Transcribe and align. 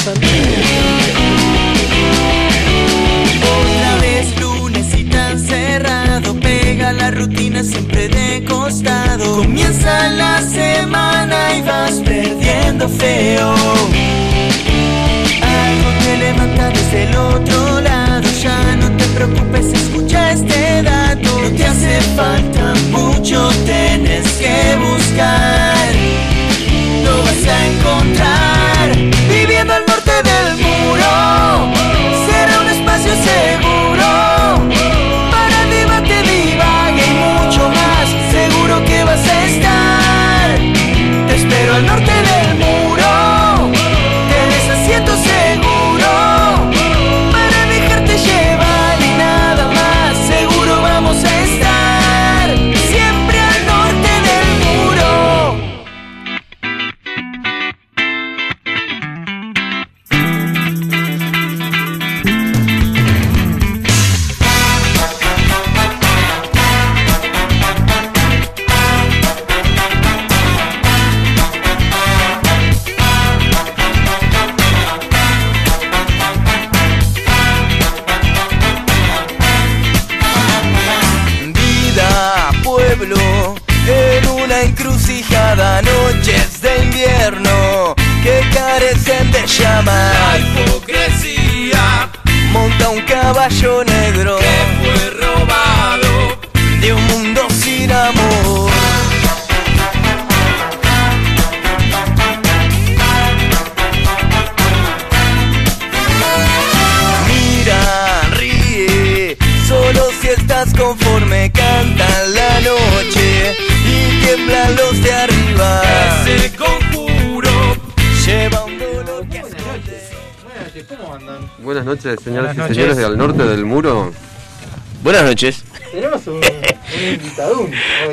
Otra 0.00 0.69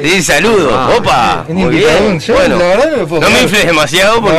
Sí, 0.07 0.21
saludo. 0.23 0.69
Ah, 0.73 0.89
Opa. 0.97 1.45
Un 1.49 1.55
Muy 1.55 1.63
invitadún. 1.75 2.07
bien. 2.07 2.19
Yo, 2.19 2.33
Bueno, 2.33 2.57
la 2.57 2.65
verdad 2.65 2.91
no 2.91 2.97
me 2.97 3.05
puedo 3.07 3.21
no 3.21 3.29
me 3.29 3.41
infles 3.41 3.65
demasiado 3.65 4.21
porque. 4.21 4.37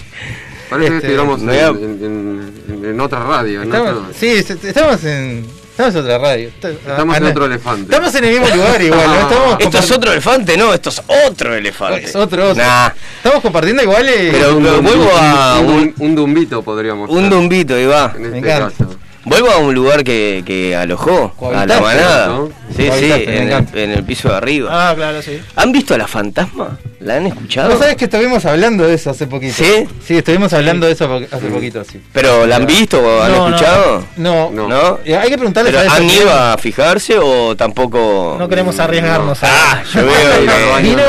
No, 0.00 0.06
Parece 0.70 0.88
que 0.90 0.96
Este, 0.96 0.96
estuviéramos 0.96 1.42
en, 1.42 1.50
a- 1.50 1.68
en- 1.68 2.52
en- 2.70 2.84
en 2.86 3.00
otra 3.00 3.20
radio. 3.20 3.62
en 3.62 3.68
Estamos, 3.68 3.90
otro- 3.90 4.06
sí, 4.18 4.26
est- 4.28 4.64
estamos 4.64 5.04
en, 5.04 5.46
estamos 5.70 5.94
en 5.94 6.00
otra 6.00 6.18
radio. 6.18 6.48
Estamos 6.48 7.16
en 7.16 7.22
Ana- 7.22 7.30
otro 7.30 7.44
elefante. 7.46 7.82
Estamos 7.84 8.14
en 8.16 8.24
el 8.24 8.30
mismo 8.40 8.56
lugar 8.56 8.82
igual. 8.82 9.06
¿no? 9.06 9.14
Estamos 9.20 9.56
¿Esto 9.60 9.78
es 9.78 9.90
otro 9.92 10.12
elefante? 10.12 10.56
No, 10.56 10.74
esto 10.74 10.88
es 10.88 11.02
otro 11.28 11.54
elefante. 11.54 12.04
Es 12.04 12.16
otro, 12.16 12.50
otro. 12.50 12.62
Nah, 12.64 12.88
Estamos 13.18 13.42
compartiendo 13.42 13.82
igual. 13.82 14.08
eh, 14.08 14.30
Pero- 14.32 14.56
un, 14.56 14.62
pero 14.64 14.76
dum- 14.78 14.82
vuelvo 14.86 15.10
a 15.16 15.58
un, 15.60 15.66
un- 15.66 15.74
un- 15.76 15.94
un 15.98 16.14
dumbito 16.14 16.62
podríamos 16.62 17.10
un 17.10 17.20
ser, 17.20 17.30
dumbito. 17.30 17.76
En 17.76 17.86
Me 17.86 18.26
este 18.26 18.38
encanta. 18.38 18.70
caso. 18.76 18.96
Vuelvo 19.24 19.50
a 19.50 19.58
un 19.58 19.74
lugar 19.74 20.04
que, 20.04 20.42
que 20.46 20.74
alojó 20.76 21.32
a 21.52 21.66
la 21.66 21.80
manada. 21.80 22.26
¿no? 22.28 22.48
Sí, 22.76 22.90
sí, 22.98 23.10
en 23.12 23.50
el, 23.52 23.66
en 23.74 23.90
el 23.90 24.04
piso 24.04 24.28
de 24.28 24.36
arriba. 24.36 24.68
Ah, 24.90 24.94
claro, 24.94 25.22
sí. 25.22 25.40
¿Han 25.56 25.72
visto 25.72 25.94
a 25.94 25.98
la 25.98 26.06
fantasma? 26.06 26.78
¿La 27.00 27.16
han 27.16 27.26
escuchado? 27.26 27.68
¿No 27.70 27.78
sabes 27.78 27.94
que 27.96 28.06
estuvimos 28.06 28.44
hablando 28.46 28.84
de 28.86 28.94
eso 28.94 29.10
hace 29.10 29.26
poquito? 29.26 29.54
¿Sí? 29.56 29.86
Sí, 30.04 30.16
estuvimos 30.18 30.52
hablando 30.52 30.86
de 30.86 30.92
eso 30.92 31.20
hace 31.30 31.46
poquito, 31.48 31.84
sí. 31.84 32.00
¿Pero 32.12 32.46
la 32.46 32.56
han 32.56 32.66
visto 32.66 33.00
o 33.00 33.22
han 33.22 33.32
No, 33.32 33.46
escuchado? 33.48 34.04
No, 34.16 34.50
No. 34.50 34.68
¿No? 34.68 34.98
Hay 35.04 35.28
que 35.28 35.36
preguntarles 35.38 35.72
¿Pero 35.74 35.90
a 35.90 35.94
han 35.96 36.10
ido 36.10 36.32
a 36.32 36.58
fijarse 36.58 37.16
o 37.18 37.54
tampoco? 37.56 38.36
No 38.38 38.48
queremos 38.48 38.78
arriesgarnos 38.80 39.38
Ah, 39.42 39.82
yo 39.94 40.04
veo. 40.04 40.82
Vino, 40.82 41.02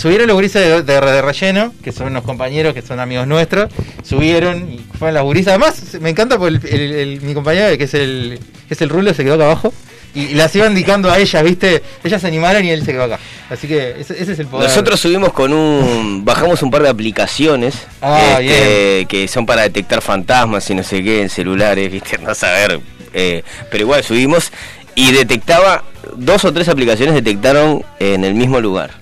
subieron 0.00 0.26
los 0.28 0.34
gurises 0.36 0.62
de, 0.62 0.82
de, 0.82 1.00
de 1.00 1.22
relleno, 1.22 1.74
que 1.82 1.90
son 1.92 2.08
unos 2.08 2.22
compañeros 2.24 2.72
que 2.74 2.82
son 2.82 3.00
amigos 3.00 3.26
nuestros, 3.26 3.70
subieron 4.04 4.70
y 4.72 4.80
fueron 4.98 5.14
las 5.14 5.22
gurisas. 5.24 5.48
Además, 5.50 5.82
me 6.00 6.10
encanta 6.10 6.38
porque 6.38 6.54
el, 6.68 6.80
el- 6.80 6.92
el- 6.92 7.20
mi 7.22 7.34
compañero, 7.34 7.76
que 7.76 7.84
es 7.84 7.94
el, 7.94 8.38
que 8.68 8.74
es 8.74 8.82
el 8.82 8.88
rulo, 8.88 9.12
se 9.14 9.24
quedó 9.24 9.34
acá 9.34 9.44
abajo. 9.46 9.72
Y, 10.14 10.34
las 10.34 10.54
iba 10.56 10.66
indicando 10.66 11.10
a 11.10 11.18
ellas, 11.18 11.42
¿viste? 11.42 11.82
Ellas 12.02 12.20
se 12.20 12.26
animaron 12.26 12.64
y 12.64 12.70
él 12.70 12.84
se 12.84 12.92
quedó 12.92 13.04
acá. 13.04 13.18
Así 13.48 13.68
que 13.68 13.96
ese, 14.00 14.20
ese 14.20 14.32
es 14.32 14.38
el 14.38 14.46
poder. 14.46 14.68
Nosotros 14.68 14.98
subimos 15.00 15.32
con 15.32 15.52
un. 15.52 16.24
Bajamos 16.24 16.62
un 16.62 16.70
par 16.70 16.82
de 16.82 16.88
aplicaciones 16.88 17.74
Ah, 18.02 18.38
este, 18.40 19.06
que 19.06 19.28
son 19.28 19.46
para 19.46 19.62
detectar 19.62 20.02
fantasmas 20.02 20.68
y 20.70 20.74
no 20.74 20.82
sé 20.82 21.02
qué 21.02 21.22
en 21.22 21.28
celulares, 21.28 21.90
¿viste? 21.90 22.18
No 22.18 22.34
saber. 22.34 22.80
eh, 23.12 23.42
pero 23.70 23.84
igual 23.84 24.02
subimos 24.04 24.52
y 24.94 25.12
detectaba. 25.12 25.84
Dos 26.16 26.44
o 26.44 26.52
tres 26.52 26.68
aplicaciones 26.68 27.14
detectaron 27.14 27.84
en 27.98 28.24
el 28.24 28.34
mismo 28.34 28.60
lugar. 28.60 28.99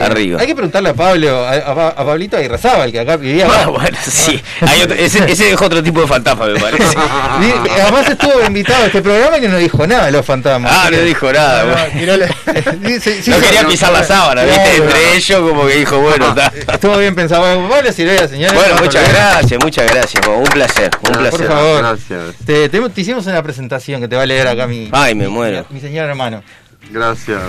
Arriba. 0.00 0.40
Hay 0.40 0.46
que 0.46 0.54
preguntarle 0.54 0.90
a 0.90 0.94
Pablo, 0.94 1.44
a, 1.46 1.50
a- 1.52 1.88
a 1.88 2.04
Pablito 2.04 2.36
Aguirrezábal, 2.36 2.92
que 2.92 3.00
acá 3.00 3.16
vivía. 3.16 3.46
Ah, 3.50 3.66
bueno, 3.68 3.96
sí. 4.02 4.40
Hay 4.60 4.82
otro- 4.82 4.96
ese, 4.96 5.24
ese 5.30 5.50
es 5.52 5.60
otro 5.62 5.82
tipo 5.82 6.00
de 6.00 6.06
fantasma, 6.06 6.46
me 6.46 6.60
parece. 6.60 6.84
Además 7.82 8.08
estuvo 8.08 8.44
invitado 8.46 8.84
a 8.84 8.86
este 8.86 9.02
programa 9.02 9.38
que 9.40 9.48
no 9.48 9.56
dijo 9.56 9.86
nada 9.86 10.06
de 10.06 10.12
los 10.12 10.24
fantasmas. 10.24 10.70
Ah, 10.74 10.88
no 10.90 10.98
dijo 11.00 11.32
nada. 11.32 11.64
No, 11.64 11.72
bueno. 11.72 11.88
tiró 11.98 12.16
la- 12.16 12.28
Sí, 13.00 13.22
sí, 13.22 13.30
No 13.30 13.40
quería 13.40 13.62
no, 13.62 13.68
pisar 13.68 13.92
la 13.92 14.04
sábana, 14.04 14.42
¿viste? 14.44 14.76
Entre 14.76 15.16
ellos, 15.16 15.40
como 15.40 15.66
que 15.66 15.74
dijo, 15.76 15.98
bueno, 16.00 16.28
está. 16.28 16.52
Estuvo 16.72 16.96
bien 16.98 17.14
pensado. 17.14 17.40
Bueno, 17.42 17.68
Pablo 17.68 17.92
Silveira, 17.92 18.28
señores. 18.28 18.54
Bueno, 18.54 18.76
muchas 18.80 19.08
gracias, 19.08 19.62
muchas 19.62 19.90
gracias. 19.90 20.26
un 20.26 20.44
placer, 20.44 20.90
un 21.02 21.12
Por 21.12 21.18
placer. 21.18 21.46
favor. 21.46 21.78
Gracias, 21.82 22.34
Te, 22.44 22.68
te- 22.68 22.88
te 22.90 23.00
hicimos 23.00 23.26
una 23.26 23.42
presentación 23.42 24.00
que 24.00 24.08
te 24.08 24.16
va 24.16 24.22
a 24.22 24.26
leer 24.26 24.48
acá 24.48 24.66
mi. 24.66 24.88
Ay, 24.92 25.14
me 25.14 25.24
mi- 25.26 25.30
muero. 25.32 25.64
Mi, 25.70 25.80
señor 25.80 26.08
hermano. 26.08 26.42
Gracias. 26.90 27.42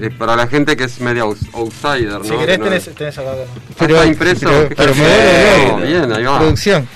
Eh, 0.00 0.10
para 0.16 0.34
la 0.34 0.46
gente 0.48 0.76
que 0.76 0.84
es 0.84 1.00
media 1.00 1.22
outsider, 1.22 2.18
¿no? 2.18 2.24
Si 2.24 2.30
querés, 2.36 2.58
No- 2.58 2.64
tenés, 2.64 2.94
tenés 2.94 3.18
acá. 3.18 3.30
¿Está 3.78 4.06
impreso? 4.06 4.48
Pero, 4.48 4.68
pero 4.76 4.94
me. 4.94 5.86
Bien, 5.86 6.12
ahí 6.12 6.24
va. 6.24 6.38
Producción. 6.38 6.88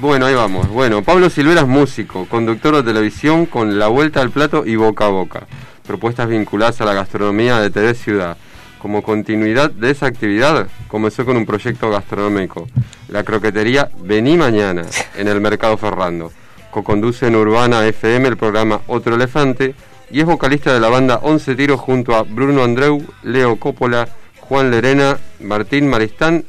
Bueno, 0.00 0.26
ahí 0.26 0.34
vamos. 0.34 0.68
Bueno, 0.68 1.02
Pablo 1.02 1.30
Silvera 1.30 1.62
es 1.62 1.66
músico, 1.66 2.26
conductor 2.26 2.76
de 2.76 2.82
televisión 2.82 3.46
con 3.46 3.78
La 3.78 3.88
Vuelta 3.88 4.20
al 4.20 4.30
Plato 4.30 4.64
y 4.66 4.76
Boca 4.76 5.06
a 5.06 5.08
Boca. 5.08 5.46
Propuestas 5.86 6.28
vinculadas 6.28 6.80
a 6.80 6.84
la 6.86 6.94
gastronomía 6.94 7.60
de 7.60 7.70
TV 7.70 7.94
Ciudad. 7.94 8.36
Como 8.78 9.02
continuidad 9.02 9.70
de 9.70 9.90
esa 9.90 10.06
actividad, 10.06 10.66
comenzó 10.88 11.24
con 11.24 11.36
un 11.38 11.46
proyecto 11.46 11.90
gastronómico, 11.90 12.66
la 13.08 13.24
croquetería 13.24 13.88
Vení 14.02 14.36
Mañana, 14.36 14.82
en 15.16 15.28
el 15.28 15.40
Mercado 15.40 15.78
Ferrando. 15.78 16.30
Co-conduce 16.70 17.26
en 17.28 17.36
Urbana 17.36 17.86
FM 17.86 18.28
el 18.28 18.36
programa 18.36 18.80
Otro 18.86 19.14
Elefante 19.14 19.74
y 20.10 20.20
es 20.20 20.26
vocalista 20.26 20.72
de 20.72 20.80
la 20.80 20.88
banda 20.88 21.20
11 21.22 21.54
Tiros 21.54 21.80
junto 21.80 22.14
a 22.14 22.22
Bruno 22.22 22.62
Andreu, 22.62 23.02
Leo 23.22 23.56
Coppola, 23.56 24.08
Juan 24.40 24.70
Lerena, 24.70 25.18
Martín 25.40 25.88
Maristán 25.88 26.44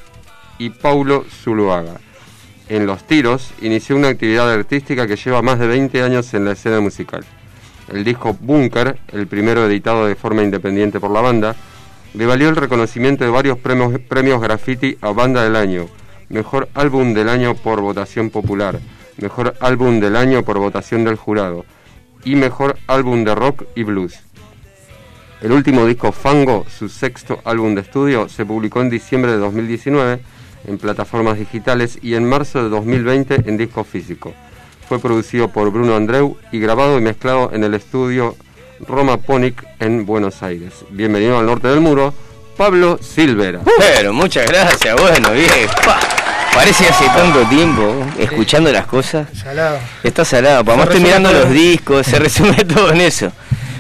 y 0.58 0.70
Paulo 0.70 1.26
Zuluaga. 1.30 2.00
En 2.68 2.86
Los 2.86 3.06
Tiros 3.06 3.54
inició 3.62 3.96
una 3.96 4.10
actividad 4.10 4.52
artística 4.52 5.08
que 5.08 5.16
lleva 5.16 5.42
más 5.42 5.60
de 5.60 5.68
20 5.68 6.02
años 6.02 6.34
en 6.34 6.46
la 6.46 6.54
escena 6.54 6.80
musical. 6.80 7.24
El 7.92 8.04
disco 8.04 8.36
Bunker, 8.40 8.98
el 9.12 9.28
primero 9.28 9.66
editado 9.66 10.08
de 10.08 10.16
forma 10.16 10.44
independiente 10.44 11.00
por 11.00 11.12
la 11.12 11.22
banda, 11.22 11.56
le 12.14 12.26
valió 12.26 12.50
el 12.50 12.56
reconocimiento 12.56 13.24
de 13.24 13.30
varios 13.30 13.60
premios, 13.60 14.00
premios 14.00 14.42
graffiti 14.42 14.98
a 15.02 15.12
Banda 15.12 15.44
del 15.44 15.56
Año, 15.56 15.88
Mejor 16.30 16.70
Álbum 16.74 17.14
del 17.14 17.30
Año 17.30 17.56
por 17.56 17.82
votación 17.82 18.32
popular, 18.32 18.80
Mejor 19.18 19.56
Álbum 19.60 20.00
del 20.00 20.16
Año 20.16 20.44
por 20.44 20.58
votación 20.58 21.04
del 21.04 21.18
jurado 21.18 21.66
y 22.26 22.36
Mejor 22.36 22.78
Álbum 22.88 23.24
de 23.24 23.34
Rock 23.34 23.64
y 23.76 23.84
Blues. 23.84 24.20
El 25.42 25.52
último 25.52 25.86
disco 25.86 26.12
Fango, 26.12 26.66
su 26.68 26.90
sexto 26.90 27.40
álbum 27.46 27.76
de 27.76 27.82
estudio, 27.82 28.28
se 28.28 28.46
publicó 28.46 28.82
en 28.82 28.90
diciembre 28.90 29.32
de 29.32 29.38
2019 29.38 30.20
en 30.68 30.78
plataformas 30.78 31.38
digitales 31.38 32.00
y 32.02 32.16
en 32.16 32.28
marzo 32.28 32.64
de 32.64 32.70
2020 32.70 33.44
en 33.46 33.58
disco 33.58 33.84
físico. 33.84 34.34
Fue 34.90 35.00
producido 35.00 35.50
por 35.50 35.72
Bruno 35.72 35.96
Andreu 35.96 36.38
y 36.52 36.60
grabado 36.60 36.98
y 36.98 37.02
mezclado 37.02 37.52
en 37.54 37.64
el 37.64 37.74
estudio 37.74 38.36
Roma 38.80 39.18
Ponic 39.18 39.66
en 39.80 40.06
Buenos 40.06 40.44
Aires. 40.44 40.74
Bienvenido 40.90 41.38
al 41.38 41.46
norte 41.46 41.68
del 41.68 41.80
muro, 41.80 42.14
Pablo 42.58 42.98
Silvera. 43.02 43.62
Pero 43.78 44.14
muchas 44.14 44.48
gracias, 44.48 45.00
bueno, 45.00 45.32
bien. 45.32 45.70
Pa, 46.56 46.62
Parece 46.62 46.88
hace 46.88 47.06
tanto 47.06 47.44
tiempo 47.50 48.06
escuchando 48.18 48.72
las 48.72 48.86
cosas. 48.86 49.28
Salado. 49.38 49.78
Está 50.04 50.24
salado, 50.24 50.64
además 50.66 50.88
estoy 50.88 51.02
mirando 51.02 51.30
todo. 51.30 51.42
los 51.42 51.52
discos, 51.52 52.08
se 52.08 52.18
resume 52.18 52.56
todo 52.74 52.92
en 52.92 53.02
eso. 53.02 53.32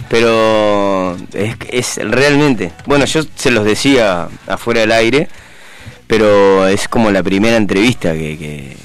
Pero 0.09 1.17
es, 1.33 1.55
es 1.69 1.95
realmente, 1.97 2.73
bueno, 2.85 3.05
yo 3.05 3.21
se 3.35 3.49
los 3.49 3.65
decía 3.65 4.27
afuera 4.45 4.81
del 4.81 4.91
aire, 4.91 5.27
pero 6.05 6.67
es 6.67 6.87
como 6.87 7.11
la 7.11 7.23
primera 7.23 7.55
entrevista 7.55 8.13
que, 8.13 8.75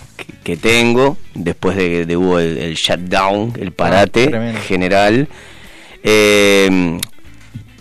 que, 0.45 0.57
tengo 0.57 1.17
después 1.35 1.77
de 1.77 1.89
que 1.91 2.07
de 2.07 2.17
hubo 2.17 2.39
el, 2.39 2.59
el 2.59 2.75
shutdown, 2.75 3.53
el 3.61 3.73
parate 3.73 4.29
tremendo. 4.29 4.61
general. 4.63 5.29
Eh, 6.03 6.99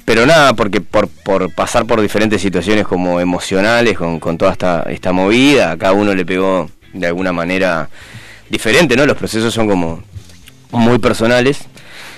pero 0.09 0.25
nada, 0.25 0.53
porque 0.53 0.81
por, 0.81 1.07
por 1.07 1.53
pasar 1.53 1.85
por 1.85 2.01
diferentes 2.01 2.41
situaciones 2.41 2.87
como 2.87 3.19
emocionales, 3.19 3.95
con, 3.95 4.19
con 4.19 4.39
toda 4.39 4.53
esta, 4.53 4.81
esta 4.89 5.11
movida, 5.11 5.69
a 5.69 5.77
cada 5.77 5.93
uno 5.93 6.15
le 6.15 6.25
pegó 6.25 6.67
de 6.93 7.05
alguna 7.05 7.31
manera 7.31 7.87
diferente, 8.49 8.95
¿no? 8.95 9.05
Los 9.05 9.15
procesos 9.17 9.53
son 9.53 9.67
como 9.67 10.01
muy 10.71 10.97
personales. 10.97 11.59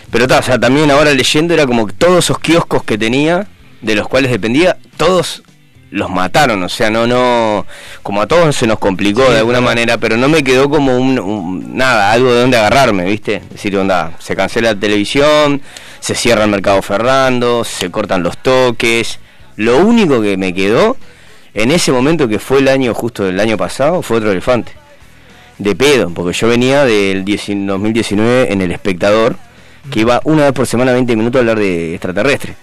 Pero 0.09 0.25
ta, 0.25 0.39
o 0.39 0.41
sea, 0.41 0.57
también 0.57 0.89
ahora 0.89 1.11
leyendo 1.13 1.53
era 1.53 1.67
como 1.67 1.85
que 1.85 1.91
todos 1.91 2.19
esos 2.23 2.39
kioscos 2.39 2.85
que 2.85 2.97
tenía, 2.97 3.47
de 3.81 3.95
los 3.95 4.07
cuales 4.07 4.31
dependía, 4.31 4.77
todos 4.95 5.43
los 5.89 6.09
mataron, 6.09 6.63
o 6.63 6.69
sea, 6.69 6.89
no, 6.89 7.05
no, 7.05 7.65
como 8.03 8.21
a 8.21 8.25
todos 8.27 8.55
se 8.55 8.67
nos 8.67 8.79
complicó 8.79 9.25
Sí, 9.25 9.31
de 9.33 9.39
alguna 9.39 9.57
claro. 9.57 9.69
manera, 9.75 9.97
pero 9.97 10.15
no 10.15 10.29
me 10.29 10.45
quedó 10.45 10.69
como 10.69 10.95
un, 10.97 11.19
un- 11.19 11.75
nada, 11.75 12.13
algo 12.13 12.33
de 12.33 12.39
donde 12.39 12.55
agarrarme, 12.57 13.03
¿viste? 13.03 13.35
Es 13.35 13.49
decir, 13.49 13.75
onda, 13.75 14.13
se 14.19 14.33
cancela 14.33 14.71
la 14.71 14.79
televisión, 14.79 15.61
se 16.01 16.13
cierra 16.15 16.43
el 16.43 16.49
mercado 16.51 16.81
Ferrando, 16.81 17.63
se 17.63 17.89
cortan 17.89 18.21
los 18.23 18.37
toques. 18.37 19.19
Lo 19.55 19.77
único 19.77 20.21
que 20.21 20.35
me 20.35 20.53
quedó 20.53 20.97
en 21.53 21.71
ese 21.71 21.93
momento 21.93 22.27
que 22.27 22.39
fue 22.39 22.59
el 22.59 22.67
año 22.67 22.93
justo 22.93 23.23
del 23.23 23.39
año 23.39 23.55
pasado 23.57 24.01
fue 24.01 24.17
otro 24.17 24.31
elefante. 24.31 24.73
De 25.57 25.75
pedo, 25.75 26.09
porque 26.13 26.35
yo 26.37 26.47
venía 26.49 26.83
del 26.85 27.23
10 27.23 27.67
2019 27.67 28.51
en 28.51 28.61
El 28.61 28.71
Espectador, 28.71 29.35
que 29.91 29.99
iba 30.01 30.19
una 30.23 30.43
vez 30.45 30.53
por 30.53 30.65
semana 30.65 30.91
20 30.91 31.15
minutos 31.15 31.37
a 31.37 31.41
hablar 31.41 31.59
de 31.59 31.93
extraterrestre. 31.93 32.55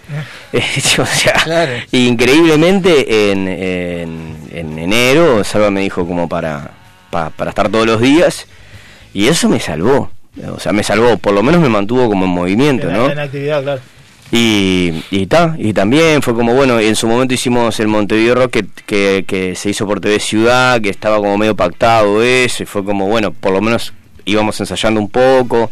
o 0.98 1.06
sea, 1.06 1.34
Claro. 1.44 1.72
increíblemente 1.92 3.30
en, 3.30 3.48
en, 3.48 4.36
en 4.52 4.78
enero 4.78 5.44
Salva 5.44 5.70
me 5.70 5.80
dijo 5.80 6.06
como 6.06 6.28
para, 6.28 6.72
pa- 7.10 7.30
para 7.30 7.50
estar 7.50 7.68
todos 7.68 7.86
los 7.86 8.00
días 8.00 8.46
y 9.14 9.28
eso 9.28 9.48
me 9.48 9.60
salvó. 9.60 10.10
O 10.54 10.60
sea, 10.60 10.72
me 10.72 10.82
salvó, 10.82 11.18
por 11.18 11.32
lo 11.32 11.42
menos 11.42 11.60
me 11.60 11.68
mantuvo 11.68 12.08
como 12.08 12.24
en 12.24 12.30
movimiento, 12.30 12.90
¿no? 12.90 13.10
En 13.10 13.18
actividad, 13.18 13.62
claro. 13.62 13.80
Y, 14.30 14.92
y, 15.10 15.26
ta, 15.26 15.56
y 15.58 15.72
también 15.72 16.20
fue 16.20 16.34
como, 16.34 16.54
bueno, 16.54 16.78
en 16.78 16.96
su 16.96 17.08
momento 17.08 17.32
hicimos 17.32 17.80
el 17.80 17.88
Montevideo 17.88 18.34
Rock 18.34 18.50
que, 18.50 18.66
que, 18.84 19.24
que 19.26 19.54
se 19.54 19.70
hizo 19.70 19.86
por 19.86 20.00
TV 20.00 20.20
Ciudad, 20.20 20.82
que 20.82 20.90
estaba 20.90 21.16
como 21.16 21.38
medio 21.38 21.56
pactado 21.56 22.22
eso, 22.22 22.62
y 22.62 22.66
fue 22.66 22.84
como, 22.84 23.06
bueno, 23.06 23.32
por 23.32 23.52
lo 23.52 23.62
menos 23.62 23.94
íbamos 24.26 24.60
ensayando 24.60 25.00
un 25.00 25.08
poco, 25.08 25.70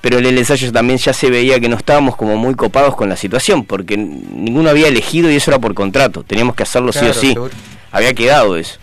pero 0.00 0.18
en 0.18 0.26
el 0.26 0.36
ensayo 0.36 0.70
también 0.72 0.98
ya 0.98 1.12
se 1.12 1.30
veía 1.30 1.58
que 1.60 1.68
no 1.68 1.76
estábamos 1.76 2.16
como 2.16 2.36
muy 2.36 2.54
copados 2.54 2.96
con 2.96 3.08
la 3.08 3.16
situación, 3.16 3.64
porque 3.64 3.96
ninguno 3.96 4.68
había 4.68 4.88
elegido 4.88 5.30
y 5.30 5.36
eso 5.36 5.50
era 5.50 5.60
por 5.60 5.74
contrato, 5.74 6.24
teníamos 6.24 6.56
que 6.56 6.64
hacerlo 6.64 6.92
sí 6.92 7.06
o 7.06 7.14
sí, 7.14 7.32
seguro. 7.32 7.52
había 7.92 8.12
quedado 8.12 8.56
eso, 8.56 8.78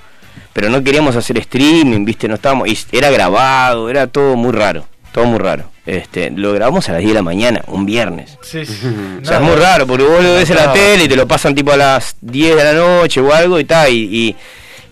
pero 0.53 0.69
no 0.69 0.83
queríamos 0.83 1.15
hacer 1.15 1.37
streaming, 1.37 2.05
viste, 2.05 2.27
no 2.27 2.35
estábamos, 2.35 2.69
y 2.69 2.77
era 2.91 3.11
grabado, 3.11 3.89
era 3.89 4.07
todo 4.07 4.35
muy 4.35 4.51
raro, 4.51 4.87
todo 5.13 5.25
muy 5.25 5.39
raro. 5.39 5.65
Este, 5.85 6.29
lo 6.31 6.53
grabamos 6.53 6.87
a 6.89 6.93
las 6.93 6.99
10 7.01 7.09
de 7.11 7.15
la 7.15 7.21
mañana, 7.23 7.61
un 7.67 7.85
viernes. 7.85 8.37
Sí, 8.43 8.65
sí. 8.65 8.73
O 9.21 9.25
sea, 9.25 9.37
es 9.37 9.43
muy 9.43 9.55
raro, 9.55 9.85
porque 9.87 10.03
vos 10.03 10.23
lo 10.23 10.33
ves 10.33 10.49
en 10.49 10.55
la 10.57 10.73
tele 10.73 11.03
y 11.05 11.07
te 11.07 11.15
lo 11.15 11.27
pasan 11.27 11.53
tipo 11.55 11.71
a 11.71 11.77
las 11.77 12.15
10 12.21 12.55
de 12.55 12.63
la 12.63 12.73
noche 12.73 13.19
o 13.21 13.33
algo 13.33 13.59
y 13.59 13.65
tal, 13.65 13.91
y, 13.91 13.95
y, 14.03 14.35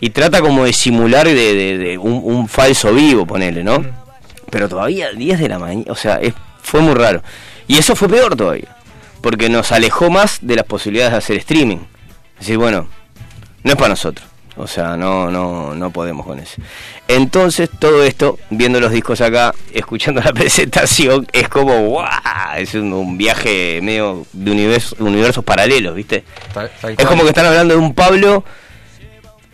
y 0.01 0.10
trata 0.12 0.42
como 0.42 0.66
de 0.66 0.74
simular 0.74 1.25
de, 1.27 1.33
de- 1.36 1.77
de 1.77 1.98
un, 1.98 2.21
un 2.24 2.48
falso 2.48 2.94
vivo, 2.94 3.25
ponele, 3.25 3.63
¿no? 3.63 3.86
Pero 4.50 4.68
todavía 4.68 5.12
10 5.13 5.39
de 5.39 5.50
la 5.50 5.60
mañana, 5.60 5.86
o 5.92 5.95
sea, 5.95 6.16
es- 6.16 6.33
fue 6.62 6.81
muy 6.81 6.94
raro. 6.95 7.22
Y 7.68 7.77
eso 7.77 7.95
fue 7.95 8.10
peor 8.10 8.36
todavía, 8.36 8.75
porque 9.22 9.48
nos 9.50 9.72
alejó 9.72 10.10
más 10.10 10.39
de 10.42 10.56
las 10.56 10.65
posibilidades 10.65 11.12
de 11.13 11.18
hacer 11.19 11.38
streaming. 11.38 11.77
Es 12.33 12.39
decir, 12.48 12.57
bueno, 12.57 12.88
no 13.63 13.72
es 13.72 13.77
para 13.77 13.89
nosotros. 13.89 14.27
O 14.62 14.68
sea, 14.68 14.98
no, 14.98 15.32
no, 15.32 15.74
no 15.74 15.90
podemos 15.92 16.26
con 16.26 16.38
eso. 16.38 16.62
Entonces, 17.08 17.70
todo 17.80 18.04
esto, 18.04 18.38
viendo 18.50 18.80
los 18.82 18.92
discos 18.92 19.22
acá, 19.22 19.54
escuchando 19.74 20.20
la 20.26 20.34
presentación, 20.34 21.26
es 21.32 21.48
como, 21.48 21.80
¡guau! 21.88 22.10
Es 22.58 22.74
un, 22.76 22.92
un 22.92 23.18
viaje 23.18 23.80
medio 23.82 24.26
de 24.34 24.52
universo- 24.52 24.96
universos 25.00 25.44
paralelos, 25.46 25.96
¿viste? 25.96 26.26
Tal- 26.54 26.70
tal 26.82 26.96
Es 26.98 27.06
como 27.06 27.24
que 27.24 27.30
están 27.30 27.46
hablando 27.46 27.74
de 27.74 27.80
un 27.80 27.94
Pablo 27.94 28.44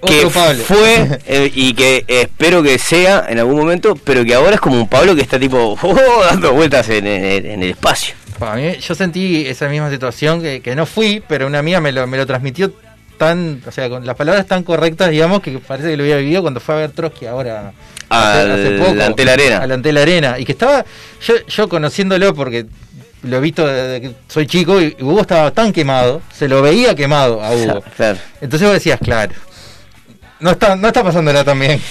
que 0.07 0.22
fue 0.66 1.19
eh, 1.28 1.52
y 1.54 1.74
que 1.74 2.04
espero 2.07 2.62
que 2.63 2.78
sea 2.80 3.25
en 3.30 3.40
algún 3.40 3.57
momento, 3.57 3.96
pero 3.96 4.24
que 4.25 4.34
ahora 4.34 4.56
es 4.56 4.60
como 4.60 4.78
un 4.80 4.88
Pablo 4.88 5.16
que 5.16 5.22
está 5.22 5.40
tipo 5.40 5.78
oh, 5.81 6.24
dando 6.30 6.52
vueltas 6.54 6.90
en, 6.90 7.06
en- 7.07 7.46
en 7.46 7.63
el 7.63 7.69
espacio. 7.69 8.16
Para 8.40 8.56
mí, 8.56 8.75
yo 8.80 8.96
sentí 8.96 9.46
esa 9.48 9.69
misma 9.69 9.90
situación 9.90 10.42
que, 10.42 10.62
que 10.62 10.75
no 10.75 10.86
fui, 10.86 11.24
pero 11.28 11.48
una 11.48 11.60
amiga 11.60 11.80
me 11.80 11.92
lo, 11.94 12.06
me 12.06 12.18
lo 12.18 12.25
transmitió 12.25 12.74
tan, 13.17 13.62
o 13.65 13.71
sea, 13.71 13.89
con 13.89 14.06
las 14.06 14.15
palabras 14.15 14.45
tan 14.45 14.63
correctas, 14.63 15.09
digamos, 15.09 15.41
que 15.41 15.57
parece 15.59 15.89
que 15.89 15.97
lo 15.97 16.03
había 16.03 16.17
vivido 16.17 16.41
cuando 16.41 16.59
fue 16.59 16.75
a 16.75 16.77
ver 16.79 16.91
Trotsky 16.91 17.25
ahora. 17.25 17.73
Al 18.09 19.01
Antel 19.01 19.29
Arena. 19.29 19.57
Al 19.57 19.71
Antel 19.71 19.97
Arena. 19.97 20.39
Y 20.39 20.45
que 20.45 20.51
estaba, 20.51 20.85
yo, 21.25 21.33
yo 21.47 21.69
conociéndolo 21.69 22.33
porque 22.35 22.65
lo 23.23 23.38
he 23.38 23.39
visto 23.39 23.65
desde 23.65 24.01
que 24.01 24.15
soy 24.27 24.47
chico 24.47 24.79
y 24.81 24.95
Hugo 25.00 25.21
estaba 25.21 25.51
tan 25.51 25.73
quemado, 25.73 26.21
se 26.33 26.47
lo 26.47 26.62
veía 26.62 26.95
quemado 26.95 27.41
a 27.44 27.51
Hugo. 27.51 27.83
Claro. 27.95 28.19
Entonces 28.41 28.67
vos 28.67 28.73
decías, 28.73 29.00
claro, 29.01 29.33
no 30.39 30.51
está, 30.51 30.75
no 30.75 30.88
está 30.88 31.03
pasándola 31.03 31.44
tan 31.44 31.59
bien. 31.59 31.81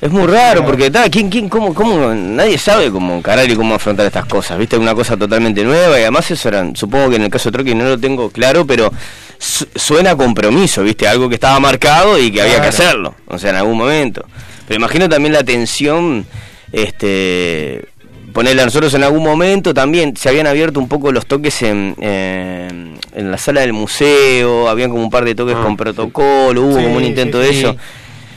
Es 0.00 0.10
muy 0.10 0.26
raro 0.26 0.64
porque 0.64 0.90
ta, 0.90 1.10
¿quién, 1.10 1.28
quién, 1.28 1.48
cómo, 1.50 1.74
cómo, 1.74 2.14
nadie 2.14 2.56
sabe 2.56 2.90
cómo 2.90 3.16
encarar 3.16 3.50
y 3.50 3.54
cómo 3.54 3.74
afrontar 3.74 4.06
estas 4.06 4.24
cosas, 4.24 4.56
viste, 4.56 4.78
una 4.78 4.94
cosa 4.94 5.14
totalmente 5.16 5.62
nueva 5.62 5.98
y 5.98 6.02
además 6.02 6.30
eso 6.30 6.48
era, 6.48 6.66
supongo 6.74 7.10
que 7.10 7.16
en 7.16 7.22
el 7.24 7.30
caso 7.30 7.50
de 7.50 7.58
Trocky 7.58 7.74
no 7.74 7.84
lo 7.84 7.98
tengo 7.98 8.30
claro, 8.30 8.66
pero 8.66 8.90
su- 9.38 9.66
suena 9.74 10.12
a 10.12 10.16
compromiso, 10.16 10.82
viste, 10.82 11.06
algo 11.06 11.28
que 11.28 11.34
estaba 11.34 11.60
marcado 11.60 12.18
y 12.18 12.30
que 12.30 12.40
había 12.40 12.62
que 12.62 12.68
hacerlo, 12.68 13.14
o 13.26 13.38
sea, 13.38 13.50
en 13.50 13.56
algún 13.56 13.76
momento. 13.76 14.24
Pero 14.66 14.78
imagino 14.80 15.06
también 15.06 15.34
la 15.34 15.44
tensión, 15.44 16.24
este, 16.72 17.84
ponerle 18.32 18.62
a 18.62 18.64
nosotros 18.64 18.94
en 18.94 19.02
algún 19.04 19.22
momento 19.22 19.74
también 19.74 20.16
se 20.16 20.30
habían 20.30 20.46
abierto 20.46 20.80
un 20.80 20.88
poco 20.88 21.12
los 21.12 21.26
toques 21.26 21.60
en, 21.62 21.94
en, 22.00 22.98
en 23.14 23.30
la 23.30 23.36
sala 23.36 23.60
del 23.60 23.74
museo, 23.74 24.68
habían 24.70 24.90
como 24.90 25.02
un 25.02 25.10
par 25.10 25.26
de 25.26 25.34
toques 25.34 25.56
Ah, 25.58 25.62
con 25.62 25.76
protocolo, 25.76 26.62
hubo 26.62 26.78
Sí, 26.78 26.84
como 26.84 26.96
un 26.96 27.02
sí, 27.02 27.08
intento 27.08 27.38
de 27.38 27.52
sí. 27.52 27.58
eso. 27.60 27.76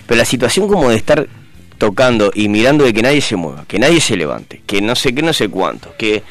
Pero 0.07 0.17
la 0.17 0.25
situación 0.25 0.67
como 0.67 0.89
de 0.89 0.97
estar 0.97 1.25
tocando 1.87 2.31
y 2.33 2.47
mirando 2.47 2.85
de 2.85 2.93
que 2.93 3.01
nadie 3.01 3.19
se 3.21 3.35
mueva, 3.35 3.65
que 3.67 3.77
nadie 3.77 3.99
se 3.99 4.15
levante, 4.15 4.61
que 4.65 4.81
no 4.81 4.95
sé 4.95 5.13
qué, 5.13 5.21
no 5.21 5.33
sé 5.33 5.49
cuánto, 5.49 5.93
que... 5.97 6.23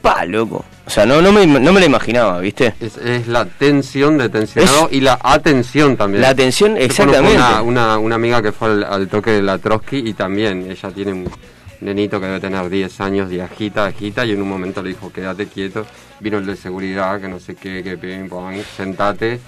Pa, 0.00 0.24
loco. 0.24 0.64
O 0.86 0.90
sea, 0.90 1.04
no, 1.04 1.20
no, 1.20 1.30
me, 1.30 1.46
no 1.46 1.72
me 1.72 1.80
lo 1.80 1.84
imaginaba, 1.86 2.38
¿viste? 2.40 2.72
Es, 2.80 2.96
es 2.96 3.26
la 3.28 3.44
tensión 3.44 4.16
de 4.16 4.28
tensionado 4.30 4.86
Es- 4.88 4.96
y 4.96 5.00
la 5.02 5.18
atención 5.22 5.96
también. 5.96 6.22
La 6.22 6.30
atención, 6.30 6.76
exactamente. 6.78 7.36
Una, 7.36 7.60
una, 7.62 7.98
una 7.98 8.14
amiga 8.14 8.40
que 8.40 8.50
fue 8.52 8.68
al, 8.68 8.84
al 8.84 9.08
toque 9.08 9.30
de 9.32 9.42
la 9.42 9.58
Trotsky 9.58 9.98
y 9.98 10.14
también 10.14 10.70
ella 10.70 10.90
tiene 10.90 11.12
un 11.12 11.28
nenito 11.82 12.18
que 12.18 12.26
debe 12.26 12.40
tener 12.40 12.68
10 12.70 13.00
años 13.02 13.30
y 13.32 13.40
agita, 13.40 13.84
agita 13.86 14.24
y 14.24 14.30
en 14.32 14.40
un 14.40 14.48
momento 14.48 14.80
le 14.82 14.88
dijo 14.90 15.12
quédate 15.12 15.46
quieto. 15.48 15.84
Vino 16.20 16.38
el 16.38 16.46
de 16.46 16.56
seguridad, 16.56 17.20
que 17.20 17.28
no 17.28 17.38
sé 17.38 17.54
qué, 17.56 17.82
que 17.82 17.98
pim, 17.98 18.28
pam, 18.28 18.54
sentate. 18.76 19.38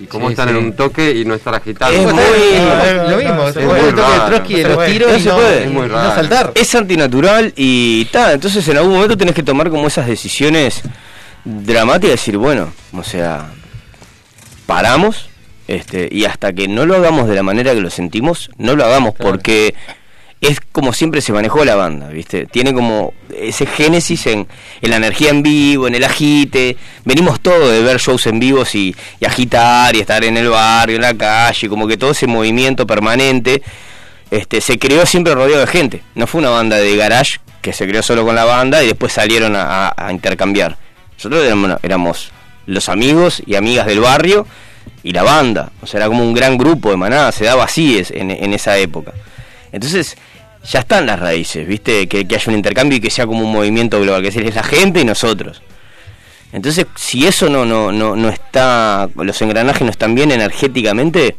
Y 0.00 0.06
cómo 0.06 0.28
Sí, 0.28 0.32
están 0.34 0.48
sí. 0.48 0.56
en 0.56 0.64
un 0.64 0.72
toque 0.76 1.10
y 1.10 1.24
no 1.24 1.34
estar 1.34 1.54
agitando. 1.54 1.96
Es 1.96 2.04
muy- 2.14 3.10
lo 3.10 3.16
mismo, 3.16 3.34
no, 3.34 3.52
se 3.52 3.60
es 3.60 3.66
puede 3.66 3.80
muy 3.80 3.88
el 3.90 3.94
toque 3.96 4.12
de. 4.12 4.26
Trotsky 4.28 4.54
de 4.54 4.68
los 4.68 4.86
tiros 4.86 5.10
No 5.12 5.18
y 5.18 5.20
se 5.22 5.28
no, 5.28 5.34
puede. 5.36 5.60
y 5.60 5.64
Es 5.64 5.70
muy 5.72 5.88
no 5.88 6.14
saltar. 6.14 6.52
Es 6.54 6.74
antinatural 6.74 7.52
y 7.56 8.04
tal. 8.06 8.34
Entonces 8.34 8.68
en 8.68 8.76
algún 8.76 8.92
momento 8.94 9.16
tenés 9.16 9.34
que 9.34 9.42
tomar 9.42 9.70
como 9.70 9.88
esas 9.88 10.06
decisiones 10.06 10.82
dramáticas 11.44 12.08
y 12.08 12.10
decir, 12.12 12.36
bueno, 12.36 12.72
o 12.92 13.02
sea, 13.02 13.50
paramos 14.66 15.28
este, 15.66 16.08
y 16.10 16.24
hasta 16.24 16.52
que 16.52 16.66
no 16.68 16.86
lo 16.86 16.96
hagamos 16.96 17.28
de 17.28 17.34
la 17.34 17.42
manera 17.42 17.74
que 17.74 17.80
lo 17.80 17.90
sentimos, 17.90 18.50
no 18.56 18.74
lo 18.74 18.84
hagamos 18.84 19.14
Claro. 19.14 19.32
porque 19.32 19.74
es 20.40 20.60
como 20.60 20.92
siempre 20.92 21.20
se 21.20 21.32
manejó 21.32 21.64
la 21.64 21.74
banda, 21.74 22.08
¿viste? 22.08 22.46
Tiene 22.46 22.72
como 22.72 23.12
ese 23.36 23.66
génesis 23.66 24.26
en, 24.26 24.46
en 24.80 24.90
la 24.90 24.96
energía 24.96 25.30
en 25.30 25.42
vivo, 25.42 25.88
en 25.88 25.94
el 25.94 26.04
agite. 26.04 26.76
Venimos 27.04 27.40
todos 27.40 27.70
de 27.70 27.82
ver 27.82 27.98
shows 27.98 28.26
en 28.28 28.38
vivos 28.38 28.74
y, 28.74 28.94
y 29.18 29.24
agitar 29.24 29.96
y 29.96 30.00
estar 30.00 30.22
en 30.22 30.36
el 30.36 30.48
barrio, 30.48 30.96
en 30.96 31.02
la 31.02 31.14
calle, 31.14 31.68
como 31.68 31.88
que 31.88 31.96
todo 31.96 32.12
ese 32.12 32.26
movimiento 32.26 32.86
permanente 32.86 33.62
este, 34.30 34.60
se 34.60 34.78
creó 34.78 35.06
siempre 35.06 35.34
rodeado 35.34 35.60
de 35.60 35.66
gente. 35.66 36.02
No 36.14 36.26
fue 36.26 36.40
una 36.40 36.50
banda 36.50 36.76
de 36.76 36.96
garage 36.96 37.40
que 37.60 37.72
se 37.72 37.88
creó 37.88 38.02
solo 38.02 38.24
con 38.24 38.36
la 38.36 38.44
banda 38.44 38.84
y 38.84 38.86
después 38.86 39.12
salieron 39.12 39.54
a, 39.56 39.92
intercambiar. 40.10 40.76
Nosotros 41.16 41.44
éramos, 41.82 42.30
los 42.66 42.88
amigos 42.88 43.42
y 43.44 43.56
amigas 43.56 43.86
del 43.86 44.00
barrio 44.00 44.46
y 45.02 45.12
la 45.12 45.24
banda. 45.24 45.72
O 45.80 45.86
sea, 45.86 45.98
era 45.98 46.06
como 46.06 46.22
un 46.22 46.32
gran 46.32 46.56
grupo 46.56 46.90
de 46.90 46.96
manada, 46.96 47.32
se 47.32 47.44
daba 47.44 47.64
así 47.64 48.00
en 48.10 48.54
esa 48.54 48.78
época. 48.78 49.14
Entonces, 49.72 50.16
ya 50.64 50.80
están 50.80 51.06
las 51.06 51.18
raíces, 51.18 51.66
¿viste? 51.66 52.06
Que, 52.08 52.26
que 52.26 52.34
haya 52.34 52.50
un 52.50 52.56
intercambio 52.56 52.98
y 52.98 53.00
que 53.00 53.10
sea 53.10 53.26
como 53.26 53.40
un 53.40 53.52
movimiento 53.52 54.00
global, 54.00 54.22
que 54.22 54.28
es 54.28 54.54
la 54.54 54.62
gente 54.62 55.00
y 55.00 55.04
nosotros. 55.04 55.62
Entonces, 56.52 56.86
si 56.96 57.26
eso 57.26 57.48
no, 57.48 57.64
no, 57.64 57.92
no, 57.92 58.16
no 58.16 58.28
está, 58.28 59.08
los 59.14 59.40
engranajes 59.42 59.82
no 59.82 59.90
están 59.90 60.14
bien 60.14 60.32
energéticamente, 60.32 61.36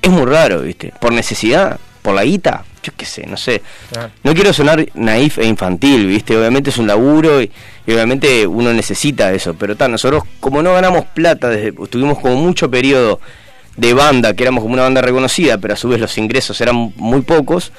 es 0.00 0.10
muy 0.10 0.26
raro, 0.26 0.62
¿viste? 0.62 0.92
Por 1.00 1.12
necesidad, 1.12 1.78
por 2.02 2.14
la 2.14 2.24
guita, 2.24 2.64
yo 2.82 2.92
qué 2.96 3.06
sé, 3.06 3.24
no 3.26 3.36
sé. 3.36 3.62
Claro. 3.90 4.10
No 4.24 4.34
quiero 4.34 4.52
sonar 4.52 4.84
naif 4.94 5.38
e 5.38 5.46
infantil, 5.46 6.06
¿viste? 6.08 6.36
Obviamente 6.36 6.70
es 6.70 6.78
un 6.78 6.88
laburo 6.88 7.40
y, 7.40 7.52
y 7.86 7.92
obviamente 7.92 8.44
uno 8.46 8.72
necesita 8.72 9.32
eso, 9.32 9.54
pero 9.54 9.76
tal, 9.76 9.92
nosotros 9.92 10.24
como 10.40 10.60
no 10.60 10.72
ganamos 10.72 11.04
plata, 11.04 11.48
desde, 11.48 11.72
tuvimos 11.72 12.18
como 12.18 12.34
mucho 12.34 12.68
periodo 12.68 13.20
de 13.76 13.94
banda, 13.94 14.34
que 14.34 14.42
éramos 14.42 14.62
como 14.62 14.74
una 14.74 14.82
banda 14.82 15.00
reconocida, 15.00 15.58
pero 15.58 15.74
a 15.74 15.76
su 15.76 15.88
vez 15.88 16.00
los 16.00 16.16
ingresos 16.18 16.60
eran 16.60 16.92
muy 16.96 17.22
pocos, 17.22 17.72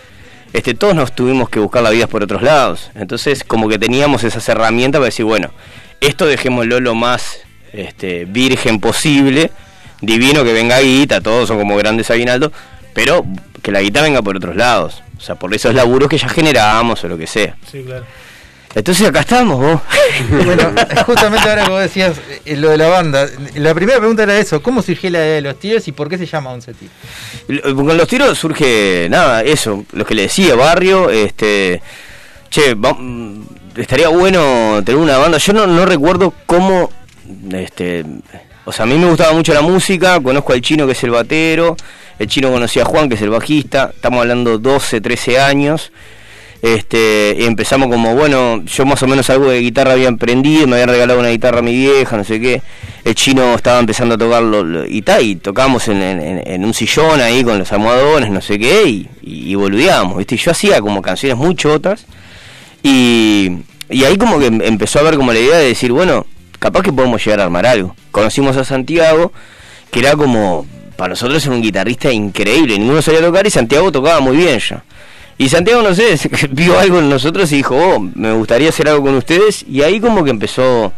este, 0.54 0.76
todos 0.76 0.96
nos 0.96 1.14
tuvimos 1.14 1.50
que 1.50 1.60
buscar 1.60 1.82
la 1.82 1.90
vida 1.90 2.08
por 2.08 2.24
otros 2.24 2.44
lados. 2.44 2.92
Entonces, 2.96 3.44
como 3.44 3.68
que 3.68 3.80
teníamos 3.80 4.24
esas 4.24 4.48
herramientas 4.48 5.00
para 5.00 5.06
decir, 5.06 5.26
bueno, 5.26 5.50
esto 6.00 6.26
dejémoslo 6.28 6.80
lo 6.80 6.94
más 6.94 7.40
este, 7.74 8.26
virgen 8.26 8.80
posible, 8.80 9.52
divino 10.02 10.44
que 10.44 10.54
venga 10.54 10.80
guita, 10.80 11.22
todos 11.22 11.48
son 11.48 11.58
como 11.58 11.76
grandes 11.76 12.12
aguinaldos, 12.12 12.52
pero 12.94 13.26
que 13.64 13.72
la 13.72 13.82
guita 13.82 14.02
venga 14.02 14.22
por 14.22 14.38
otros 14.38 14.56
lados. 14.56 15.02
O 15.18 15.22
sea, 15.22 15.36
por 15.36 15.54
esos 15.54 15.74
laburos 15.74 16.10
que 16.10 16.18
ya 16.18 16.30
generábamos 16.30 17.04
o 17.04 17.08
lo 17.08 17.18
que 17.18 17.28
sea. 17.28 17.56
Sí, 17.72 17.82
claro. 17.84 18.06
Entonces 18.76 19.08
acá 19.08 19.20
estamos 19.22 19.60
vos. 19.60 19.82
Bueno, 20.46 20.74
justamente 21.06 21.50
ahora 21.50 21.64
que 21.66 21.70
vos 21.72 21.82
decías 21.82 22.14
eh, 22.46 22.56
lo 22.56 22.70
de 22.70 22.78
la 22.78 22.88
banda, 22.88 23.28
la 23.56 23.74
primera 23.74 23.98
pregunta 24.00 24.24
era 24.24 24.38
eso, 24.38 24.62
¿cómo 24.62 24.82
surgió 24.82 25.10
la 25.10 25.20
idea 25.20 25.36
de 25.36 25.42
los 25.42 25.60
tiros 25.60 25.88
y 25.88 25.92
por 25.92 26.08
qué 26.10 26.18
se 26.18 26.26
llama 26.26 26.52
Once 26.52 26.72
Tiros? 26.74 27.76
Con 27.76 27.98
los 27.98 28.08
tiros 28.08 28.38
surge 28.38 29.08
nada, 29.10 29.42
eso, 29.44 29.86
lo 29.94 30.06
que 30.06 30.16
le 30.16 30.24
decía, 30.24 30.56
barrio, 30.56 31.10
este, 31.10 31.82
che, 32.50 32.74
va- 32.76 32.94
mm, 32.98 33.44
estaría 33.78 34.08
bueno 34.10 34.82
tener 34.86 35.00
una 35.02 35.18
banda. 35.18 35.38
Yo 35.40 35.54
no, 35.54 35.66
no 35.68 35.86
recuerdo 35.86 36.34
cómo, 36.46 36.90
este, 37.54 38.06
o 38.66 38.72
sea, 38.72 38.84
a 38.84 38.88
mí 38.88 38.98
me 38.98 39.08
gustaba 39.08 39.34
mucho 39.34 39.54
la 39.54 39.62
música, 39.62 40.20
conozco 40.22 40.54
al 40.54 40.62
chino 40.62 40.86
que 40.86 40.94
es 40.94 41.04
el 41.04 41.12
batero, 41.12 41.76
el 42.20 42.28
chino 42.28 42.52
conocía 42.52 42.84
a 42.84 42.86
Juan 42.86 43.10
que 43.10 43.16
es 43.16 43.22
el 43.22 43.30
bajista, 43.30 43.92
estamos 43.96 44.22
hablando 44.22 44.58
12, 44.58 45.02
13 45.02 45.40
años. 45.40 45.92
Este, 46.64 47.44
empezamos 47.46 47.90
como, 47.90 48.16
bueno, 48.16 48.64
yo 48.64 48.86
más 48.86 49.04
o 49.04 49.08
menos 49.08 49.30
algo 49.30 49.50
de 49.50 49.60
guitarra 49.60 49.92
había 49.92 50.08
emprendido, 50.08 50.66
me 50.66 50.76
habían 50.78 50.88
regalado 50.90 51.20
una 51.20 51.28
guitarra 51.28 51.60
a 51.60 51.62
mi 51.62 51.76
vieja, 51.76 52.16
no 52.16 52.24
sé 52.24 52.40
qué. 52.40 52.62
El 53.04 53.16
chino 53.16 53.54
estaba 53.54 53.80
empezando 53.80 54.16
a 54.16 54.18
tocarlo 54.18 54.64
lo- 54.64 54.86
y 54.88 55.02
tal, 55.02 55.24
y 55.24 55.36
tocábamos 55.36 55.90
en, 55.90 56.02
en- 56.02 56.42
en 56.48 56.64
un 56.64 56.74
sillón 56.74 57.20
ahí 57.20 57.44
con 57.44 57.60
los 57.60 57.70
almohadones, 57.74 58.32
no 58.32 58.40
sé 58.40 58.58
qué, 58.58 58.86
y, 58.86 59.10
y, 59.22 59.54
boludeábamos, 59.56 60.18
¿viste? 60.18 60.38
Yo 60.38 60.52
hacía 60.52 60.80
como 60.80 61.02
canciones 61.02 61.38
muy 61.38 61.54
chotas, 61.54 62.06
y, 62.82 63.50
y 63.90 64.06
ahí 64.06 64.16
como 64.18 64.40
que 64.40 64.46
em- 64.46 64.62
empezó 64.62 65.00
a 65.00 65.04
ver 65.04 65.18
como 65.18 65.34
la 65.34 65.40
idea 65.40 65.58
de 65.58 65.68
decir, 65.68 65.92
bueno, 65.92 66.26
capaz 66.60 66.82
que 66.84 66.94
podemos 66.94 67.22
llegar 67.26 67.42
a 67.42 67.44
armar 67.44 67.66
algo. 67.66 67.94
Conocimos 68.12 68.56
a 68.56 68.64
Santiago, 68.64 69.34
que 69.92 70.00
era 70.00 70.16
como, 70.16 70.66
para 70.96 71.10
nosotros 71.10 71.46
era 71.46 71.54
un 71.56 71.62
guitarrista 71.62 72.10
increíble, 72.10 72.80
ninguno 72.80 73.02
sabía 73.02 73.20
tocar 73.20 73.46
y 73.46 73.50
Santiago 73.50 73.92
tocaba 73.92 74.22
muy 74.22 74.38
bien 74.38 74.60
ya. 74.60 74.82
Y 75.38 75.50
Santiago, 75.50 75.82
no 75.82 75.94
sé, 75.96 76.18
vio 76.52 76.80
algo 76.80 77.00
en 77.00 77.10
nosotros 77.10 77.52
y 77.52 77.58
dijo, 77.58 77.76
oh, 77.76 78.00
me 78.00 78.32
gustaría 78.34 78.70
hacer 78.70 78.88
algo 78.88 79.04
con 79.04 79.16
ustedes. 79.16 79.66
Y 79.68 79.82
ahí 79.82 80.00
como 80.00 80.24
que 80.24 80.30
empezó 80.30 80.94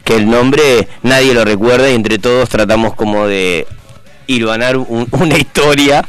Que 0.03 0.15
el 0.15 0.27
nombre 0.29 0.87
nadie 1.03 1.33
lo 1.33 1.45
recuerda 1.45 1.89
y 1.89 1.95
entre 1.95 2.19
todos 2.19 2.49
tratamos 2.49 2.93
como 2.95 3.25
de 3.27 3.65
hilvanar 4.27 4.77
un- 4.77 5.07
una 5.11 5.37
historia. 5.37 6.05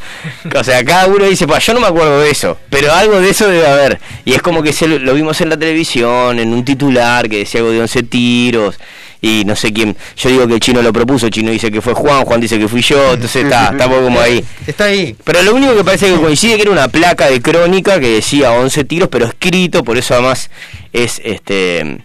O 0.54 0.64
sea, 0.64 0.84
cada 0.84 1.06
uno 1.06 1.24
dice, 1.24 1.46
pues 1.46 1.64
yo 1.66 1.74
no 1.74 1.80
me 1.80 1.86
acuerdo 1.86 2.20
de 2.20 2.30
eso, 2.30 2.58
pero 2.70 2.92
algo 2.92 3.20
de 3.20 3.30
eso 3.30 3.48
debe 3.48 3.66
haber. 3.66 4.00
Y 4.24 4.34
es 4.34 4.42
como 4.42 4.62
que 4.62 4.72
se 4.72 4.86
lo, 4.88 4.98
lo 4.98 5.14
vimos 5.14 5.40
en 5.40 5.48
la 5.50 5.56
televisión, 5.56 6.38
en 6.38 6.52
un 6.52 6.64
titular 6.64 7.28
que 7.28 7.38
decía 7.38 7.60
algo 7.60 7.72
de 7.72 7.80
11 7.80 8.02
tiros. 8.04 8.78
Y 9.20 9.44
no 9.46 9.56
sé 9.56 9.72
quién, 9.72 9.96
yo 10.18 10.28
digo 10.28 10.46
que 10.46 10.52
el 10.54 10.60
chino 10.60 10.82
lo 10.82 10.92
propuso, 10.92 11.24
el 11.24 11.32
chino 11.32 11.50
dice 11.50 11.70
que 11.70 11.80
fue 11.80 11.94
Juan, 11.94 12.26
Juan 12.26 12.42
dice 12.42 12.58
que 12.58 12.68
fui 12.68 12.82
yo, 12.82 13.14
entonces 13.14 13.44
está, 13.44 13.68
estamos 13.72 14.00
como 14.02 14.20
ahí. 14.20 14.44
Está 14.66 14.84
ahí. 14.84 15.16
Pero 15.24 15.42
lo 15.42 15.54
único 15.54 15.74
que 15.74 15.82
parece 15.82 16.12
que 16.12 16.20
coincide 16.20 16.56
que 16.56 16.62
era 16.62 16.70
una 16.70 16.88
placa 16.88 17.30
de 17.30 17.40
crónica 17.40 17.98
que 17.98 18.08
decía 18.16 18.52
11 18.52 18.84
tiros, 18.84 19.08
pero 19.10 19.24
escrito, 19.24 19.82
por 19.82 19.96
eso 19.96 20.12
además 20.12 20.50
es 20.92 21.22
este. 21.24 22.02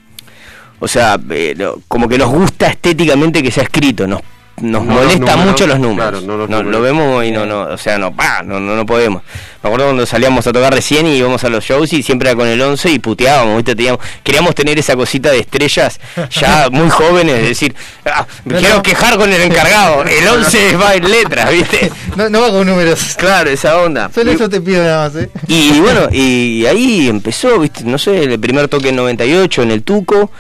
O 0.80 0.88
sea, 0.88 1.20
eh, 1.32 1.56
lo- 1.58 1.82
como 1.90 2.08
que 2.08 2.18
nos 2.18 2.30
gusta 2.30 2.68
estéticamente 2.68 3.44
que 3.44 3.52
sea 3.52 3.64
escrito, 3.64 4.08
nos, 4.08 4.22
nos 4.62 4.84
No 4.86 4.94
molesta 4.94 5.36
mucho 5.38 5.66
los 5.68 5.80
números. 5.80 6.22
claro, 6.24 6.48
no 6.48 6.64
lo 6.64 6.82
vemos 6.82 7.24
y 7.26 7.32
no, 7.32 7.46
no, 7.46 7.62
o 7.62 7.78
sea, 7.78 7.98
no, 7.98 8.14
pa, 8.16 8.42
no, 8.44 8.60
no, 8.60 8.86
podemos. 8.86 9.22
Me 9.62 9.68
acuerdo 9.68 9.88
cuando 9.88 10.06
salíamos 10.06 10.48
a 10.48 10.52
tocar 10.54 10.74
recién 10.74 11.06
y 11.08 11.18
íbamos 11.18 11.44
a 11.44 11.50
los 11.50 11.64
shows 11.66 11.92
y 11.94 12.02
siempre 12.02 12.30
era 12.30 12.38
con 12.38 12.48
el 12.48 12.62
11 12.62 12.92
y 12.92 13.00
puteábamos, 13.00 13.58
¿viste? 13.58 13.76
Teníamos, 13.76 14.00
queríamos 14.24 14.56
tener 14.56 14.80
esa 14.80 14.96
cosita 14.96 15.32
de 15.32 15.40
estrellas 15.40 16.00
ya 16.32 16.70
muy 16.72 16.90
jóvenes, 16.90 17.36
es 17.40 17.48
decir, 17.50 17.76
ah, 18.06 18.26
quiero 18.48 18.82
quejar 18.82 19.18
con 19.18 19.32
el 19.32 19.42
encargado, 19.42 20.04
el 20.04 20.28
11 20.28 20.78
va 20.78 20.96
en 20.96 21.10
letras, 21.12 21.52
¿viste? 21.52 21.92
No, 22.16 22.42
va 22.42 22.50
con 22.52 22.66
números. 22.68 23.16
Claro, 23.18 23.50
esa 23.50 23.78
onda. 23.82 24.10
Solo 24.14 24.32
Y- 24.32 24.36
eso 24.36 24.50
te 24.50 24.62
pido 24.62 24.84
nada 24.84 25.10
más, 25.10 25.16
¿eh? 25.22 25.30
y 25.48 25.80
bueno, 25.82 26.08
y 26.12 26.66
ahí 26.66 27.08
empezó, 27.10 27.60
¿viste? 27.60 27.84
no 27.84 27.98
sé, 27.98 28.24
el 28.24 28.40
primer 28.40 28.68
toque 28.70 28.90
en 28.90 28.96
98 28.96 29.64
en 29.64 29.72
el 29.72 29.84
Tuco, 29.84 30.32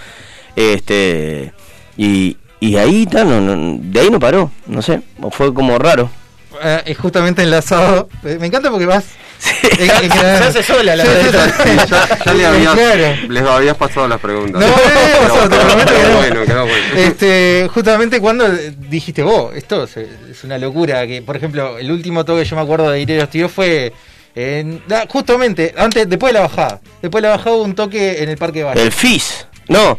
este 0.56 1.52
y, 1.98 2.38
y 2.60 2.76
ahí 2.78 3.06
tal, 3.06 3.30
no, 3.30 3.40
no, 3.56 3.78
de 3.82 4.00
ahí 4.00 4.10
no 4.10 4.20
paró, 4.20 4.52
no 4.68 4.82
sé, 4.82 5.02
o 5.22 5.32
fue 5.32 5.54
como 5.54 5.78
raro. 5.80 6.10
Eh, 6.62 6.82
es 6.88 6.98
justamente 6.98 7.42
enlazado. 7.42 8.10
Eh, 8.26 8.38
Me 8.40 8.48
encanta 8.48 8.70
porque 8.70 8.86
vas. 8.86 9.06
Sí. 9.40 9.56
Se 9.78 9.88
hace 9.88 10.64
sola 10.64 10.98
la 10.98 11.06
sola. 11.06 11.54
ya, 11.90 12.20
ya 12.26 12.34
le 12.34 12.46
habías, 12.46 12.74
Claro. 12.74 13.16
les 13.30 13.44
habías 13.44 13.78
pasado 13.78 14.06
las 14.10 14.20
preguntas. 14.20 14.60
No, 14.62 14.68
no, 14.68 15.44
no, 15.46 15.50
prometo 15.50 15.94
que 15.94 16.02
quedó 16.02 16.10
no. 16.12 16.18
bueno, 16.18 16.46
quedó 16.46 16.62
bueno. 16.66 16.86
Este, 16.98 17.70
justamente 17.74 18.20
cuando 18.20 18.50
dijiste 18.50 19.24
vos, 19.24 19.56
esto 19.56 19.86
es, 19.86 19.96
es 19.96 20.44
una 20.44 20.58
locura. 20.58 21.08
Que, 21.08 21.22
por 21.22 21.38
ejemplo, 21.38 21.78
el 21.78 21.90
último 21.90 22.26
toque 22.26 22.44
que 22.44 22.50
yo 22.50 22.58
me 22.58 22.64
acuerdo 22.64 22.92
de 22.92 23.00
ir 23.00 23.14
a 23.14 23.16
los 23.20 23.30
tiros 23.30 23.50
fue. 23.50 23.94
en- 24.36 24.82
ah, 24.92 25.06
justamente, 25.08 25.74
antes, 25.78 26.10
después 26.10 26.34
de 26.34 26.40
la 26.40 26.46
bajada. 26.48 26.82
Después 27.02 27.22
de 27.22 27.30
la 27.30 27.38
bajada 27.38 27.56
hubo 27.56 27.64
un 27.64 27.76
toque 27.76 28.22
en 28.22 28.28
el 28.28 28.38
Parque 28.38 28.64
Valle. 28.66 28.82
El 28.82 28.92
FIS, 28.92 29.48
no. 29.70 29.98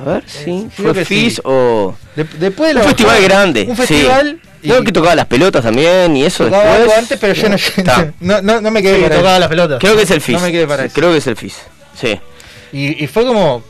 A 0.00 0.04
ver, 0.04 0.24
sí, 0.26 0.68
creo 0.76 0.94
fue 0.94 1.04
FIS 1.04 1.34
sí. 1.34 1.40
o 1.44 1.94
De- 2.16 2.24
después 2.38 2.68
de 2.68 2.74
la 2.74 2.80
un 2.80 2.86
festival 2.86 3.16
bajada, 3.16 3.28
grande. 3.28 3.66
Un 3.68 3.76
sí. 3.76 3.82
festival. 3.86 4.40
y 4.62 4.68
Creo 4.68 4.84
que 4.84 4.92
tocaba 4.92 5.14
las 5.14 5.26
pelotas 5.26 5.62
también 5.62 6.16
y 6.16 6.24
eso 6.24 6.44
tocaba 6.44 6.64
después. 6.64 6.80
algo 6.82 6.94
antes, 6.98 7.18
pero 7.18 7.32
yo 7.34 7.48
no, 7.48 7.56
no, 8.20 8.42
no, 8.42 8.60
no 8.60 8.70
me 8.70 8.82
quedé 8.82 8.96
Sí, 8.96 9.02
para 9.02 9.16
tocaba 9.16 9.32
eso. 9.34 9.40
las 9.40 9.48
pelotas. 9.48 9.78
Creo 9.80 9.96
que 9.96 10.02
es 10.02 10.10
el 10.10 10.20
FIS. 10.20 10.34
No 10.36 10.40
me 10.42 10.52
quedé 10.52 10.66
para 10.66 10.84
eso. 10.84 10.94
Creo 10.94 11.12
que 11.12 11.18
es 11.18 11.26
el 11.26 11.36
FIS. 11.36 11.56
Sí. 12.00 12.20
Y, 12.72 13.02
y 13.04 13.06
fue 13.06 13.24
como. 13.26 13.62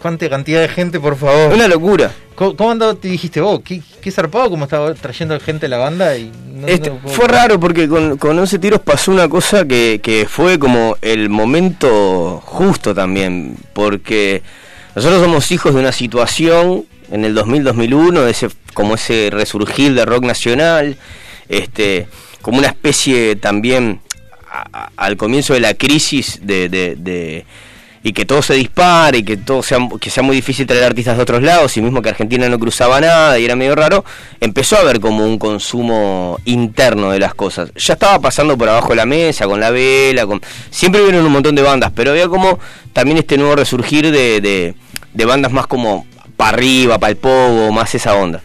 ¿Cuánta 0.00 0.28
cantidad 0.28 0.60
de 0.60 0.68
gente, 0.68 0.98
por 0.98 1.16
favor? 1.16 1.52
Una 1.54 1.68
locura. 1.68 2.10
¿Cómo, 2.34 2.56
cómo 2.56 2.72
andó? 2.72 2.96
Te 2.96 3.06
dijiste 3.06 3.40
vos, 3.40 3.60
¿qué, 3.64 3.80
qué 4.00 4.10
zarpado 4.10 4.50
como 4.50 4.64
estaba 4.64 4.92
trayendo 4.94 5.38
gente 5.38 5.66
a 5.66 5.68
la 5.68 5.76
banda 5.78 6.16
y 6.16 6.32
no- 6.52 6.66
Este, 6.66 6.90
no 6.90 6.96
puedo- 6.96 7.14
fue 7.14 7.28
raro 7.28 7.60
porque 7.60 7.88
con, 7.88 8.16
con 8.18 8.36
11 8.36 8.58
tiros 8.58 8.80
pasó 8.80 9.12
una 9.12 9.28
cosa 9.28 9.64
que, 9.64 10.00
que 10.02 10.26
fue 10.28 10.58
como 10.58 10.96
el 11.02 11.28
momento 11.28 12.42
justo 12.44 12.92
también, 12.96 13.54
porque 13.72 14.42
nosotros 14.94 15.22
somos 15.22 15.50
hijos 15.52 15.74
de 15.74 15.80
una 15.80 15.92
situación 15.92 16.84
en 17.10 17.24
el 17.24 17.36
2000-2001, 17.36 18.24
de 18.24 18.30
ese, 18.30 18.48
como 18.74 18.94
ese 18.94 19.28
resurgir 19.30 19.94
de 19.94 20.04
rock 20.04 20.24
nacional, 20.24 20.96
este, 21.48 22.06
como 22.40 22.58
una 22.58 22.68
especie 22.68 23.36
también 23.36 24.00
a- 24.50 24.90
al 24.96 25.16
comienzo 25.16 25.54
de 25.54 25.60
la 25.60 25.74
crisis 25.74 26.40
de, 26.42 26.68
de- 26.68 26.96
de- 26.96 27.44
y 28.02 28.12
que 28.12 28.24
todo 28.24 28.42
se 28.42 28.54
dispare 28.54 29.18
y 29.18 29.22
que 29.22 29.36
todo 29.36 29.62
sea 29.62 29.78
que 30.00 30.10
sea 30.10 30.22
muy 30.22 30.34
difícil 30.34 30.66
traer 30.66 30.84
artistas 30.84 31.16
de 31.16 31.22
otros 31.22 31.42
lados 31.42 31.76
y 31.76 31.82
mismo 31.82 32.02
que 32.02 32.08
Argentina 32.08 32.48
no 32.48 32.58
cruzaba 32.58 33.00
nada 33.00 33.38
y 33.38 33.44
era 33.44 33.54
medio 33.54 33.74
raro 33.74 34.04
empezó 34.40 34.76
a 34.76 34.80
haber 34.80 35.00
como 35.00 35.24
un 35.24 35.38
consumo 35.38 36.38
interno 36.44 37.10
de 37.10 37.20
las 37.20 37.34
cosas. 37.34 37.70
Ya 37.76 37.94
estaba 37.94 38.20
pasando 38.20 38.58
por 38.58 38.68
abajo 38.68 38.90
de 38.90 38.96
la 38.96 39.06
mesa 39.06 39.46
con 39.46 39.60
la 39.60 39.70
vela 39.70 40.26
con 40.26 40.40
siempre 40.70 41.02
hubieron 41.02 41.24
un 41.24 41.32
montón 41.32 41.54
de 41.54 41.62
bandas 41.62 41.92
pero 41.94 42.10
había 42.10 42.28
como 42.28 42.58
también 42.92 43.18
este 43.18 43.38
nuevo 43.38 43.56
resurgir 43.56 44.10
de, 44.10 44.40
de, 44.40 44.74
de 45.12 45.24
bandas 45.24 45.52
más 45.52 45.66
como 45.66 46.06
para 46.36 46.56
arriba 46.56 46.98
para 46.98 47.10
el 47.10 47.16
pogo 47.16 47.70
más 47.72 47.94
esa 47.94 48.14
onda 48.14 48.42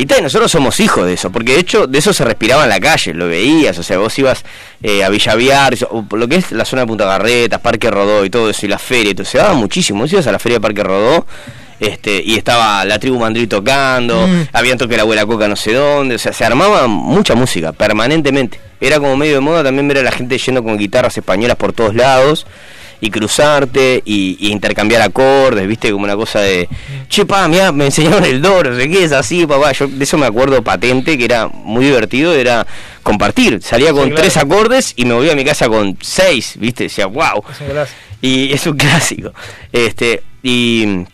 y 0.00 0.06
tal, 0.06 0.22
nosotros 0.22 0.50
somos 0.50 0.80
hijos 0.80 1.04
de 1.04 1.12
eso, 1.12 1.30
porque 1.30 1.52
de 1.52 1.60
hecho 1.60 1.86
de 1.86 1.98
eso 1.98 2.14
se 2.14 2.24
respiraba 2.24 2.62
en 2.62 2.70
la 2.70 2.80
calle, 2.80 3.12
lo 3.12 3.28
veías, 3.28 3.76
o 3.78 3.82
sea, 3.82 3.98
vos 3.98 4.18
ibas 4.18 4.44
eh, 4.82 5.04
a 5.04 5.10
Villaviar, 5.10 5.76
lo 6.12 6.26
que 6.26 6.36
es 6.36 6.52
la 6.52 6.64
zona 6.64 6.82
de 6.82 6.86
Punta 6.88 7.04
Garretas, 7.04 7.60
Parque 7.60 7.90
Rodó 7.90 8.24
y 8.24 8.30
todo 8.30 8.48
eso, 8.48 8.64
y 8.64 8.68
la 8.70 8.78
feria, 8.78 9.10
y 9.10 9.14
todo, 9.14 9.26
se 9.26 9.36
daba 9.36 9.52
muchísimo, 9.52 10.00
vos 10.00 10.10
ibas 10.12 10.26
a 10.26 10.32
la 10.32 10.38
feria 10.38 10.56
de 10.56 10.62
Parque 10.62 10.82
Rodó, 10.82 11.26
este, 11.78 12.22
y 12.24 12.36
estaba 12.36 12.82
la 12.86 12.98
tribu 12.98 13.18
Mandrí 13.18 13.46
tocando, 13.46 14.26
Mm. 14.26 14.48
había 14.54 14.76
toque 14.78 14.96
la 14.96 15.02
abuela 15.02 15.26
Coca 15.26 15.48
no 15.48 15.56
sé 15.56 15.74
dónde, 15.74 16.14
o 16.14 16.18
sea, 16.18 16.32
se 16.32 16.46
armaba 16.46 16.86
mucha 16.86 17.34
música, 17.34 17.72
permanentemente, 17.72 18.58
era 18.80 18.98
como 18.98 19.18
medio 19.18 19.34
de 19.34 19.40
moda 19.40 19.62
también 19.62 19.86
ver 19.86 19.98
a 19.98 20.02
la 20.02 20.12
gente 20.12 20.38
yendo 20.38 20.62
con 20.64 20.78
guitarras 20.78 21.18
españolas 21.18 21.58
por 21.58 21.74
todos 21.74 21.94
lados 21.94 22.46
y 23.00 23.10
cruzarte 23.10 24.02
y, 24.04 24.36
y 24.38 24.50
intercambiar 24.52 25.02
acordes, 25.02 25.66
viste, 25.66 25.90
como 25.90 26.04
una 26.04 26.16
cosa 26.16 26.40
de, 26.40 26.68
che, 27.08 27.24
pa, 27.24 27.48
mirá, 27.48 27.72
me 27.72 27.86
enseñaron 27.86 28.24
el 28.24 28.42
do, 28.42 28.62
no 28.62 28.76
sé 28.76 28.88
qué, 28.90 29.04
es 29.04 29.12
así, 29.12 29.46
papá, 29.46 29.72
yo 29.72 29.86
de 29.88 30.04
eso 30.04 30.18
me 30.18 30.26
acuerdo 30.26 30.62
patente, 30.62 31.16
que 31.16 31.24
era 31.24 31.48
muy 31.48 31.86
divertido, 31.86 32.34
era 32.34 32.66
compartir, 33.02 33.60
salía 33.62 33.92
con 33.92 34.04
Sí, 34.04 34.10
claro. 34.10 34.22
tres 34.22 34.36
acordes 34.36 34.92
y 34.96 35.04
me 35.04 35.14
volvía 35.14 35.32
a 35.32 35.36
mi 35.36 35.44
casa 35.44 35.68
con 35.68 35.96
seis, 36.00 36.54
viste, 36.58 36.84
decía, 36.84 37.06
wow, 37.06 37.42
Es 37.50 37.60
un 37.60 37.66
y 38.22 38.52
es 38.52 38.66
un 38.66 38.76
clásico. 38.76 39.32
Este, 39.72 40.22
y, 40.42 41.04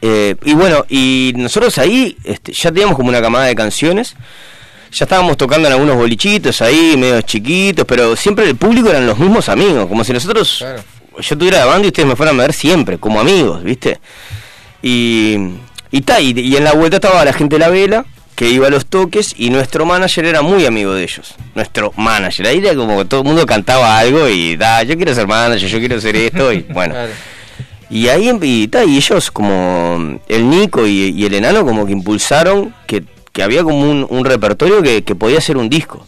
eh, 0.00 0.34
y 0.44 0.54
bueno, 0.54 0.86
y 0.88 1.32
nosotros 1.36 1.76
ahí 1.78 2.16
este, 2.24 2.52
ya 2.52 2.70
teníamos 2.70 2.96
como 2.96 3.10
una 3.10 3.20
camada 3.20 3.44
de 3.46 3.54
canciones. 3.54 4.14
Ya 4.92 5.04
estábamos 5.04 5.36
tocando 5.36 5.68
en 5.68 5.74
algunos 5.74 5.94
bolichitos 5.96 6.60
ahí, 6.62 6.96
medio 6.96 7.20
chiquitos, 7.22 7.84
pero 7.86 8.16
siempre 8.16 8.44
el 8.48 8.56
público 8.56 8.88
eran 8.90 9.06
los 9.06 9.18
mismos 9.18 9.48
amigos, 9.48 9.86
como 9.86 10.02
si 10.02 10.12
nosotros, 10.12 10.56
Claro. 10.58 10.82
Yo 11.18 11.38
tuviera 11.38 11.58
la 11.58 11.66
banda 11.66 11.84
y 11.86 11.88
ustedes 11.88 12.08
me 12.08 12.16
fueran 12.16 12.38
a 12.38 12.42
ver 12.42 12.52
siempre, 12.52 12.98
como 12.98 13.20
amigos, 13.20 13.62
¿viste? 13.62 13.98
Y, 14.82 15.36
y, 15.90 16.00
ta, 16.02 16.20
y, 16.20 16.32
y 16.38 16.56
en 16.56 16.64
la 16.64 16.72
vuelta 16.72 16.96
estaba 16.96 17.24
la 17.24 17.32
gente 17.32 17.56
de 17.56 17.60
la 17.60 17.68
vela, 17.68 18.04
que 18.34 18.48
iba 18.48 18.68
a 18.68 18.70
los 18.70 18.86
toques, 18.86 19.34
y 19.36 19.50
nuestro 19.50 19.84
manager 19.84 20.24
era 20.24 20.40
muy 20.42 20.64
amigo 20.64 20.94
de 20.94 21.02
ellos. 21.02 21.34
Nuestro 21.54 21.92
manager, 21.96 22.46
ahí 22.46 22.58
era 22.58 22.74
como 22.74 22.96
que 22.98 23.04
todo 23.04 23.20
el 23.20 23.26
mundo 23.26 23.44
cantaba 23.44 23.98
algo 23.98 24.28
y 24.28 24.56
da, 24.56 24.82
yo 24.82 24.96
quiero 24.96 25.14
ser 25.14 25.26
manager, 25.26 25.68
yo 25.68 25.78
quiero 25.78 25.96
hacer 25.96 26.16
esto, 26.16 26.52
y 26.52 26.60
bueno. 26.70 26.94
Claro. 26.94 27.12
Y 27.90 28.06
ahí 28.08 28.28
em- 28.28 28.38
y, 28.40 28.68
ta, 28.68 28.84
y 28.84 28.96
ellos 28.96 29.30
como 29.32 30.20
el 30.28 30.48
Nico 30.48 30.86
y, 30.86 31.10
y 31.10 31.26
el 31.26 31.34
enano 31.34 31.66
como 31.66 31.84
que 31.84 31.92
impulsaron 31.92 32.72
que, 32.86 33.02
que 33.32 33.42
había 33.42 33.64
como 33.64 33.80
un, 33.80 34.06
un 34.08 34.24
repertorio 34.24 34.80
que, 34.80 35.02
que 35.02 35.14
podía 35.16 35.40
ser 35.40 35.56
un 35.56 35.68
disco. 35.68 36.06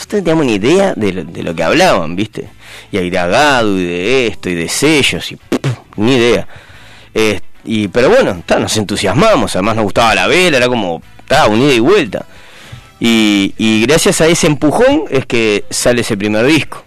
Nosotros 0.00 0.20
no 0.20 0.24
teníamos 0.24 0.46
ni 0.46 0.54
idea 0.54 0.94
de 0.96 1.12
lo, 1.12 1.24
de 1.24 1.42
lo 1.42 1.54
que 1.54 1.62
hablaban, 1.62 2.16
¿viste? 2.16 2.48
Y 2.90 3.16
Agado 3.16 3.78
y 3.78 3.84
de 3.84 4.26
esto 4.28 4.48
y 4.48 4.54
de 4.54 4.66
sellos 4.68 5.30
y 5.30 5.36
pff, 5.36 5.68
ni 5.96 6.14
idea. 6.16 6.48
Eh, 7.14 7.40
y 7.64 7.88
pero 7.88 8.08
bueno, 8.08 8.42
ta, 8.46 8.58
nos 8.58 8.74
entusiasmamos, 8.78 9.54
además 9.56 9.76
nos 9.76 9.84
gustaba 9.84 10.14
la 10.14 10.26
vela, 10.26 10.56
era 10.56 10.68
como 10.68 11.02
ta, 11.28 11.46
un 11.48 11.60
ida 11.60 11.74
y 11.74 11.80
vuelta. 11.80 12.24
Y, 12.98 13.54
y 13.58 13.82
gracias 13.86 14.22
a 14.22 14.26
ese 14.26 14.46
empujón 14.46 15.04
es 15.10 15.26
que 15.26 15.64
sale 15.68 16.00
ese 16.00 16.16
primer 16.16 16.46
disco. 16.46 16.82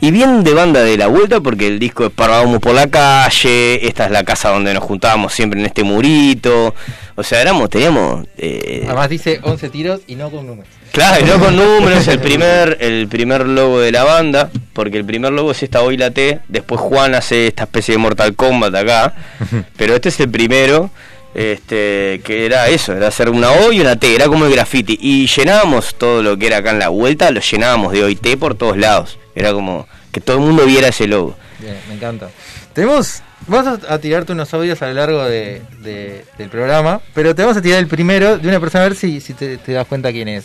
Y 0.00 0.10
bien 0.10 0.42
de 0.42 0.54
banda 0.54 0.80
de 0.82 0.96
la 0.96 1.08
vuelta 1.08 1.40
porque 1.40 1.66
el 1.66 1.78
disco 1.78 2.06
es 2.06 2.12
Parábamos 2.12 2.60
por 2.60 2.72
la 2.74 2.86
calle, 2.86 3.86
esta 3.86 4.06
es 4.06 4.10
la 4.10 4.24
casa 4.24 4.48
donde 4.50 4.72
nos 4.72 4.84
juntábamos 4.84 5.34
siempre 5.34 5.60
en 5.60 5.66
este 5.66 5.84
murito. 5.84 6.74
O 7.14 7.22
sea, 7.22 7.42
éramos, 7.42 7.68
teníamos... 7.68 8.26
eh, 8.38 8.84
Además 8.86 9.10
dice 9.10 9.38
11 9.42 9.68
tiros 9.68 10.00
y 10.06 10.14
no 10.14 10.30
con 10.30 10.46
números. 10.46 10.77
Claro, 10.92 11.24
y 11.24 11.28
no 11.28 11.38
con 11.38 11.56
números, 11.56 12.08
el 12.08 12.18
primer, 12.18 12.78
el 12.80 13.06
primer 13.08 13.46
logo 13.46 13.80
de 13.80 13.92
la 13.92 14.04
banda, 14.04 14.50
porque 14.72 14.96
el 14.98 15.04
primer 15.04 15.32
logo 15.32 15.52
es 15.52 15.62
esta 15.62 15.82
Hoy 15.82 15.96
la 15.96 16.10
T, 16.10 16.40
después 16.48 16.80
Juan 16.80 17.14
hace 17.14 17.46
esta 17.46 17.64
especie 17.64 17.92
de 17.92 17.98
Mortal 17.98 18.34
Kombat 18.34 18.74
acá, 18.74 19.14
pero 19.76 19.94
este 19.94 20.08
es 20.08 20.18
el 20.20 20.28
primero, 20.30 20.90
este, 21.34 22.20
que 22.24 22.46
era 22.46 22.68
eso, 22.68 22.92
era 22.94 23.08
hacer 23.08 23.28
una 23.30 23.50
O 23.52 23.72
y 23.72 23.80
una 23.80 23.96
T, 23.96 24.14
era 24.14 24.26
como 24.26 24.46
el 24.46 24.52
graffiti, 24.52 24.98
y 25.00 25.26
llenábamos 25.28 25.94
todo 25.96 26.22
lo 26.22 26.36
que 26.36 26.46
era 26.48 26.58
acá 26.58 26.70
en 26.70 26.78
la 26.80 26.88
vuelta, 26.88 27.30
lo 27.30 27.40
llenábamos 27.40 27.92
de 27.92 28.02
Hoy 28.02 28.16
T 28.16 28.36
por 28.36 28.56
todos 28.56 28.76
lados, 28.76 29.18
era 29.34 29.52
como 29.52 29.86
que 30.10 30.20
todo 30.20 30.36
el 30.38 30.42
mundo 30.42 30.64
viera 30.66 30.88
ese 30.88 31.06
logo. 31.06 31.36
Bien, 31.60 31.76
me 31.88 31.94
encanta. 31.94 32.30
Tenemos. 32.72 33.22
Vamos 33.46 33.80
a, 33.88 33.94
a 33.94 33.98
tirarte 33.98 34.32
unos 34.32 34.52
audios 34.52 34.82
a 34.82 34.88
lo 34.88 34.94
largo 34.94 35.24
de, 35.24 35.62
de- 35.80 36.24
del 36.36 36.48
programa, 36.50 37.00
pero 37.14 37.34
te 37.34 37.42
vamos 37.42 37.56
a 37.56 37.62
tirar 37.62 37.78
el 37.78 37.86
primero 37.86 38.36
de 38.36 38.46
una 38.48 38.58
persona 38.60 38.84
a 38.84 38.88
ver 38.88 38.96
si, 38.96 39.20
si 39.20 39.32
te, 39.32 39.56
te 39.58 39.72
das 39.72 39.86
cuenta 39.86 40.10
quién 40.12 40.28
es. 40.28 40.44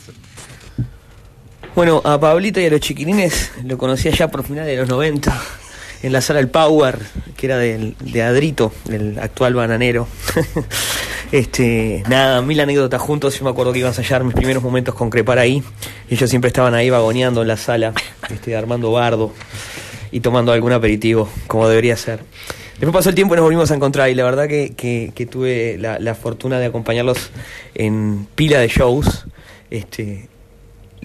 Bueno, 1.75 2.01
a 2.03 2.19
Pablito 2.19 2.59
y 2.61 2.65
a 2.65 2.69
los 2.69 2.79
chiquilines 2.81 3.51
lo 3.65 3.77
conocía 3.77 4.11
ya 4.11 4.27
por 4.29 4.43
finales 4.43 4.67
de 4.67 4.77
los 4.77 4.89
90 4.89 5.41
en 6.03 6.11
la 6.13 6.21
sala 6.21 6.39
El 6.39 6.49
Power, 6.49 6.99
que 7.35 7.45
era 7.47 7.57
del, 7.57 7.95
de 7.99 8.21
Adrito, 8.21 8.71
el 8.89 9.17
actual 9.19 9.55
bananero. 9.55 10.07
este, 11.31 12.03
nada, 12.09 12.41
mil 12.41 12.59
anécdotas 12.59 13.01
juntos. 13.01 13.39
Yo 13.39 13.45
me 13.45 13.49
acuerdo 13.51 13.73
que 13.73 13.79
iba 13.79 13.87
a 13.87 13.91
ensayar 13.91 14.23
mis 14.23 14.35
primeros 14.35 14.61
momentos 14.61 14.93
con 14.93 15.09
Crepar 15.09 15.39
ahí. 15.39 15.63
Ellos 16.09 16.29
siempre 16.29 16.49
estaban 16.49 16.75
ahí 16.75 16.89
vagoneando 16.89 17.41
en 17.41 17.47
la 17.47 17.57
sala, 17.57 17.93
este, 18.29 18.55
armando 18.55 18.91
bardo 18.91 19.31
y 20.11 20.19
tomando 20.19 20.51
algún 20.51 20.73
aperitivo, 20.73 21.27
como 21.47 21.67
debería 21.67 21.95
ser. 21.97 22.19
Después 22.73 22.91
pasó 22.93 23.09
el 23.09 23.15
tiempo 23.15 23.33
y 23.33 23.37
nos 23.37 23.45
volvimos 23.45 23.71
a 23.71 23.75
encontrar 23.75 24.09
y 24.09 24.13
la 24.15 24.23
verdad 24.25 24.47
que, 24.47 24.73
que- 24.75 25.11
que 25.15 25.25
tuve 25.25 25.77
la, 25.79 25.97
la 25.99 26.13
fortuna 26.15 26.59
de 26.59 26.65
acompañarlos 26.67 27.31
en 27.73 28.27
pila 28.35 28.59
de 28.59 28.67
shows. 28.67 29.25
Este, 29.71 30.27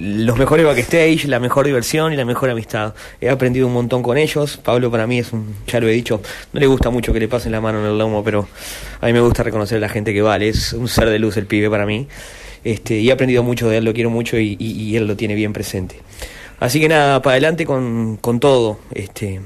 los 0.01 0.39
mejores 0.39 0.65
backstage, 0.65 1.25
la 1.27 1.41
mejor 1.41 1.67
diversión 1.67 2.13
y 2.13 2.17
la 2.17 2.25
mejor 2.25 2.51
amistad. 2.51 2.95
He 3.21 3.29
aprendido 3.29 3.67
un 3.67 3.73
montón 3.73 4.03
con 4.03 4.17
ellos. 4.19 4.57
Pablo 4.57 4.91
para 4.91 5.07
mí 5.07 5.19
es 5.19 5.33
un, 5.33 5.55
ya 5.67 5.81
lo 5.81 5.89
he 5.89 5.93
dicho, 5.93 6.21
no 6.53 6.61
le 6.61 6.67
gusta 6.67 6.91
mucho 6.91 7.13
que 7.13 7.21
le 7.21 7.29
pasen 7.29 7.53
la 7.53 7.61
mano 7.61 7.81
en 7.81 7.87
el 7.87 7.99
lomo, 7.99 8.23
pero 8.23 8.49
a 9.01 9.07
mí 9.07 9.13
me 9.13 9.21
gusta 9.21 9.43
reconocer 9.43 9.79
a 9.79 9.81
la 9.81 9.89
gente 9.89 10.13
que 10.13 10.23
vale. 10.23 10.49
Es 10.49 10.73
un 10.73 10.89
ser 10.89 11.09
de 11.11 11.19
luz 11.19 11.37
el 11.37 11.47
pibe 11.47 11.69
para 11.69 11.85
mí. 11.87 12.07
Este, 12.65 12.97
y 12.99 13.09
he 13.09 13.13
aprendido 13.13 13.43
mucho 13.43 13.69
de 13.69 13.79
él, 13.79 13.85
lo 13.85 13.93
quiero 13.95 14.11
mucho 14.11 14.39
y, 14.39 14.57
y- 14.59 14.73
y 14.83 14.97
él 14.97 15.07
lo 15.07 15.17
tiene 15.17 15.35
bien 15.35 15.53
presente. 15.53 15.97
Así 16.61 16.81
que 16.81 16.89
nada, 16.89 17.23
para 17.23 17.35
adelante 17.35 17.65
con, 17.67 18.17
con 18.17 18.41
todo. 18.41 18.79
Este, 18.95 19.41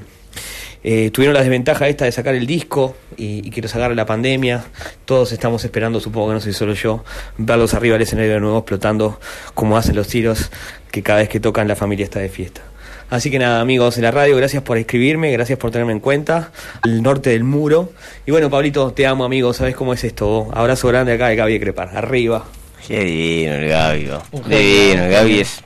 eh, 0.83 1.09
tuvieron 1.11 1.33
la 1.33 1.41
desventaja 1.41 1.87
esta 1.87 2.05
de 2.05 2.11
sacar 2.11 2.35
el 2.35 2.45
disco 2.45 2.95
y, 3.17 3.47
y 3.47 3.49
que 3.51 3.61
lo 3.61 3.67
sacara 3.67 3.95
la 3.95 4.05
pandemia. 4.05 4.63
Todos 5.05 5.31
estamos 5.31 5.63
esperando, 5.63 5.99
supongo 5.99 6.29
que 6.29 6.33
no 6.35 6.41
soy 6.41 6.53
solo 6.53 6.73
yo, 6.73 7.03
verlos 7.37 7.73
arriba 7.73 7.93
del 7.93 8.03
escenario 8.03 8.33
de 8.33 8.39
nuevo 8.39 8.59
explotando 8.59 9.19
como 9.53 9.77
hacen 9.77 9.95
los 9.95 10.07
tiros, 10.07 10.51
que 10.91 11.01
cada 11.03 11.19
vez 11.19 11.29
que 11.29 11.39
tocan 11.39 11.67
la 11.67 11.75
familia 11.75 12.03
está 12.03 12.19
de 12.19 12.29
fiesta. 12.29 12.61
Así 13.09 13.29
que 13.29 13.37
nada, 13.37 13.61
amigos 13.61 13.95
de 13.95 14.01
la 14.01 14.11
radio, 14.11 14.35
gracias 14.35 14.63
por 14.63 14.77
escribirme, 14.77 15.31
gracias 15.31 15.59
por 15.59 15.69
tenerme 15.69 15.93
en 15.93 15.99
cuenta. 15.99 16.51
El 16.83 17.03
norte 17.03 17.29
del 17.29 17.43
muro. 17.43 17.91
Y 18.25 18.31
bueno, 18.31 18.49
Pablito, 18.49 18.91
te 18.91 19.05
amo, 19.05 19.23
amigo, 19.23 19.53
¿sabes 19.53 19.75
cómo 19.75 19.93
es 19.93 20.03
esto? 20.03 20.49
Abrazo 20.51 20.87
grande 20.87 21.13
acá 21.13 21.27
de 21.27 21.35
Gaby 21.35 21.53
de 21.53 21.59
Crepar. 21.59 21.95
Arriba. 21.95 22.43
Qué 22.87 23.03
divino 23.03 23.53
el 23.53 23.69
Gaby, 23.69 24.09
divino, 24.47 25.03
el 25.03 25.11
Gaby 25.11 25.39
es 25.41 25.61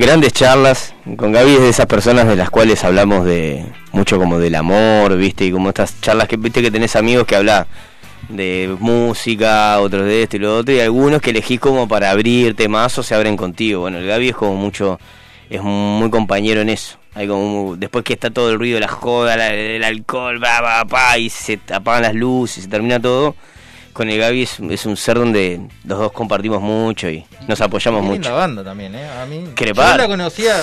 grandes 0.00 0.32
charlas, 0.32 0.94
con 1.16 1.32
Gaby 1.32 1.52
es 1.54 1.60
de 1.60 1.68
esas 1.68 1.86
personas 1.86 2.26
de 2.26 2.34
las 2.36 2.50
cuales 2.50 2.82
hablamos 2.84 3.24
de 3.24 3.64
mucho 3.92 4.18
como 4.18 4.38
del 4.38 4.54
amor, 4.54 5.16
viste, 5.16 5.44
y 5.44 5.52
como 5.52 5.68
estas 5.68 6.00
charlas 6.00 6.26
que 6.28 6.36
viste 6.36 6.62
que 6.62 6.70
tenés 6.70 6.96
amigos 6.96 7.26
que 7.26 7.36
hablan 7.36 7.66
de 8.28 8.74
música, 8.78 9.78
otros 9.80 10.04
de 10.06 10.22
esto 10.22 10.36
y 10.36 10.40
lo 10.40 10.56
otro, 10.58 10.74
y 10.74 10.80
algunos 10.80 11.20
que 11.20 11.30
elegís 11.30 11.60
como 11.60 11.86
para 11.88 12.10
abrirte 12.10 12.68
más 12.68 12.96
o 12.98 13.02
se 13.02 13.14
abren 13.14 13.36
contigo. 13.36 13.80
Bueno, 13.82 13.98
el 13.98 14.06
Gaby 14.06 14.30
es 14.30 14.36
como 14.36 14.54
mucho, 14.54 14.98
es 15.48 15.60
muy 15.62 16.10
compañero 16.10 16.60
en 16.60 16.70
eso. 16.70 16.96
Hay 17.14 17.26
como, 17.26 17.74
después 17.76 18.04
que 18.04 18.12
está 18.12 18.30
todo 18.30 18.50
el 18.50 18.58
ruido, 18.58 18.78
la 18.78 18.86
joda, 18.88 19.36
la- 19.36 19.52
el 19.52 19.82
alcohol, 19.82 20.42
va, 20.42 20.60
va, 20.60 20.84
pa, 20.84 21.18
y 21.18 21.28
se 21.28 21.58
apagan 21.72 22.02
las 22.02 22.14
luces, 22.14 22.64
se 22.64 22.70
termina 22.70 23.00
todo. 23.00 23.34
Con 24.00 24.08
el 24.08 24.18
Gaby 24.18 24.44
es, 24.44 24.58
es 24.58 24.86
un 24.86 24.96
ser 24.96 25.18
donde 25.18 25.60
los 25.84 25.98
dos 25.98 26.12
compartimos 26.12 26.62
mucho 26.62 27.10
y 27.10 27.22
nos 27.46 27.60
apoyamos 27.60 28.02
mucho. 28.02 28.14
linda 28.14 28.32
banda 28.32 28.64
también, 28.64 28.94
¿eh? 28.94 29.06
A 29.06 29.26
mí. 29.26 29.44
Crepar. 29.54 29.98
Yo 29.98 30.02
la 30.04 30.08
conocía. 30.08 30.56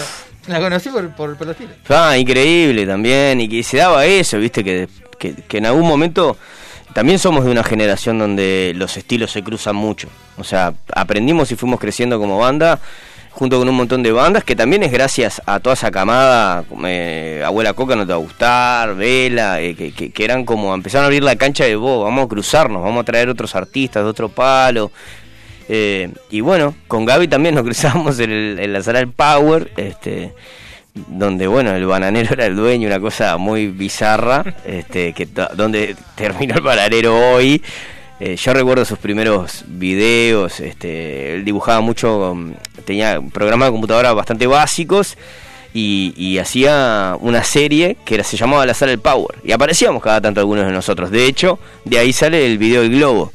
La 0.47 0.60
conocí 0.60 0.89
por, 0.89 1.15
por, 1.15 1.38
por 1.38 1.45
los 1.45 1.56
tiros. 1.56 1.76
Ah, 1.88 2.17
increíble 2.17 2.88
también, 2.88 3.39
y 3.39 3.47
que 3.47 3.62
se 3.62 3.78
daba 3.78 4.08
eso, 4.08 4.39
viste, 4.39 4.63
que, 4.63 4.89
que, 5.19 5.36
que 5.36 5.58
en 5.60 5.67
algún 5.67 5.88
momento 5.88 6.36
también 6.93 7.19
somos 7.19 7.45
de 7.45 7.52
una 7.52 7.63
generación 7.63 8.17
donde 8.17 8.73
los 8.76 8.97
estilos 8.97 9.30
se 9.30 9.43
cruzan 9.43 9.76
mucho. 9.76 10.08
O 10.39 10.43
sea, 10.43 10.73
aprendimos 10.95 11.52
y 11.52 11.56
fuimos 11.56 11.80
creciendo 11.80 12.17
como 12.17 12.39
banda, 12.39 12.80
junto 13.38 13.60
con 13.60 13.69
un 13.69 13.76
montón 13.76 14.02
de 14.02 14.12
bandas, 14.12 14.43
que 14.43 14.56
también 14.56 14.82
es 14.82 14.91
gracias 14.91 15.39
a 15.45 15.60
toda 15.60 15.76
esa 15.76 15.91
camada, 15.91 16.63
eh, 16.86 17.43
Abuela 17.45 17.73
Coca 17.73 17.95
no 17.95 18.04
te 18.04 18.10
va 18.12 18.15
a 18.15 18.21
gustar, 18.21 18.95
Vela, 18.95 19.62
eh, 19.62 19.76
que, 19.76 20.23
eran 20.23 20.43
como, 20.43 20.73
empezaron 20.73 21.04
a 21.04 21.06
abrir 21.06 21.21
la 21.23 21.36
cancha 21.36 21.63
de 21.63 21.76
vos, 21.76 22.04
vamos 22.04 22.26
a 22.26 22.28
cruzarnos, 22.28 22.82
vamos 22.82 23.02
a 23.02 23.04
traer 23.04 23.30
otros 23.30 23.54
artistas 23.56 24.04
de 24.04 24.10
otro 24.10 24.30
palo. 24.30 24.91
Eh, 25.69 26.10
y 26.32 26.41
bueno, 26.41 26.73
con 26.88 27.06
Gaby 27.06 27.28
también 27.28 27.54
nos 27.54 27.63
cruzamos 27.65 28.17
en, 28.19 28.32
el- 28.32 28.60
en 28.60 28.73
la 28.73 28.82
sala 28.82 29.00
del 29.00 29.12
Power, 29.12 29.71
este, 29.78 30.34
donde 30.95 31.45
bueno, 31.45 31.76
el 31.76 31.86
bananero 31.86 32.34
era 32.34 32.47
el 32.47 32.56
dueño, 32.56 32.88
una 32.88 33.00
cosa 33.00 33.38
muy 33.38 33.67
bizarra, 33.67 34.56
este, 34.65 35.13
que 35.13 35.28
donde 35.56 35.95
terminó 36.15 36.56
el 36.56 36.62
bananero 36.62 37.15
hoy. 37.34 37.62
Eh, 38.19 38.36
yo 38.36 38.53
recuerdo 38.53 38.84
sus 38.84 38.97
primeros 38.97 39.63
videos, 39.67 40.60
este, 40.60 41.36
él 41.36 41.45
dibujaba 41.45 41.82
mucho, 41.82 42.32
um, 42.32 42.53
tenía 42.84 43.21
programas 43.21 43.67
de 43.67 43.71
computadora 43.73 44.12
bastante 44.13 44.47
básicos 44.47 45.17
y, 45.71 46.15
y 46.17 46.39
hacía 46.39 47.15
una 47.19 47.43
serie 47.43 47.95
que 48.06 48.15
era, 48.15 48.23
se 48.23 48.36
llamaba 48.36 48.65
La 48.65 48.73
Sala 48.73 48.89
del 48.89 48.99
Power 48.99 49.38
y 49.43 49.51
aparecíamos 49.51 50.01
cada 50.01 50.19
tanto 50.19 50.39
algunos 50.39 50.65
de 50.65 50.71
nosotros. 50.71 51.12
De 51.12 51.27
hecho, 51.27 51.60
de 51.86 51.99
ahí 51.99 52.12
sale 52.12 52.43
el 52.47 52.58
video 52.58 52.82
del 52.82 52.91
globo. 52.91 53.32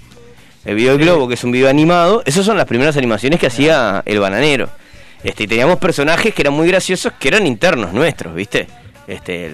El 0.65 0.75
video 0.75 0.97
del 0.97 1.03
globo, 1.03 1.29
que 1.29 1.35
es 1.35 1.45
un 1.45 1.53
video 1.53 1.69
animado, 1.69 2.23
esas 2.25 2.45
son 2.45 2.57
las 2.57 2.67
primeras 2.67 2.97
animaciones 2.97 3.39
que 3.39 3.47
hacía 3.47 4.03
el 4.05 4.19
bananero. 4.19 4.69
Este, 5.23 5.45
y 5.45 5.47
teníamos 5.47 5.79
personajes 5.79 6.35
que 6.35 6.43
eran 6.43 6.55
muy 6.55 6.67
graciosos, 6.67 7.13
que 7.21 7.29
eran 7.29 7.47
internos 7.47 7.93
nuestros, 7.93 8.35
¿viste? 8.35 8.67
Este, 9.07 9.47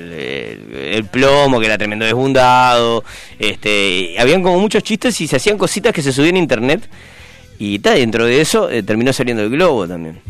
el, 0.97 1.05
plomo, 1.05 1.59
que 1.61 1.67
era 1.67 1.79
tremendo 1.79 2.05
desbundado. 2.05 3.05
Este, 3.39 4.17
habían 4.19 4.43
como 4.43 4.59
muchos 4.61 4.83
chistes 4.83 5.21
y 5.21 5.27
se 5.27 5.37
hacían 5.37 5.59
cositas 5.59 5.93
que 5.93 6.03
se 6.03 6.13
subían 6.13 6.37
a 6.37 6.39
internet. 6.39 6.89
Y 7.59 7.79
tal, 7.81 7.97
dentro 7.97 8.25
de 8.25 8.41
eso 8.41 8.71
eh, 8.71 8.83
terminó 8.83 9.13
saliendo 9.13 9.43
el 9.43 9.51
globo 9.51 9.89
también. 9.89 10.21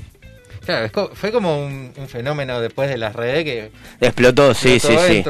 Claro, 0.69 0.85
es 0.85 0.93
co- 0.93 1.11
fue 1.15 1.33
como 1.33 1.65
un, 1.65 1.93
un 1.97 2.09
fenómeno 2.09 2.61
después 2.61 2.91
de 2.91 2.99
las 2.99 3.17
redes 3.17 3.43
que 3.43 3.71
Explotó, 4.03 4.53
sí, 4.53 4.75
explotó, 4.75 5.03
sí, 5.07 5.15
sí. 5.15 5.23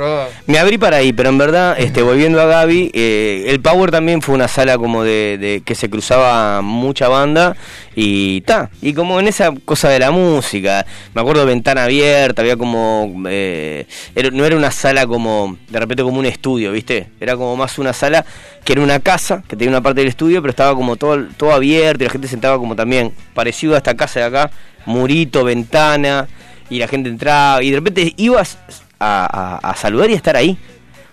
Me 0.49 0.59
abrí 0.59 0.79
para 0.79 0.97
ahí, 0.97 1.13
pero 1.13 1.29
en 1.29 1.39
verdad, 1.39 1.77
este, 1.79 2.03
volviendo 2.03 2.41
a 2.43 2.47
Gaby, 2.47 2.91
eh, 2.93 3.45
el 3.47 3.61
Power 3.61 3.93
también 3.93 4.21
fue 4.21 4.35
una 4.35 4.49
sala 4.49 4.77
como 4.79 5.05
de, 5.05 5.39
de 5.39 5.63
que 5.65 5.77
se 5.77 5.89
cruzaba 5.89 6.61
mucha 6.61 7.07
banda 7.07 7.55
y 7.95 8.41
ta, 8.41 8.71
y 8.83 8.95
como 8.95 9.21
en 9.21 9.29
esa 9.29 9.53
cosa 9.65 9.89
de 9.91 10.01
la 10.01 10.11
música, 10.11 10.85
me 11.15 11.21
acuerdo 11.21 11.47
ventana 11.47 11.85
abierta, 11.85 12.43
había 12.43 12.57
como, 12.57 13.23
eh, 13.29 13.87
era- 14.17 14.31
no 14.33 14.45
era 14.45 14.57
una 14.57 14.73
sala 14.73 15.07
como, 15.07 15.57
de 15.69 15.79
repente 15.79 16.03
como 16.03 16.19
un 16.19 16.27
estudio, 16.27 16.73
¿viste? 16.73 17.07
Era 17.21 17.37
como 17.37 17.55
más 17.57 17.79
una 17.79 17.93
sala 17.93 18.25
que 18.65 18.73
era 18.73 18.83
una 18.83 18.99
casa, 18.99 19.45
que 19.49 19.55
tenía 19.55 19.71
una 19.71 19.83
parte 19.83 20.01
del 20.01 20.09
estudio, 20.09 20.43
pero 20.43 20.51
estaba 20.51 20.75
como 20.75 20.97
todo, 20.97 21.27
todo 21.37 21.53
abierto 21.53 22.03
y 22.03 22.07
la 22.09 22.13
gente 22.13 22.27
sentaba 22.27 22.59
como 22.59 22.75
también, 22.75 23.13
parecido 23.35 23.75
a 23.75 23.77
esta 23.77 23.97
casa 23.97 24.19
de 24.19 24.27
acá, 24.27 24.51
murito, 24.87 25.45
ventana, 25.45 26.27
y 26.71 26.79
la 26.79 26.89
gente 26.89 27.09
entraba, 27.09 27.63
y 27.63 27.71
de 27.71 27.77
repente 27.77 28.15
ibas 28.17 28.59
a, 28.99 29.59
a- 29.63 29.71
a 29.71 29.77
saludar 29.77 30.11
y 30.11 30.15
a 30.15 30.17
estar 30.17 30.37
ahí. 30.37 30.59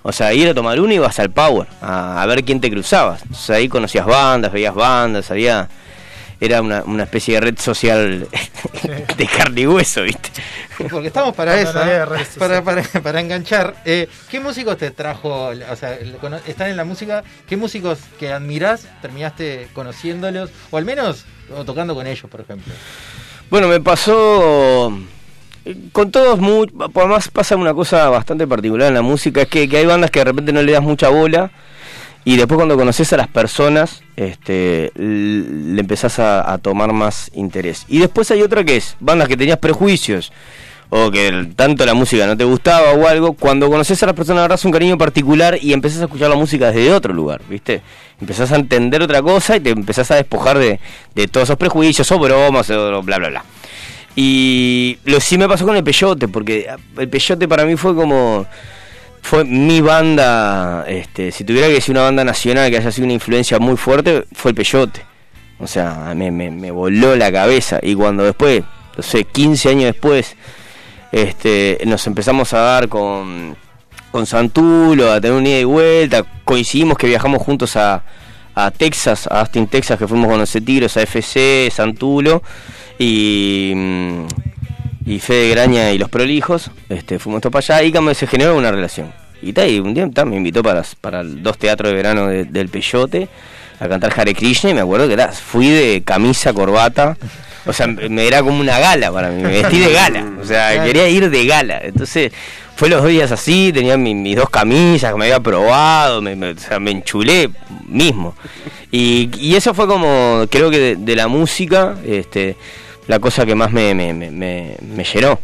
O 0.08 0.12
sea, 0.12 0.34
ir 0.34 0.48
a 0.50 0.54
tomar 0.54 0.80
uno 0.80 0.92
y 0.92 0.96
ibas 0.98 1.18
al 1.20 1.32
Power, 1.32 1.68
a, 1.82 2.22
a 2.22 2.26
ver 2.28 2.44
quién 2.44 2.62
te 2.62 2.70
cruzabas. 2.70 3.24
O 3.32 3.34
sea, 3.36 3.56
ahí 3.56 3.68
conocías 3.68 4.06
bandas, 4.06 4.52
veías 4.52 4.76
bandas, 4.76 5.32
había... 5.32 5.68
Era 6.38 6.62
una, 6.62 6.84
una 6.84 7.04
especie 7.04 7.36
de 7.36 7.40
red 7.42 7.58
social 7.58 8.28
de 9.18 9.26
carne 9.26 9.62
y 9.62 9.68
hueso, 9.68 10.04
¿viste? 10.04 10.30
Porque 10.92 11.08
estamos 11.08 11.34
para 11.34 11.60
eso, 11.60 11.74
no 11.74 11.90
¿eh? 11.90 12.06
redes 12.06 12.36
para, 12.38 12.62
para, 12.62 12.84
para 12.84 13.22
enganchar. 13.22 13.78
Eh, 13.86 14.10
¿Qué 14.30 14.42
músicos 14.42 14.78
te 14.78 14.92
trajo? 14.92 15.46
O 15.48 15.76
sea, 15.78 15.98
están 16.46 16.70
en 16.70 16.76
la 16.76 16.84
música. 16.84 17.24
¿Qué 17.48 17.56
músicos 17.56 18.00
que 18.20 18.34
admirás 18.34 18.86
terminaste 19.02 19.70
conociéndolos? 19.72 20.50
O 20.72 20.78
al 20.78 20.84
menos 20.84 21.24
o 21.56 21.64
tocando 21.64 21.96
con 21.96 22.06
ellos, 22.06 22.30
por 22.30 22.42
ejemplo. 22.42 22.74
Bueno, 23.50 23.68
me 23.68 23.80
pasó 23.80 24.92
eh, 25.66 25.76
con 25.92 26.12
todos, 26.12 26.40
muy, 26.40 26.72
además 26.96 27.30
pasa 27.30 27.56
una 27.56 27.74
cosa 27.74 28.10
bastante 28.10 28.48
particular 28.48 28.88
en 28.88 28.96
la 28.96 29.02
música, 29.02 29.44
es 29.44 29.48
que, 29.48 29.70
que 29.70 29.78
hay 29.78 29.86
bandas 29.86 30.12
que 30.12 30.20
de 30.20 30.26
repente 30.26 30.52
no 30.52 30.62
le 30.64 30.72
das 30.72 30.82
mucha 30.82 31.10
bola 31.10 31.52
y 32.24 32.38
después 32.38 32.58
cuando 32.58 32.76
conoces 32.76 33.14
a 33.14 33.18
las 33.18 33.28
personas 33.28 34.02
este, 34.16 34.92
le 34.96 35.80
empezás 35.80 36.18
a, 36.18 36.52
a 36.52 36.58
tomar 36.58 36.92
más 36.92 37.30
interés. 37.36 37.86
Y 37.88 38.00
después 38.00 38.32
hay 38.32 38.42
otra 38.42 38.64
que 38.64 38.78
es 38.78 38.96
bandas 39.00 39.28
que 39.28 39.38
tenías 39.38 39.60
prejuicios 39.60 40.32
o 40.90 41.12
que 41.12 41.50
tanto 41.56 41.86
la 41.86 41.94
música 41.94 42.28
no 42.28 42.38
te 42.38 42.44
gustaba 42.44 42.92
o 42.92 43.08
algo, 43.08 43.34
cuando 43.34 43.70
conoces 43.70 44.02
a 44.04 44.06
las 44.06 44.16
personas 44.16 44.40
agarrás 44.40 44.66
un 44.66 44.72
cariño 44.72 44.98
particular 44.98 45.58
y 45.62 45.74
empezás 45.74 46.02
a 46.02 46.06
escuchar 46.06 46.30
la 46.30 46.36
música 46.36 46.72
desde 46.72 46.92
otro 46.92 47.14
lugar, 47.14 47.42
¿viste? 47.50 47.82
Empezás 48.20 48.52
a 48.52 48.56
entender 48.56 49.02
otra 49.02 49.22
cosa 49.22 49.58
y 49.58 49.60
te 49.60 49.72
empezás 49.72 50.10
a 50.12 50.16
despojar 50.16 50.58
de, 50.58 50.80
de 51.14 51.28
todos 51.28 51.48
esos 51.48 51.58
prejuicios 51.58 52.10
o 52.12 52.20
bromas 52.20 52.70
o 52.70 53.02
bla 53.02 53.18
bla 53.18 53.30
bla. 53.30 53.46
Y 54.16 54.98
lo 55.04 55.20
sí 55.20 55.38
me 55.38 55.48
pasó 55.48 55.66
con 55.66 55.76
el 55.76 55.84
Peyote, 55.84 56.28
porque 56.28 56.70
el 56.98 57.10
Peyote 57.10 57.48
para 57.48 57.66
mí 57.66 57.76
fue 57.76 57.94
como 57.94 58.46
fue 59.22 59.44
mi 59.44 59.82
banda, 59.82 60.86
este, 60.88 61.32
si 61.32 61.44
tuviera 61.44 61.68
que 61.68 61.74
decir 61.74 61.94
una 61.94 62.04
banda 62.04 62.24
nacional 62.24 62.70
que 62.70 62.78
haya 62.78 62.92
sido 62.92 63.06
una 63.06 63.14
influencia 63.14 63.58
muy 63.58 63.76
fuerte, 63.76 64.24
fue 64.34 64.52
el 64.52 64.56
Peyote. 64.56 65.02
O 65.58 65.66
sea, 65.66 66.14
me, 66.16 66.32
me, 66.32 66.52
me 66.52 66.70
voló 66.70 67.16
la 67.16 67.32
cabeza. 67.32 67.80
Y 67.82 67.96
cuando 67.96 68.24
después, 68.24 68.64
no 68.96 69.04
sé, 69.04 69.24
15 69.24 69.70
años 69.70 69.86
después, 69.86 70.36
este, 71.12 71.78
nos 71.86 72.06
empezamos 72.08 72.54
a 72.54 72.60
dar 72.60 72.88
con, 72.90 73.56
con 74.12 74.26
Santulo, 74.26 75.12
a 75.12 75.22
tener 75.22 75.38
un 75.38 75.46
ida 75.48 75.60
y 75.60 75.64
vuelta, 75.64 76.24
coincidimos 76.44 76.98
que 76.98 77.08
viajamos 77.08 77.42
juntos 77.42 77.76
a, 77.76 78.04
Texas, 78.78 79.28
a 79.28 79.42
Austin, 79.42 79.68
Texas, 79.68 80.00
que 80.00 80.08
fuimos 80.08 80.30
con 80.30 80.40
los 80.40 80.52
Tigros, 80.52 80.96
a 80.98 81.02
FC, 81.02 81.70
Santulo, 81.74 82.42
y, 82.98 83.74
mm, 83.76 84.26
y 85.06 85.20
Fede 85.20 85.50
Graña 85.50 85.92
y 85.92 85.98
los 85.98 86.10
Prolijos, 86.10 86.72
este, 86.90 87.20
fuimos 87.20 87.42
todos 87.42 87.52
para 87.52 87.80
allá 87.80 88.12
y 88.12 88.16
se 88.16 88.28
generó 88.28 88.56
una 88.58 88.72
relación. 88.72 89.12
Y, 89.42 89.54
ta, 89.54 89.64
un 89.66 89.94
día 89.94 90.10
ta, 90.10 90.26
me 90.26 90.38
invitó 90.38 90.64
para, 90.64 90.84
para 91.02 91.24
dos 91.24 91.58
teatros 91.58 91.92
de 91.92 91.96
verano 91.96 92.28
de- 92.28 92.46
del 92.46 92.70
Peyote 92.70 93.28
a 93.80 93.88
cantar 93.90 94.14
Hare 94.18 94.34
Krishna 94.34 94.70
y 94.70 94.74
me 94.74 94.80
acuerdo 94.82 95.08
que 95.08 95.14
era, 95.14 95.28
fui 95.34 95.68
de 95.68 96.02
camisa, 96.04 96.54
corbata, 96.54 97.18
o 97.66 97.74
sea, 97.74 97.88
me 97.88 98.28
era 98.28 98.42
como 98.44 98.60
una 98.60 98.80
gala 98.80 99.12
para 99.12 99.30
mí, 99.30 99.42
me 99.44 99.50
vestí 99.62 99.80
de 99.80 99.92
gala, 99.94 100.26
o 100.42 100.46
sea, 100.46 100.72
Claro. 100.74 100.86
quería 100.88 101.08
ir 101.10 101.30
de 101.30 101.46
gala. 101.46 101.80
Entonces, 101.84 102.32
fue 102.76 102.90
los 102.90 103.02
dos 103.02 103.10
días 103.10 103.32
así, 103.32 103.72
tenía 103.74 103.98
mi- 103.98 104.14
mis 104.16 104.36
dos 104.36 104.50
camisas 104.50 105.12
que 105.12 105.18
me 105.18 105.26
había 105.26 105.40
probado, 105.40 106.22
me, 106.22 106.36
me- 106.36 106.52
o 106.52 106.58
sea, 106.58 106.80
me 106.80 106.92
enchulé 106.92 107.50
mismo. 107.88 108.36
Y, 108.92 109.30
y 109.40 109.56
eso 109.56 109.74
fue 109.74 109.88
como, 109.88 110.46
creo 110.50 110.70
que 110.70 110.80
de, 110.80 110.96
de 110.98 111.16
la 111.16 111.28
música, 111.28 111.96
este, 112.06 112.56
la 113.08 113.20
cosa 113.20 113.46
que 113.46 113.56
más 113.56 113.72
me, 113.72 113.94
me, 113.94 114.14
me, 114.14 114.30
me- 114.32 114.76
me 114.82 115.04
llenó. 115.04 115.40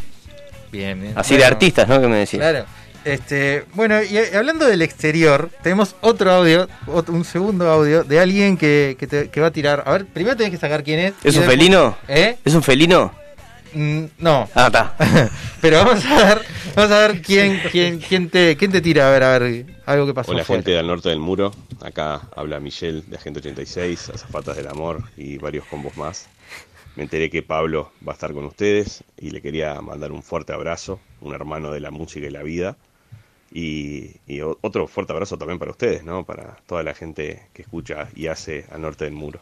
Bien, 0.71 0.99
bien. 1.01 1.13
Así 1.15 1.35
de 1.35 1.43
artistas, 1.45 1.87
¿no? 1.87 1.99
Que 1.99 2.07
me 2.07 2.17
decís. 2.17 2.39
Claro. 2.39 2.65
Este, 3.03 3.63
bueno, 3.73 4.01
y 4.03 4.15
eh, 4.17 4.35
hablando 4.37 4.65
del 4.67 4.81
exterior, 4.83 5.49
tenemos 5.63 5.95
otro 6.01 6.31
audio, 6.31 6.67
un 7.07 7.25
segundo 7.25 7.67
audio 7.69 8.03
de 8.03 8.19
alguien 8.19 8.57
que, 8.57 8.95
que, 8.99 9.07
te- 9.07 9.29
que 9.29 9.41
va 9.41 9.47
a 9.47 9.51
tirar. 9.51 9.83
A 9.87 9.93
ver, 9.93 10.05
primero 10.05 10.35
tenés 10.37 10.51
que 10.51 10.57
sacar 10.57 10.83
quién 10.83 10.99
es. 10.99 11.13
¿Es 11.23 11.35
un 11.35 11.41
después- 11.41 11.47
felino? 11.57 11.97
¿Eh? 12.07 12.37
¿Es 12.45 12.53
un 12.53 12.61
felino? 12.61 13.11
Mm, 13.73 14.03
no. 14.19 14.47
Ah, 14.53 14.67
está. 14.67 14.95
Pero 15.61 15.77
vamos 15.83 16.05
a 16.05 16.15
ver, 16.15 16.41
vamos 16.75 16.91
a 16.91 17.07
ver 17.07 17.21
quién, 17.21 17.59
quién, 17.71 17.99
quién 17.99 18.29
te, 18.29 18.55
quién 18.55 18.71
te 18.71 18.81
tira, 18.81 19.07
a 19.07 19.11
ver, 19.11 19.23
a 19.23 19.39
ver, 19.39 19.65
algo 19.85 20.05
que 20.05 20.13
pasó. 20.13 20.31
Hola 20.31 20.43
gente 20.45 20.71
del 20.71 20.85
norte 20.85 21.09
del 21.09 21.19
muro, 21.19 21.51
acá 21.81 22.21
habla 22.35 22.59
Michelle 22.59 23.01
de 23.07 23.15
Agente 23.15 23.39
86, 23.39 24.09
Azafatas 24.13 24.57
del 24.57 24.67
Amor 24.67 25.03
y 25.17 25.37
varios 25.37 25.65
combos 25.65 25.95
más. 25.97 26.27
Me 26.97 27.03
enteré 27.03 27.29
que 27.29 27.41
Pablo 27.41 27.93
va 28.05 28.11
a 28.11 28.15
estar 28.15 28.33
con 28.33 28.43
ustedes 28.43 29.03
y 29.17 29.29
le 29.29 29.41
quería 29.41 29.79
mandar 29.81 30.11
un 30.11 30.21
fuerte 30.21 30.51
abrazo, 30.51 30.99
un 31.21 31.33
hermano 31.33 31.71
de 31.71 31.79
la 31.79 31.89
música 31.89 32.27
y 32.27 32.29
la 32.29 32.43
vida. 32.43 32.75
Y, 33.53 34.11
otro 34.61 34.87
fuerte 34.87 35.13
abrazo 35.13 35.37
también 35.37 35.59
para 35.59 35.71
ustedes, 35.71 36.03
¿no? 36.03 36.25
Para 36.25 36.57
toda 36.65 36.83
la 36.83 36.93
gente 36.93 37.47
que 37.53 37.63
escucha 37.63 38.07
y 38.15 38.27
hace 38.27 38.65
al 38.71 38.81
norte 38.81 39.05
del 39.05 39.13
muro. 39.13 39.39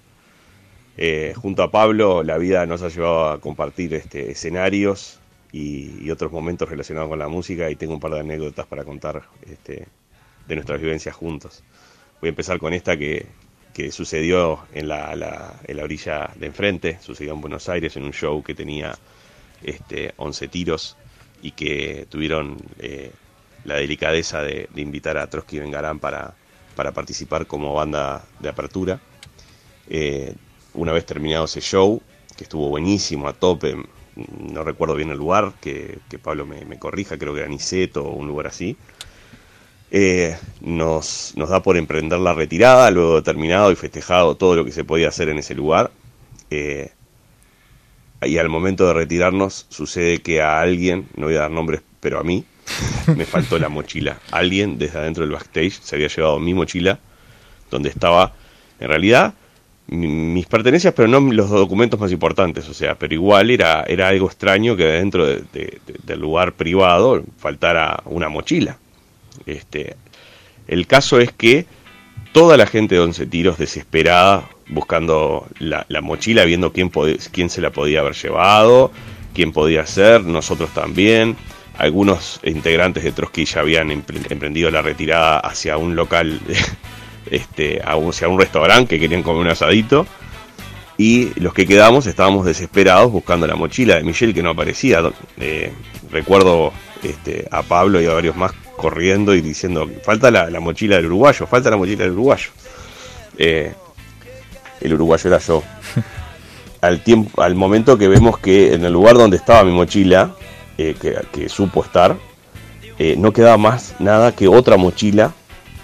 Eh, 0.98 1.34
junto 1.36 1.64
a 1.64 1.72
Pablo, 1.72 2.24
la 2.24 2.38
vida 2.38 2.66
nos 2.66 2.82
ha 2.82 2.90
llevado 2.90 3.30
a 3.30 3.40
compartir 3.40 3.94
este, 3.94 4.32
escenarios 4.32 5.20
y, 5.52 6.10
otros 6.12 6.32
momentos 6.32 6.70
relacionados 6.70 7.10
con 7.10 7.20
la 7.20 7.28
música 7.28 7.70
y 7.70 7.76
tengo 7.76 7.94
un 7.94 8.00
par 8.00 8.12
de 8.12 8.20
anécdotas 8.22 8.66
para 8.68 8.84
contar 8.84 9.24
este, 9.50 9.88
de 10.48 10.56
nuestras 10.56 10.82
vivencias 10.82 11.16
juntos. 11.16 11.64
Voy 12.20 12.28
a 12.28 12.32
empezar 12.32 12.60
con 12.60 12.74
esta 12.74 12.98
que, 12.98 13.28
sucedió 13.92 14.60
en 14.74 14.90
la, 14.90 15.16
la- 15.16 15.58
en 15.66 15.78
la 15.78 15.84
orilla 15.86 16.32
de 16.36 16.48
enfrente, 16.48 16.98
sucedió 17.00 17.32
en 17.34 17.40
Buenos 17.40 17.70
Aires 17.70 17.96
en 17.96 18.04
un 18.04 18.12
show 18.12 18.44
que 18.44 18.54
tenía 18.54 18.94
este, 19.64 20.14
11 20.18 20.50
tiros 20.50 20.98
y 21.42 21.52
que 21.52 22.06
tuvieron 22.10 22.58
eh, 22.80 23.12
la 23.64 23.76
delicadeza 23.76 24.42
de, 24.42 24.70
invitar 24.76 25.18
a 25.18 25.28
Trotsky 25.28 25.58
y 25.58 25.60
Vengarán 25.60 26.00
para, 26.00 26.34
participar 26.76 27.46
como 27.46 27.74
banda 27.74 28.24
de 28.40 28.50
apertura. 28.50 29.00
Eh, 29.90 30.34
una 30.74 30.92
vez 30.92 31.06
terminado 31.06 31.46
ese 31.46 31.62
show, 31.62 32.02
que 32.38 32.44
estuvo 32.44 32.70
buenísimo, 32.70 33.28
a 33.28 33.34
tope, 33.34 33.76
no 34.16 34.64
recuerdo 34.64 34.96
bien 34.96 35.10
el 35.10 35.18
lugar, 35.18 35.54
que, 35.60 36.00
Pablo 36.22 36.46
me, 36.46 36.80
corrija, 36.80 37.18
creo 37.18 37.34
que 37.34 37.42
era 37.42 37.50
Niceto 37.50 38.04
o 38.04 38.16
un 38.16 38.28
lugar 38.28 38.48
así. 38.48 38.78
Eh, 39.92 40.38
nos, 40.62 41.34
nos 41.36 41.50
da 41.50 41.64
por 41.64 41.76
emprender 41.76 42.20
la 42.20 42.34
retirada, 42.34 42.92
luego 42.92 43.24
terminado 43.24 43.72
y 43.72 43.76
festejado 43.76 44.36
todo 44.36 44.56
lo 44.56 44.66
que 44.66 44.72
se 44.72 44.84
podía 44.84 45.10
hacer 45.10 45.30
en 45.30 45.40
ese 45.40 45.56
lugar. 45.56 45.92
Eh, 46.52 46.92
y 48.22 48.38
al 48.38 48.50
momento 48.50 48.86
de 48.88 48.94
retirarnos 48.94 49.66
sucede 49.70 50.20
que 50.20 50.42
a 50.42 50.60
alguien, 50.60 51.08
no 51.16 51.28
voy 51.28 51.36
a 51.36 51.42
dar 51.42 51.52
nombres, 51.52 51.82
pero 52.00 52.20
a 52.20 52.24
mí, 52.24 52.46
me 53.16 53.26
faltó 53.26 53.58
la 53.60 53.70
mochila. 53.70 54.20
Alguien 54.32 54.78
desde 54.78 55.00
adentro 55.00 55.24
del 55.24 55.32
backstage 55.34 55.80
se 55.82 55.96
había 55.96 56.08
llevado 56.08 56.40
mi 56.40 56.54
mochila, 56.54 57.00
donde 57.72 57.90
estaba, 57.90 58.34
en 58.80 58.88
realidad, 58.88 59.34
mi- 59.88 60.08
mis 60.08 60.46
pertenencias, 60.46 60.94
pero 60.96 61.08
no 61.08 61.20
los 61.20 61.50
documentos 61.50 62.00
más 62.00 62.12
importantes, 62.12 62.68
o 62.70 62.74
sea, 62.74 62.96
pero 62.96 63.14
igual 63.14 63.50
era, 63.52 63.84
era 63.88 64.08
algo 64.10 64.28
extraño 64.28 64.76
que 64.76 64.86
dentro 64.86 65.26
de- 65.26 65.44
de- 65.54 65.80
de- 65.86 65.96
del 66.04 66.20
lugar 66.20 66.54
privado 66.54 67.24
faltara 67.38 68.02
una 68.06 68.30
mochila. 68.30 68.78
Este, 69.46 69.96
el 70.68 70.86
caso 70.88 71.20
es 71.20 71.32
que 71.32 71.66
toda 72.34 72.58
la 72.58 72.68
gente 72.68 72.96
de 72.96 73.02
Once 73.02 73.26
Tiros 73.26 73.58
desesperada 73.58 74.48
buscando 74.68 75.48
la, 75.58 75.86
la 75.90 76.02
mochila, 76.02 76.46
viendo 76.46 76.72
quién, 76.72 76.92
quién 77.32 77.50
se 77.50 77.62
la 77.62 77.72
podía 77.72 78.02
haber 78.02 78.14
llevado, 78.14 78.92
quién 79.34 79.52
podía 79.52 79.86
ser, 79.88 80.24
nosotros 80.24 80.70
también. 80.72 81.36
Algunos 81.80 82.40
integrantes 82.44 83.04
de 83.04 83.12
Trotsky 83.14 83.46
ya 83.46 83.62
habían 83.62 83.90
empre- 83.90 84.30
emprendido 84.30 84.70
la 84.70 84.82
retirada 84.82 85.40
hacia 85.40 85.78
un 85.78 85.96
local, 85.96 86.40
este, 87.32 87.82
hacia 87.82 88.28
un 88.28 88.38
restaurante 88.40 88.96
que 88.96 89.00
querían 89.00 89.24
comer 89.24 89.42
un 89.44 89.48
asadito. 89.50 90.06
Y 90.98 91.32
los 91.40 91.54
que 91.54 91.66
quedamos 91.66 92.06
estábamos 92.06 92.46
desesperados 92.46 93.10
buscando 93.12 93.48
la 93.48 93.56
mochila 93.56 93.96
de 93.96 94.04
Michelle 94.04 94.34
que 94.34 94.44
no 94.44 94.50
aparecía. 94.50 95.02
Eh, 95.40 95.72
recuerdo 96.12 96.74
este, 97.02 97.48
a 97.50 97.64
Pablo 97.64 98.02
y 98.02 98.06
a 98.06 98.14
varios 98.14 98.36
más 98.36 98.52
corriendo 98.76 99.34
y 99.34 99.40
diciendo, 99.40 99.90
falta 100.04 100.30
la, 100.30 100.50
la 100.50 100.60
mochila 100.60 100.98
del 100.98 101.06
uruguayo, 101.06 101.48
falta 101.48 101.70
la 101.70 101.78
mochila 101.78 102.04
del 102.04 102.12
uruguayo. 102.12 102.50
Eh, 103.38 103.74
el 104.82 104.94
uruguayo 104.94 105.30
era 105.30 105.40
yo. 105.40 105.64
al, 106.82 107.02
tiempo, 107.04 107.42
al 107.42 107.56
momento 107.56 107.98
que 107.98 108.10
vemos 108.10 108.38
que 108.40 108.74
en 108.74 108.84
el 108.84 108.92
lugar 108.92 109.16
donde 109.16 109.38
estaba 109.38 109.64
mi 109.64 109.72
mochila, 109.72 110.36
eh, 110.82 110.96
que, 111.34 111.50
supo 111.50 111.84
estar, 111.84 112.16
eh, 112.98 113.16
no 113.18 113.34
quedaba 113.34 113.58
más 113.58 113.96
nada 114.00 114.34
que 114.34 114.48
otra 114.48 114.78
mochila 114.78 115.34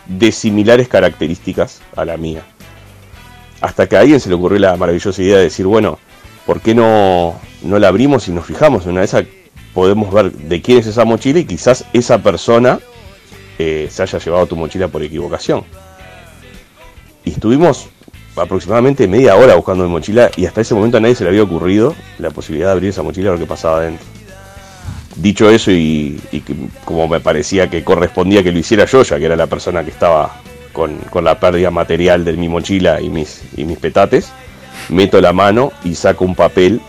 de 0.06 0.32
similares 0.32 0.88
características 0.88 1.82
a 1.98 2.06
la 2.06 2.16
mía. 2.16 2.44
Hasta 3.60 3.90
que 3.90 3.98
a 3.98 4.00
alguien 4.00 4.22
se 4.22 4.30
le 4.30 4.36
ocurrió 4.36 4.58
la 4.58 4.78
maravillosa 4.78 5.22
idea 5.22 5.36
de 5.36 5.44
decir, 5.44 5.66
bueno, 5.66 6.00
¿por 6.46 6.62
qué 6.62 6.74
no, 6.74 7.36
no 7.62 7.78
la 7.78 7.90
abrimos 7.90 8.30
y 8.30 8.32
nos 8.32 8.46
fijamos? 8.46 8.86
En 8.86 8.92
una 8.92 9.02
de 9.02 9.08
esas 9.08 9.26
podemos 9.74 10.14
ver 10.14 10.32
de 10.32 10.62
quién 10.62 10.78
es 10.78 10.88
esa 10.88 11.04
mochila 11.04 11.40
y 11.40 11.46
quizás 11.46 11.84
esa 11.92 12.20
persona 12.20 12.80
eh, 13.60 13.90
se 13.92 14.02
haya 14.02 14.18
llevado 14.18 14.46
tu 14.46 14.56
mochila 14.56 14.88
por 14.88 15.04
equivocación. 15.04 15.66
Y 17.26 17.32
estuvimos 17.32 17.90
aproximadamente 18.38 19.10
media 19.10 19.36
hora 19.36 19.56
buscando 19.56 19.84
mi 19.84 19.90
mochila 19.90 20.32
y 20.38 20.46
hasta 20.46 20.62
ese 20.62 20.74
momento 20.74 20.96
a 20.96 21.02
nadie 21.02 21.16
se 21.16 21.26
le 21.26 21.32
había 21.32 21.44
ocurrido 21.44 21.94
la 22.18 22.30
posibilidad 22.30 22.68
de 22.70 22.74
abrir 22.74 22.90
esa 22.92 23.04
mochila 23.04 23.28
y 23.28 23.32
ver 23.32 23.40
qué 23.40 23.46
pasaba 23.46 23.80
adentro. 23.80 24.15
Dicho 25.16 25.50
eso 25.50 25.72
y, 25.72 26.20
como 26.84 27.08
me 27.08 27.20
parecía 27.22 27.70
que 27.70 27.84
correspondía 27.84 28.44
que 28.44 28.52
lo 28.52 28.60
hiciera 28.60 28.86
yo, 28.86 29.02
ya 29.04 29.18
que 29.18 29.26
era 29.26 29.36
la 29.38 29.48
persona 29.48 29.84
que 29.84 29.92
estaba 29.92 30.42
con, 30.74 30.96
con 31.10 31.24
la 31.24 31.40
pérdida 31.40 31.72
material 31.72 32.26
de 32.26 32.34
mi 32.34 32.50
mochila 32.50 33.00
y 33.00 33.10
mis, 33.10 33.42
y 33.56 33.64
mis 33.64 33.78
petates, 33.78 34.28
meto 34.90 35.22
la 35.22 35.32
mano 35.32 35.72
y 35.86 35.96
saco 35.96 36.26
un 36.26 36.36
papel 36.36 36.82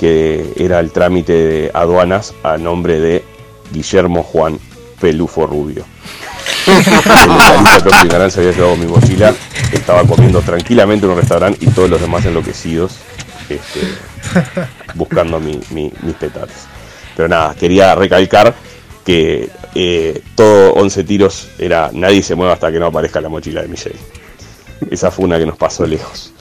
que 0.00 0.52
era 0.56 0.80
el 0.80 0.90
trámite 0.90 1.32
de 1.32 1.70
aduanas 1.72 2.34
a 2.42 2.58
nombre 2.58 2.98
de 2.98 3.22
Guillermo 3.72 4.24
Juan 4.24 4.58
Pelufo 5.00 5.46
Rubio. 5.46 5.84
El 6.66 8.08
que 8.08 8.30
se 8.30 8.40
había 8.40 8.52
llevado 8.52 8.76
mi 8.76 8.86
mochila, 8.86 9.32
estaba 9.72 10.02
comiendo 10.04 10.40
tranquilamente 10.42 11.06
en 11.06 11.12
un 11.12 11.18
restaurante 11.18 11.64
y 11.64 11.68
todos 11.70 11.88
los 11.90 12.00
demás 12.00 12.24
enloquecidos 12.24 12.96
este, 13.48 13.80
buscando 14.94 15.38
mi- 15.40 15.60
mi- 15.70 15.92
mis 16.02 16.14
petates. 16.16 16.66
Pero 17.16 17.28
nada, 17.28 17.54
quería 17.54 17.94
recalcar 17.94 18.54
que 19.04 19.50
eh, 19.74 20.22
todo 20.34 20.74
11 20.74 21.04
tiros 21.04 21.48
era 21.58 21.90
nadie 21.92 22.22
se 22.22 22.34
mueva 22.34 22.54
hasta 22.54 22.70
que 22.70 22.78
no 22.78 22.86
aparezca 22.86 23.20
la 23.20 23.28
mochila 23.28 23.62
de 23.62 23.68
Michelle. 23.68 23.98
Esa 24.90 25.10
fue 25.10 25.24
una 25.24 25.38
que 25.38 25.46
nos 25.46 25.56
pasó 25.56 25.86
lejos. 25.86 26.32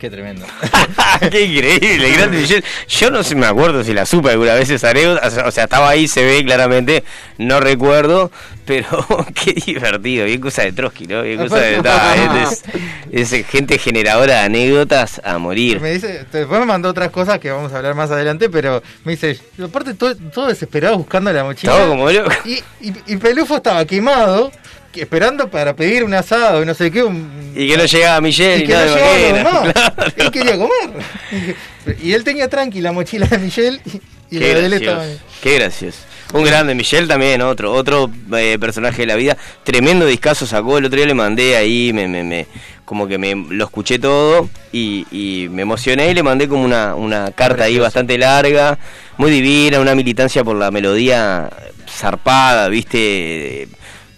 Qué 0.00 0.08
tremendo. 0.08 0.46
Qué 1.30 1.42
increíble, 1.42 2.10
grande 2.12 2.38
Michelle. 2.38 2.64
Yo 2.88 3.10
no 3.10 3.22
sé, 3.22 3.34
me 3.34 3.44
acuerdo 3.46 3.84
si 3.84 3.92
la 3.92 4.06
supe 4.06 4.30
alguna 4.30 4.54
vez 4.54 4.70
esa 4.70 4.90
anécdota. 4.90 5.28
o 5.46 5.50
sea- 5.50 5.64
estaba 5.64 5.90
ahí, 5.90 6.08
se 6.08 6.24
ve 6.24 6.42
claramente. 6.42 7.04
No 7.36 7.60
recuerdo, 7.60 8.30
pero 8.64 8.86
qué 9.34 9.52
divertido. 9.52 10.24
Bien 10.24 10.40
cosa 10.40 10.62
de 10.62 10.72
Trotsky, 10.72 11.06
¿no? 11.06 11.22
Bien 11.22 11.36
cosa 11.38 11.58
de. 11.58 11.82
ta, 11.82 12.14
es, 12.44 12.64
es- 13.12 13.32
es 13.32 13.46
gente 13.46 13.76
generadora 13.78 14.34
de 14.36 14.40
anécdotas 14.40 15.20
a 15.22 15.36
morir. 15.36 15.80
Me 15.80 15.90
dice, 15.92 16.24
después 16.32 16.58
me 16.60 16.64
mandó 16.66 16.88
otras 16.88 17.10
cosas 17.10 17.38
que 17.38 17.50
vamos 17.50 17.70
a 17.74 17.76
hablar 17.76 17.94
más 17.94 18.10
adelante, 18.10 18.48
pero 18.48 18.82
me 19.04 19.12
dice, 19.12 19.38
aparte 19.62 19.92
todo, 19.92 20.16
todo 20.16 20.46
desesperado 20.48 20.96
buscando 20.96 21.30
la 21.30 21.44
mochila. 21.44 21.72
Estaba 21.74 21.90
como 21.90 22.10
loco. 22.10 22.30
Y, 22.46 22.54
y, 22.80 22.94
y 23.06 23.16
Pelufo 23.18 23.56
estaba 23.56 23.84
quemado, 23.84 24.50
que- 24.50 24.58
esperando 24.94 25.48
para 25.50 25.74
pedir 25.76 26.02
un 26.04 26.14
asado 26.14 26.62
y 26.62 26.66
no 26.66 26.74
sé 26.74 26.90
qué. 26.90 27.02
un- 27.02 27.52
Y 27.56 27.68
que 27.68 27.76
no 27.76 27.84
llegaba 27.84 28.20
Michelle 28.20 28.64
y 28.64 28.66
que 28.66 28.72
no 28.74 28.84
llegaba 28.84 29.10
Maquena. 29.12 29.38
demás. 29.38 30.12
Él 30.16 30.30
quería 30.30 30.56
comer. 30.56 31.96
Y 32.02 32.12
él 32.12 32.24
tenía 32.24 32.48
tranqui 32.48 32.80
la 32.80 32.92
mochila 32.92 33.26
de 33.26 33.38
Michelle 33.38 33.80
y, 33.84 34.36
y 34.36 34.38
Qué 34.38 34.52
la 34.54 34.60
de 34.60 34.66
él 34.66 34.72
estaba. 34.74 35.04
qué 35.42 35.54
gracioso. 35.58 35.98
Un 36.32 36.44
grande, 36.44 36.76
Michelle 36.76 37.08
también, 37.08 37.42
otro 37.42 37.72
otro 37.72 38.08
eh, 38.36 38.56
personaje 38.60 39.02
de 39.02 39.06
la 39.06 39.16
vida. 39.16 39.36
Tremendo 39.64 40.06
discazo 40.06 40.46
sacó, 40.46 40.78
el 40.78 40.84
otro 40.84 40.96
día 40.96 41.06
le 41.06 41.14
mandé 41.14 41.56
ahí, 41.56 41.92
me, 41.92 42.06
me, 42.06 42.22
me- 42.22 42.46
como 42.84 43.06
que 43.08 43.18
me 43.18 43.34
lo 43.34 43.64
escuché 43.64 43.98
todo 43.98 44.48
y, 44.72 45.06
y 45.10 45.48
me 45.50 45.62
emocioné 45.62 46.10
y 46.10 46.14
le 46.14 46.22
mandé 46.24 46.46
como 46.48 46.64
una, 46.64 46.94
una 46.96 47.30
carta 47.32 47.64
ahí 47.64 47.78
bastante 47.78 48.16
larga, 48.18 48.78
muy 49.16 49.30
divina, 49.32 49.78
una 49.80 49.94
militancia 49.96 50.42
por 50.44 50.56
la 50.56 50.70
melodía 50.70 51.50
zarpada, 51.88 52.68
viste, 52.68 53.68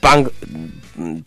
punk, 0.03 0.29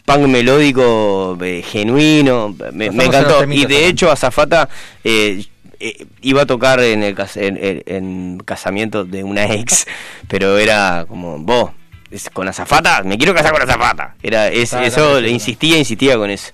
punk 0.06 0.28
melódico 0.28 1.38
eh, 1.42 1.64
genuino, 1.64 2.56
me, 2.74 2.88
encantó. 2.88 3.44
Y 3.46 3.62
de 3.62 3.66
también. 3.66 3.84
hecho, 3.86 4.12
Azafata 4.12 4.70
eh, 5.04 5.46
eh, 5.80 6.06
iba 6.22 6.44
a 6.44 6.46
tocar 6.46 6.80
en 6.82 7.02
el 7.04 7.16
en, 7.36 7.58
en- 7.58 7.84
en 7.88 8.38
casamiento 8.46 9.06
de 9.06 9.24
una 9.24 9.46
ex, 9.46 9.88
pero 10.28 10.58
era 10.58 11.06
como, 11.08 11.40
vos, 11.40 11.72
es 12.12 12.30
con 12.30 12.48
Azafata, 12.48 13.02
me 13.04 13.18
quiero 13.18 13.34
casar 13.34 13.52
con 13.54 13.62
Azafata. 13.64 14.16
Era, 14.22 14.50
es, 14.50 14.64
Estaba 14.74 14.86
eso, 14.86 15.22
le 15.22 15.30
insistía, 15.30 15.78
insistía 15.78 16.18
con 16.18 16.30
eso. 16.30 16.52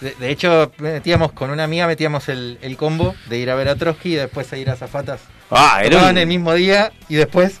De, 0.00 0.14
de 0.14 0.30
hecho, 0.30 0.72
metíamos 0.78 1.32
con 1.32 1.50
una 1.50 1.64
amiga, 1.64 1.86
metíamos 1.86 2.28
el, 2.28 2.58
el 2.62 2.76
combo 2.76 3.14
de 3.30 3.38
ir 3.38 3.50
a 3.50 3.54
ver 3.54 3.68
a 3.68 3.76
Trotsky 3.76 4.12
y 4.12 4.16
después 4.16 4.52
a 4.52 4.58
ir 4.58 4.68
a 4.70 4.76
Zafatas. 4.76 5.20
Ah, 5.50 5.80
era 5.82 6.08
un- 6.10 6.18
el 6.18 6.26
mismo 6.26 6.54
día 6.54 6.92
y 7.08 7.14
después. 7.16 7.60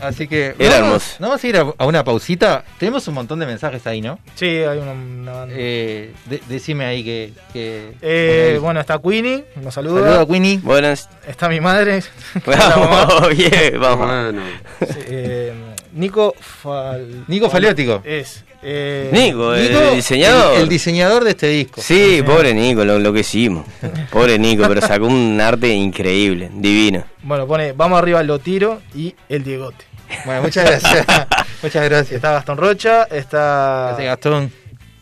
Así 0.00 0.26
que. 0.28 0.54
Era 0.58 0.80
vamos, 0.80 0.86
hermoso. 0.86 1.16
Vamos 1.20 1.44
a 1.44 1.46
ir 1.46 1.56
a, 1.56 1.72
a 1.78 1.86
una 1.86 2.04
pausita. 2.04 2.64
Tenemos 2.78 3.06
un 3.08 3.14
montón 3.14 3.38
de 3.38 3.46
mensajes 3.46 3.86
ahí, 3.86 4.00
¿no? 4.00 4.18
Sí, 4.34 4.46
hay 4.46 4.78
una, 4.78 4.92
una 4.92 5.32
banda. 5.32 5.54
Eh, 5.56 6.12
de- 6.26 6.42
decime 6.48 6.84
ahí 6.84 7.02
que. 7.04 7.32
que 7.52 7.92
Eh, 8.02 8.58
bueno, 8.60 8.80
está 8.80 8.98
Queenie, 8.98 9.44
nos 9.62 9.74
saluda. 9.74 10.00
Saludo 10.02 10.20
a 10.20 10.26
Queenie. 10.26 10.58
Buenas. 10.62 11.08
Está 11.26 11.48
mi 11.48 11.60
madre. 11.60 12.02
Vamos, 12.46 13.36
bien, 13.36 13.80
vamos. 13.80 14.06
Bueno, 14.06 14.42
Sí, 14.80 14.98
eh, 15.06 15.52
Nico 15.96 16.34
Fal... 16.38 17.24
Nico 17.26 17.48
Faleótico. 17.50 18.02
Es. 18.04 18.44
eh, 18.62 19.08
Nico, 19.12 19.54
el 19.54 19.72
Nico, 19.72 19.90
diseñador. 19.94 20.54
El, 20.56 20.62
el 20.62 20.68
diseñador 20.68 21.24
de 21.24 21.30
este 21.30 21.48
disco. 21.48 21.80
Sí, 21.80 22.22
pobre 22.24 22.52
Nico, 22.54 22.84
lo 22.84 22.96
enloquecimos. 22.96 23.66
Pobre 24.10 24.38
Nico, 24.38 24.64
pero 24.68 24.80
sacó 24.80 25.06
un 25.06 25.40
arte 25.40 25.68
increíble, 25.68 26.50
divino. 26.52 27.04
Bueno, 27.22 27.46
pone 27.46 27.72
Vamos 27.72 27.98
arriba 27.98 28.22
lo 28.22 28.38
tiro 28.38 28.80
y 28.94 29.14
el 29.28 29.42
Diegote. 29.42 29.84
Bueno, 30.24 30.42
muchas 30.42 30.64
gracias. 30.68 31.06
muchas 31.62 31.84
gracias. 31.84 32.12
Está 32.12 32.32
Gastón 32.32 32.58
Rocha, 32.58 33.04
está. 33.04 33.86
Gracias, 33.88 34.06
Gastón. 34.06 34.52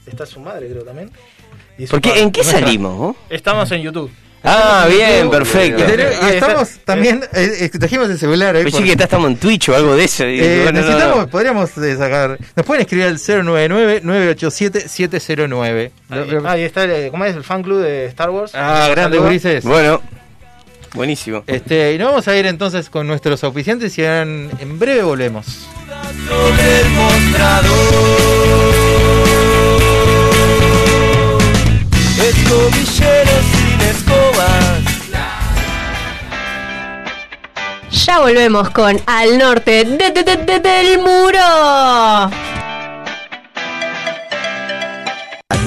Está 0.06 0.26
su 0.26 0.40
madre, 0.40 0.68
creo 0.68 0.84
también. 0.84 1.10
Y 1.76 1.86
su 1.86 1.90
¿Por 1.90 2.00
qué, 2.00 2.10
padre. 2.10 2.22
¿En 2.22 2.30
qué 2.30 2.44
salimos? 2.44 3.16
Estamos 3.28 3.70
en 3.72 3.82
YouTube. 3.82 4.10
Ah, 4.46 4.86
bien, 4.90 5.30
perfecto. 5.30 5.82
Ahí 5.84 6.34
está. 6.34 6.34
estamos 6.34 6.68
también. 6.84 7.24
eh, 7.32 7.50
eh, 7.60 7.70
trajimos 7.78 8.10
el 8.10 8.18
celular 8.18 8.54
hoy. 8.54 8.64
Pensé 8.64 8.76
por- 8.78 8.84
que 8.86 8.92
está- 8.92 9.04
estamos 9.04 9.30
en 9.30 9.36
Twitch 9.38 9.70
o 9.70 9.74
algo 9.76 9.96
de 9.96 10.04
eso. 10.04 10.24
Eh, 10.24 10.60
bueno, 10.64 10.80
no, 10.80 10.86
necesitamos, 10.86 11.16
no. 11.16 11.26
podríamos 11.28 11.78
eh, 11.78 11.96
sacar. 11.96 12.38
Nos 12.54 12.66
pueden 12.66 12.82
escribir 12.82 13.06
al 13.06 13.18
099-987-709. 13.18 15.90
Ahí, 16.10 16.28
ahí 16.46 16.62
está, 16.62 16.84
el- 16.84 17.10
¿cómo 17.10 17.24
es? 17.24 17.34
El 17.34 17.42
fan 17.42 17.62
club 17.62 17.80
de 17.82 18.04
Star 18.06 18.28
Wars. 18.28 18.52
Ah, 18.54 18.88
grande. 18.90 19.18
Ulises. 19.18 19.64
Bueno, 19.64 20.02
buenísimo. 20.92 21.42
Este, 21.46 21.94
y 21.94 21.98
nos 21.98 22.08
vamos 22.08 22.28
a 22.28 22.36
ir 22.36 22.44
entonces 22.44 22.90
con 22.90 23.06
nuestros 23.06 23.42
auspiciantes 23.44 23.96
y 23.96 24.04
en, 24.04 24.50
en 24.60 24.78
breve 24.78 25.04
volvemos. 25.04 25.46
sobre 26.28 26.80
el 26.80 26.88
mostrador. 26.90 27.94
Escobas. 33.90 34.82
Ya 37.90 38.18
volvemos 38.20 38.70
con 38.70 39.00
Al 39.06 39.38
Norte 39.38 39.84
de- 39.84 40.10
de- 40.10 40.22
de- 40.22 40.36
de- 40.36 40.60
del 40.60 40.98
Muro. 40.98 42.30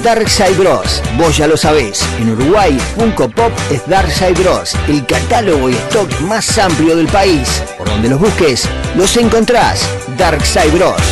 Darkside 0.02 0.52
Bros. 0.56 1.02
Vos 1.18 1.36
ya 1.36 1.46
lo 1.48 1.56
sabés. 1.56 2.02
En 2.20 2.30
Uruguay, 2.30 2.78
Funko 2.96 3.28
Pop 3.28 3.52
es 3.70 3.84
Darkside 3.88 4.32
Bros. 4.34 4.74
El 4.86 5.04
catálogo 5.04 5.68
y 5.68 5.74
stock 5.74 6.08
más 6.20 6.56
amplio 6.58 6.96
del 6.96 7.08
país. 7.08 7.62
Por 7.76 7.88
donde 7.88 8.08
los 8.08 8.20
busques, 8.20 8.68
los 8.94 9.16
encontrás. 9.16 9.86
Darkside 10.16 10.70
Bros. 10.70 11.02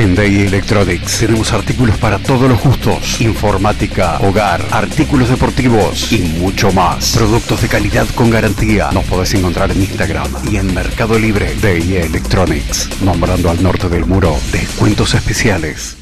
En 0.00 0.14
Day 0.14 0.46
Electronics 0.46 1.18
tenemos 1.18 1.52
artículos 1.52 1.98
para 1.98 2.18
todos 2.18 2.48
los 2.48 2.58
gustos, 2.62 3.20
informática, 3.20 4.18
hogar, 4.20 4.64
artículos 4.70 5.28
deportivos 5.28 6.10
y 6.10 6.20
mucho 6.20 6.72
más. 6.72 7.12
Productos 7.14 7.60
de 7.60 7.68
calidad 7.68 8.06
con 8.14 8.30
garantía. 8.30 8.90
Nos 8.92 9.04
podés 9.04 9.34
encontrar 9.34 9.70
en 9.72 9.82
Instagram 9.82 10.26
y 10.50 10.56
en 10.56 10.72
Mercado 10.72 11.18
Libre. 11.18 11.54
Day 11.60 11.96
Electronics, 11.96 12.88
nombrando 13.02 13.50
al 13.50 13.62
norte 13.62 13.90
del 13.90 14.06
muro, 14.06 14.34
descuentos 14.50 15.12
especiales. 15.12 15.98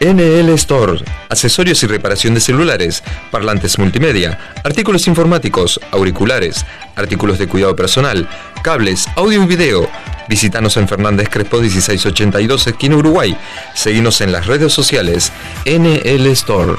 NL 0.00 0.48
Store, 0.54 1.04
accesorios 1.28 1.82
y 1.82 1.88
reparación 1.88 2.32
de 2.32 2.40
celulares, 2.40 3.02
parlantes 3.30 3.78
multimedia, 3.78 4.38
artículos 4.64 5.06
informáticos, 5.08 5.78
auriculares, 5.90 6.64
artículos 6.94 7.38
de 7.38 7.48
cuidado 7.48 7.76
personal, 7.76 8.26
cables, 8.62 9.06
audio 9.14 9.42
y 9.42 9.46
video. 9.46 9.90
Visítanos 10.28 10.76
en 10.76 10.88
Fernández 10.88 11.28
Crespo 11.28 11.58
1682, 11.58 12.66
esquina 12.66 12.96
Uruguay. 12.96 13.36
Seguinos 13.74 14.20
en 14.20 14.32
las 14.32 14.46
redes 14.46 14.72
sociales 14.72 15.32
NL 15.64 16.26
Store. 16.28 16.72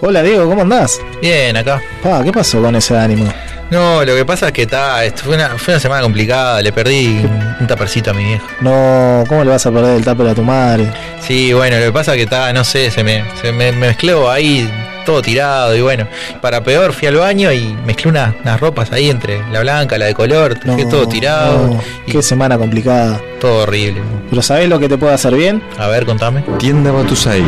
Hola 0.00 0.22
Diego, 0.22 0.48
¿cómo 0.48 0.62
andás? 0.62 1.00
Bien, 1.20 1.56
acá. 1.56 1.80
Pa, 2.02 2.22
¿qué 2.22 2.32
pasó 2.32 2.62
con 2.62 2.76
ese 2.76 2.96
ánimo? 2.96 3.32
No, 3.70 4.04
lo 4.04 4.14
que 4.14 4.24
pasa 4.24 4.46
es 4.46 4.52
que 4.52 4.62
está, 4.62 5.04
esto 5.04 5.24
fue 5.24 5.34
una, 5.34 5.58
fue 5.58 5.74
una 5.74 5.80
semana 5.80 6.02
complicada, 6.02 6.62
le 6.62 6.72
perdí 6.72 7.18
un, 7.24 7.56
un 7.60 7.66
tapercito 7.66 8.12
a 8.12 8.14
mi 8.14 8.24
viejo. 8.24 8.46
No, 8.60 9.24
¿cómo 9.26 9.42
le 9.42 9.50
vas 9.50 9.66
a 9.66 9.72
perder 9.72 9.96
el 9.96 10.04
tupper 10.04 10.28
a 10.28 10.34
tu 10.34 10.42
madre? 10.42 10.92
Sí, 11.20 11.52
bueno, 11.52 11.78
lo 11.78 11.86
que 11.86 11.92
pasa 11.92 12.12
es 12.12 12.18
que 12.18 12.22
está, 12.22 12.52
no 12.52 12.62
sé, 12.62 12.90
se 12.92 13.02
me, 13.02 13.24
se 13.42 13.50
me 13.50 13.72
mezcló 13.72 14.30
ahí 14.30 14.70
todo 15.06 15.22
tirado 15.22 15.74
y 15.74 15.80
bueno, 15.80 16.06
para 16.42 16.62
peor 16.62 16.92
fui 16.92 17.08
al 17.08 17.16
baño 17.16 17.50
y 17.52 17.74
mezclé 17.86 18.10
unas, 18.10 18.34
unas 18.42 18.60
ropas 18.60 18.92
ahí 18.92 19.08
entre 19.08 19.40
la 19.50 19.60
blanca, 19.60 19.96
la 19.96 20.04
de 20.04 20.14
color, 20.14 20.60
dejé 20.60 20.84
No, 20.84 20.90
todo 20.90 21.08
tirado. 21.08 21.68
no, 21.68 21.80
qué 22.06 22.20
semana 22.22 22.58
complicada. 22.58 23.18
Todo 23.40 23.62
horrible. 23.62 24.02
Pero 24.28 24.42
¿sabés 24.42 24.68
lo 24.68 24.78
que 24.78 24.88
te 24.88 24.98
puede 24.98 25.14
hacer 25.14 25.34
bien? 25.34 25.62
A 25.78 25.86
ver, 25.86 26.04
contame. 26.04 26.42
Tienda 26.58 26.90
Batusai. 26.92 27.42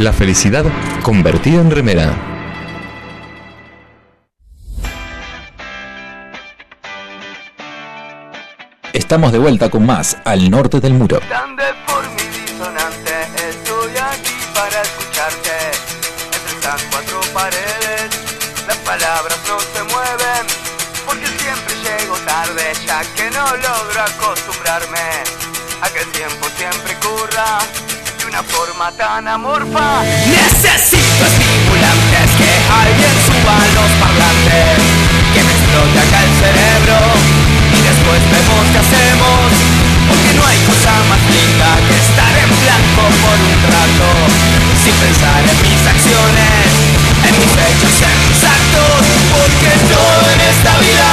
La 0.00 0.12
felicidad 0.12 0.64
convertida 1.02 1.60
en 1.60 1.70
remera. 1.70 2.12
Estamos 8.92 9.32
de 9.32 9.38
vuelta 9.38 9.70
con 9.70 9.86
más 9.86 10.16
al 10.24 10.50
norte 10.50 10.80
del 10.80 10.94
muro. 10.94 11.20
Por 11.86 12.08
mi 12.10 12.22
disonante, 12.40 13.12
estoy 13.48 13.92
aquí 13.96 14.32
para 14.54 14.82
escucharte. 14.82 15.71
Estas 16.62 16.82
cuatro 16.92 17.20
paredes, 17.34 18.06
las 18.68 18.76
palabras 18.86 19.36
no 19.48 19.58
se 19.58 19.82
mueven, 19.82 20.46
porque 21.04 21.26
siempre 21.26 21.74
llego 21.82 22.14
tarde, 22.18 22.72
ya 22.86 23.02
que 23.16 23.28
no 23.32 23.44
logro 23.56 24.00
acostumbrarme 24.00 25.26
a 25.82 25.90
que 25.90 25.98
el 25.98 26.12
tiempo 26.12 26.46
siempre 26.56 26.94
corra 27.02 27.58
de 28.16 28.26
una 28.26 28.44
forma 28.44 28.92
tan 28.92 29.26
amorfa. 29.26 30.04
Necesito 30.30 31.26
estimulantes, 31.26 32.30
que 32.38 32.50
alguien 32.70 33.14
suba 33.26 33.58
los 33.74 33.90
parlantes, 33.98 34.78
que 35.34 35.42
me 35.42 35.50
explote 35.50 35.98
acá 35.98 36.22
el 36.22 36.32
cerebro 36.46 37.42
y 37.74 37.80
después 37.82 38.22
vemos 38.30 38.62
qué 38.70 38.78
hacemos 38.78 39.50
Porque 40.06 40.30
no 40.38 40.46
hay 40.46 40.58
cosa 40.70 40.92
más 41.10 41.22
linda 41.26 41.74
que 41.88 41.96
estar 41.98 42.32
en 42.38 42.50
blanco 42.62 43.02
por 43.18 43.36
un 43.50 43.58
rato 43.66 44.06
Sin 44.84 44.94
pensar 45.02 45.42
en 45.42 45.71
acciones, 45.86 46.66
en 47.26 47.34
mis 47.38 47.52
hechos, 47.52 47.94
en 48.02 48.16
mis 48.28 48.40
actos 48.42 49.02
Porque 49.30 49.70
todo 49.90 50.22
en 50.32 50.40
esta 50.40 50.72
vida 50.78 51.10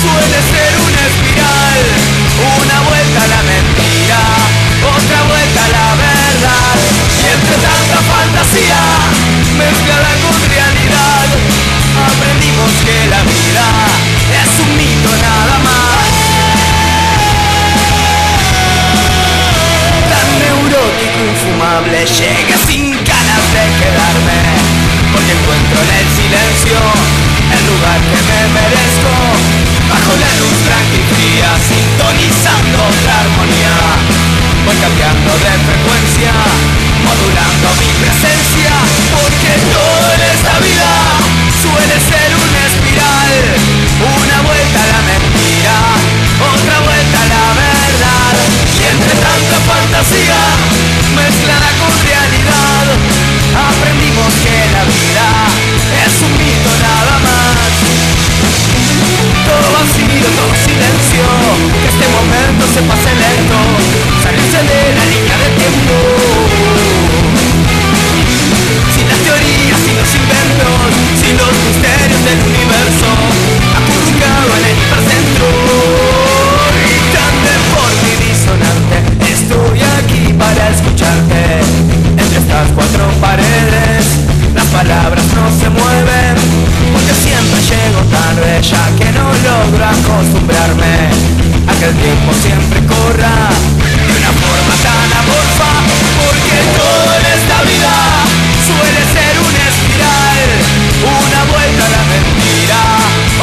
suele 0.00 0.38
ser 0.52 0.72
una 0.84 1.02
espiral. 1.08 1.82
Una 2.60 2.78
vuelta 2.88 3.20
a 3.22 3.28
la 3.28 3.42
mentira, 3.42 4.20
otra 4.84 5.18
vuelta 5.28 5.60
a 5.64 5.68
la 5.68 5.88
verdad. 5.96 6.76
Y 7.20 7.24
entre 7.34 7.56
tanta 7.62 7.98
fantasía, 8.04 8.82
mezclada 9.56 10.10
con 10.22 10.36
realidad 10.50 11.64
Aprendimos 11.96 12.70
que 12.84 13.06
la 13.08 13.22
vida 13.22 13.66
es 14.42 14.60
un 14.60 14.76
mito 14.76 15.10
nada 15.22 15.58
más. 15.58 16.04
Tan 20.10 20.28
neurótico, 20.40 21.18
infumable, 21.30 22.04
llega 22.04 22.56
sin 22.66 22.83
quedarme 23.80 24.38
Porque 25.12 25.32
encuentro 25.32 25.78
en 25.82 25.90
el 26.00 26.08
silencio 26.14 26.78
el 27.54 27.62
lugar 27.66 28.00
que 28.00 28.20
me 28.24 28.40
merezco 28.54 29.12
Bajo 29.90 30.12
la 30.16 30.30
luz 30.40 30.56
blanca 30.64 30.96
y 30.96 31.04
fría, 31.12 31.50
sintonizando 31.60 32.78
otra 32.88 33.20
armonía. 33.20 33.74
Voy 34.64 34.76
cambiando 34.80 35.30
de 35.44 35.52
frecuencia, 35.60 36.32
modulando 37.04 37.68
mi 37.78 37.90
presencia 38.00 38.72
Porque 39.12 39.52
todo 39.70 40.06
en 40.16 40.22
esta 40.24 40.56
vida 40.64 40.90
suele 41.60 41.96
ser 42.00 42.30
una 42.32 42.60
espiral 42.64 43.32
Una 44.02 44.38
vuelta 44.40 44.78
a 44.82 44.88
la 44.88 45.00
mentira, 45.04 45.76
otra 46.42 46.80
vuelta 46.80 47.18
a 47.20 47.28
la 47.28 47.46
verdad. 47.54 48.34
Y 48.72 48.82
entre 48.88 49.14
tanta 49.20 49.56
fantasía, 49.68 50.40
mezclada 51.12 51.70
con 51.78 51.92
realidad 52.02 52.73
Aprendimos 53.54 54.34
que 54.42 54.56
la 54.74 54.82
vida 54.84 55.26
es 56.04 56.14
un 56.22 56.32
mito 56.38 56.70
nada 56.82 57.18
más 57.22 57.70
Todo 59.46 59.66
vacío, 59.78 60.26
todo 60.34 60.54
silencio 60.66 61.24
Que 61.80 61.88
este 61.88 62.06
momento 62.10 62.66
se 62.66 62.82
pase 62.82 63.10
lento 63.14 63.58
Salirse 64.22 64.58
de 64.58 64.80
la 64.98 65.04
línea 65.06 65.36
del 65.38 65.54
tiempo 65.54 65.94
sin 68.94 69.08
las 69.08 69.18
teorías, 69.18 69.78
sin 69.84 69.96
los 69.96 70.14
inventos, 70.14 70.94
sin 71.20 71.36
los 71.36 71.52
misterios 71.66 72.24
del 72.24 72.38
universo, 72.46 73.10
acurrucado 73.74 74.56
en 74.58 74.64
el 74.70 74.76
hipercentro, 74.78 75.46
gritando 76.78 77.50
por 77.74 77.90
mi 78.02 78.12
disonante. 78.22 78.96
Estoy 79.32 79.80
aquí 79.82 80.32
para 80.32 80.70
escucharte. 80.70 81.83
Estas 82.54 82.70
cuatro 82.70 83.10
paredes, 83.20 84.06
las 84.54 84.66
palabras 84.66 85.24
no 85.34 85.50
se 85.58 85.68
mueven, 85.74 86.38
porque 86.94 87.10
siempre 87.10 87.58
llego 87.66 87.98
tarde, 88.14 88.62
ya 88.62 88.86
que 88.94 89.10
no 89.10 89.26
logro 89.42 89.82
acostumbrarme 89.82 91.10
a 91.66 91.72
que 91.74 91.86
el 91.90 91.96
tiempo 91.98 92.30
siempre 92.30 92.78
corra 92.86 93.50
de 94.06 94.12
una 94.14 94.30
forma 94.38 94.74
tan 94.86 95.08
amorfa, 95.18 95.82
porque 96.14 96.54
todo 96.78 97.10
en 97.18 97.26
esta 97.26 97.58
vida 97.66 98.22
suele 98.70 99.02
ser 99.02 99.34
una 99.34 99.62
espiral, 99.74 100.46
una 101.10 101.40
vuelta 101.50 101.82
a 101.82 101.90
la 101.90 102.04
mentira, 102.06 102.82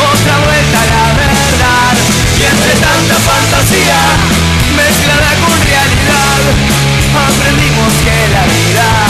otra 0.08 0.39
vuelta 0.39 0.78
a 0.80 0.88
la 0.88 1.06
verdad, 1.19 1.93
y 2.39 2.47
entre 2.47 2.74
tanta 2.80 3.15
fantasía 3.28 4.00
mezclada 4.71 5.36
con 5.43 5.52
realidad, 5.67 6.39
aprendimos 7.12 7.91
que 8.08 8.17
la 8.32 8.43
vida 8.47 9.00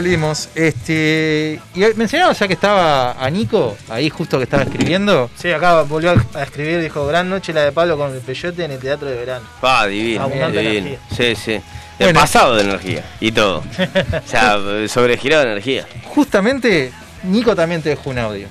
volvimos. 0.00 0.48
Este, 0.54 1.60
y 1.74 1.80
mencionamos 1.96 2.38
ya 2.38 2.46
que 2.48 2.54
estaba 2.54 3.12
a 3.22 3.30
Nico, 3.30 3.76
ahí 3.88 4.08
justo 4.08 4.38
que 4.38 4.44
estaba 4.44 4.62
escribiendo. 4.62 5.30
Sí, 5.36 5.50
acá 5.52 5.82
volvió 5.82 6.12
a 6.34 6.42
escribir, 6.42 6.80
dijo, 6.80 7.06
gran 7.06 7.28
noche 7.28 7.52
la 7.52 7.64
de 7.64 7.72
Pablo 7.72 7.96
con 7.98 8.12
el 8.12 8.20
peyote 8.20 8.64
en 8.64 8.70
el 8.72 8.78
teatro 8.78 9.08
de 9.08 9.16
verano. 9.16 9.46
Pa, 9.60 9.86
divino, 9.86 10.22
Abundante 10.22 10.58
divino. 10.60 10.86
energía. 10.88 10.98
Sí, 11.16 11.34
sí. 11.36 11.52
El 11.52 12.06
Bueno. 12.06 12.20
pasado 12.20 12.56
de 12.56 12.62
energía 12.62 13.04
y 13.20 13.30
todo. 13.30 13.58
o 14.24 14.26
sea, 14.28 14.56
sobregirado 14.88 15.44
de 15.44 15.50
energía. 15.52 15.86
Justamente, 16.06 16.92
Nico 17.24 17.54
también 17.54 17.82
te 17.82 17.90
dejó 17.90 18.08
un 18.10 18.18
audio. 18.18 18.48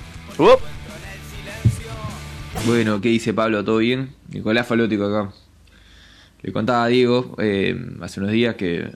Bueno, 2.64 3.00
¿qué 3.00 3.08
dice 3.08 3.34
Pablo? 3.34 3.64
¿Todo 3.64 3.78
bien? 3.78 4.14
Nicolás 4.28 4.66
Falótico 4.68 5.04
acá. 5.06 5.32
Le 6.42 6.52
contaba 6.52 6.84
a 6.84 6.88
Diego 6.88 7.34
eh, 7.38 7.74
hace 8.00 8.20
unos 8.20 8.32
días 8.32 8.54
que, 8.54 8.92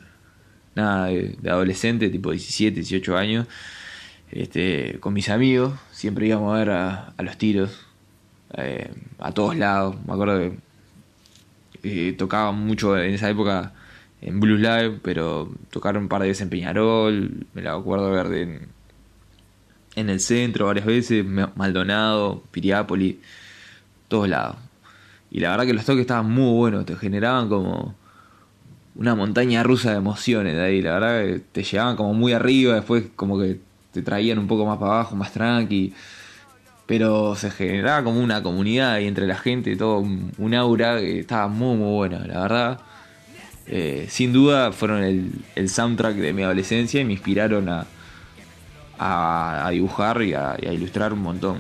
nada, 0.75 1.07
de, 1.09 1.37
adolescente, 1.51 2.11
tipo 2.11 2.31
17, 2.33 2.81
18 2.81 3.17
años, 3.17 3.47
este, 4.31 4.99
con 5.01 5.15
mis 5.15 5.29
amigos, 5.31 5.75
siempre 5.93 6.27
íbamos 6.27 6.55
a 6.55 6.59
ver 6.59 6.71
a, 6.71 7.15
a 7.17 7.23
los 7.23 7.37
tiros, 7.39 7.87
eh, 8.57 8.93
a 9.19 9.33
todos 9.33 9.57
lados. 9.57 9.97
Me 10.07 10.13
acuerdo 10.15 10.39
que 10.39 10.59
eh, 11.83 12.13
tocaba 12.17 12.53
mucho 12.53 12.97
en 12.99 13.15
esa 13.15 13.29
época 13.31 13.73
en 14.21 14.41
Blues 14.41 14.61
Live, 14.61 15.01
pero 15.03 15.53
tocaron 15.71 16.05
un 16.05 16.09
par 16.09 16.23
de 16.23 16.29
veces 16.29 16.43
en 16.43 16.51
Peñarol, 16.51 17.47
me 17.53 17.63
la 17.63 17.75
acuerdo 17.75 18.11
ver 18.11 18.29
de, 18.29 18.43
en, 18.43 18.69
en 19.97 20.11
el 20.11 20.21
centro 20.21 20.67
varias 20.67 20.87
veces, 20.87 21.25
Ma- 21.25 21.53
Maldonado, 21.57 22.43
Piriápolis, 22.51 23.17
todos 24.09 24.29
lados. 24.29 24.57
Y 25.31 25.41
la 25.41 25.51
verdad 25.51 25.67
que 25.67 25.75
los 25.75 25.85
toques 25.85 26.03
estaban 26.03 26.31
muy 26.31 26.53
buenos, 26.55 26.87
te 26.87 26.97
generaban 26.97 27.49
como 27.49 27.95
una 28.97 29.15
montaña 29.15 29.63
rusa 29.63 29.91
de 29.91 29.97
emociones 29.97 30.55
de 30.55 30.63
ahí, 30.63 30.83
la 30.83 30.99
verdad 30.99 31.25
que 31.25 31.41
te 31.53 31.63
llevaban 31.63 31.97
como 31.97 32.15
muy 32.15 32.33
arriba, 32.33 32.75
después 32.75 33.05
como 33.17 33.39
que 33.39 33.59
te 33.93 34.03
traían 34.03 34.39
un 34.39 34.47
poco 34.47 34.67
más 34.67 34.79
para 34.79 34.93
abajo, 34.93 35.17
más 35.17 35.33
tranqui. 35.33 35.93
Pero 36.87 37.35
se 37.35 37.51
generaba 37.51 38.05
como 38.05 38.21
una 38.21 38.43
comunidad 38.43 38.93
ahí 38.93 39.07
entre 39.07 39.27
la 39.27 39.37
gente, 39.37 39.75
todo 39.77 40.01
un, 40.01 40.55
aura 40.55 40.99
que 41.01 41.21
estaba 41.21 41.49
muy 41.49 41.77
muy 41.77 41.93
buena, 41.93 42.27
la 42.27 42.43
verdad. 42.43 42.81
Eh, 43.67 44.07
sin 44.11 44.33
duda 44.33 44.73
fueron 44.73 45.03
el, 45.03 45.33
el 45.55 45.71
soundtrack 45.71 46.17
de 46.17 46.33
mi 46.35 46.43
adolescencia 46.43 47.01
y 47.01 47.05
me 47.07 47.15
inspiraron 47.15 47.69
a, 47.71 47.87
a, 48.99 49.71
dibujar 49.71 50.23
y 50.23 50.35
a, 50.35 50.57
y 50.61 50.67
a 50.67 50.73
ilustrar 50.73 51.13
un 51.13 51.23
montón. 51.23 51.59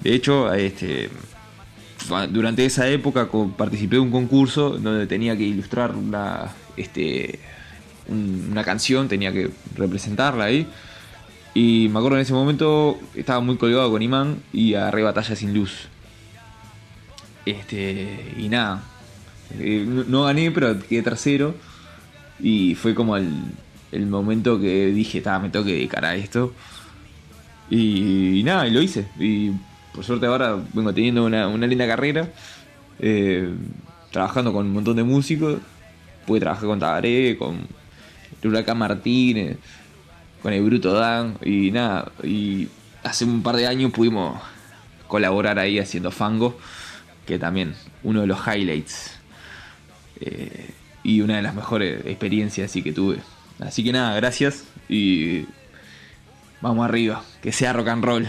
De 0.00 0.14
hecho, 0.14 0.52
este, 0.54 1.10
durante 2.30 2.64
esa 2.64 2.88
época 2.88 3.28
participé 3.56 3.96
de 3.96 4.00
un 4.00 4.10
concurso 4.10 4.70
donde 4.78 5.06
tenía 5.06 5.36
que 5.36 5.44
ilustrar 5.44 5.94
una, 5.94 6.48
este, 6.76 7.38
un- 8.08 8.48
una 8.50 8.64
canción, 8.64 9.08
tenía 9.08 9.32
que 9.32 9.50
representarla 9.76 10.44
ahí. 10.44 10.66
Y 11.54 11.88
me 11.90 11.98
acuerdo 11.98 12.16
en 12.18 12.22
ese 12.22 12.32
momento 12.32 12.98
estaba 13.14 13.40
muy 13.40 13.56
colgado 13.56 13.90
con 13.90 14.02
Imán 14.02 14.36
y 14.52 14.74
agarré 14.74 15.02
Batalla 15.02 15.34
sin 15.36 15.52
Luz. 15.54 15.88
Este, 17.46 18.34
y 18.36 18.48
nada, 18.48 18.82
eh, 19.58 19.84
no, 19.86 20.24
gané, 20.24 20.50
pero 20.50 20.78
quedé 20.80 21.02
tercero. 21.02 21.54
Y 22.38 22.74
fue 22.74 22.94
como 22.94 23.16
el, 23.16 23.28
el 23.92 24.06
momento 24.06 24.60
que 24.60 24.86
dije, 24.86 25.20
"Ta, 25.20 25.38
me 25.38 25.50
tengo 25.50 25.64
que 25.64 25.72
dedicar 25.72 26.04
a 26.04 26.14
esto. 26.14 26.52
Y, 27.70 28.42
nada, 28.44 28.66
y 28.66 28.70
lo 28.72 28.80
hice. 28.82 29.06
Por 29.94 30.04
suerte 30.04 30.26
ahora 30.26 30.56
vengo 30.72 30.92
teniendo 30.94 31.24
una, 31.24 31.48
una 31.48 31.66
linda 31.66 31.86
carrera. 31.86 32.28
eh, 32.98 33.54
trabajando 34.12 34.52
con 34.52 34.66
un 34.66 34.72
montón 34.72 34.96
de 34.96 35.04
músicos. 35.04 35.60
Pude 36.26 36.40
trabajar 36.40 36.66
con 36.66 36.78
Tabaré, 36.78 37.36
con 37.38 37.66
el 38.42 38.48
Huracán 38.48 38.78
Martínez, 38.78 39.58
con 40.42 40.52
el 40.52 40.62
Bruto 40.64 40.92
Dan. 40.92 41.38
Y 41.42 41.70
nada, 41.72 42.12
y 42.22 42.68
hace 43.02 43.24
un 43.24 43.42
par 43.42 43.56
de 43.56 43.66
años 43.66 43.92
pudimos 43.92 44.40
colaborar 45.08 45.58
ahí 45.58 45.78
haciendo 45.78 46.10
Fango, 46.10 46.58
que 47.26 47.38
también 47.38 47.74
uno 48.02 48.20
de 48.22 48.26
los 48.26 48.40
highlights. 48.46 49.18
eh, 50.20 50.70
y 51.02 51.22
una 51.22 51.36
de 51.36 51.42
las 51.42 51.54
mejores 51.54 52.04
experiencias 52.06 52.70
así 52.70 52.82
que 52.82 52.92
tuve. 52.92 53.18
Así 53.58 53.82
que 53.84 53.92
nada, 53.92 54.14
gracias 54.16 54.64
y 54.88 55.46
vamos 56.60 56.84
arriba, 56.84 57.24
que 57.42 57.52
sea 57.52 57.72
rock 57.72 57.88
and 57.88 58.04
roll. 58.04 58.28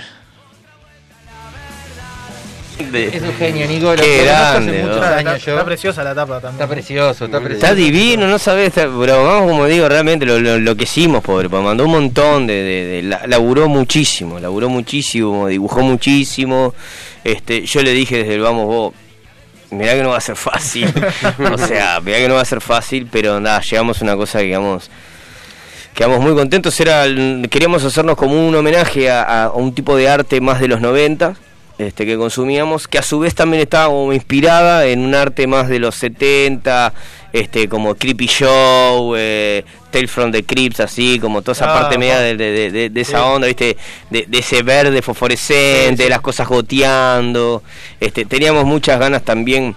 Es 2.80 3.22
un 3.22 3.34
genio, 3.34 3.68
Nico. 3.68 3.94
lo 3.94 4.02
Qué 4.02 4.24
grande, 4.24 4.82
muchos 4.84 4.98
¿no? 4.98 5.04
años 5.04 5.18
Está, 5.36 5.38
yo. 5.38 5.52
está 5.54 5.66
preciosa 5.66 6.04
la 6.04 6.16
tapa 6.16 6.34
también. 6.42 6.54
Está 6.54 6.68
precioso, 6.68 7.26
está 7.26 7.40
precioso. 7.40 7.66
Está 7.66 7.76
divino, 7.76 8.28
no 8.28 8.40
sabes, 8.40 8.68
está- 8.70 8.90
pero 9.00 9.24
vamos 9.24 9.52
como 9.52 9.66
digo, 9.68 9.88
realmente 9.88 10.26
lo, 10.26 10.40
lo, 10.40 10.58
lo 10.60 10.76
que 10.76 10.84
hicimos, 10.84 11.24
pobre, 11.24 11.48
pues 11.50 11.62
mandó 11.64 11.86
un 11.86 11.92
montón 11.92 12.48
de, 12.48 12.54
de, 12.54 12.86
de- 12.86 13.04
la- 13.04 13.28
laburó 13.28 13.68
muchísimo, 13.68 14.40
laburó 14.40 14.70
muchísimo, 14.70 15.48
dibujó 15.48 15.82
muchísimo, 15.82 16.74
este, 17.24 17.66
yo 17.66 17.82
le 17.84 17.92
dije 17.92 18.18
desde 18.18 18.36
el 18.36 18.42
vamos 18.42 18.66
vos, 18.66 18.94
mirá 19.70 19.94
que 19.94 20.02
no 20.04 20.10
va 20.10 20.18
a 20.18 20.22
ser 20.22 20.36
fácil, 20.36 20.92
o 21.54 21.58
sea, 21.58 22.00
mirá 22.02 22.18
que 22.18 22.28
no 22.28 22.36
va 22.36 22.42
a 22.42 22.46
ser 22.46 22.62
fácil, 22.62 23.08
pero 23.12 23.40
nada, 23.40 23.62
llegamos 23.62 24.02
a 24.02 24.06
una 24.06 24.16
cosa 24.16 24.40
que 24.40 24.46
digamos, 24.46 24.90
quedamos 25.94 26.20
muy 26.20 26.34
contentos, 26.34 26.80
era, 26.80 27.06
queríamos 27.50 27.84
hacernos 27.84 28.16
como 28.16 28.48
un 28.48 28.56
homenaje 28.56 29.10
a, 29.12 29.44
a 29.46 29.52
un 29.52 29.74
tipo 29.76 29.96
de 29.96 30.10
arte 30.10 30.42
más 30.42 30.60
de 30.60 30.68
los 30.68 30.82
90, 30.82 31.36
este, 31.82 32.06
que 32.06 32.18
consumíamos, 32.18 32.88
que 32.88 32.98
a 32.98 33.02
su 33.02 33.20
vez 33.20 33.36
también 33.36 33.62
estaba 33.62 33.88
como 33.88 34.14
inspirada 34.14 34.86
en 34.86 35.00
un 35.00 35.16
arte 35.16 35.48
más 35.48 35.68
de 35.70 35.80
los 35.80 35.96
70, 35.96 36.94
este, 37.34 37.68
como 37.70 37.96
Creepy 37.96 38.28
Show, 38.28 39.16
eh, 39.18 39.64
Tale 39.90 40.08
from 40.08 40.32
the 40.32 40.44
Crypts, 40.44 40.80
así, 40.80 41.20
como 41.20 41.42
toda 41.42 41.54
esa 41.54 41.72
Ah, 41.76 41.82
parte 41.82 41.98
media 41.98 42.20
de, 42.20 42.36
de- 42.38 42.72
de- 42.72 42.90
de 42.90 43.02
esa 43.02 43.18
Sí. 43.20 43.24
onda, 43.26 43.48
¿viste? 43.48 43.78
De, 44.10 44.26
de 44.28 44.38
ese 44.40 44.64
verde 44.64 45.02
fosforescente, 45.02 46.08
las 46.10 46.22
cosas 46.22 46.48
goteando. 46.48 47.64
Este, 48.00 48.26
teníamos 48.26 48.66
muchas 48.66 49.00
ganas 49.00 49.24
también, 49.24 49.76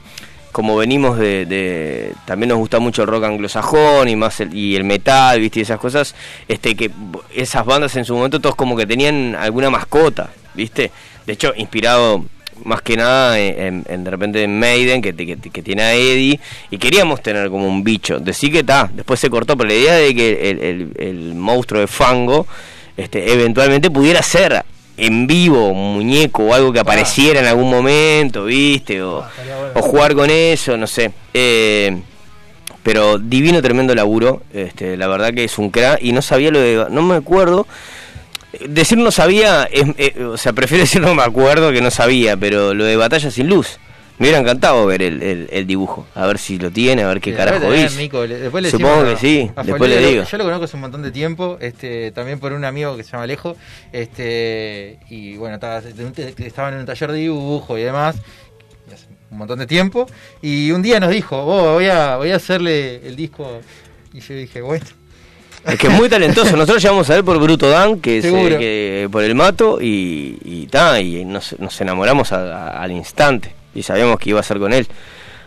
como 0.52 0.76
venimos 0.76 1.18
de, 1.18 1.46
de- 1.46 2.12
También 2.26 2.48
nos 2.50 2.59
gusta 2.59 2.78
mucho 2.78 3.02
el 3.02 3.09
rock 3.09 3.24
anglosajón 3.24 4.09
y 4.09 4.16
más 4.16 4.38
el, 4.40 4.55
y 4.55 4.76
el 4.76 4.84
metal, 4.84 5.40
¿viste? 5.40 5.61
Y 5.61 5.62
esas 5.62 5.78
cosas, 5.78 6.14
este, 6.48 6.74
que 6.76 6.90
esas 7.34 7.64
bandas 7.64 7.96
en 7.96 8.05
su 8.05 8.14
momento 8.14 8.40
todos 8.40 8.55
como 8.57 8.76
que 8.76 8.86
tenían 8.86 9.34
alguna 9.36 9.70
mascota, 9.70 10.30
¿viste? 10.55 10.90
De 11.27 11.33
hecho, 11.33 11.53
inspirado 11.57 12.25
más 12.64 12.83
que 12.83 12.97
nada 12.97 13.39
en, 13.39 13.83
de 13.83 14.11
repente 14.11 14.43
en 14.43 14.59
Maiden, 14.59 15.03
que, 15.03 15.14
que, 15.14 15.37
que 15.37 15.62
tiene 15.62 15.83
a 15.83 15.95
Eddie, 15.95 16.39
y 16.70 16.79
queríamos 16.79 17.20
tener 17.22 17.51
como 17.51 17.66
un 17.66 17.83
bicho. 17.83 18.20
Decir 18.20 18.53
que 18.53 18.61
está, 18.61 18.89
después 18.95 19.18
se 19.20 19.29
cortó, 19.29 19.57
pero 19.57 19.68
la 19.68 19.75
idea 19.75 19.95
de 19.97 20.14
que 20.14 20.51
el, 20.51 20.59
el- 20.61 20.93
el 20.99 21.35
monstruo 21.35 21.81
de 21.81 21.87
Fango 21.89 22.47
este, 22.97 23.33
eventualmente 23.33 23.91
pudiera 23.91 24.22
ser 24.22 24.64
en 24.97 25.27
vivo 25.27 25.68
un 25.70 25.95
muñeco 25.95 26.45
o 26.45 26.55
algo 26.55 26.72
que 26.72 26.79
apareciera 26.79 27.41
en 27.41 27.47
algún 27.47 27.68
momento, 27.68 28.45
¿viste? 28.45 29.03
O, 29.03 29.25
o 29.75 29.83
jugar 29.83 30.14
con 30.14 30.31
eso, 30.31 30.77
no 30.77 30.87
sé. 30.87 31.11
Eh, 31.35 32.01
pero 32.85 33.18
divino, 33.18 33.61
tremendo 33.62 33.95
laburo. 33.95 34.43
Este, 34.53 34.97
la 34.97 35.09
verdad 35.09 35.35
que 35.35 35.43
es 35.45 35.59
un 35.59 35.70
crack. 35.70 36.01
Y 36.03 36.12
no 36.12 36.22
sabía 36.22 36.51
lo 36.53 36.61
de. 36.61 36.87
No 36.91 37.03
me 37.03 37.16
acuerdo. 37.16 37.66
Decir 38.68 38.98
no 38.98 39.11
sabía, 39.11 39.64
es- 39.64 39.84
eh, 39.98 40.22
o 40.24 40.36
sea, 40.36 40.52
prefiero 40.52 40.82
decir 40.84 41.00
no 41.00 41.14
me 41.14 41.22
acuerdo 41.22 41.72
que 41.72 41.80
no 41.80 41.90
sabía, 41.90 42.36
pero 42.36 42.74
lo 42.74 42.84
de 42.84 42.96
Batalla 42.96 43.30
sin 43.30 43.48
Luz. 43.48 43.78
Me 44.16 44.26
hubiera 44.28 44.38
encantado 44.38 44.86
ver 44.86 45.02
el, 45.02 45.20
el- 45.24 45.48
el 45.50 45.66
dibujo, 45.66 46.07
a 46.14 46.24
ver 46.26 46.38
si 46.38 46.57
lo 46.57 46.70
tiene, 46.70 47.02
a 47.02 47.09
ver 47.09 47.20
qué 47.20 47.32
carajo 47.36 47.72
es. 47.86 47.92
Le- 48.62 48.70
Supongo 48.70 48.94
que 49.11 49.16
sí, 49.16 49.50
a- 49.57 49.62
después 49.64 49.90
le 49.90 49.96
digo. 50.12 50.22
Yo 50.30 50.38
lo 50.38 50.44
conozco 50.44 50.64
hace 50.66 50.76
un 50.76 50.80
montón 50.82 51.02
de 51.02 51.11
tiempo, 51.11 51.59
este, 51.61 52.12
también 52.12 52.38
por 52.38 52.52
un 52.52 52.64
amigo 52.64 52.96
que 52.96 53.02
se 53.02 53.11
llama 53.11 53.24
Alejo, 53.24 53.57
este, 54.18 54.98
y 55.11 55.36
bueno, 55.36 55.57
estaba, 55.57 55.78
estaba 55.78 56.68
en 56.68 56.76
un 56.76 56.86
taller 56.86 57.11
de 57.11 57.18
dibujo 57.18 57.76
y 57.76 57.82
demás, 57.82 58.16
hace 58.92 59.07
un 59.32 59.38
montón 59.38 59.59
de 59.59 59.66
tiempo, 59.66 60.07
y 60.40 60.70
un 60.70 60.82
día 60.82 61.00
nos 61.00 61.11
dijo, 61.11 61.44
"Vos, 61.44 61.74
voy 61.74 61.86
a, 61.88 62.16
voy 62.16 62.30
a 62.30 62.36
hacerle 62.36 63.05
el 63.07 63.16
disco, 63.16 63.61
y 64.12 64.20
yo 64.20 64.34
dije, 64.34 64.61
bueno. 64.62 64.84
Es 65.67 65.79
que 65.79 65.87
es 65.87 65.93
muy 65.95 66.09
talentoso. 66.09 66.57
Nosotros 66.57 66.83
llegamos 66.83 67.09
a 67.11 67.15
ver 67.15 67.25
por 67.25 67.39
Bruto 67.39 67.69
Dan, 67.71 68.01
que 68.01 68.19
es 68.19 68.25
eh, 68.27 68.57
que, 68.59 69.09
por 69.11 69.25
el 69.25 69.35
mato, 69.35 69.81
y, 69.81 70.39
y, 70.45 70.67
ta, 70.67 71.01
y 71.01 71.25
nos, 71.25 71.59
nos 71.59 71.81
enamoramos 71.81 72.33
a- 72.33 72.69
a- 72.79 72.83
al 72.83 72.93
instante. 72.93 73.55
Y 73.75 73.83
sabíamos 73.83 74.19
que 74.19 74.31
iba 74.31 74.41
a 74.41 74.43
ser 74.43 74.59
con 74.59 74.73
él. 74.73 74.87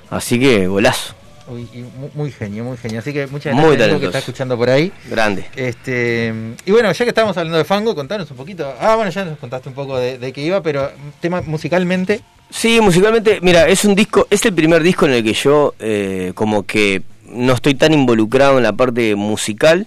Así 0.09 0.39
que 0.39 0.67
golazo. 0.67 1.13
Uy, 1.49 1.65
y 1.73 1.77
mu- 1.77 2.09
muy 2.13 2.31
genio, 2.31 2.63
muy 2.65 2.75
genio. 2.77 2.99
Así 2.99 3.13
que 3.13 3.27
muchas 3.27 3.53
Muy 3.53 3.75
gracias 3.77 3.87
Nico, 3.87 3.99
que 3.99 4.05
está 4.07 4.17
escuchando 4.19 4.57
por 4.57 4.69
ahí. 4.69 4.91
Grande. 5.09 5.45
Este, 5.55 6.33
y 6.65 6.71
bueno, 6.71 6.91
ya 6.91 7.05
que 7.05 7.09
estábamos 7.09 7.37
hablando 7.37 7.57
de 7.57 7.63
Fango, 7.63 7.95
contanos 7.95 8.29
un 8.31 8.37
poquito. 8.37 8.73
Ah, 8.81 8.95
bueno, 8.95 9.11
ya 9.11 9.23
nos 9.23 9.37
contaste 9.37 9.69
un 9.69 9.75
poco 9.75 9.97
de, 9.97 10.17
de 10.17 10.33
qué 10.33 10.41
iba, 10.41 10.61
pero 10.61 10.91
tema 11.21 11.41
musicalmente. 11.41 12.21
Sí, 12.49 12.79
musicalmente, 12.81 13.39
mira, 13.41 13.67
es 13.67 13.85
un 13.85 13.93
disco, 13.95 14.27
es 14.29 14.43
el 14.45 14.53
primer 14.53 14.81
disco 14.81 15.05
en 15.05 15.13
el 15.13 15.23
que 15.23 15.33
yo 15.33 15.73
eh, 15.79 16.31
como 16.35 16.65
que 16.65 17.01
no 17.29 17.53
estoy 17.53 17.75
tan 17.75 17.93
involucrado 17.93 18.57
en 18.57 18.63
la 18.63 18.73
parte 18.73 19.15
musical. 19.15 19.85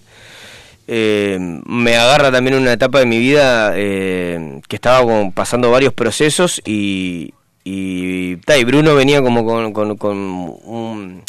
Eh, 0.93 1.39
me 1.67 1.97
agarra 1.97 2.33
también 2.33 2.57
una 2.57 2.73
etapa 2.73 2.99
de 2.99 3.07
mi 3.07 3.19
vida 3.19 3.75
eh, 3.77 4.61
que 4.67 4.75
estaba 4.75 5.07
pasando 5.31 5.71
varios 5.71 5.93
procesos 5.95 6.61
y, 6.67 7.33
y, 7.63 8.35
Bruno 8.65 8.97
venía 8.97 9.23
como 9.23 9.45
con, 9.47 9.73
con- 9.73 9.97
con 9.97 10.17
un 10.17 11.23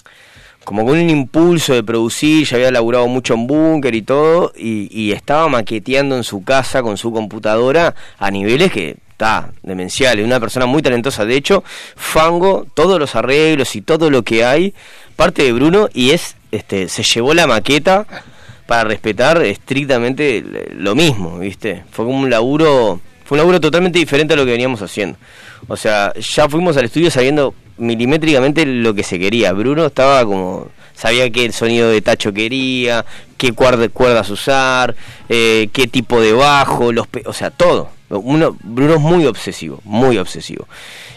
como 0.64 0.84
con 0.86 0.98
un 0.98 1.10
impulso 1.10 1.74
de 1.76 1.84
producir, 1.84 2.48
ya 2.48 2.56
había 2.56 2.72
laburado 2.72 3.08
mucho 3.08 3.36
en 3.36 3.46
búnker 3.46 3.94
y 3.94 4.02
todo, 4.02 4.52
y, 4.56 4.88
y 4.92 5.12
estaba 5.12 5.48
maqueteando 5.48 6.16
en 6.16 6.24
su 6.24 6.44
casa 6.44 6.82
con 6.82 6.98
su 6.98 7.12
computadora 7.12 7.94
a 8.18 8.32
niveles 8.32 8.72
que 8.72 8.98
está 9.12 9.50
demenciales. 9.64 10.26
Una 10.26 10.40
persona 10.40 10.66
muy 10.66 10.82
talentosa, 10.82 11.26
de 11.26 11.36
hecho, 11.36 11.64
Fango, 11.96 12.66
todos 12.74 13.00
los 13.00 13.16
arreglos 13.16 13.76
y 13.76 13.82
todo 13.82 14.10
lo 14.10 14.24
que 14.24 14.44
hay, 14.46 14.74
parte 15.16 15.44
de 15.44 15.52
Bruno, 15.52 15.88
y 15.94 16.12
es, 16.12 16.36
este, 16.52 16.90
se 16.90 17.04
llevó 17.04 17.34
la 17.34 17.48
maqueta 17.48 18.06
para 18.72 18.86
respetar 18.86 19.44
estrictamente 19.44 20.42
lo 20.78 20.96
mismo, 20.96 21.38
¿viste? 21.40 21.84
Fue 21.92 22.06
como 22.06 22.20
un 22.22 22.30
laburo, 22.30 23.02
fue 23.26 23.36
un 23.36 23.40
laburo 23.40 23.60
totalmente 23.60 24.00
diferente 24.00 24.34
a 24.34 24.38
lo 24.38 24.46
que 24.46 24.52
veníamos 24.52 24.82
haciendo. 24.82 25.18
O 25.68 25.76
sea, 25.76 26.14
ya 26.14 26.48
fuimos 26.48 26.78
al 26.78 26.86
estudio 26.86 27.12
sabiendo 27.12 27.54
milimétricamente 27.78 28.66
lo 28.66 28.94
que 28.94 29.04
se 29.04 29.20
quería. 29.20 29.52
Bruno 29.52 29.88
estaba 29.88 30.24
como 30.24 30.70
sabía 30.94 31.30
qué 31.30 31.52
sonido 31.52 31.90
de 31.90 32.02
tacho 32.02 32.32
quería, 32.32 33.04
qué 33.36 33.52
cuerda- 33.52 33.90
cuerdas 33.90 34.30
usar, 34.30 34.96
eh, 35.28 35.68
qué 35.74 35.88
tipo 35.88 36.22
de 36.22 36.32
bajo, 36.32 36.94
los 36.94 37.08
o 37.26 37.34
sea, 37.34 37.50
todo. 37.52 37.90
Uno, 38.08 38.56
Bruno 38.64 38.94
es 38.94 39.02
muy 39.02 39.26
obsesivo, 39.26 39.82
muy 39.84 40.18
obsesivo. 40.18 40.66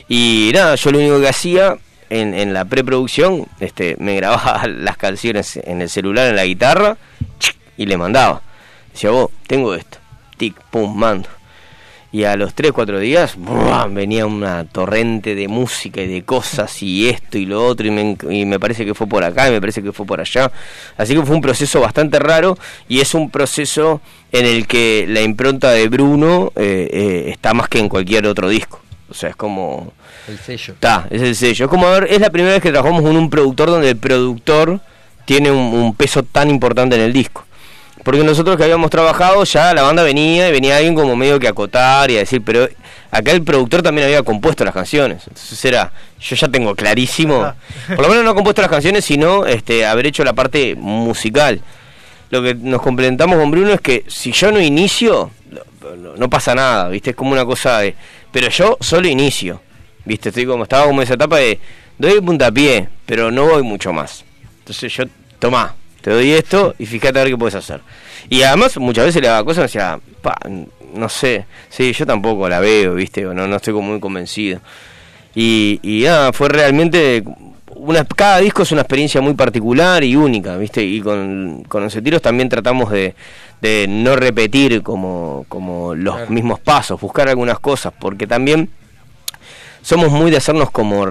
Y 0.08 0.50
nada, 0.52 0.74
yo 0.74 0.90
lo 0.90 0.98
único 0.98 1.20
que 1.20 1.28
hacía 1.28 1.76
en, 2.10 2.52
la 2.54 2.64
preproducción, 2.64 3.46
este, 3.60 3.96
me 3.98 4.16
grababa 4.16 4.66
las 4.68 4.96
canciones 4.96 5.56
en 5.56 5.82
el 5.82 5.88
celular, 5.88 6.28
en 6.28 6.36
la 6.36 6.44
guitarra, 6.44 6.96
y 7.76 7.86
le 7.86 7.96
mandaba. 7.96 8.42
Decía, 8.92 9.10
vos, 9.10 9.30
tengo 9.46 9.74
esto. 9.74 9.98
Tic, 10.36 10.60
pum, 10.70 10.96
mando. 10.96 11.28
Y 12.12 12.22
a 12.22 12.36
los 12.36 12.54
3, 12.54 12.70
4 12.70 13.00
días 13.00 13.36
venía 13.90 14.24
una 14.24 14.64
torrente 14.66 15.34
de 15.34 15.48
música 15.48 16.00
y 16.00 16.06
de 16.06 16.22
cosas 16.22 16.80
y 16.80 17.08
esto 17.08 17.38
y 17.38 17.44
lo 17.44 17.66
otro 17.66 17.88
y 17.88 17.90
me, 17.90 18.04
enc- 18.16 18.32
y 18.32 18.44
me 18.44 18.60
parece 18.60 18.84
que 18.84 18.94
fue 18.94 19.08
por 19.08 19.24
acá 19.24 19.48
y 19.48 19.50
me 19.50 19.60
parece 19.60 19.82
que 19.82 19.92
fue 19.92 20.06
por 20.06 20.20
allá. 20.20 20.52
Así 20.96 21.14
que 21.14 21.22
fue 21.24 21.34
un 21.34 21.42
proceso 21.42 21.80
bastante 21.80 22.20
raro 22.20 22.56
y 22.88 23.00
es 23.00 23.14
un 23.14 23.30
proceso 23.30 24.00
en 24.30 24.46
el 24.46 24.68
que 24.68 25.06
la 25.08 25.22
impronta 25.22 25.72
de 25.72 25.88
Bruno 25.88 26.52
eh, 26.54 26.88
eh, 26.92 27.24
está 27.32 27.52
más 27.52 27.68
que 27.68 27.80
en 27.80 27.88
cualquier 27.88 28.28
otro 28.28 28.48
disco. 28.48 28.80
O 29.10 29.14
sea, 29.14 29.30
es 29.30 29.36
como... 29.36 29.92
El 30.28 30.38
sello. 30.38 30.74
Está, 30.74 31.06
es 31.10 31.22
el 31.22 31.34
sello. 31.36 31.64
Es 31.66 31.70
como, 31.70 31.86
a 31.86 31.90
ver, 32.00 32.08
es 32.10 32.20
la 32.20 32.30
primera 32.30 32.54
vez 32.54 32.62
que 32.62 32.70
trabajamos 32.70 33.02
con 33.02 33.16
un 33.16 33.28
productor 33.30 33.70
donde 33.70 33.90
el 33.90 33.96
productor 33.96 34.80
tiene 35.24 35.50
un, 35.50 35.58
un 35.74 35.94
peso 35.94 36.22
tan 36.22 36.50
importante 36.50 36.96
en 36.96 37.02
el 37.02 37.12
disco. 37.12 37.44
Porque 38.02 38.22
nosotros 38.22 38.56
que 38.58 38.64
habíamos 38.64 38.90
trabajado 38.90 39.44
ya 39.44 39.72
la 39.72 39.82
banda 39.82 40.02
venía 40.02 40.48
y 40.48 40.52
venía 40.52 40.76
alguien 40.76 40.94
como 40.94 41.16
medio 41.16 41.38
que 41.40 41.48
acotar 41.48 42.10
y 42.10 42.16
a 42.16 42.18
decir, 42.20 42.42
pero 42.44 42.68
acá 43.10 43.30
el 43.30 43.42
productor 43.42 43.82
también 43.82 44.06
había 44.06 44.22
compuesto 44.22 44.62
las 44.64 44.74
canciones. 44.74 45.22
Entonces 45.26 45.64
era, 45.64 45.90
yo 46.20 46.36
ya 46.36 46.48
tengo 46.48 46.74
clarísimo, 46.74 47.54
por 47.88 48.00
lo 48.02 48.08
menos 48.08 48.24
no 48.24 48.30
ha 48.30 48.34
compuesto 48.34 48.60
las 48.60 48.70
canciones, 48.70 49.04
sino 49.06 49.46
este, 49.46 49.86
haber 49.86 50.06
hecho 50.06 50.22
la 50.22 50.34
parte 50.34 50.74
musical. 50.74 51.62
Lo 52.30 52.42
que 52.42 52.54
nos 52.54 52.82
complementamos 52.82 53.38
con 53.38 53.50
Bruno 53.50 53.72
es 53.72 53.80
que 53.80 54.04
si 54.08 54.32
yo 54.32 54.52
no 54.52 54.60
inicio, 54.60 55.30
no, 55.50 55.96
no- 55.96 56.16
no 56.16 56.28
pasa 56.28 56.54
nada, 56.54 56.88
¿viste? 56.88 57.10
Es 57.10 57.16
como 57.16 57.32
una 57.32 57.46
cosa 57.46 57.78
de... 57.78 57.94
Pero 58.32 58.48
yo 58.50 58.76
solo 58.80 59.08
inicio, 59.08 59.62
¿viste? 60.04 60.30
Estoy 60.30 60.46
como, 60.46 60.64
estaba 60.64 60.86
como 60.86 61.00
en 61.00 61.04
esa 61.04 61.14
etapa 61.14 61.38
de, 61.38 61.58
doy 61.98 62.20
puntapié, 62.20 62.88
pero 63.06 63.30
no 63.30 63.46
voy 63.46 63.62
mucho 63.62 63.92
más. 63.92 64.24
Entonces 64.60 64.92
yo, 64.92 65.04
tomá, 65.38 65.74
te 66.00 66.10
doy 66.10 66.32
esto 66.32 66.74
y 66.78 66.86
fíjate 66.86 67.18
a 67.18 67.22
ver 67.22 67.32
qué 67.32 67.38
puedes 67.38 67.54
hacer. 67.54 67.80
Y 68.28 68.42
además 68.42 68.76
muchas 68.78 69.06
veces 69.06 69.22
le 69.22 69.28
daba 69.28 69.44
cosas 69.44 69.64
y 69.64 69.78
decía, 69.78 69.98
pa, 70.22 70.36
no 70.94 71.08
sé, 71.08 71.46
sí, 71.68 71.92
yo 71.92 72.06
tampoco 72.06 72.48
la 72.48 72.60
veo, 72.60 72.94
¿viste? 72.94 73.26
O 73.26 73.34
no, 73.34 73.46
no 73.46 73.56
estoy 73.56 73.74
como 73.74 73.90
muy 73.90 74.00
convencido. 74.00 74.60
Y, 75.34 75.80
y 75.82 76.04
nada, 76.04 76.32
fue 76.32 76.48
realmente 76.48 77.24
una, 77.74 78.04
cada 78.04 78.38
disco 78.38 78.62
es 78.62 78.72
una 78.72 78.82
experiencia 78.82 79.20
muy 79.20 79.34
particular 79.34 80.02
y 80.04 80.16
única, 80.16 80.56
¿viste? 80.56 80.82
Y 80.82 81.00
con, 81.00 81.64
con 81.68 81.82
Once 81.82 82.00
Tiros 82.00 82.22
también 82.22 82.48
tratamos 82.48 82.90
de, 82.90 83.14
de 83.60 83.86
no 83.88 84.16
repetir 84.16 84.82
como, 84.82 85.44
como 85.48 85.94
los 85.94 86.30
mismos 86.30 86.60
pasos, 86.60 87.00
buscar 87.00 87.28
algunas 87.28 87.58
cosas, 87.58 87.92
porque 87.98 88.26
también 88.26 88.70
somos 89.84 90.10
muy 90.10 90.30
de 90.30 90.38
hacernos 90.38 90.70
como 90.70 91.06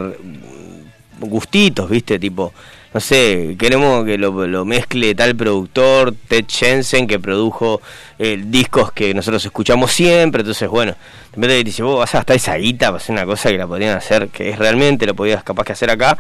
gustitos, 1.19 1.89
¿viste? 1.89 2.17
Tipo, 2.17 2.51
no 2.93 2.99
sé, 2.99 3.55
queremos 3.57 4.03
que 4.03 4.17
lo, 4.17 4.47
lo 4.47 4.65
mezcle 4.65 5.13
tal 5.15 5.35
productor, 5.35 6.13
Ted 6.27 6.45
Jensen, 6.49 7.07
que 7.07 7.19
produjo 7.19 7.81
eh, 8.17 8.41
discos 8.43 8.91
que 8.91 9.13
nosotros 9.13 9.45
escuchamos 9.45 9.91
siempre, 9.91 10.41
entonces, 10.41 10.67
bueno, 10.67 10.91
de 10.91 11.35
repente 11.35 11.57
te 11.59 11.63
dice, 11.63 11.83
vos 11.83 11.99
vas 11.99 12.13
a 12.15 12.19
gastar 12.19 12.35
esa 12.35 12.55
guita 12.55 12.87
para 12.87 12.97
hacer 12.97 13.13
una 13.13 13.25
cosa 13.25 13.49
que 13.49 13.57
la 13.59 13.67
podrían 13.67 13.95
hacer, 13.95 14.27
que 14.29 14.49
es 14.49 14.57
realmente, 14.57 15.05
lo 15.05 15.15
podías 15.15 15.43
capaz 15.43 15.63
que 15.63 15.73
hacer 15.73 15.89
acá. 15.89 16.17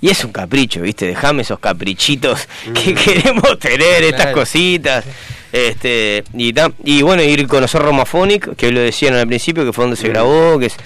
Y 0.00 0.10
es 0.10 0.22
un 0.22 0.32
capricho, 0.32 0.82
¿viste? 0.82 1.06
Dejame 1.06 1.42
esos 1.42 1.60
caprichitos 1.60 2.46
que 2.74 2.94
queremos 2.94 3.58
tener, 3.58 4.02
estas 4.02 4.32
cositas. 4.34 5.04
Este, 5.50 6.24
y, 6.34 6.52
y 6.84 7.02
bueno, 7.02 7.22
ir 7.22 7.44
a 7.44 7.46
conocer 7.46 7.80
Romaphonic, 7.80 8.54
que 8.56 8.70
lo 8.70 8.80
decían 8.80 9.14
al 9.14 9.26
principio, 9.26 9.64
que 9.64 9.72
fue 9.72 9.84
donde 9.84 9.96
se 9.96 10.08
grabó, 10.08 10.58
que 10.58 10.66
es 10.66 10.76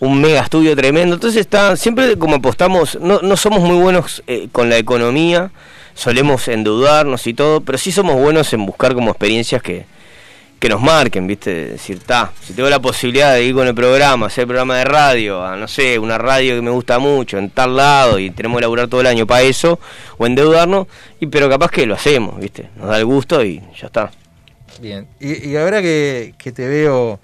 un 0.00 0.20
mega 0.20 0.40
estudio 0.40 0.76
tremendo. 0.76 1.14
Entonces 1.14 1.40
está, 1.40 1.76
siempre 1.76 2.16
como 2.18 2.36
apostamos, 2.36 2.98
no, 3.00 3.20
no 3.20 3.36
somos 3.36 3.60
muy 3.60 3.76
buenos 3.76 4.22
eh, 4.26 4.48
con 4.52 4.68
la 4.68 4.78
economía, 4.78 5.50
solemos 5.94 6.48
endeudarnos 6.48 7.26
y 7.26 7.34
todo, 7.34 7.60
pero 7.60 7.78
sí 7.78 7.92
somos 7.92 8.16
buenos 8.16 8.52
en 8.52 8.66
buscar 8.66 8.94
como 8.94 9.10
experiencias 9.10 9.62
que, 9.62 9.86
que 10.58 10.68
nos 10.68 10.80
marquen, 10.80 11.26
¿viste? 11.26 11.70
Decir, 11.70 12.00
ta, 12.00 12.32
si 12.42 12.52
tengo 12.52 12.68
la 12.68 12.80
posibilidad 12.80 13.34
de 13.34 13.44
ir 13.44 13.54
con 13.54 13.66
el 13.66 13.74
programa, 13.74 14.26
hacer 14.26 14.46
programa 14.46 14.76
de 14.76 14.84
radio, 14.84 15.44
a 15.44 15.56
no 15.56 15.68
sé, 15.68 15.98
una 15.98 16.18
radio 16.18 16.54
que 16.56 16.62
me 16.62 16.70
gusta 16.70 16.98
mucho, 16.98 17.38
en 17.38 17.50
tal 17.50 17.76
lado, 17.76 18.18
y 18.18 18.30
tenemos 18.30 18.58
que 18.58 18.62
laburar 18.62 18.88
todo 18.88 19.00
el 19.00 19.06
año 19.06 19.26
para 19.26 19.42
eso, 19.42 19.78
o 20.18 20.26
endeudarnos, 20.26 20.86
y 21.20 21.26
pero 21.26 21.48
capaz 21.48 21.70
que 21.70 21.86
lo 21.86 21.94
hacemos, 21.94 22.38
¿viste? 22.38 22.70
Nos 22.76 22.88
da 22.88 22.98
el 22.98 23.04
gusto 23.04 23.44
y 23.44 23.60
ya 23.78 23.86
está. 23.86 24.10
Bien, 24.80 25.08
y, 25.20 25.50
y 25.50 25.56
ahora 25.56 25.80
que, 25.82 26.34
que 26.38 26.52
te 26.52 26.66
veo 26.68 27.18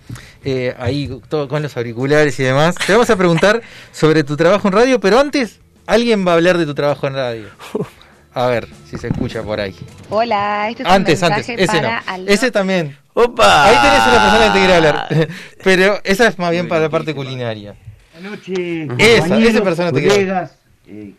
eh, 0.44 0.74
ahí 0.78 1.20
todo 1.28 1.48
con 1.48 1.62
los 1.62 1.76
auriculares 1.76 2.38
y 2.40 2.42
demás, 2.42 2.74
te 2.86 2.92
vamos 2.92 3.10
a 3.10 3.16
preguntar 3.16 3.62
sobre 3.92 4.24
tu 4.24 4.36
trabajo 4.36 4.68
en 4.68 4.74
radio, 4.74 5.00
pero 5.00 5.18
antes, 5.20 5.60
alguien 5.86 6.26
va 6.26 6.32
a 6.32 6.34
hablar 6.34 6.58
de 6.58 6.66
tu 6.66 6.74
trabajo 6.74 7.06
en 7.06 7.14
radio. 7.14 7.46
A 8.34 8.46
ver 8.46 8.66
si 8.88 8.96
se 8.96 9.08
escucha 9.08 9.42
por 9.42 9.60
ahí. 9.60 9.74
Hola, 10.08 10.70
este 10.70 10.84
es 10.84 10.88
Antes, 10.88 11.22
un 11.22 11.28
mensaje 11.28 11.52
antes, 11.52 11.68
ese 11.68 11.82
no. 11.82 11.90
Ese 12.26 12.50
también. 12.50 12.96
¡Opa! 13.12 13.66
Ahí 13.66 13.76
tenés 13.76 14.06
una 14.08 14.22
persona 14.22 14.46
que 14.46 14.52
te 14.52 14.58
quiere 14.58 14.74
hablar. 14.74 15.28
Pero 15.62 16.00
esa 16.02 16.28
es 16.28 16.38
más 16.38 16.50
bien 16.50 16.66
para 16.66 16.80
la 16.80 16.88
parte 16.88 17.14
culinaria. 17.14 17.74
noche, 18.22 18.84
Esa, 18.96 19.20
compañeros, 19.20 19.54
esa 19.54 19.64
persona 19.64 19.92
te 19.92 20.00
quiere 20.00 20.14
colegas, 20.14 20.58
eh, 20.86 21.12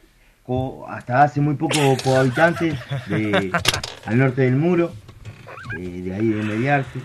hasta 0.89 1.21
hace 1.21 1.39
muy 1.39 1.53
poco 1.53 1.95
cohabitantes 2.03 2.73
de, 3.05 3.51
al 4.05 4.17
norte 4.17 4.41
del 4.41 4.55
muro, 4.55 4.91
eh, 5.77 6.01
de 6.03 6.13
ahí 6.13 6.29
de 6.29 6.43
Mediarte. 6.43 6.99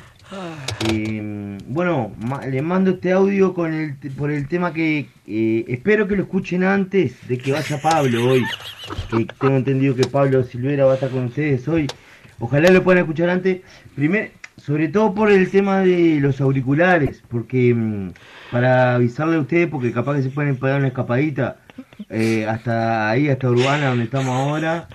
Eh, 0.93 1.59
bueno, 1.69 2.13
ma- 2.19 2.45
le 2.47 2.61
mando 2.63 2.91
este 2.93 3.13
audio 3.13 3.55
con 3.55 3.73
el, 3.73 3.95
por 4.17 4.31
el 4.31 4.47
tema 4.47 4.73
que 4.73 5.09
eh, 5.27 5.65
espero 5.69 6.07
que 6.07 6.17
lo 6.17 6.23
escuchen 6.25 6.65
antes 6.65 7.15
de 7.29 7.39
que 7.39 7.53
vaya 7.53 7.81
Pablo 7.81 8.31
hoy. 8.31 8.45
Tengo 9.41 9.57
entendido 9.57 9.95
que 9.95 10.07
Pablo 10.07 10.43
Silvera 10.45 10.85
va 10.85 10.93
a 10.93 10.95
estar 10.95 11.11
con 11.11 11.25
ustedes 11.25 11.67
hoy. 11.69 11.87
Ojalá 12.41 12.71
lo 12.71 12.83
puedan 12.85 13.01
escuchar 13.03 13.31
antes. 13.31 13.63
Primero, 13.97 14.29
sobre 14.57 14.89
todo 14.89 15.15
por 15.15 15.31
el 15.33 15.51
tema 15.51 15.81
de 15.81 16.19
los 16.21 16.41
auriculares, 16.41 17.23
porque 17.29 17.73
mm, 17.75 18.11
para 18.53 18.95
avisarle 18.97 19.37
a 19.37 19.41
ustedes, 19.41 19.69
porque 19.69 19.93
capaz 19.93 20.17
que 20.17 20.23
se 20.25 20.31
pueden 20.31 20.57
pegar 20.57 20.79
una 20.79 20.89
escapadita 20.89 21.57
eh, 22.11 22.47
hasta 22.47 23.09
ahí, 23.11 23.29
hasta 23.29 23.51
Urbana, 23.51 23.89
donde 23.89 24.05
estamos 24.05 24.29
ahora, 24.37 24.89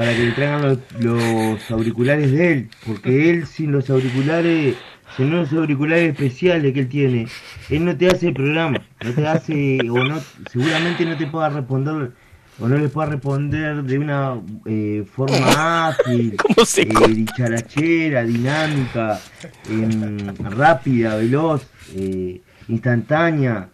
para 0.00 0.16
que 0.16 0.24
le 0.24 0.32
traigan 0.32 0.62
los, 0.62 0.78
los 0.98 1.70
auriculares 1.70 2.32
de 2.32 2.52
él, 2.52 2.70
porque 2.86 3.28
él 3.28 3.46
sin 3.46 3.70
los 3.70 3.90
auriculares, 3.90 4.74
sin 5.14 5.30
los 5.30 5.52
auriculares 5.52 6.12
especiales 6.12 6.72
que 6.72 6.80
él 6.80 6.88
tiene, 6.88 7.26
él 7.68 7.84
no 7.84 7.94
te 7.94 8.08
hace 8.08 8.28
el 8.28 8.32
programa, 8.32 8.82
no 9.04 9.12
te 9.12 9.26
hace, 9.26 9.78
o 9.90 10.02
no, 10.02 10.18
seguramente 10.50 11.04
no 11.04 11.18
te 11.18 11.26
pueda 11.26 11.50
responder 11.50 12.12
o 12.58 12.66
no 12.66 12.78
le 12.78 12.88
pueda 12.88 13.10
responder 13.10 13.82
de 13.82 13.98
una 13.98 14.40
eh, 14.64 15.04
forma 15.12 15.88
ágil, 15.88 16.34
eh, 16.78 17.08
dicharachera, 17.08 18.24
dinámica, 18.24 19.20
em, 19.68 20.34
rápida, 20.56 21.16
veloz, 21.16 21.66
eh, 21.94 22.40
instantánea, 22.68 23.68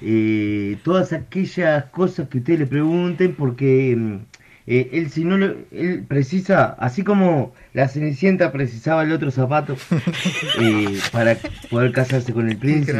eh, 0.00 0.78
todas 0.84 1.12
aquellas 1.12 1.86
cosas 1.86 2.28
que 2.28 2.38
ustedes 2.38 2.60
le 2.60 2.66
pregunten, 2.66 3.34
porque 3.34 3.90
em, 3.90 4.20
eh, 4.66 4.90
él 4.92 5.10
si 5.10 5.24
no 5.24 5.36
lo, 5.38 5.54
él 5.72 6.04
precisa, 6.06 6.76
así 6.78 7.02
como 7.02 7.52
la 7.74 7.88
Cenicienta 7.88 8.52
precisaba 8.52 9.02
el 9.02 9.12
otro 9.12 9.30
zapato 9.30 9.76
eh, 10.60 10.98
para 11.12 11.36
poder 11.70 11.92
casarse 11.92 12.32
con 12.32 12.48
el 12.48 12.56
príncipe, 12.56 12.98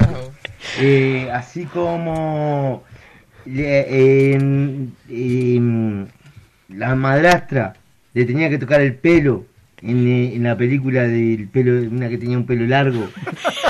eh, 0.81 1.29
así 1.33 1.65
como 1.67 2.83
en- 3.47 4.93
en- 5.09 6.09
la 6.69 6.95
madrastra 6.95 7.75
le 8.15 8.25
tenía 8.25 8.49
que 8.51 8.59
tocar 8.59 8.81
el 8.81 8.95
pelo 8.95 9.45
en, 9.83 10.07
eh, 10.07 10.35
en 10.35 10.45
la 10.45 10.57
película 10.57 11.03
del 11.03 11.49
pelo, 11.49 11.89
una 11.91 12.09
que 12.09 12.19
tenía 12.19 12.37
un 12.39 12.47
pelo 12.47 12.67
largo, 12.67 13.09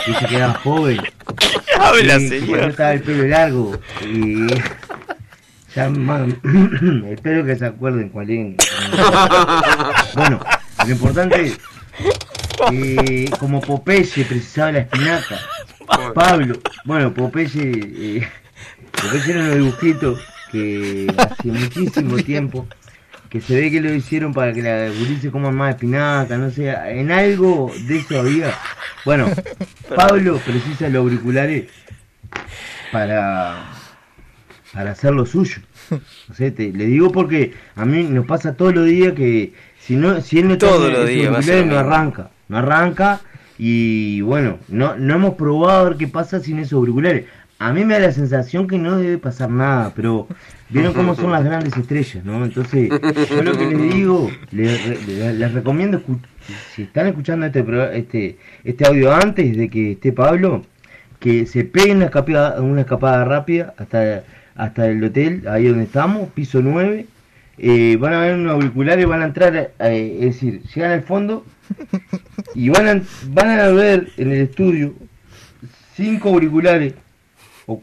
que 0.06 0.12
se 0.14 0.26
quedaba 0.26 0.54
joven. 0.54 0.98
Habla, 1.80 2.16
Y 2.18 2.28
señor. 2.28 2.68
Estaba 2.70 2.92
el 2.92 3.00
pelo 3.02 3.24
largo. 3.26 3.80
Espero 7.10 7.44
que 7.44 7.56
se 7.56 7.66
acuerden 7.66 8.08
cuál 8.10 8.30
es. 8.30 8.56
Bueno, 10.14 10.40
lo 10.84 10.92
importante 10.92 11.42
es 11.42 11.58
eh, 12.70 13.30
como 13.38 13.60
Popeye 13.60 14.24
precisaba 14.24 14.72
la 14.72 14.78
espinaca. 14.80 15.40
Pablo, 16.14 16.58
bueno, 16.84 17.12
Popeye, 17.14 18.18
eh, 18.18 18.28
Popeye 18.92 19.30
era 19.30 19.40
unos 19.40 19.56
dibujitos 19.56 20.20
que 20.50 21.12
hace 21.16 21.48
muchísimo 21.48 22.16
tiempo 22.16 22.66
que 23.30 23.40
se 23.40 23.58
ve 23.58 23.70
que 23.70 23.80
lo 23.80 23.94
hicieron 23.94 24.34
para 24.34 24.52
que 24.52 24.60
la 24.60 24.88
gurice 24.88 25.30
coman 25.30 25.54
más 25.54 25.70
espinaca, 25.70 26.36
no 26.36 26.50
sé, 26.50 26.68
en 26.68 27.10
algo 27.10 27.72
de 27.86 27.96
eso 27.96 28.20
había. 28.20 28.54
Bueno, 29.06 29.30
Pablo 29.96 30.38
precisa 30.44 30.90
los 30.90 31.00
auriculares 31.00 31.70
para 32.92 33.71
para 34.72 34.92
hacer 34.92 35.12
lo 35.12 35.26
suyo. 35.26 35.58
O 36.30 36.34
sea, 36.34 36.50
te- 36.54 36.72
le 36.72 36.86
digo 36.86 37.10
porque 37.12 37.52
a 37.76 37.84
mí 37.84 38.04
nos 38.04 38.24
pasa 38.26 38.54
todos 38.56 38.74
los 38.74 38.86
días 38.86 39.12
que 39.12 39.52
si 39.78 39.96
no 39.96 40.20
si 40.20 40.38
él 40.38 40.48
no 40.48 40.56
Todos 40.58 40.90
los 40.92 41.06
días 41.08 41.66
no 41.66 41.78
arranca, 41.78 42.30
no 42.48 42.58
arranca 42.58 43.20
y 43.58 44.20
bueno, 44.22 44.58
no 44.68 44.96
no 44.96 45.14
hemos 45.14 45.34
probado 45.34 45.80
a 45.80 45.88
ver 45.90 45.96
qué 45.98 46.08
pasa 46.08 46.40
sin 46.40 46.58
esos 46.58 46.74
auriculares. 46.74 47.24
A 47.58 47.72
mí 47.72 47.84
me 47.84 47.94
da 47.94 48.00
la 48.06 48.12
sensación 48.12 48.66
que 48.66 48.76
no 48.78 48.96
debe 48.96 49.18
pasar 49.18 49.48
nada, 49.50 49.92
pero 49.94 50.26
vieron 50.68 50.92
cómo 50.94 51.14
son 51.14 51.30
las 51.30 51.44
grandes 51.44 51.76
estrellas, 51.76 52.24
¿no? 52.24 52.44
Entonces, 52.44 52.88
yo 53.30 53.42
lo 53.42 53.52
que 53.56 53.66
les 53.66 53.94
digo, 53.94 54.30
les, 54.50 55.06
les- 55.06 55.34
les 55.36 55.52
recomiendo, 55.52 56.02
si 56.74 56.82
están 56.82 57.06
escuchando 57.06 57.46
este, 57.46 57.64
este, 57.94 58.38
este 58.64 58.86
audio 58.86 59.14
antes 59.14 59.56
de 59.56 59.68
que 59.68 59.92
esté 59.92 60.10
Pablo, 60.12 60.64
que 61.20 61.46
se 61.46 61.62
peguen 61.64 61.98
una 61.98 62.06
escapada, 62.06 62.60
una 62.60 62.80
escapada 62.80 63.24
rápida 63.24 63.74
hasta, 63.78 64.24
hasta 64.54 64.86
el 64.88 65.02
hotel, 65.02 65.44
ahí 65.48 65.66
donde 65.66 65.84
estamos, 65.84 66.28
piso 66.30 66.60
9. 66.62 67.06
eh, 67.58 67.96
van 67.96 68.14
a 68.14 68.20
ver 68.20 68.34
unos 68.34 68.52
auriculares, 68.52 69.06
van 69.06 69.22
a 69.22 69.26
entrar, 69.26 69.54
eh, 69.56 70.18
es 70.20 70.34
decir, 70.34 70.62
llegan 70.74 70.92
al 70.92 71.02
fondo 71.02 71.44
y 72.54 72.68
van 72.70 72.88
a, 72.88 73.02
van 73.28 73.60
a 73.60 73.68
ver 73.68 74.08
en 74.16 74.32
el 74.32 74.42
estudio 74.42 74.94
cinco 75.94 76.30
auriculares, 76.30 76.94
o 77.66 77.82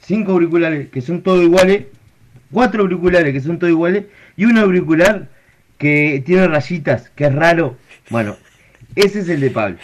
cinco 0.00 0.32
auriculares 0.32 0.88
que 0.90 1.00
son 1.00 1.22
todos 1.22 1.42
iguales, 1.42 1.86
cuatro 2.50 2.82
auriculares 2.82 3.32
que 3.32 3.40
son 3.40 3.58
todos 3.58 3.72
iguales 3.72 4.04
y 4.36 4.44
un 4.44 4.58
auricular 4.58 5.28
que 5.78 6.22
tiene 6.24 6.46
rayitas, 6.46 7.10
que 7.10 7.24
es 7.26 7.34
raro. 7.34 7.76
Bueno, 8.10 8.36
ese 8.96 9.20
es 9.20 9.28
el 9.28 9.40
de 9.40 9.50
Pablo. 9.50 9.78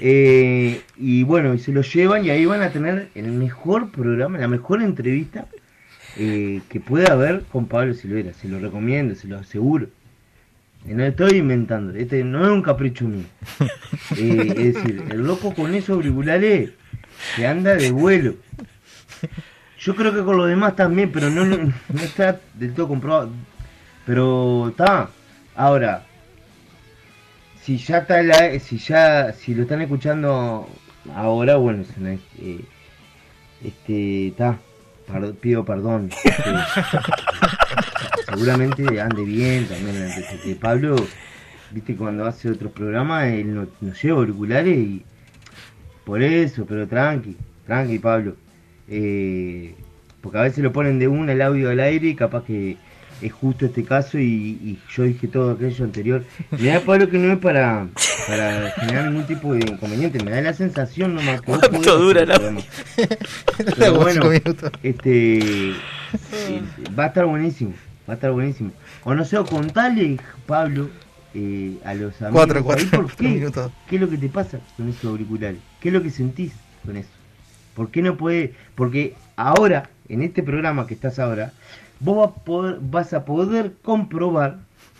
Eh, 0.00 0.80
y 0.96 1.22
bueno, 1.24 1.52
y 1.52 1.58
se 1.58 1.72
lo 1.72 1.82
llevan 1.82 2.24
y 2.24 2.30
ahí 2.30 2.46
van 2.46 2.62
a 2.62 2.70
tener 2.70 3.10
el 3.14 3.32
mejor 3.32 3.90
programa, 3.90 4.38
la 4.38 4.48
mejor 4.48 4.82
entrevista 4.82 5.46
eh, 6.16 6.62
que 6.68 6.80
pueda 6.80 7.12
haber 7.12 7.42
con 7.44 7.66
Pablo 7.66 7.94
Silvera. 7.94 8.32
Se 8.32 8.48
lo 8.48 8.58
recomiendo, 8.58 9.14
se 9.14 9.28
lo 9.28 9.38
aseguro. 9.38 9.88
Y 10.88 10.94
no 10.94 11.04
estoy 11.04 11.36
inventando, 11.36 11.94
este 11.94 12.24
no 12.24 12.42
es 12.44 12.50
un 12.50 12.62
capricho 12.62 13.04
mío. 13.04 13.26
Eh, 14.16 14.54
es 14.56 14.74
decir, 14.74 15.04
el 15.10 15.22
loco 15.22 15.54
con 15.54 15.72
esos 15.72 15.90
auriculares 15.90 16.70
se 17.36 17.46
anda 17.46 17.76
de 17.76 17.92
vuelo. 17.92 18.34
Yo 19.78 19.94
creo 19.94 20.12
que 20.12 20.22
con 20.22 20.36
los 20.36 20.48
demás 20.48 20.74
también, 20.74 21.12
pero 21.12 21.30
no, 21.30 21.44
no, 21.44 21.56
no 21.56 22.00
está 22.00 22.40
del 22.54 22.74
todo 22.74 22.88
comprobado. 22.88 23.30
Pero 24.04 24.70
está. 24.70 25.10
Ahora, 25.54 26.06
si 27.62 27.76
ya 27.78 27.98
está 27.98 28.22
la, 28.22 28.58
si 28.58 28.78
ya, 28.78 29.32
si 29.32 29.54
lo 29.54 29.62
están 29.62 29.80
escuchando 29.82 30.68
ahora, 31.14 31.56
bueno, 31.56 31.84
eh, 32.40 32.60
este, 33.64 34.28
está. 34.28 34.58
Par- 35.06 35.32
pido 35.34 35.64
perdón. 35.64 36.10
Este, 36.24 36.50
seguramente 38.32 39.00
ande 39.00 39.24
bien 39.24 39.66
también. 39.66 39.96
este, 40.02 40.54
Pablo, 40.56 40.96
viste, 41.72 41.96
cuando 41.96 42.26
hace 42.26 42.50
otros 42.50 42.72
programas, 42.72 43.24
él 43.26 43.54
no- 43.54 43.66
nos 43.80 44.02
lleva 44.02 44.18
auriculares 44.18 44.76
y 44.78 45.04
por 46.04 46.22
eso, 46.22 46.64
pero 46.66 46.86
tranqui, 46.86 47.36
tranqui, 47.66 47.98
Pablo. 47.98 48.36
Eh, 48.88 49.74
porque 50.20 50.38
a 50.38 50.42
veces 50.42 50.62
lo 50.62 50.72
ponen 50.72 50.98
de 50.98 51.08
una 51.08 51.32
el 51.32 51.42
audio 51.42 51.70
al 51.70 51.80
aire 51.80 52.08
y 52.08 52.14
capaz 52.14 52.44
que 52.44 52.76
es 53.22 53.32
justo 53.32 53.66
este 53.66 53.84
caso 53.84 54.18
y, 54.18 54.24
y 54.24 54.78
yo 54.94 55.02
dije 55.04 55.28
todo 55.28 55.52
aquello 55.52 55.84
anterior. 55.84 56.24
Me 56.50 56.68
da 56.68 56.80
Pablo 56.80 57.08
que 57.08 57.18
no 57.18 57.32
es 57.32 57.38
para, 57.38 57.88
para 58.26 58.70
generar 58.72 59.06
ningún 59.10 59.26
tipo 59.26 59.52
de 59.54 59.60
inconveniente, 59.60 60.22
me 60.22 60.30
da 60.30 60.40
la 60.40 60.52
sensación 60.54 61.14
nomás 61.14 61.40
que 61.40 61.46
¿Cuánto 61.52 61.98
dura 61.98 62.24
la-. 62.24 62.38
Pero 63.76 63.94
bueno, 63.94 64.30
este 64.82 65.70
eh, 65.70 66.62
va 66.98 67.04
a 67.04 67.06
estar 67.08 67.26
buenísimo, 67.26 67.72
va 68.08 68.12
a 68.12 68.16
estar 68.16 68.32
buenísimo. 68.32 68.72
O 69.04 69.14
no 69.14 69.24
sé, 69.24 69.38
o 69.38 69.44
contale, 69.44 70.18
Pablo, 70.46 70.90
eh, 71.34 71.78
a 71.84 71.94
los 71.94 72.20
amigos 72.22 72.32
Cuatro, 72.46 72.64
cuatro, 72.64 72.88
¿por 72.90 73.12
qué? 73.16 73.28
minutos. 73.28 73.72
¿Qué 73.88 73.96
es 73.96 74.02
lo 74.02 74.08
que 74.10 74.18
te 74.18 74.28
pasa 74.28 74.58
con 74.76 74.88
esos 74.88 75.04
auriculares? 75.04 75.60
¿Qué 75.80 75.88
es 75.88 75.94
lo 75.94 76.02
que 76.02 76.10
sentís 76.10 76.52
con 76.84 76.96
eso? 76.96 77.08
¿Por 77.74 77.90
qué 77.90 78.02
no 78.02 78.16
puede? 78.16 78.54
Porque 78.74 79.14
ahora, 79.36 79.90
en 80.08 80.22
este 80.22 80.42
programa 80.42 80.86
que 80.86 80.94
estás 80.94 81.18
ahora, 81.18 81.52
vos 82.00 82.16
vas 82.16 82.36
a 82.36 82.44
poder, 82.44 82.78
vas 82.80 83.12
a 83.14 83.24
poder 83.24 83.74
comprobar 83.82 84.58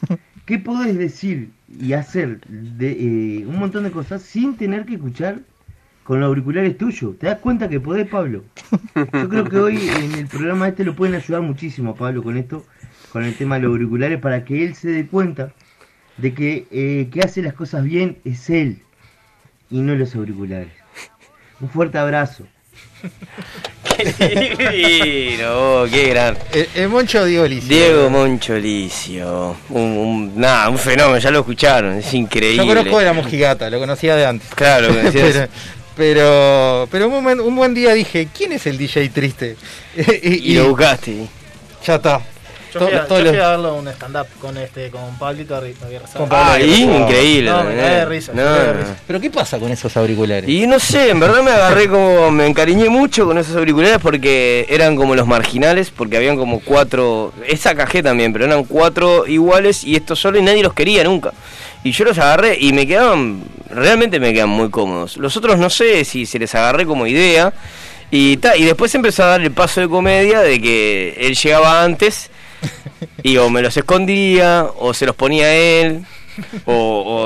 qué 0.46 0.58
podés 0.58 0.96
decir 0.96 1.50
y 1.68 1.92
hacer 1.92 2.40
de 2.46 2.90
eh, 2.92 3.46
un 3.46 3.58
montón 3.58 3.84
de 3.84 3.90
cosas 3.90 4.22
sin 4.22 4.56
tener 4.56 4.84
que 4.84 4.94
escuchar 4.94 5.40
con 6.04 6.20
los 6.20 6.28
auriculares 6.28 6.76
tuyos. 6.76 7.18
¿Te 7.18 7.26
das 7.26 7.38
cuenta 7.38 7.68
que 7.68 7.78
podés, 7.78 8.08
Pablo? 8.08 8.44
Yo 8.94 9.28
creo 9.28 9.44
que 9.44 9.56
hoy 9.58 9.88
en 9.88 10.12
el 10.14 10.26
programa 10.26 10.68
este 10.68 10.84
lo 10.84 10.96
pueden 10.96 11.14
ayudar 11.14 11.42
muchísimo 11.42 11.92
a 11.92 11.94
Pablo 11.94 12.22
con 12.22 12.36
esto, 12.36 12.64
con 13.12 13.24
el 13.24 13.34
tema 13.36 13.56
de 13.56 13.62
los 13.62 13.70
auriculares, 13.70 14.18
para 14.20 14.44
que 14.44 14.64
él 14.64 14.74
se 14.74 14.88
dé 14.88 15.06
cuenta 15.06 15.52
de 16.16 16.34
que 16.34 16.66
eh, 16.70 17.08
que 17.12 17.20
hace 17.20 17.42
las 17.42 17.54
cosas 17.54 17.84
bien 17.84 18.18
es 18.24 18.50
él 18.50 18.82
y 19.70 19.80
no 19.80 19.94
los 19.94 20.14
auriculares. 20.16 20.72
Un 21.60 21.68
fuerte 21.68 21.98
abrazo. 21.98 22.46
Qué 23.96 24.68
divino, 24.70 25.84
qué 25.90 26.08
gran. 26.08 26.38
El, 26.52 26.68
el 26.74 26.88
Moncho 26.88 27.24
Diego 27.24 27.46
Licio. 27.46 27.68
Diego 27.68 28.10
Moncholicio. 28.10 29.56
Un, 29.70 29.82
un, 29.82 30.40
nada, 30.40 30.68
un 30.68 30.78
fenómeno, 30.78 31.18
ya 31.18 31.30
lo 31.30 31.40
escucharon, 31.40 31.98
es 31.98 32.14
increíble. 32.14 32.64
Yo 32.64 32.66
conozco 32.66 32.98
de 32.98 33.04
la 33.04 33.12
mojigata, 33.12 33.68
lo 33.70 33.78
conocía 33.78 34.16
de 34.16 34.26
antes. 34.26 34.48
Claro, 34.54 34.88
lo 34.88 34.94
conocías. 34.96 35.48
pero, 35.96 36.88
pero, 36.90 37.08
un, 37.08 37.22
buen, 37.22 37.40
un 37.40 37.56
buen 37.56 37.74
día 37.74 37.92
dije, 37.92 38.28
¿quién 38.36 38.52
es 38.52 38.66
el 38.66 38.78
DJ 38.78 39.08
triste? 39.10 39.56
Y 40.22 40.54
lo 40.54 40.68
buscaste. 40.68 41.26
Ya 41.84 41.96
está. 41.96 42.20
Yo 42.72 42.80
fui, 42.80 42.92
a, 42.94 43.06
yo 43.08 43.18
los- 43.20 43.28
fui 43.30 43.38
a 43.40 43.48
verlo 43.50 43.74
un 43.74 43.88
stand-up 43.88 44.26
con 44.40 44.56
este 44.56 44.90
con 44.90 45.18
Pablito 45.18 45.54
Arri- 45.56 45.74
Aguirre 45.84 46.06
Sala. 46.06 46.18
Con 46.18 46.28
Pablo 46.28 46.52
Ah, 46.52 46.60
increíble. 46.60 47.50
No, 47.50 47.64
me 47.64 47.74
de 47.74 47.82
eh. 47.98 48.04
risa, 48.06 48.32
No, 48.32 48.42
me 48.42 48.50
de 48.58 48.66
no. 48.66 48.72
risa. 48.74 48.96
Pero 49.06 49.20
¿qué 49.20 49.30
pasa 49.30 49.58
con 49.58 49.70
esos 49.72 49.96
auriculares? 49.96 50.48
Y 50.48 50.66
no 50.66 50.78
sé, 50.78 51.10
en 51.10 51.20
verdad 51.20 51.42
me 51.42 51.50
agarré 51.50 51.88
como, 51.88 52.30
me 52.30 52.46
encariñé 52.46 52.88
mucho 52.88 53.26
con 53.26 53.38
esos 53.38 53.56
auriculares 53.56 53.98
porque 54.00 54.66
eran 54.68 54.94
como 54.96 55.14
los 55.14 55.26
marginales, 55.26 55.90
porque 55.90 56.16
habían 56.16 56.36
como 56.36 56.60
cuatro, 56.60 57.32
esa 57.46 57.74
cajé 57.74 58.02
también, 58.02 58.32
pero 58.32 58.44
eran 58.46 58.64
cuatro 58.64 59.26
iguales 59.26 59.82
y 59.84 59.96
estos 59.96 60.18
solo 60.20 60.38
y 60.38 60.42
nadie 60.42 60.62
los 60.62 60.74
quería 60.74 61.02
nunca. 61.04 61.32
Y 61.82 61.92
yo 61.92 62.04
los 62.04 62.18
agarré 62.18 62.56
y 62.60 62.72
me 62.72 62.86
quedaban, 62.86 63.42
realmente 63.70 64.20
me 64.20 64.32
quedan 64.34 64.50
muy 64.50 64.70
cómodos. 64.70 65.16
Los 65.16 65.36
otros 65.36 65.58
no 65.58 65.70
sé 65.70 66.04
si 66.04 66.26
se 66.26 66.38
les 66.38 66.54
agarré 66.54 66.84
como 66.86 67.06
idea. 67.06 67.52
Y, 68.12 68.38
ta, 68.38 68.56
y 68.56 68.64
después 68.64 68.92
empezó 68.96 69.22
a 69.22 69.26
dar 69.26 69.40
el 69.40 69.52
paso 69.52 69.80
de 69.80 69.88
comedia 69.88 70.40
de 70.40 70.60
que 70.60 71.16
él 71.20 71.36
llegaba 71.36 71.84
antes 71.84 72.28
y 73.22 73.36
o 73.36 73.50
me 73.50 73.62
los 73.62 73.76
escondía 73.76 74.66
o 74.78 74.92
se 74.94 75.06
los 75.06 75.14
ponía 75.16 75.54
él. 75.54 76.04
O, 76.64 76.72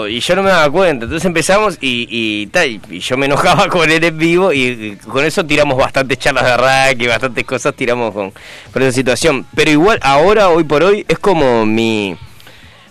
o- 0.00 0.08
y 0.08 0.18
yo 0.20 0.34
no 0.34 0.42
me 0.42 0.50
daba 0.50 0.68
cuenta. 0.70 1.04
Entonces 1.04 1.24
empezamos 1.24 1.78
y, 1.80 2.06
y, 2.10 2.46
ta, 2.48 2.66
y- 2.66 2.80
yo 3.00 3.16
me 3.16 3.26
enojaba 3.26 3.68
con 3.70 3.88
él 3.90 4.02
en 4.02 4.18
vivo 4.18 4.52
y, 4.52 4.62
y 4.62 4.96
con 4.96 5.24
eso 5.24 5.44
tiramos 5.44 5.76
bastantes 5.78 6.18
charlas 6.18 6.44
de 6.44 6.50
arranque 6.52 7.04
y 7.04 7.06
bastantes 7.08 7.44
cosas 7.44 7.74
tiramos 7.74 8.12
con, 8.12 8.32
con 8.72 8.82
esa 8.82 8.92
situación. 8.92 9.46
Pero 9.54 9.70
igual 9.70 9.98
ahora, 10.02 10.48
hoy 10.48 10.64
por 10.64 10.82
hoy, 10.82 11.04
es 11.06 11.18
como 11.18 11.64
mi, 11.64 12.16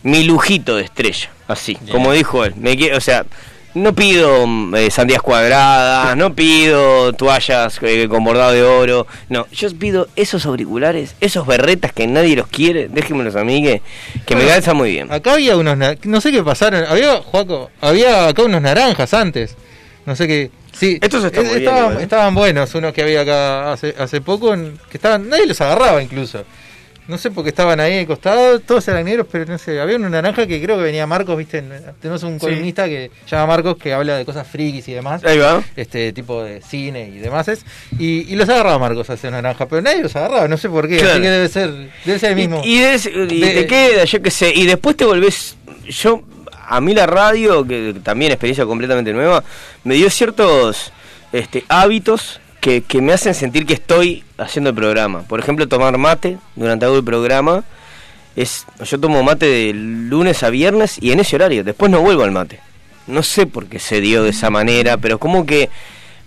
mi 0.04 0.24
lujito 0.24 0.76
de 0.78 0.84
estrella. 0.84 1.30
Así, 1.48 1.76
como 1.91 2.14
dijo 2.14 2.46
él. 2.46 2.54
Me, 2.56 2.72
o 2.96 3.02
sea, 3.02 3.26
no 3.76 3.93
pido 3.93 4.45
eh, 4.76 4.91
sandías 4.91 5.21
cuadradas, 5.21 6.15
no 6.15 6.34
pido 6.34 7.13
toallas 7.13 7.80
eh, 7.82 8.07
con 8.07 8.24
bordado 8.24 8.51
de 8.51 8.63
oro. 8.63 9.07
No, 9.30 9.47
yo 9.51 9.74
pido 9.78 10.07
esos 10.15 10.45
auriculares, 10.45 11.15
esos 11.21 11.45
berretas 11.47 11.91
que 11.93 12.07
nadie 12.07 12.36
los 12.36 12.47
quiere. 12.47 12.88
Déjenmelos 12.88 13.36
a 13.36 13.43
mí 13.43 13.63
que, 13.63 13.82
que 14.26 14.36
me 14.36 14.45
calzan 14.45 14.78
muy 14.78 14.91
bien. 14.91 15.11
Acá 15.11 15.34
había 15.34 15.57
unos, 15.57 15.78
no 16.03 16.21
sé 16.21 16.32
qué 16.32 16.43
pasaron, 16.43 16.86
había, 16.86 17.21
Juaco, 17.21 17.71
había 17.82 18.28
acá 18.28 18.43
unos 18.43 18.61
naranjas 18.61 19.13
antes, 19.13 19.55
no 20.05 20.15
sé 20.15 20.28
qué, 20.28 20.51
sí, 20.71 20.99
Estos 21.01 21.24
están 21.24 21.45
eh, 21.45 21.49
bien, 21.49 21.57
estaban, 21.59 21.82
igual, 21.84 21.99
¿eh? 21.99 22.03
estaban 22.03 22.36
buenos, 22.36 22.76
unos 22.76 22.93
que 22.93 23.01
había 23.01 23.21
acá 23.21 23.74
hace, 23.74 23.95
hace 23.97 24.21
poco, 24.21 24.53
que 24.53 24.97
estaban, 24.97 25.30
nadie 25.30 25.47
los 25.47 25.59
agarraba 25.61 26.01
incluso, 26.01 26.43
No 27.08 27.18
sé 27.18 27.32
por 27.32 27.43
qué 27.43 27.49
estaban 27.49 27.80
ahí 27.82 27.99
al 27.99 28.08
costado, 28.08 28.60
todos 28.62 28.88
eran 28.88 29.04
negros, 29.04 29.28
pero 29.30 29.45
no 29.45 29.58
sé, 29.58 29.80
había 29.82 29.97
una 29.97 30.10
naranja 30.10 30.47
que 30.47 30.62
creo 30.62 30.78
que 30.78 30.84
venía 30.84 31.06
Marcos, 31.06 31.38
viste, 31.38 31.62
tenemos 32.01 32.24
un 32.24 32.36
Sí. 32.36 32.39
columnista 32.45 32.86
que 32.86 33.12
llama 33.30 33.45
Marcos 33.47 33.76
que 33.78 33.93
habla 33.93 34.16
de 34.18 34.24
cosas 34.24 34.47
frikis 34.47 34.88
y 34.88 34.93
demás. 34.93 35.22
Ahí 35.26 35.38
va. 35.38 35.62
Este 35.76 36.14
tipo 36.14 36.41
de 36.43 36.62
cine 36.62 37.10
y 37.14 37.20
demás. 37.20 37.49
es- 37.49 37.66
Y, 37.99 38.32
y 38.32 38.36
los 38.38 38.47
agarraba 38.47 38.80
Marcos 38.80 39.10
a 39.10 39.16
ese 39.16 39.30
naranja, 39.30 39.68
pero 39.68 39.82
nadie 39.82 40.01
los 40.01 40.16
agarraba, 40.16 40.47
no 40.47 40.56
sé 40.56 40.70
por 40.70 40.88
qué, 40.88 40.97
Claro. 40.97 41.14
así 41.14 41.22
que 41.22 41.30
debe 41.30 41.49
ser, 41.49 41.72
debe 42.06 42.20
ser 42.20 42.30
el 42.32 42.36
mismo. 42.38 42.62
Y, 42.64 42.78
y 42.78 42.80
des- 42.80 43.06
y 43.08 43.39
De- 43.41 43.68
queda, 43.68 44.06
yo 44.06 44.22
qué 44.22 44.32
sé, 44.32 44.54
y 44.56 44.66
después 44.66 44.95
te 44.95 45.04
volvés. 45.04 45.58
Yo, 45.89 46.24
a 46.66 46.80
mí 46.80 46.93
la 46.93 47.06
radio, 47.06 47.68
que 47.68 47.95
también 48.01 48.32
experiencia 48.32 48.66
completamente 48.66 49.12
nueva, 49.12 49.43
me 49.84 49.95
dio 49.95 50.10
ciertos 50.10 50.93
este, 51.34 51.66
hábitos 51.68 52.39
que, 52.64 52.82
que 52.82 53.01
me 53.01 53.11
hacen 53.11 53.34
sentir 53.34 53.66
que 53.66 53.74
estoy 53.74 54.24
haciendo 54.38 54.70
el 54.70 54.76
programa. 54.76 55.24
Por 55.24 55.41
ejemplo, 55.41 55.68
tomar 55.68 55.97
mate 55.97 56.38
durante 56.55 56.86
todo 56.86 56.97
el 56.97 57.03
programa. 57.03 57.66
Es, 58.38 58.66
yo 58.86 58.97
tomo 59.01 59.22
mate 59.22 59.45
de 59.45 59.74
lunes 59.74 60.43
a 60.43 60.49
viernes 60.49 60.97
y 61.01 61.11
en 61.11 61.20
ese 61.20 61.36
horario. 61.36 61.66
Después 61.66 61.91
no 61.91 61.99
vuelvo 61.99 62.24
al 62.24 62.32
mate. 62.32 62.61
No 63.05 63.22
sé 63.22 63.47
por 63.47 63.66
qué 63.66 63.80
se 63.80 63.99
dio 63.99 64.24
de 64.24 64.30
esa 64.30 64.49
manera, 64.49 64.95
pero 64.95 65.20
como 65.20 65.45
que 65.45 65.70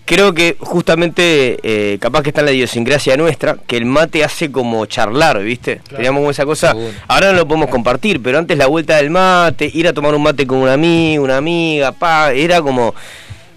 creo 0.05 0.35
que 0.35 0.59
justamente 0.61 1.59
eh, 1.63 1.97
capaz 2.01 2.21
que 2.21 2.29
está 2.29 2.43
en 2.43 2.47
la 2.47 2.53
idiosincrasia 2.53 3.17
nuestra, 3.17 3.57
que 3.67 3.79
el 3.79 3.87
mate 3.87 4.23
hace 4.23 4.53
como 4.53 4.85
charlar, 4.85 5.43
¿viste? 5.43 5.81
Teníamos 5.89 6.21
como 6.21 6.31
esa 6.31 6.45
cosa, 6.45 6.77
ahora 7.09 7.33
no 7.33 7.39
lo 7.39 7.49
podemos 7.49 7.71
compartir, 7.71 8.23
pero 8.23 8.37
antes 8.37 8.59
la 8.59 8.67
vuelta 8.67 8.97
del 8.99 9.09
mate, 9.09 9.71
ir 9.73 9.89
a 9.89 9.95
tomar 9.95 10.15
un 10.15 10.23
mate 10.23 10.47
con 10.47 10.59
un 10.59 10.69
amigo, 10.69 11.25
una 11.25 11.39
amiga, 11.39 11.93
pa, 11.93 12.35
era 12.35 12.61
como 12.61 12.95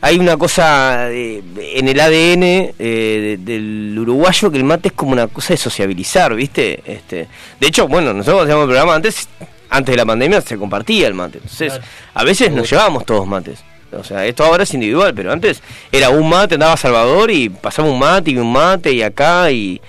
hay 0.02 0.18
una 0.18 0.38
cosa 0.38 1.12
eh, 1.12 1.41
en 1.76 1.88
el 1.88 2.00
ADN 2.00 2.43
eh, 2.43 2.74
de- 2.80 3.38
del 3.38 3.97
uruguayo 4.00 4.50
que 4.52 4.58
el 4.58 4.64
mate 4.64 4.89
es 4.89 4.93
como 4.93 5.12
una 5.12 5.28
cosa 5.28 5.54
de 5.54 5.58
sociabilizar, 5.58 6.34
¿viste? 6.36 6.82
Este, 6.86 7.28
de 7.60 7.68
hecho, 7.68 7.88
bueno, 7.88 8.14
nosotros 8.14 8.43
hacíamos 8.43 8.64
el 8.64 8.70
programa 8.70 8.95
antes, 8.95 9.28
antes 9.70 9.93
de 9.93 9.97
la 9.97 10.06
pandemia 10.06 10.41
se 10.41 10.58
compartía 10.58 11.08
el 11.08 11.14
mate. 11.14 11.39
Entonces, 11.39 11.74
Claro. 11.74 11.88
a 12.14 12.24
veces 12.24 12.52
nos 12.52 12.70
llevábamos 12.70 13.06
todos 13.06 13.28
mates. 13.28 13.60
O 13.91 14.04
sea, 14.04 14.24
esto 14.26 14.43
ahora 14.45 14.64
es 14.64 14.74
individual, 14.76 15.14
pero 15.16 15.32
antes 15.32 15.62
era 15.91 16.10
un 16.12 16.30
mate, 16.30 16.54
andaba 16.56 16.74
a 16.74 16.78
Salvador 16.78 17.32
y 17.32 17.50
pasaba 17.50 17.89
un 17.89 17.97
mate 18.00 18.32
y 18.32 18.38
un 18.38 18.52
mate 18.52 18.93
y 18.93 19.02
acá 19.02 19.52
y, 19.52 19.82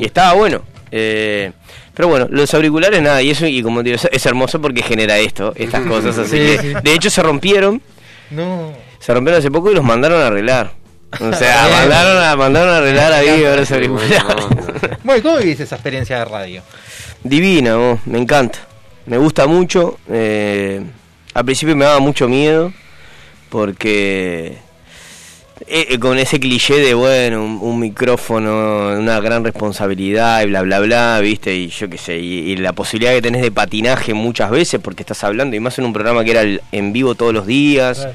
y 0.00 0.04
estaba 0.04 0.34
bueno. 0.34 0.62
Eh, 0.90 1.52
pero 1.94 2.08
bueno, 2.08 2.26
los 2.30 2.52
auriculares 2.52 3.00
nada, 3.00 3.22
y 3.22 3.30
eso, 3.30 3.46
y 3.46 3.62
como 3.62 3.82
digo, 3.84 3.96
es, 4.10 4.26
hermoso 4.26 4.60
porque 4.60 4.82
genera 4.82 5.18
esto, 5.18 5.52
estas 5.56 5.86
cosas. 5.86 6.18
Así 6.18 6.30
Sí, 6.30 6.36
que, 6.36 6.58
sí. 6.58 6.74
de 6.82 6.92
hecho, 6.92 7.08
se 7.10 7.22
rompieron. 7.22 7.80
No. 8.30 8.72
Se 9.04 9.12
rompieron 9.12 9.38
hace 9.40 9.50
poco 9.50 9.70
y 9.70 9.74
los 9.74 9.84
mandaron 9.84 10.20
a 10.22 10.28
arreglar. 10.28 10.72
O 11.20 11.32
sea, 11.32 11.68
mandaron 11.70 12.22
a, 12.22 12.36
mandaron 12.36 12.70
a 12.74 12.76
arreglar 12.78 13.12
ahí 13.12 13.44
ahora 13.44 13.62
auriculares. 13.70 14.22
Bueno, 15.04 15.22
¿cómo 15.22 15.36
vivís 15.38 15.60
esa 15.60 15.74
experiencia 15.76 16.18
de 16.20 16.24
radio? 16.24 16.62
Divina, 17.22 17.76
vos, 17.76 18.00
me 18.06 18.18
encanta. 18.18 18.58
Me 19.06 19.18
gusta 19.18 19.46
mucho. 19.46 19.98
eh, 20.08 20.80
al 21.34 21.44
principio 21.44 21.76
me 21.76 21.84
daba 21.84 21.98
mucho 22.00 22.28
miedo 22.28 22.72
porque 23.50 24.56
eh, 25.66 25.86
eh, 25.90 25.98
con 25.98 26.18
ese 26.18 26.40
cliché 26.40 26.74
de, 26.78 26.94
bueno, 26.94 27.44
un, 27.44 27.58
un 27.60 27.78
micrófono, 27.80 28.98
una 28.98 29.20
gran 29.20 29.44
responsabilidad 29.44 30.42
y 30.42 30.46
bla, 30.46 30.62
bla, 30.62 30.80
bla, 30.80 31.20
¿viste? 31.20 31.54
Y 31.54 31.68
yo 31.68 31.88
qué 31.88 31.98
sé, 31.98 32.18
y, 32.18 32.50
y 32.52 32.56
la 32.56 32.72
posibilidad 32.72 33.12
que 33.12 33.22
tenés 33.22 33.42
de 33.42 33.50
patinaje 33.52 34.14
muchas 34.14 34.50
veces 34.50 34.80
porque 34.82 35.02
estás 35.02 35.22
hablando, 35.24 35.54
y 35.56 35.60
más 35.60 35.78
en 35.78 35.84
un 35.84 35.92
programa 35.92 36.24
que 36.24 36.30
era 36.32 36.40
el- 36.42 36.60
en 36.72 36.92
vivo 36.92 37.14
todos 37.14 37.32
los 37.32 37.46
días. 37.46 38.08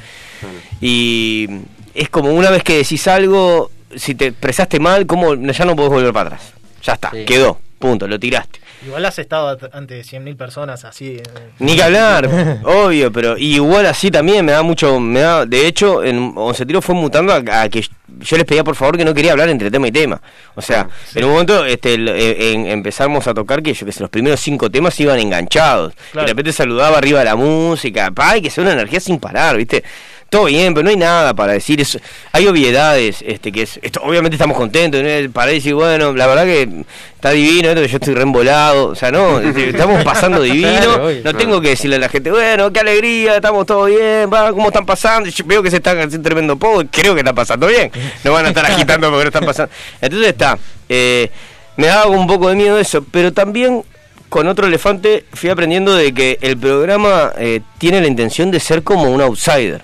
Y 0.81 1.47
es 1.93 2.09
como 2.09 2.31
una 2.31 2.49
vez 2.49 2.63
que 2.63 2.77
decís 2.77 3.07
algo, 3.07 3.71
si 3.95 4.15
te 4.15 4.27
expresaste 4.27 4.79
mal, 4.79 5.05
como 5.05 5.35
ya 5.35 5.65
no 5.65 5.75
podés 5.75 5.91
volver 5.91 6.13
para 6.13 6.27
atrás. 6.35 6.53
Ya 6.83 6.93
está, 6.93 7.11
Sí. 7.11 7.25
quedó, 7.25 7.59
punto, 7.79 8.07
lo 8.07 8.19
tiraste. 8.19 8.59
Igual 8.85 9.05
has 9.05 9.19
estado 9.19 9.57
ante 9.73 10.01
100.000 10.05 10.37
personas 10.37 10.85
así. 10.85 11.17
eh, 11.17 11.23
Ni 11.59 11.75
que 11.75 11.83
hablar, 11.83 12.29
obvio, 12.63 13.11
pero 13.11 13.37
igual 13.37 13.85
así 13.85 14.09
también 14.09 14.45
me 14.45 14.53
da 14.53 14.63
mucho, 14.63 15.01
me 15.01 15.19
da, 15.19 15.45
de 15.45 15.67
hecho, 15.67 16.01
en 16.01 16.31
Once 16.37 16.65
Tiro 16.65 16.81
fue 16.81 16.95
mutando 16.95 17.33
a, 17.33 17.61
a 17.63 17.67
que 17.67 17.81
yo 18.21 18.37
les 18.37 18.45
pedía 18.45 18.63
por 18.63 18.75
favor 18.75 18.97
que 18.97 19.03
no 19.03 19.13
quería 19.13 19.33
hablar 19.33 19.49
entre 19.49 19.69
tema 19.69 19.89
y 19.89 19.91
tema. 19.91 20.21
O 20.55 20.61
sea, 20.61 20.87
en 21.13 21.25
un 21.25 21.31
momento 21.31 21.65
este, 21.65 21.95
el- 21.95 22.07
en- 22.07 22.67
empezamos 22.67 23.27
a 23.27 23.33
tocar 23.33 23.61
que 23.61 23.73
yo 23.73 23.85
que 23.85 23.91
sé, 23.91 23.99
los 23.99 24.09
primeros 24.09 24.39
cinco 24.39 24.71
temas 24.71 24.97
iban 25.01 25.19
enganchados. 25.19 25.93
Y 26.13 26.17
de 26.19 26.27
repente 26.27 26.53
saludaba 26.53 26.97
arriba 26.99 27.21
la 27.25 27.35
música, 27.35 28.11
pa, 28.11 28.37
y 28.37 28.41
que 28.41 28.49
sea 28.49 28.61
una 28.63 28.71
energía 28.73 29.01
sin 29.01 29.19
parar, 29.19 29.57
¿viste? 29.57 29.83
Todo 30.30 30.45
bien, 30.45 30.75
pero 30.75 30.84
no 30.84 30.91
hay 30.91 30.95
nada 30.95 31.34
para 31.34 31.53
decir 31.53 31.82
eso. 31.82 31.99
Hay 32.32 32.45
obviedades, 32.47 33.23
este, 33.25 33.51
que 33.51 33.63
es, 33.63 33.80
esto, 33.82 33.99
obviamente 34.03 34.36
estamos 34.36 34.55
contentos, 34.55 35.01
¿no? 35.01 35.32
para 35.32 35.51
decir, 35.51 35.73
bueno, 35.73 36.13
la 36.13 36.27
verdad 36.27 36.43
que 36.43 36.69
está 37.15 37.32
divino, 37.32 37.69
esto, 37.69 37.84
yo 37.86 37.97
estoy 37.97 38.13
reembolado, 38.13 38.89
o 38.89 38.95
sea, 38.95 39.11
no, 39.11 39.39
este, 39.41 39.69
estamos 39.69 40.03
pasando 40.03 40.41
divino, 40.41 40.99
no 41.23 41.36
tengo 41.36 41.59
que 41.61 41.69
decirle 41.69 41.95
a 41.95 41.99
la 41.99 42.09
gente, 42.09 42.30
bueno, 42.30 42.71
qué 42.71 42.80
alegría, 42.80 43.38
estamos 43.38 43.65
todos 43.65 43.88
bien, 43.88 44.30
va, 44.32 44.51
¿cómo 44.51 44.67
están 44.67 44.86
pasando? 44.86 45.30
Yo 45.30 45.43
veo 45.45 45.63
que 45.63 45.71
se 45.71 45.77
están 45.77 45.97
haciendo 45.97 46.21
tremendo 46.21 46.57
poco, 46.57 46.84
creo 46.91 47.15
que 47.15 47.21
está 47.21 47.34
pasando 47.34 47.65
bien, 47.65 47.91
no 48.23 48.32
van 48.32 48.45
a 48.45 48.49
estar 48.49 48.65
agitando 48.65 49.09
porque 49.09 49.23
no 49.23 49.30
están 49.30 49.45
pasando. 49.45 49.73
Entonces 49.99 50.30
está, 50.30 50.59
eh, 50.88 51.32
me 51.75 51.88
daba 51.88 52.05
un 52.05 52.27
poco 52.27 52.49
de 52.49 52.55
miedo 52.55 52.77
eso, 52.77 53.03
pero 53.11 53.34
también 53.34 53.84
con 54.30 54.47
otro 54.47 54.67
elefante 54.67 55.25
fui 55.34 55.49
aprendiendo 55.49 55.95
de 55.95 56.13
que 56.13 56.38
el 56.41 56.55
programa 56.55 57.34
eh, 57.38 57.61
tiene 57.80 57.99
la 57.99 58.07
intención 58.07 58.51
de 58.51 58.59
ser 58.59 58.84
como 58.84 59.09
un 59.09 59.21
outsider. 59.21 59.82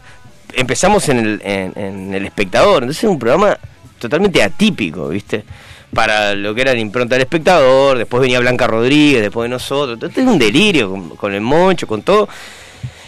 Empezamos 0.54 1.10
en 1.10 1.18
el, 1.20 1.42
en, 1.44 2.14
el 2.14 2.26
espectador, 2.26 2.84
entonces 2.84 3.04
es 3.04 3.10
un 3.10 3.20
programa 3.20 3.58
totalmente 4.00 4.42
atípico, 4.42 5.10
¿viste? 5.10 5.44
Para 5.94 6.36
lo 6.36 6.54
que 6.54 6.62
era 6.62 6.74
la 6.74 6.80
impronta 6.80 7.16
del 7.16 7.24
espectador, 7.24 7.98
después 7.98 8.22
venía 8.22 8.40
Blanca 8.40 8.68
Rodríguez, 8.68 9.22
después 9.22 9.46
de 9.46 9.50
nosotros, 9.50 9.96
entonces 9.96 10.24
es 10.24 10.30
un 10.30 10.38
delirio 10.38 10.90
con, 10.90 11.10
con 11.10 11.34
el 11.34 11.42
moncho, 11.42 11.88
con 11.88 12.02
todo. 12.02 12.28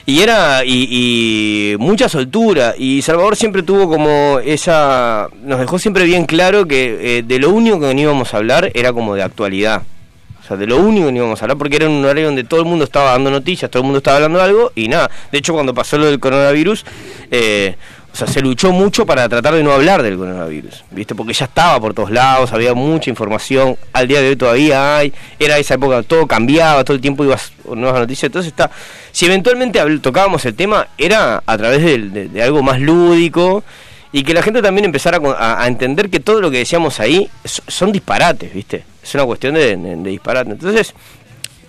Y 0.06 0.22
era 0.22 0.64
y, 0.64 0.88
y 0.90 1.78
mucha 1.80 2.08
soltura. 2.08 2.76
Y 2.78 3.02
Salvador 3.02 3.36
siempre 3.36 3.62
tuvo 3.62 3.90
como 3.90 4.40
esa. 4.40 5.28
Nos 5.44 5.60
dejó 5.60 5.78
siempre 5.80 6.06
bien 6.06 6.26
claro 6.26 6.66
que 6.66 7.18
eh, 7.18 7.24
de 7.24 7.40
lo 7.40 7.50
único 7.50 7.78
que 7.78 7.94
no 7.94 8.00
íbamos 8.00 8.34
a 8.34 8.38
hablar 8.38 8.72
era 8.74 8.94
como 8.94 9.16
de 9.16 9.24
actualidad. 9.24 9.82
Sea, 10.48 10.56
de 10.58 10.66
lo 10.66 10.78
único 10.78 11.08
que 11.08 11.12
no 11.12 11.18
íbamos 11.18 11.42
a 11.42 11.46
hablar 11.46 11.58
porque 11.58 11.76
era 11.76 11.90
un 11.90 12.04
horario 12.06 12.28
donde 12.28 12.44
todo 12.46 12.62
el 12.62 12.66
mundo 12.66 12.86
estaba 12.86 13.12
dando 13.12 13.30
noticias, 13.30 13.70
todo 13.70 13.82
el 13.82 13.86
mundo 13.86 13.98
estaba 13.98 14.18
hablando 14.18 14.42
algo 14.42 14.72
y 14.76 14.88
nada. 14.88 15.10
De 15.32 15.38
hecho, 15.40 15.54
cuando 15.54 15.74
pasó 15.74 15.98
lo 15.98 16.06
del 16.06 16.20
coronavirus, 16.20 16.86
eh, 17.32 17.76
o 18.14 18.16
sea, 18.16 18.28
se 18.28 18.42
luchó 18.42 18.72
mucho 18.72 19.06
para 19.06 19.28
tratar 19.30 19.54
de 19.54 19.62
no 19.62 19.72
hablar 19.74 20.02
del 20.02 20.18
coronavirus, 20.18 20.86
¿viste? 20.92 21.14
Porque 21.14 21.34
ya 21.34 21.46
estaba 21.46 21.80
por 21.80 21.94
todos 21.94 22.10
lados, 22.10 22.52
había 22.54 22.74
mucha 22.74 23.10
información, 23.10 23.78
al 23.94 24.08
día 24.08 24.22
de 24.22 24.30
hoy 24.30 24.36
todavía 24.38 24.98
hay, 24.98 25.14
era 25.38 25.58
esa 25.60 25.76
época, 25.76 26.02
todo 26.02 26.26
cambiaba, 26.26 26.84
todo 26.84 26.96
el 26.96 27.02
tiempo 27.02 27.24
ibas 27.26 27.52
nuevas 27.66 28.00
noticias, 28.00 28.24
entonces 28.24 28.52
está, 28.52 28.72
si 29.12 29.26
eventualmente 29.26 29.80
tocábamos 30.00 30.44
el 30.46 30.56
tema, 30.56 30.88
era 30.98 31.44
a 31.46 31.58
través 31.58 31.82
de, 31.84 32.42
algo 32.42 32.64
más 32.64 32.80
lúdico 32.80 33.64
y 34.12 34.24
que 34.24 34.34
la 34.34 34.42
gente 34.42 34.62
también 34.62 34.86
empezara 34.86 35.20
a, 35.38 35.62
a 35.62 35.68
entender 35.68 36.10
que 36.10 36.20
todo 36.22 36.42
lo 36.42 36.50
que 36.50 36.60
decíamos 36.60 37.00
ahí 37.00 37.30
so- 37.44 37.62
son 37.68 37.92
disparates, 37.92 38.52
¿viste? 38.54 38.84
Es 39.08 39.16
una 39.16 39.26
cuestión 39.26 39.54
de, 39.56 39.78
de, 39.78 39.96
de 39.96 40.10
disparate. 40.10 40.52
Entonces, 40.52 40.94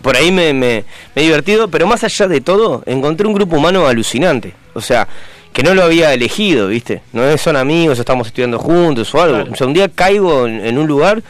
por 0.03 0.17
ahí 0.17 0.33
me, 0.33 0.53
me, 0.53 0.85
me 1.15 1.23
he 1.23 1.25
divertido, 1.25 1.69
pero 1.69 1.87
más 1.87 2.03
allá 2.03 2.27
de 2.27 2.41
todo, 2.41 2.83
encontré 2.87 3.27
un 3.27 3.35
grupo 3.35 3.57
humano 3.57 3.87
alucinante. 3.87 4.55
O 4.75 4.81
sea, 4.81 5.07
que 5.53 5.63
no 5.63 5.75
lo 5.75 5.83
había 5.83 6.13
elegido, 6.13 6.69
¿viste? 6.69 7.03
No 7.13 7.37
son 7.39 7.57
amigos, 7.57 7.99
estamos 7.99 8.27
estudiando 8.27 8.59
juntos 8.59 9.15
o 9.15 9.23
algo. 9.23 9.53
O 9.53 9.57
sea, 9.57 9.67
un 9.67 9.73
día 9.73 9.89
caigo 9.89 10.47
en, 10.47 10.65
en 10.65 10.79
un 10.79 10.87
lugar 10.87 11.23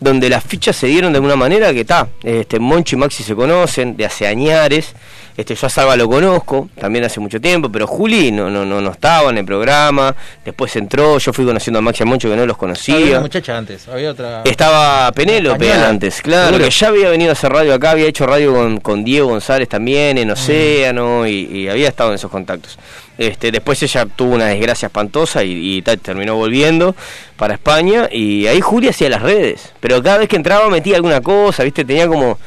donde 0.00 0.28
las 0.28 0.42
fichas 0.42 0.76
se 0.76 0.88
dieron 0.88 1.12
de 1.12 1.18
alguna 1.18 1.36
manera 1.36 1.72
que 1.72 1.80
está. 1.80 2.08
Este, 2.22 2.58
Monchi 2.58 2.96
y 2.96 2.98
Maxi 2.98 3.22
se 3.22 3.34
conocen 3.34 3.96
de 3.96 4.04
hace 4.04 4.26
añares. 4.26 4.94
Este, 5.36 5.54
yo 5.54 5.66
a 5.66 5.70
Salva 5.70 5.96
lo 5.96 6.08
conozco, 6.08 6.68
también 6.78 7.04
hace 7.04 7.18
mucho 7.20 7.40
tiempo, 7.40 7.70
pero 7.72 7.86
Juli 7.86 8.30
no, 8.30 8.50
no, 8.50 8.64
no, 8.66 8.80
no 8.80 8.90
estaba 8.90 9.30
en 9.30 9.38
el 9.38 9.44
programa, 9.46 10.14
después 10.44 10.76
entró, 10.76 11.18
yo 11.18 11.32
fui 11.32 11.44
conociendo 11.46 11.78
a 11.78 11.82
Maxi 11.82 12.02
y 12.02 12.04
a 12.04 12.06
Moncho 12.06 12.28
que 12.28 12.36
no 12.36 12.44
los 12.44 12.56
Había 12.56 12.66
una 12.66 12.74
conocía. 12.74 13.20
muchacha 13.20 13.56
antes, 13.56 13.88
había 13.88 14.10
otra. 14.10 14.42
Estaba 14.44 15.10
Penélope 15.12 15.72
antes, 15.72 16.20
claro, 16.20 16.48
Seguro. 16.48 16.64
que 16.66 16.70
ya 16.70 16.88
había 16.88 17.08
venido 17.08 17.30
a 17.30 17.32
hacer 17.32 17.50
radio 17.50 17.72
acá, 17.74 17.92
había 17.92 18.06
hecho 18.06 18.26
radio 18.26 18.52
con, 18.54 18.80
con 18.80 19.04
Diego 19.04 19.28
González 19.28 19.68
también 19.68 20.18
en 20.18 20.30
Océano 20.30 21.26
y, 21.26 21.32
y 21.50 21.68
había 21.68 21.88
estado 21.88 22.10
en 22.10 22.16
esos 22.16 22.30
contactos. 22.30 22.78
Este, 23.18 23.50
después 23.52 23.82
ella 23.82 24.06
tuvo 24.06 24.34
una 24.34 24.46
desgracia 24.46 24.86
espantosa 24.86 25.44
y, 25.44 25.76
y 25.78 25.82
terminó 25.82 26.34
volviendo 26.34 26.94
para 27.36 27.54
España 27.54 28.08
y 28.10 28.46
ahí 28.46 28.60
Julia 28.60 28.90
hacía 28.90 29.08
las 29.08 29.22
redes, 29.22 29.72
pero 29.80 30.02
cada 30.02 30.18
vez 30.18 30.28
que 30.28 30.36
entraba 30.36 30.68
metía 30.68 30.96
alguna 30.96 31.20
cosa, 31.22 31.62
viste, 31.62 31.84
tenía 31.84 32.06
como... 32.06 32.38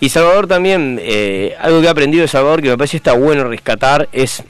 Y 0.00 0.10
Salvador 0.10 0.46
también, 0.46 0.98
eh, 1.02 1.54
algo 1.58 1.80
que 1.80 1.86
he 1.86 1.90
aprendido 1.90 2.22
de 2.22 2.28
Salvador 2.28 2.60
que 2.60 2.68
me 2.68 2.76
parece 2.76 2.98
está 2.98 3.14
bueno 3.14 3.44
rescatar 3.44 4.08
es 4.12 4.42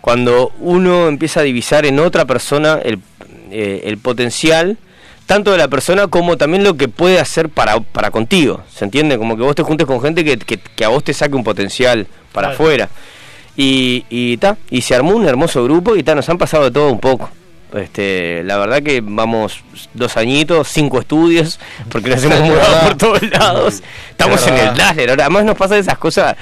cuando 0.00 0.52
uno 0.60 1.08
empieza 1.08 1.40
a 1.40 1.42
divisar 1.42 1.86
en 1.86 1.98
otra 1.98 2.26
persona 2.26 2.78
el, 2.84 3.00
eh, 3.50 3.82
el 3.84 3.98
potencial, 3.98 4.76
tanto 5.26 5.52
de 5.52 5.58
la 5.58 5.68
persona 5.68 6.06
como 6.06 6.36
también 6.36 6.64
lo 6.64 6.76
que 6.76 6.88
puede 6.88 7.18
hacer 7.18 7.48
para, 7.48 7.80
para 7.80 8.10
contigo, 8.10 8.62
¿se 8.72 8.84
entiende? 8.84 9.18
Como 9.18 9.36
que 9.36 9.42
vos 9.42 9.54
te 9.54 9.62
juntes 9.62 9.86
con 9.86 10.00
gente 10.00 10.24
que, 10.24 10.38
que, 10.38 10.58
que 10.58 10.84
a 10.84 10.88
vos 10.88 11.02
te 11.02 11.14
saque 11.14 11.34
un 11.34 11.44
potencial 11.44 12.06
para 12.32 12.50
afuera. 12.50 12.88
Y, 13.56 14.04
y, 14.08 14.36
ta, 14.36 14.56
y 14.70 14.82
se 14.82 14.94
armó 14.94 15.16
un 15.16 15.26
hermoso 15.26 15.64
grupo 15.64 15.96
y 15.96 16.02
ta, 16.02 16.14
nos 16.14 16.28
han 16.28 16.38
pasado 16.38 16.64
de 16.64 16.70
todo 16.70 16.92
un 16.92 17.00
poco. 17.00 17.28
Este, 17.74 18.42
la 18.44 18.56
verdad 18.56 18.82
que 18.82 19.00
vamos 19.02 19.62
dos 19.94 20.16
añitos, 20.16 20.68
cinco 20.68 21.00
estudios, 21.00 21.60
porque 21.90 22.10
nos 22.10 22.22
hemos 22.24 22.40
mudado 22.40 22.80
por 22.80 22.96
todos 22.96 23.22
lados. 23.30 23.82
Estamos 24.10 24.40
Es 24.40 24.46
en 24.48 24.54
el. 24.54 24.74
Dazzler. 24.74 25.10
Ahora, 25.10 25.24
además 25.24 25.44
nos 25.44 25.56
pasan 25.56 25.78
esas 25.78 25.98
cosas 25.98 26.36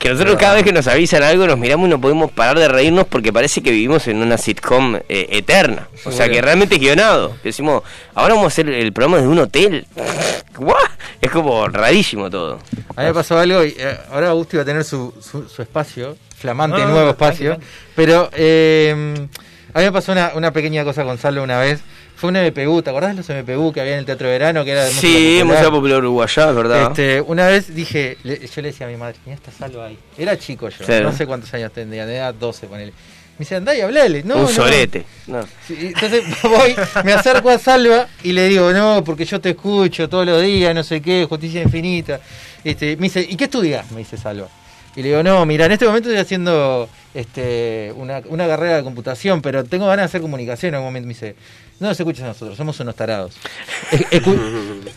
que 0.00 0.08
nosotros 0.08 0.36
cada 0.38 0.54
vez 0.54 0.64
que 0.64 0.72
nos 0.72 0.86
avisan 0.86 1.22
algo 1.22 1.46
nos 1.46 1.58
miramos 1.58 1.86
y 1.86 1.90
no 1.90 2.00
podemos 2.00 2.32
parar 2.32 2.58
de 2.58 2.68
reírnos 2.68 3.06
porque 3.06 3.34
parece 3.34 3.62
que 3.62 3.70
vivimos 3.70 4.08
en 4.08 4.22
una 4.22 4.38
sitcom 4.38 4.96
eh, 4.96 5.02
eterna. 5.08 5.88
O 6.06 6.10
sea, 6.10 6.26
que 6.30 6.40
realmente 6.40 6.76
es 6.76 6.80
guionado. 6.80 7.36
Decimos, 7.44 7.82
ahora 8.14 8.32
vamos 8.32 8.46
a 8.46 8.48
hacer 8.48 8.70
el 8.70 8.94
programa 8.94 9.18
de 9.18 9.28
un 9.28 9.38
hotel. 9.38 9.86
¿What? 10.58 10.76
Es 11.20 11.30
como 11.30 11.68
rarísimo 11.68 12.30
todo. 12.30 12.60
A 12.96 13.02
mí 13.02 13.08
me 13.08 13.14
pasó 13.14 13.38
algo 13.38 13.62
y 13.62 13.76
eh, 13.78 13.98
ahora 14.10 14.30
Augusto 14.30 14.56
iba 14.56 14.62
a 14.62 14.66
tener 14.66 14.84
su, 14.84 15.12
su, 15.20 15.46
su 15.46 15.60
espacio, 15.60 16.16
flamante 16.34 16.78
No, 16.78 16.84
no, 16.84 16.90
nuevo 16.92 17.04
no, 17.04 17.10
espacio. 17.10 17.58
Pero 17.94 18.30
eh, 18.32 19.28
a 19.74 19.78
mí 19.78 19.84
me 19.84 19.92
pasó 19.92 20.12
una, 20.12 20.32
una 20.34 20.52
pequeña 20.52 20.84
cosa 20.84 21.04
con 21.04 21.18
Salvo 21.18 21.42
una 21.42 21.58
vez. 21.58 21.80
Fue 22.16 22.28
un 22.28 22.36
MPU, 22.36 22.82
¿te 22.82 22.90
acordás 22.90 23.16
de 23.16 23.16
los 23.16 23.28
MPU 23.44 23.72
que 23.72 23.80
había 23.80 23.94
en 23.94 24.00
el 24.00 24.04
Teatro 24.04 24.26
de 24.26 24.32
Verano? 24.34 24.62
Que 24.64 24.72
era 24.72 24.84
de 24.84 24.90
Sí, 24.90 25.40
música 25.42 25.70
popular? 25.70 26.02
es 26.04 26.36
verdad. 26.54 26.88
Este, 26.90 27.20
una 27.22 27.46
vez 27.46 27.74
dije, 27.74 28.18
le- 28.24 28.46
yo 28.46 28.60
le 28.62 28.68
decía 28.72 28.86
a 28.86 28.90
mi 28.90 28.96
madre, 28.96 29.16
mira 29.24 29.36
esta 29.36 29.50
salva 29.50 29.86
ahí. 29.86 29.98
Era 30.18 30.38
chico 30.38 30.68
yo, 30.68 31.00
no 31.02 31.12
sé 31.12 31.26
cuántos 31.26 31.52
años 31.54 31.72
tendría, 31.72 32.04
tenía 32.04 32.30
12 32.32 32.66
ponele. 32.66 32.90
Me 33.38 33.44
dice, 33.44 33.56
andá 33.56 33.74
y 33.74 33.80
hablale. 33.80 34.22
No, 34.22 34.34
un 34.36 34.42
no. 34.42 34.48
sorete. 34.48 35.06
No. 35.26 35.40
Sí, 35.66 35.78
entonces 35.94 36.22
voy, 36.42 36.76
me 37.04 37.14
acerco 37.14 37.48
a 37.48 37.58
Salva 37.58 38.06
y 38.22 38.32
le 38.32 38.48
digo, 38.48 38.70
no, 38.72 39.02
porque 39.02 39.24
yo 39.24 39.40
te 39.40 39.50
escucho 39.50 40.06
todos 40.10 40.26
los 40.26 40.42
días, 40.42 40.74
no 40.74 40.82
sé 40.82 41.00
qué, 41.00 41.24
justicia 41.26 41.62
infinita. 41.62 42.20
Este, 42.62 42.96
me 42.98 43.04
dice, 43.04 43.26
¿y 43.26 43.36
qué 43.36 43.44
estudias? 43.44 43.90
Me 43.92 43.98
dice 44.00 44.18
Salva. 44.18 44.48
Y 44.94 45.00
le 45.02 45.08
digo, 45.08 45.22
no, 45.22 45.46
mira, 45.46 45.64
en 45.64 45.72
este 45.72 45.86
momento 45.86 46.10
estoy 46.10 46.20
haciendo 46.20 46.86
este, 47.14 47.92
una, 47.96 48.22
una 48.28 48.46
carrera 48.46 48.76
de 48.76 48.82
computación, 48.84 49.42
pero 49.42 49.64
tengo 49.64 49.86
ganas 49.86 50.04
de 50.04 50.06
hacer 50.06 50.20
comunicación 50.20 50.70
en 50.70 50.74
algún 50.76 50.88
momento. 50.88 51.06
Me 51.08 51.14
dice, 51.14 51.34
no 51.80 51.88
nos 51.88 51.98
escuches 51.98 52.22
a 52.24 52.28
nosotros, 52.28 52.56
somos 52.56 52.78
unos 52.80 52.94
tarados. 52.94 53.34
Eh, 53.92 54.20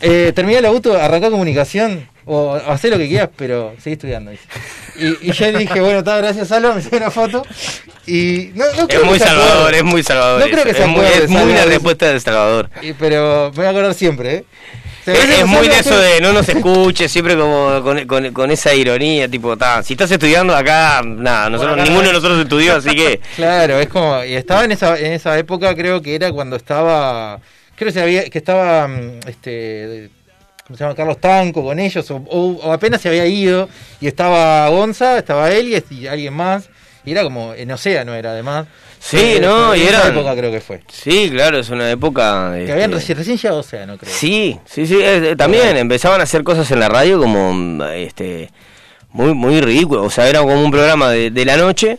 eh, 0.00 0.32
terminé 0.34 0.58
el 0.58 0.66
auto, 0.66 0.96
arrancá 1.00 1.30
comunicación, 1.30 2.08
o 2.26 2.54
hacé 2.54 2.90
lo 2.90 2.98
que 2.98 3.08
quieras, 3.08 3.30
pero 3.36 3.74
seguí 3.82 3.94
estudiando. 3.94 4.30
dice. 4.30 4.44
Y, 4.96 5.30
y 5.30 5.32
yo 5.32 5.50
le 5.50 5.58
dije, 5.58 5.80
bueno, 5.80 5.98
está, 6.00 6.16
gracias 6.18 6.48
Salva, 6.48 6.74
me 6.74 6.82
saqué 6.82 6.96
una 6.98 7.10
foto. 7.10 7.44
Y 8.06 8.50
no, 8.54 8.64
no 8.76 8.86
creo 8.86 9.00
Es 9.02 9.06
muy 9.06 9.18
que 9.18 9.24
se 9.24 9.30
acuerde. 9.30 9.48
salvador, 9.48 9.74
es 9.74 9.84
muy 9.84 10.02
salvador. 10.02 10.40
No 10.40 10.46
creo 10.46 10.64
que 10.64 10.74
se 10.74 10.82
es 10.82 10.88
muy, 10.88 11.04
es 11.04 11.28
muy 11.30 11.52
la 11.52 11.60
de- 11.60 11.66
respuesta 11.66 12.06
del 12.08 12.20
Salvador. 12.20 12.70
y- 12.82 12.92
pero 12.92 13.50
me 13.52 13.56
voy 13.56 13.66
a 13.66 13.70
acordar 13.70 13.94
siempre, 13.94 14.34
¿eh? 14.34 14.44
Ve 15.06 15.40
Es, 15.40 15.46
muy 15.46 15.68
de 15.68 15.78
eso 15.78 15.98
de 15.98 16.20
no 16.20 16.32
nos 16.32 16.48
escuche, 16.48 17.08
siempre 17.08 17.36
como 17.36 17.82
con, 17.82 18.06
con- 18.06 18.32
con 18.32 18.50
esa 18.50 18.74
ironía, 18.74 19.28
tipo, 19.28 19.56
ta, 19.56 19.82
si 19.82 19.92
estás 19.94 20.10
estudiando 20.10 20.54
acá, 20.56 21.02
nada, 21.04 21.50
nosotros, 21.50 21.76
Bueno, 21.76 21.84
ninguno 21.84 22.02
no. 22.02 22.08
de 22.08 22.12
nosotros 22.14 22.40
estudió, 22.40 22.76
así 22.76 22.90
que 22.94 23.20
Claro, 23.36 23.78
es 23.80 23.88
como. 23.88 24.24
Y 24.24 24.34
estaba 24.34 24.64
en 24.64 24.72
esa, 24.72 24.98
en 24.98 25.12
esa 25.12 25.38
época, 25.38 25.74
creo 25.74 26.00
que 26.00 26.14
era 26.14 26.32
cuando 26.32 26.56
estaba. 26.56 27.38
Creo 27.76 27.92
que, 27.92 28.00
había, 28.00 28.24
que 28.30 28.38
estaba. 28.38 28.88
mm, 28.88 29.20
Este. 29.26 30.10
¿Cómo 30.66 30.78
se 30.78 30.84
llama? 30.84 30.94
Carlos 30.96 31.20
Tanco 31.20 31.62
con 31.62 31.78
ellos, 31.78 32.10
o, 32.10 32.16
o- 32.16 32.60
o 32.62 32.72
apenas 32.72 33.02
se 33.02 33.08
había 33.10 33.26
ido. 33.26 33.68
Y 34.00 34.06
estaba 34.06 34.66
Gonza, 34.70 35.18
estaba 35.18 35.50
él 35.50 35.68
y, 35.90 35.94
y 35.94 36.06
alguien 36.06 36.32
más. 36.32 36.70
Y 37.04 37.12
era 37.12 37.22
como. 37.22 37.52
En 37.52 37.70
Océano 37.70 38.14
era 38.14 38.30
además. 38.30 38.66
Sí, 39.06 39.18
Eh, 39.18 39.40
no, 39.42 39.76
y 39.76 39.82
esa 39.82 39.98
eran- 40.06 40.16
época 40.16 40.34
creo 40.34 40.50
que 40.50 40.60
fue. 40.62 40.80
sí, 40.90 41.28
claro, 41.30 41.58
es 41.58 41.68
una 41.68 41.90
época... 41.90 42.52
Que 42.54 42.60
este, 42.62 42.72
habían 42.72 42.92
recién, 42.92 43.18
recién 43.18 43.36
llegado 43.36 43.58
a 43.58 43.60
Océano, 43.60 43.98
creo. 43.98 44.10
Sí, 44.14 44.58
sí, 44.64 44.86
sí, 44.86 44.94
eh, 44.94 45.32
eh, 45.32 45.36
también 45.36 45.76
empezaban 45.76 46.20
a 46.20 46.24
hacer 46.24 46.42
cosas 46.42 46.70
en 46.70 46.80
la 46.80 46.88
radio 46.88 47.18
como, 47.20 47.84
este, 47.84 48.50
muy, 49.10 49.34
muy 49.34 49.60
ridículo, 49.60 50.04
o 50.04 50.10
sea, 50.10 50.26
era 50.26 50.40
como 50.40 50.58
un 50.62 50.70
programa 50.70 51.10
de, 51.10 51.30
de 51.30 51.44
la 51.44 51.58
noche, 51.58 51.98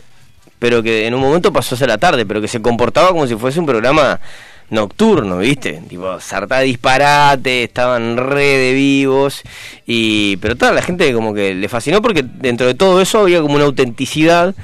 pero 0.58 0.82
que 0.82 1.06
en 1.06 1.14
un 1.14 1.20
momento 1.20 1.52
pasó 1.52 1.76
a 1.76 1.78
ser 1.78 1.88
la 1.88 1.98
tarde, 1.98 2.26
pero 2.26 2.40
que 2.40 2.48
se 2.48 2.60
comportaba 2.60 3.10
como 3.10 3.24
si 3.28 3.36
fuese 3.36 3.60
un 3.60 3.66
programa 3.66 4.18
nocturno, 4.70 5.38
¿viste? 5.38 5.80
Tipo, 5.88 6.18
sarta 6.20 6.58
de 6.58 6.64
disparate, 6.64 7.62
estaban 7.62 8.16
re 8.16 8.42
de 8.58 8.72
vivos, 8.72 9.42
y 9.86 10.38
pero 10.38 10.56
tal, 10.56 10.74
la 10.74 10.82
gente 10.82 11.12
como 11.12 11.32
que 11.32 11.54
le 11.54 11.68
fascinó 11.68 12.02
porque 12.02 12.24
dentro 12.24 12.66
de 12.66 12.74
todo 12.74 13.00
eso 13.00 13.20
había 13.20 13.40
como 13.42 13.54
una 13.54 13.64
autenticidad 13.64 14.56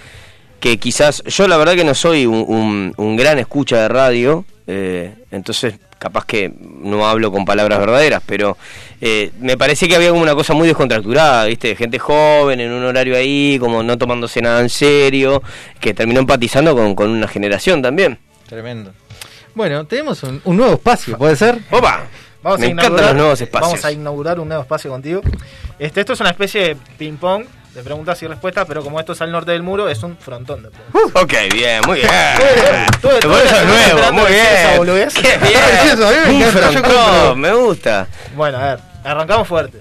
que 0.62 0.78
quizás, 0.78 1.22
yo 1.26 1.48
la 1.48 1.56
verdad 1.56 1.74
que 1.74 1.82
no 1.84 1.92
soy 1.94 2.24
un, 2.24 2.44
un- 2.46 2.94
un 2.96 3.16
gran 3.16 3.38
escucha 3.40 3.78
de 3.82 3.88
radio, 3.88 4.44
eh, 4.68 5.12
entonces 5.32 5.74
capaz 5.98 6.24
que 6.24 6.52
no 6.60 7.06
hablo 7.06 7.30
con 7.32 7.44
palabras 7.44 7.78
verdaderas, 7.80 8.22
pero 8.24 8.56
eh, 9.00 9.32
me 9.40 9.56
parece 9.56 9.88
que 9.88 9.96
había 9.96 10.10
como 10.10 10.22
una 10.22 10.34
cosa 10.36 10.54
muy 10.54 10.68
descontracturada, 10.68 11.46
¿viste? 11.46 11.74
Gente 11.74 11.98
joven 11.98 12.60
en 12.60 12.70
un 12.72 12.84
horario 12.84 13.16
ahí, 13.16 13.56
como 13.58 13.82
no 13.82 13.98
tomándose 13.98 14.40
nada 14.40 14.60
en 14.60 14.68
serio, 14.68 15.42
que 15.80 15.94
terminó 15.94 16.20
empatizando 16.20 16.74
con, 16.76 16.94
con 16.94 17.10
una 17.10 17.26
generación 17.26 17.82
también. 17.82 18.18
Tremendo. 18.48 18.92
Bueno, 19.54 19.84
tenemos 19.86 20.22
un, 20.22 20.40
un 20.44 20.56
nuevo 20.56 20.74
espacio, 20.74 21.18
¿puede 21.18 21.34
ser? 21.36 21.58
¡Opa! 21.72 22.04
Vamos 22.42 22.60
Me 22.60 22.66
a 22.66 22.70
inaugurar- 22.70 23.06
los 23.08 23.14
nuevos 23.16 23.40
espacios. 23.40 23.70
Vamos 23.72 23.84
a 23.84 23.92
inaugurar 23.92 24.40
un 24.40 24.48
nuevo 24.48 24.62
espacio 24.62 24.90
contigo. 24.90 25.22
Este, 25.78 26.00
esto 26.00 26.12
es 26.14 26.20
una 26.20 26.30
especie 26.30 26.60
de 26.62 26.76
ping-pong 26.98 27.44
de 27.74 27.82
preguntas 27.82 28.22
y 28.22 28.26
respuestas, 28.26 28.66
pero 28.68 28.82
como 28.82 29.00
esto 29.00 29.12
es 29.12 29.20
al 29.22 29.32
norte 29.32 29.52
del 29.52 29.62
muro, 29.62 29.88
es 29.88 30.02
un 30.02 30.16
frontón 30.18 30.62
de 30.64 30.70
preguntas. 30.70 31.22
Ok, 31.22 31.32
bien, 31.54 31.80
muy 31.86 32.00
bien. 32.00 32.10
Todo- 33.00 33.18
eso 33.18 33.56
es 33.56 33.66
nuevo, 33.66 34.12
muy 34.12 34.30
bien. 34.32 35.08
Qué 35.14 35.38
bien. 35.38 36.42
Un 36.44 36.52
frontón, 36.52 37.40
me 37.40 37.52
gusta. 37.54 38.06
Bueno, 38.36 38.58
a 38.58 38.64
ver, 38.74 38.78
arrancamos 39.04 39.48
fuerte. 39.48 39.80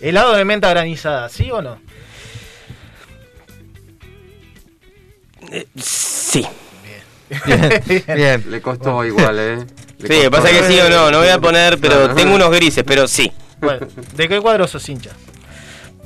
¿Helado 0.00 0.34
de 0.34 0.44
menta 0.44 0.68
granizada, 0.70 1.28
sí 1.28 1.50
o 1.50 1.62
no? 1.62 1.78
Sí. 5.80 6.46
Bien. 8.14 8.44
Le 8.50 8.60
costó 8.60 9.04
igual, 9.04 9.38
¿eh? 9.38 9.56
Le 9.98 10.08
Sí, 10.08 10.14
costó, 10.14 10.30
pasa 10.30 10.48
que 10.50 10.58
¿eh? 10.60 10.64
sí 10.68 10.80
o 10.80 10.88
no, 10.88 11.10
no 11.10 11.18
voy 11.18 11.28
a 11.28 11.38
poner, 11.38 11.78
pero 11.78 12.14
tengo 12.14 12.34
unos 12.34 12.50
grises, 12.50 12.84
pero 12.86 13.06
sí. 13.08 13.32
Bueno, 13.60 13.86
¿de 14.14 14.28
qué 14.28 14.40
cuadro 14.40 14.66
sos 14.68 14.86
hincha? 14.88 15.10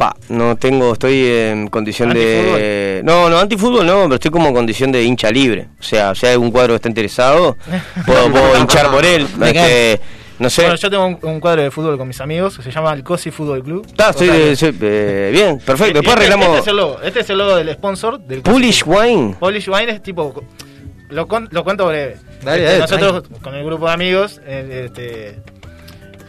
Pa, 0.02 0.16
no 0.30 0.56
tengo, 0.56 0.94
estoy 0.94 1.26
en 1.26 1.68
condición 1.68 2.12
de... 2.12 3.02
No, 3.04 3.30
no, 3.30 3.38
antifútbol 3.38 3.86
no, 3.86 4.02
pero 4.04 4.14
estoy 4.16 4.32
como 4.32 4.48
en 4.48 4.54
condición 4.54 4.90
de 4.90 5.04
hincha 5.04 5.30
libre. 5.30 5.68
O 5.78 5.82
sea, 5.84 6.12
si 6.16 6.26
hay 6.26 6.32
algún 6.32 6.50
cuadro 6.50 6.72
que 6.72 6.76
está 6.76 6.88
interesado, 6.88 7.56
puedo, 8.06 8.28
puedo 8.32 8.58
hinchar 8.58 8.90
por 8.90 9.04
él. 9.04 9.28
Este, 9.44 10.00
no 10.40 10.50
sé. 10.50 10.62
Bueno, 10.62 10.74
yo 10.74 10.90
tengo 10.90 11.06
un, 11.06 11.18
un 11.22 11.38
cuadro 11.38 11.62
de 11.62 11.70
fútbol 11.70 11.96
con 11.98 12.08
mis 12.08 12.20
amigos 12.20 12.56
que 12.56 12.64
se 12.64 12.72
llama 12.72 12.92
el 12.94 13.04
Cosi 13.04 13.30
Fútbol 13.30 13.62
Club. 13.62 13.86
Está, 13.86 14.10
estoy, 14.10 14.28
eh, 14.32 15.30
bien, 15.32 15.60
perfecto. 15.60 16.00
Después 16.00 16.16
este, 16.16 16.32
arreglamos... 16.32 16.48
Este 16.48 16.58
es 16.62 16.66
el 16.66 16.76
logo, 16.76 17.00
este 17.00 17.20
es 17.20 17.30
el 17.30 17.38
logo 17.38 17.54
del 17.54 17.72
sponsor 17.74 18.18
del 18.18 18.42
Polish 18.42 18.82
Wine. 18.84 19.36
Polish 19.38 19.68
Wine 19.68 19.92
es 19.92 20.02
tipo. 20.02 20.42
Lo, 21.10 21.28
con- 21.28 21.48
lo 21.52 21.62
cuento 21.62 21.86
breve. 21.86 22.16
Dale, 22.42 22.64
Este, 22.64 22.78
dale, 22.96 23.02
nosotros 23.06 23.40
con 23.40 23.54
el 23.54 23.64
grupo 23.64 23.86
de 23.86 23.92
amigos 23.92 24.40
eh, 24.46 24.86
este, 24.86 25.38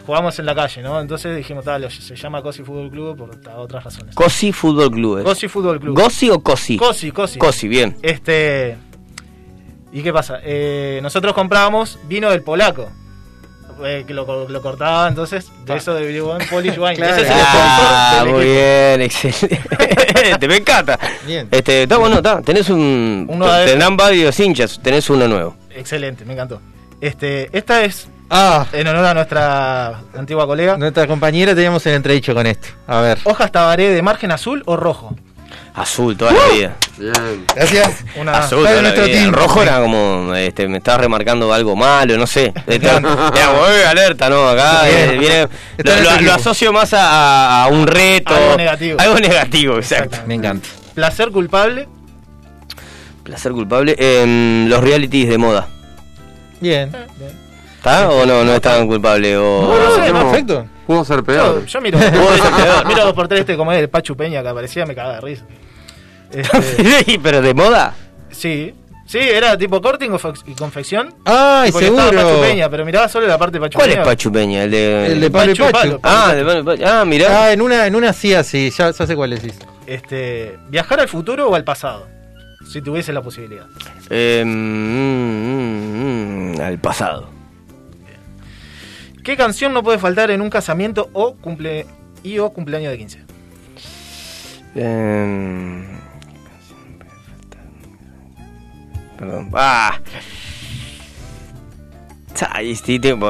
jugamos 0.06 0.38
en 0.38 0.46
la 0.46 0.54
calle, 0.54 0.82
¿no? 0.82 1.00
Entonces 1.00 1.36
dijimos, 1.36 1.64
tal, 1.64 1.90
se 1.90 2.14
llama 2.16 2.42
Cosi 2.42 2.62
Fútbol 2.62 2.90
Club 2.90 3.16
por 3.16 3.30
otras 3.56 3.84
razones. 3.84 4.14
Cosi 4.14 4.52
Fútbol 4.52 4.90
Club. 4.90 5.18
¿es? 5.18 5.24
Cosi 5.24 5.48
Fútbol 5.48 5.80
Club. 5.80 5.98
¿Gosi 5.98 6.30
o 6.30 6.40
Cosi? 6.42 6.76
Cosi, 6.76 7.10
Cosi. 7.10 7.38
Cosi, 7.38 7.68
bien. 7.68 7.96
Este. 8.02 8.76
¿Y 9.92 10.02
qué 10.02 10.12
pasa? 10.12 10.40
Eh, 10.42 10.98
nosotros 11.02 11.32
comprábamos 11.34 11.98
vino 12.08 12.30
del 12.30 12.42
polaco. 12.42 12.90
eh, 13.84 14.04
que 14.06 14.12
lo, 14.14 14.48
lo 14.48 14.62
cortaba, 14.62 15.08
entonces 15.08 15.50
de 15.64 15.76
eso 15.76 15.94
derivó 15.94 16.36
en 16.38 16.46
Polish 16.48 16.78
Wine. 16.78 16.96
Claro. 16.96 17.14
Ese 17.16 17.22
es 17.22 17.28
el 17.30 17.36
Ah, 17.46 18.20
del 18.24 18.32
muy 18.34 18.42
equipo. 18.42 18.54
bien, 18.54 19.02
excelente. 19.02 20.48
me 20.48 20.56
encanta. 20.56 20.98
Bien. 21.26 21.48
Este, 21.50 21.82
está 21.84 21.96
bueno, 21.98 22.16
está. 22.16 22.40
Tenés 22.42 22.68
un. 22.70 23.26
Uno 23.28 23.50
de- 23.52 23.66
tendrán 23.66 23.96
varios 23.96 24.38
hinchas, 24.38 24.80
tenés 24.82 25.08
uno 25.10 25.26
nuevo. 25.28 25.56
Excelente, 25.70 26.24
me 26.24 26.34
encantó. 26.34 26.60
Este, 27.00 27.48
esta 27.56 27.84
es 27.84 28.08
Ah, 28.30 28.66
en 28.72 28.86
honor 28.88 29.04
a 29.04 29.14
nuestra 29.14 30.00
antigua 30.16 30.46
colega. 30.46 30.76
nuestra 30.76 31.06
compañera 31.06 31.54
teníamos 31.54 31.84
el 31.86 31.94
entredicho 31.94 32.34
con 32.34 32.46
esto. 32.46 32.68
A 32.86 33.00
ver. 33.00 33.18
¿Hojas 33.24 33.52
tabaré 33.52 33.90
de 33.90 34.02
margen 34.02 34.32
azul 34.32 34.62
o 34.66 34.76
rojo? 34.76 35.14
Azul 35.74 36.16
toda 36.16 36.32
la 36.32 36.54
vida. 36.54 36.76
Bien. 36.98 37.44
Gracias. 37.54 38.04
Una 38.16 38.38
Azul 38.38 38.58
toda 38.60 38.76
la 38.76 38.82
nuestro 38.82 39.04
vida. 39.04 39.14
team. 39.16 39.26
El 39.26 39.32
rojo 39.32 39.62
era 39.62 39.80
como. 39.80 40.32
Este, 40.34 40.68
me 40.68 40.78
estabas 40.78 41.00
remarcando 41.00 41.52
algo 41.52 41.74
malo, 41.76 42.16
no 42.16 42.26
sé. 42.26 42.52
Este, 42.66 42.86
era 42.86 43.00
como, 43.00 43.66
"Eh, 43.68 43.84
alerta, 43.84 44.28
¿no? 44.30 44.48
Acá 44.48 44.84
Bien. 44.84 45.10
eh, 45.10 45.18
viene. 45.18 45.48
Lo, 46.24 46.32
asocio 46.32 46.72
más 46.72 46.90
a, 46.96 47.66
un 47.70 47.86
reto. 47.88 48.34
Algo 48.34 48.56
negativo. 48.56 49.00
Algo 49.00 49.16
negativo, 49.18 49.76
exacto. 49.76 50.18
Me 50.26 50.34
encanta. 50.34 50.68
Placer 50.94 51.30
culpable. 51.30 51.88
Placer 53.24 53.52
culpable. 53.52 53.96
en 53.98 54.66
los 54.68 54.80
realities 54.80 55.28
de 55.28 55.38
moda. 55.38 55.66
Bien. 56.60 56.90
¿Está 57.84 58.08
o 58.10 58.24
no? 58.24 58.44
No 58.44 58.54
es 58.54 58.60
tan 58.62 58.86
culpable. 58.86 59.36
O... 59.36 59.62
No, 59.62 59.78
no 59.78 59.94
sé, 60.04 60.12
no. 60.12 60.20
Perfecto. 60.30 60.66
Pudo 60.86 61.04
ser 61.04 61.16
Yo, 61.18 61.24
peor. 61.24 61.66
yo 61.66 61.80
miro, 61.82 61.98
Puede 61.98 62.38
ser 62.40 62.52
peor. 62.52 62.86
miro 62.86 63.04
dos 63.04 63.12
por 63.12 63.28
tres 63.28 63.40
este 63.40 63.56
como 63.56 63.72
es 63.72 63.78
el 63.80 63.88
Pachu 63.90 64.16
Peña 64.16 64.42
que 64.42 64.48
aparecía, 64.48 64.86
me 64.86 64.94
cagaba 64.94 65.16
de 65.16 65.20
risa. 65.20 65.44
Este, 66.30 67.20
Pero 67.22 67.42
de 67.42 67.54
moda. 67.54 67.94
sí, 68.30 68.74
sí, 69.06 69.18
era 69.18 69.56
tipo 69.56 69.80
corte 69.80 70.06
y 70.06 70.08
confe- 70.08 70.42
y 70.46 70.54
confección. 70.54 71.08
Estaba 71.18 71.66
seguro. 71.70 72.06
Pachu 72.10 72.40
Peña, 72.40 72.68
pero 72.70 72.84
miraba 72.84 73.08
solo 73.08 73.26
la 73.26 73.38
parte 73.38 73.58
de 73.58 73.60
Pachu 73.60 73.78
¿Cuál 73.78 73.90
Peña. 73.90 74.02
es 74.02 74.06
Pachu 74.08 74.32
Peña? 74.32 74.62
El 74.64 74.70
de. 74.70 75.06
El 75.12 75.20
de 75.20 75.30
Pablo 75.30 75.52
y 75.52 75.54
Pachu, 75.54 75.72
Pachu. 75.72 75.72
Pablo. 75.72 76.00
Ah, 76.02 76.32
de 76.34 76.44
Pablo 76.44 76.60
y 76.60 76.64
Pachu. 76.64 76.82
Ah, 76.86 77.04
mirá. 77.04 77.44
Ah, 77.44 77.52
en 77.52 77.60
una, 77.62 77.86
en 77.86 77.94
una 77.94 78.12
sí 78.12 78.34
así, 78.34 78.70
ya, 78.70 78.90
ya 78.90 79.06
sé 79.06 79.14
cuál 79.14 79.30
decís. 79.30 79.54
Este, 79.86 80.58
¿Viajar 80.70 81.00
al 81.00 81.08
futuro 81.08 81.48
o 81.50 81.54
al 81.54 81.64
pasado? 81.64 82.06
Si 82.70 82.80
tuviese 82.82 83.12
la 83.12 83.22
posibilidad. 83.22 83.66
Eh, 84.10 84.42
mm, 84.44 84.48
mm, 84.48 86.54
Mm, 86.56 86.60
al 86.60 86.78
pasado. 86.78 87.28
¿Qué 89.24 89.38
canción 89.38 89.72
no 89.72 89.82
puede 89.82 89.98
faltar 89.98 90.30
en 90.30 90.42
un 90.42 90.50
casamiento 90.50 91.08
o 91.14 91.34
cumple 91.36 91.86
y 92.22 92.38
o 92.38 92.50
cumpleaños 92.50 92.92
de 92.92 92.98
15? 92.98 93.24
Em, 94.74 95.86
Perdón. 99.18 99.50
¡Ah! 99.54 99.98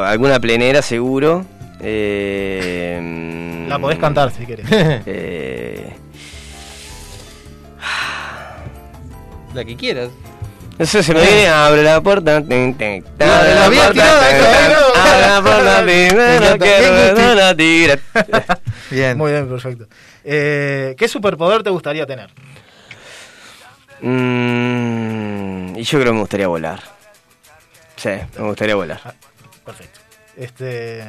Alguna 0.05 0.41
plenera 0.41 0.83
seguro. 0.83 1.45
Eh, 1.81 3.67
La 3.69 3.79
podés 3.79 3.99
cantar 3.99 4.33
si 4.33 4.47
querés. 4.47 4.67
eh, 4.73 5.93
La 9.55 9.65
que 9.65 9.77
quieras. 9.77 10.11
No 10.79 10.87
sé, 10.87 11.03
se 11.03 11.15
me 11.15 11.21
viene, 11.21 11.49
abre 11.49 11.83
la 11.83 12.01
puerta. 12.01 12.43
tin, 12.43 12.75
tin, 12.75 13.05
La- 13.19 13.39
abre 13.41 13.55
la 13.55 13.67
puerta, 13.71 14.05
¿no? 14.05 15.01
abre 15.01 15.27
la 15.27 15.43
puerta, 15.43 15.83
no 16.51 16.59
quiero 16.59 17.33
una 17.33 17.57
tira. 17.57 17.99
Bien. 18.91 19.17
Muy 19.19 19.33
bien, 19.33 19.49
perfecto. 19.49 19.87
Eh, 20.25 20.95
¿Qué 20.99 21.09
superpoder 21.09 21.63
te 21.63 21.71
gustaría 21.71 22.07
tener? 22.07 22.31
Mm, 24.01 25.77
y 25.77 25.83
yo 25.83 25.99
creo 25.99 26.11
que 26.11 26.15
me 26.15 26.21
gustaría 26.21 26.49
volar. 26.49 26.81
Sí, 27.97 28.11
me 28.39 28.45
gustaría 28.45 28.75
volar. 28.75 29.01
Perfecto. 29.65 30.01
Este. 30.37 31.05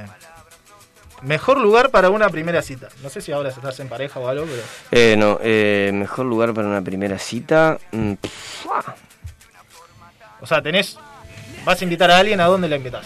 Mejor 1.21 1.57
lugar 1.59 1.89
para 1.89 2.09
una 2.09 2.29
primera 2.29 2.61
cita. 2.61 2.89
No 3.01 3.09
sé 3.09 3.21
si 3.21 3.31
ahora 3.31 3.49
estás 3.49 3.79
en 3.79 3.89
pareja 3.89 4.19
o 4.19 4.27
algo, 4.27 4.45
pero. 4.45 4.61
Eh, 4.91 5.15
no, 5.17 5.39
eh, 5.41 5.91
mejor 5.93 6.25
lugar 6.25 6.53
para 6.53 6.67
una 6.67 6.81
primera 6.81 7.17
cita. 7.17 7.77
mm, 7.91 8.13
pff, 8.13 8.65
ah, 8.71 8.95
O 10.45 10.47
sea, 10.47 10.61
tenés. 10.61 10.95
Vas 11.65 11.81
a 11.81 11.83
invitar 11.83 12.11
a 12.11 12.19
alguien, 12.19 12.39
¿a 12.39 12.45
dónde 12.45 12.69
la 12.69 12.75
invitas? 12.75 13.03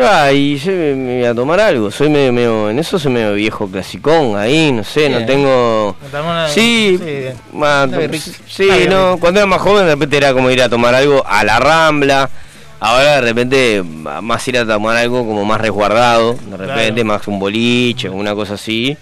Ah, 0.00 0.30
y 0.32 0.56
yo 0.56 0.70
me, 0.70 0.94
me 0.94 1.16
voy 1.18 1.24
a 1.24 1.34
tomar 1.34 1.58
algo. 1.58 1.90
Soy 1.90 2.08
medio, 2.08 2.32
medio- 2.32 2.70
en 2.70 2.78
eso 2.78 2.96
soy 2.96 3.10
medio 3.10 3.34
viejo 3.34 3.68
clasicón. 3.68 4.36
Ahí, 4.36 4.70
no 4.70 4.84
sé, 4.84 5.08
no 5.08 5.16
Bien. 5.16 5.26
tengo. 5.26 5.96
Me 6.00 6.08
tomó 6.10 6.30
una- 6.30 6.48
Sí, 6.48 6.96
sí, 6.96 7.24
ma- 7.52 7.88
sí, 8.46 8.68
Una 8.68 8.86
no. 8.86 9.16
Cuando 9.18 9.40
era 9.40 9.46
más 9.48 9.60
joven, 9.60 9.86
de 9.86 9.94
repente 9.94 10.16
era 10.16 10.32
como 10.32 10.48
ir 10.52 10.62
a 10.62 10.68
tomar 10.68 10.94
algo 10.94 11.24
a 11.26 11.42
la 11.42 11.58
rambla. 11.58 12.30
Ahora 12.78 13.14
de 13.16 13.20
repente 13.22 13.82
más 13.82 14.46
ir 14.46 14.58
a 14.58 14.64
tomar 14.66 14.96
algo 14.96 15.26
como 15.26 15.44
más 15.44 15.60
resguardado. 15.60 16.34
De 16.34 16.56
repente 16.56 17.02
Claro. 17.02 17.04
más 17.18 17.26
un 17.26 17.40
boliche, 17.40 18.08
una 18.08 18.32
cosa 18.36 18.54
así. 18.54 18.96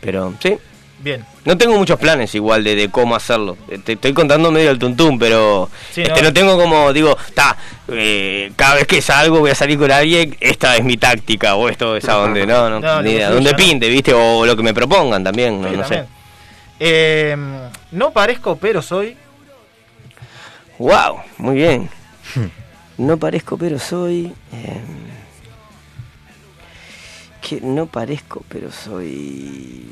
Pero 0.00 0.34
sí. 0.40 0.56
Bien. 1.02 1.24
No 1.44 1.58
tengo 1.58 1.76
muchos 1.76 1.98
planes 1.98 2.32
igual 2.36 2.62
de, 2.62 2.76
de 2.76 2.88
cómo 2.88 3.16
hacerlo. 3.16 3.56
Eh, 3.68 3.78
Te 3.78 3.94
estoy 3.94 4.12
contando 4.12 4.52
medio 4.52 4.70
el 4.70 4.78
tuntún, 4.78 5.18
pero 5.18 5.68
Sí, 5.92 6.02
este, 6.02 6.22
no. 6.22 6.28
no. 6.28 6.32
tengo 6.32 6.56
como, 6.56 6.92
digo, 6.92 7.16
está, 7.26 7.56
cada 8.54 8.76
vez 8.76 8.86
que 8.86 9.02
salgo 9.02 9.40
voy 9.40 9.50
a 9.50 9.54
salir 9.56 9.78
con 9.78 9.90
alguien, 9.90 10.36
esta 10.38 10.76
es 10.76 10.84
mi 10.84 10.96
táctica, 10.96 11.56
o 11.56 11.68
esto 11.68 11.96
es 11.96 12.08
a 12.08 12.12
donde, 12.14 12.46
no, 12.46 12.70
no, 12.70 12.78
No, 12.80 13.02
ni 13.02 13.10
idea, 13.12 13.30
donde 13.30 13.50
¿no? 13.50 13.56
pinte, 13.56 13.88
¿viste? 13.88 14.12
O 14.14 14.46
lo 14.46 14.56
que 14.56 14.62
me 14.62 14.72
propongan 14.72 15.24
también, 15.24 15.60
no, 15.60 15.68
Sí, 15.70 15.76
no 15.76 15.82
sé. 15.82 15.88
también. 15.96 16.06
Eh, 16.78 17.36
no 17.90 18.10
parezco, 18.12 18.56
pero 18.56 18.80
soy. 18.80 19.16
Wow, 20.78 21.20
muy 21.38 21.56
bien. 21.56 21.90
No 22.98 23.16
parezco, 23.16 23.56
pero 23.56 23.78
soy. 23.80 24.32
eh, 24.52 24.80
que 27.40 27.60
no 27.60 27.86
parezco, 27.86 28.44
pero 28.48 28.70
soy. 28.70 29.84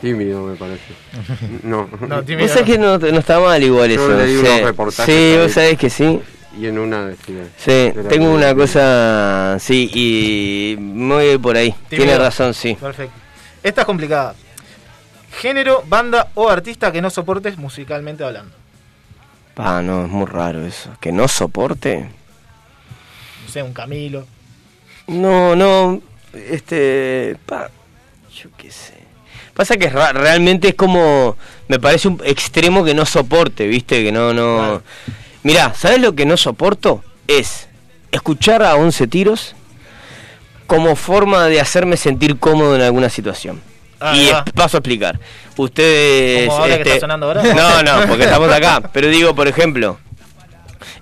Tímido, 0.00 0.42
me 0.46 0.56
parece. 0.56 0.82
No. 1.62 1.88
No, 2.08 2.22
tímido. 2.22 2.46
Vos 2.46 2.50
sabés 2.52 2.66
que 2.66 2.78
no, 2.78 2.96
no 2.98 3.18
está 3.18 3.38
mal 3.40 3.62
igual 3.62 3.90
Yo 3.90 3.94
eso. 4.06 4.16
leí 4.16 4.34
sí. 4.34 4.40
unos 4.40 4.60
reportajes 4.62 5.04
Sí, 5.14 5.20
ahí. 5.32 5.38
vos 5.38 5.52
sabés 5.52 5.78
que 5.78 5.90
sí. 5.90 6.20
Y 6.58 6.66
en 6.66 6.78
una 6.78 7.06
decía. 7.06 7.44
Sí, 7.56 7.92
tengo 8.08 8.26
muy- 8.26 8.36
una 8.38 8.54
cosa, 8.54 9.56
sí, 9.60 9.90
y 9.94 10.76
ir 10.78 11.40
por 11.40 11.56
ahí. 11.56 11.70
Tímido. 11.88 11.88
Tiene 12.06 12.18
razón, 12.18 12.54
sí. 12.54 12.74
Perfecto. 12.74 13.14
Esta 13.62 13.82
es 13.82 13.86
complicada. 13.86 14.34
Género, 15.38 15.84
banda 15.86 16.28
o 16.34 16.48
artista 16.48 16.90
que 16.90 17.00
no 17.00 17.08
soportes 17.10 17.56
musicalmente 17.56 18.24
hablando. 18.24 18.52
Ah, 19.56 19.82
no, 19.82 20.04
es 20.06 20.10
muy 20.10 20.26
raro 20.26 20.64
eso. 20.64 20.90
Que 21.00 21.12
no 21.12 21.28
soporte. 21.28 22.08
No 23.44 23.52
sé, 23.52 23.62
un 23.62 23.72
Camilo. 23.74 24.26
No, 25.06 25.54
no, 25.54 26.00
este, 26.32 27.36
pa, 27.46 27.70
yo 28.34 28.48
qué 28.56 28.70
sé. 28.70 28.94
Pasa 29.60 29.76
que 29.76 29.90
realmente 29.90 30.68
es 30.68 30.74
como, 30.74 31.36
me 31.68 31.78
parece 31.78 32.08
un 32.08 32.18
extremo 32.24 32.82
que 32.82 32.94
no 32.94 33.04
soporte, 33.04 33.66
¿viste? 33.66 34.02
Que 34.02 34.10
no, 34.10 34.32
no... 34.32 34.80
Mirá, 35.42 35.74
¿sabes 35.74 36.00
lo 36.00 36.14
que 36.14 36.24
no 36.24 36.38
soporto? 36.38 37.04
Es 37.28 37.68
escuchar 38.10 38.62
a 38.62 38.76
11 38.76 39.06
tiros 39.08 39.54
como 40.66 40.96
forma 40.96 41.44
de 41.48 41.60
hacerme 41.60 41.98
sentir 41.98 42.38
cómodo 42.38 42.74
en 42.74 42.80
alguna 42.80 43.10
situación. 43.10 43.60
Ah, 44.00 44.16
y 44.16 44.28
es- 44.30 44.36
paso 44.54 44.78
a 44.78 44.80
explicar. 44.80 45.20
Ustedes... 45.58 46.48
¿Como 46.48 46.56
ahora 46.62 46.74
que 46.76 46.80
este, 46.80 46.88
está 46.94 47.00
sonando 47.00 47.26
ahora? 47.26 47.42
No, 47.42 47.82
no, 47.82 48.06
porque 48.08 48.24
estamos 48.24 48.50
acá. 48.54 48.80
Pero 48.94 49.08
digo, 49.08 49.34
por 49.34 49.46
ejemplo, 49.46 49.98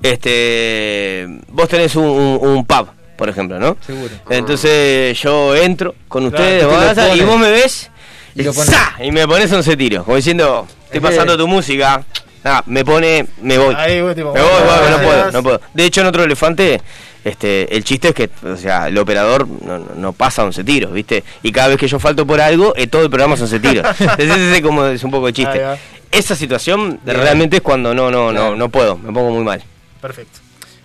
este, 0.02 1.28
vos 1.46 1.68
tenés 1.68 1.94
un, 1.94 2.06
un- 2.06 2.38
un 2.42 2.66
pub, 2.66 2.88
por 3.16 3.28
ejemplo, 3.28 3.60
¿no? 3.60 3.76
Seguro. 3.86 4.12
Entonces 4.30 5.16
yo 5.20 5.54
entro 5.54 5.94
con 6.08 6.28
Claro, 6.28 6.44
ustedes, 6.44 6.62
lo 6.64 6.70
vas 6.70 7.16
y 7.16 7.20
vos 7.20 7.38
me 7.38 7.52
ves 7.52 7.90
Y 8.38 8.42
lo 8.44 8.54
pones. 8.54 8.74
y 9.02 9.10
me 9.10 9.26
pones 9.26 9.52
11 9.52 9.76
tiros, 9.76 10.04
como 10.04 10.16
diciendo, 10.16 10.66
estoy 10.84 10.98
Es 10.98 11.02
pasando 11.02 11.36
tu 11.36 11.48
música, 11.48 12.04
ah, 12.44 12.62
me 12.66 12.84
pone, 12.84 13.26
me 13.42 13.58
voy. 13.58 13.74
Ahí, 13.76 14.00
vos, 14.00 14.14
tipo, 14.14 14.32
Me 14.32 14.40
voy, 14.40 14.50
bueno, 14.50 14.80
voy, 14.80 14.90
no 14.90 14.98
puedo, 14.98 15.32
no 15.32 15.42
puedo. 15.42 15.60
De 15.74 15.84
hecho, 15.84 16.00
en 16.02 16.06
otro 16.06 16.22
elefante, 16.22 16.80
este, 17.24 17.74
el 17.76 17.82
chiste 17.84 18.08
es 18.08 18.14
que, 18.14 18.30
o 18.46 18.56
sea, 18.56 18.88
el 18.88 18.96
operador 18.96 19.46
no, 19.48 19.78
no- 19.78 20.12
pasa 20.12 20.44
11 20.44 20.62
tiros, 20.64 20.92
¿viste? 20.92 21.24
Y 21.42 21.50
cada 21.52 21.68
vez 21.68 21.78
que 21.78 21.88
yo 21.88 21.98
falto 21.98 22.26
por 22.26 22.40
algo, 22.40 22.72
eh, 22.76 22.86
todo 22.86 23.02
el 23.02 23.10
programa 23.10 23.36
son 23.36 23.44
11 23.46 23.60
tiros. 23.60 23.86
Entonces, 24.00 24.30
ese 24.30 24.56
es 24.56 24.62
como 24.62 24.84
es 24.86 25.02
un 25.02 25.10
poco 25.10 25.26
de 25.26 25.30
Ahí 25.30 25.32
chiste. 25.34 25.62
Esa 26.10 26.34
situación 26.36 27.00
Bien. 27.04 27.16
realmente 27.18 27.56
es 27.56 27.62
cuando 27.62 27.92
no, 27.92 28.10
no, 28.10 28.32
no, 28.32 28.54
no 28.56 28.68
puedo, 28.70 28.96
me 28.96 29.12
pongo 29.12 29.30
muy 29.30 29.44
mal. 29.44 29.62
Perfecto. 30.00 30.38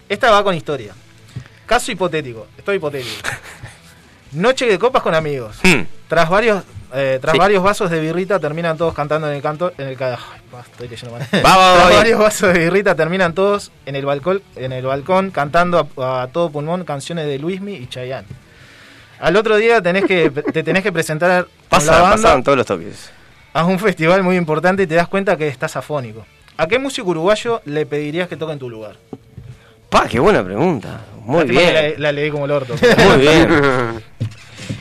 Esta 0.09 0.31
va 0.31 0.43
con 0.43 0.55
historia. 0.55 0.93
Caso 1.65 1.91
hipotético. 1.91 2.47
Estoy 2.57 2.75
hipotético. 2.77 3.15
Noche 4.33 4.65
de 4.65 4.77
copas 4.79 5.01
con 5.03 5.13
amigos. 5.15 5.57
Hmm. 5.63 5.83
Tras 6.07 6.27
varios 6.29 6.63
eh, 6.93 7.17
tras 7.21 7.33
Sí. 7.33 7.39
varios 7.39 7.63
vasos 7.63 7.89
de 7.89 7.99
birrita 7.99 8.39
terminan 8.39 8.77
todos 8.77 8.93
cantando 8.93 9.27
en 9.29 9.35
el 9.35 9.41
canto 9.41 9.71
en 9.77 9.87
el 9.87 9.97
ay, 10.01 10.15
estoy 10.71 10.87
leyendo 10.87 11.17
mal. 11.17 11.27
Tras 11.31 11.95
varios 11.95 12.19
vasos 12.19 12.53
de 12.53 12.59
birrita 12.59 12.95
terminan 12.95 13.33
todos 13.33 13.71
en 13.85 13.95
el 13.95 14.05
balcón 14.05 14.41
en 14.55 14.71
el 14.71 14.85
balcón 14.85 15.31
cantando 15.31 15.89
a, 15.97 16.23
a 16.23 16.27
todo 16.27 16.49
pulmón 16.51 16.83
canciones 16.85 17.25
de 17.27 17.39
Luismi 17.39 17.73
y 17.73 17.87
Chayanne. 17.87 18.27
Al 19.19 19.35
otro 19.35 19.55
día 19.57 19.81
tenés 19.81 20.05
que 20.05 20.29
te 20.53 20.63
tenés 20.63 20.83
que 20.83 20.91
presentar 20.91 21.47
Pasa, 21.69 22.01
pasaron 22.01 22.43
todos 22.43 22.57
los 22.57 22.67
toques. 22.67 23.11
a 23.53 23.65
un 23.65 23.79
festival 23.79 24.21
muy 24.23 24.35
importante 24.35 24.83
y 24.83 24.87
te 24.87 24.95
das 24.95 25.07
cuenta 25.07 25.35
que 25.37 25.47
estás 25.47 25.75
afónico. 25.75 26.25
¿A 26.57 26.67
qué 26.67 26.77
músico 26.77 27.09
uruguayo 27.09 27.61
le 27.65 27.85
pedirías 27.87 28.27
que 28.27 28.37
toque 28.37 28.53
en 28.53 28.59
tu 28.59 28.69
lugar? 28.69 28.95
Pa, 29.89 30.07
qué 30.07 30.19
buena 30.19 30.43
pregunta. 30.43 31.01
Muy 31.25 31.45
bien. 31.45 31.73
La, 31.73 31.89
la 31.97 32.11
leí 32.11 32.29
como 32.29 32.45
el 32.45 32.51
orto. 32.51 32.75
Muy 32.97 33.17
bien. 33.21 34.03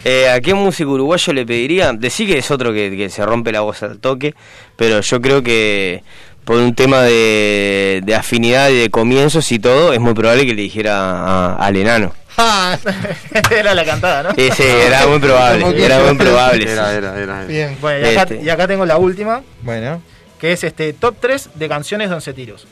Eh, 0.05 0.29
¿A 0.29 0.41
qué 0.41 0.53
músico 0.55 0.91
uruguayo 0.91 1.33
le 1.33 1.47
pediría? 1.47 1.93
Decí 1.93 2.27
que 2.27 2.39
es 2.39 2.51
otro 2.51 2.73
que, 2.73 2.97
que 2.97 3.09
se 3.09 3.25
rompe 3.25 3.53
la 3.53 3.61
voz 3.61 3.83
al 3.83 3.99
toque, 3.99 4.35
pero 4.77 5.01
yo 5.01 5.21
creo 5.21 5.43
que 5.43 6.03
por 6.45 6.57
un 6.57 6.75
tema 6.75 7.03
de, 7.03 8.01
de 8.05 8.15
afinidad 8.17 8.71
y 8.71 8.77
de 8.79 8.91
comienzos 8.91 9.51
y 9.53 9.61
todo, 9.61 9.93
es 9.93 10.01
muy 10.01 10.13
probable 10.15 10.45
que 10.45 10.55
le 10.55 10.63
dijera 10.63 10.99
a- 10.99 11.55
al 11.55 11.77
enano. 11.77 12.13
era 13.51 13.75
la 13.75 13.85
cantada, 13.85 14.23
¿no? 14.25 14.31
Sí, 14.35 14.49
sí, 14.57 14.63
era 14.65 15.07
muy 15.07 15.19
probable, 15.21 15.85
era 15.85 16.01
muy 16.03 16.17
probable. 16.17 16.65
Era, 16.73 16.91
sí. 16.91 16.97
era, 16.97 17.21
era. 17.21 17.45
Bien, 17.45 17.77
bueno, 17.81 18.07
y 18.07 18.11
acá, 18.11 18.23
Este. 18.23 18.43
y 18.43 18.49
acá 18.49 18.67
tengo 18.67 18.85
la 18.87 18.97
última, 18.97 19.43
Bueno. 19.61 20.03
que 20.41 20.53
es 20.53 20.65
este 20.65 20.93
top 20.95 21.15
3 21.21 21.51
de 21.55 21.69
canciones 21.69 22.09
de 22.09 22.15
11 22.17 22.33
tiros. 22.33 22.67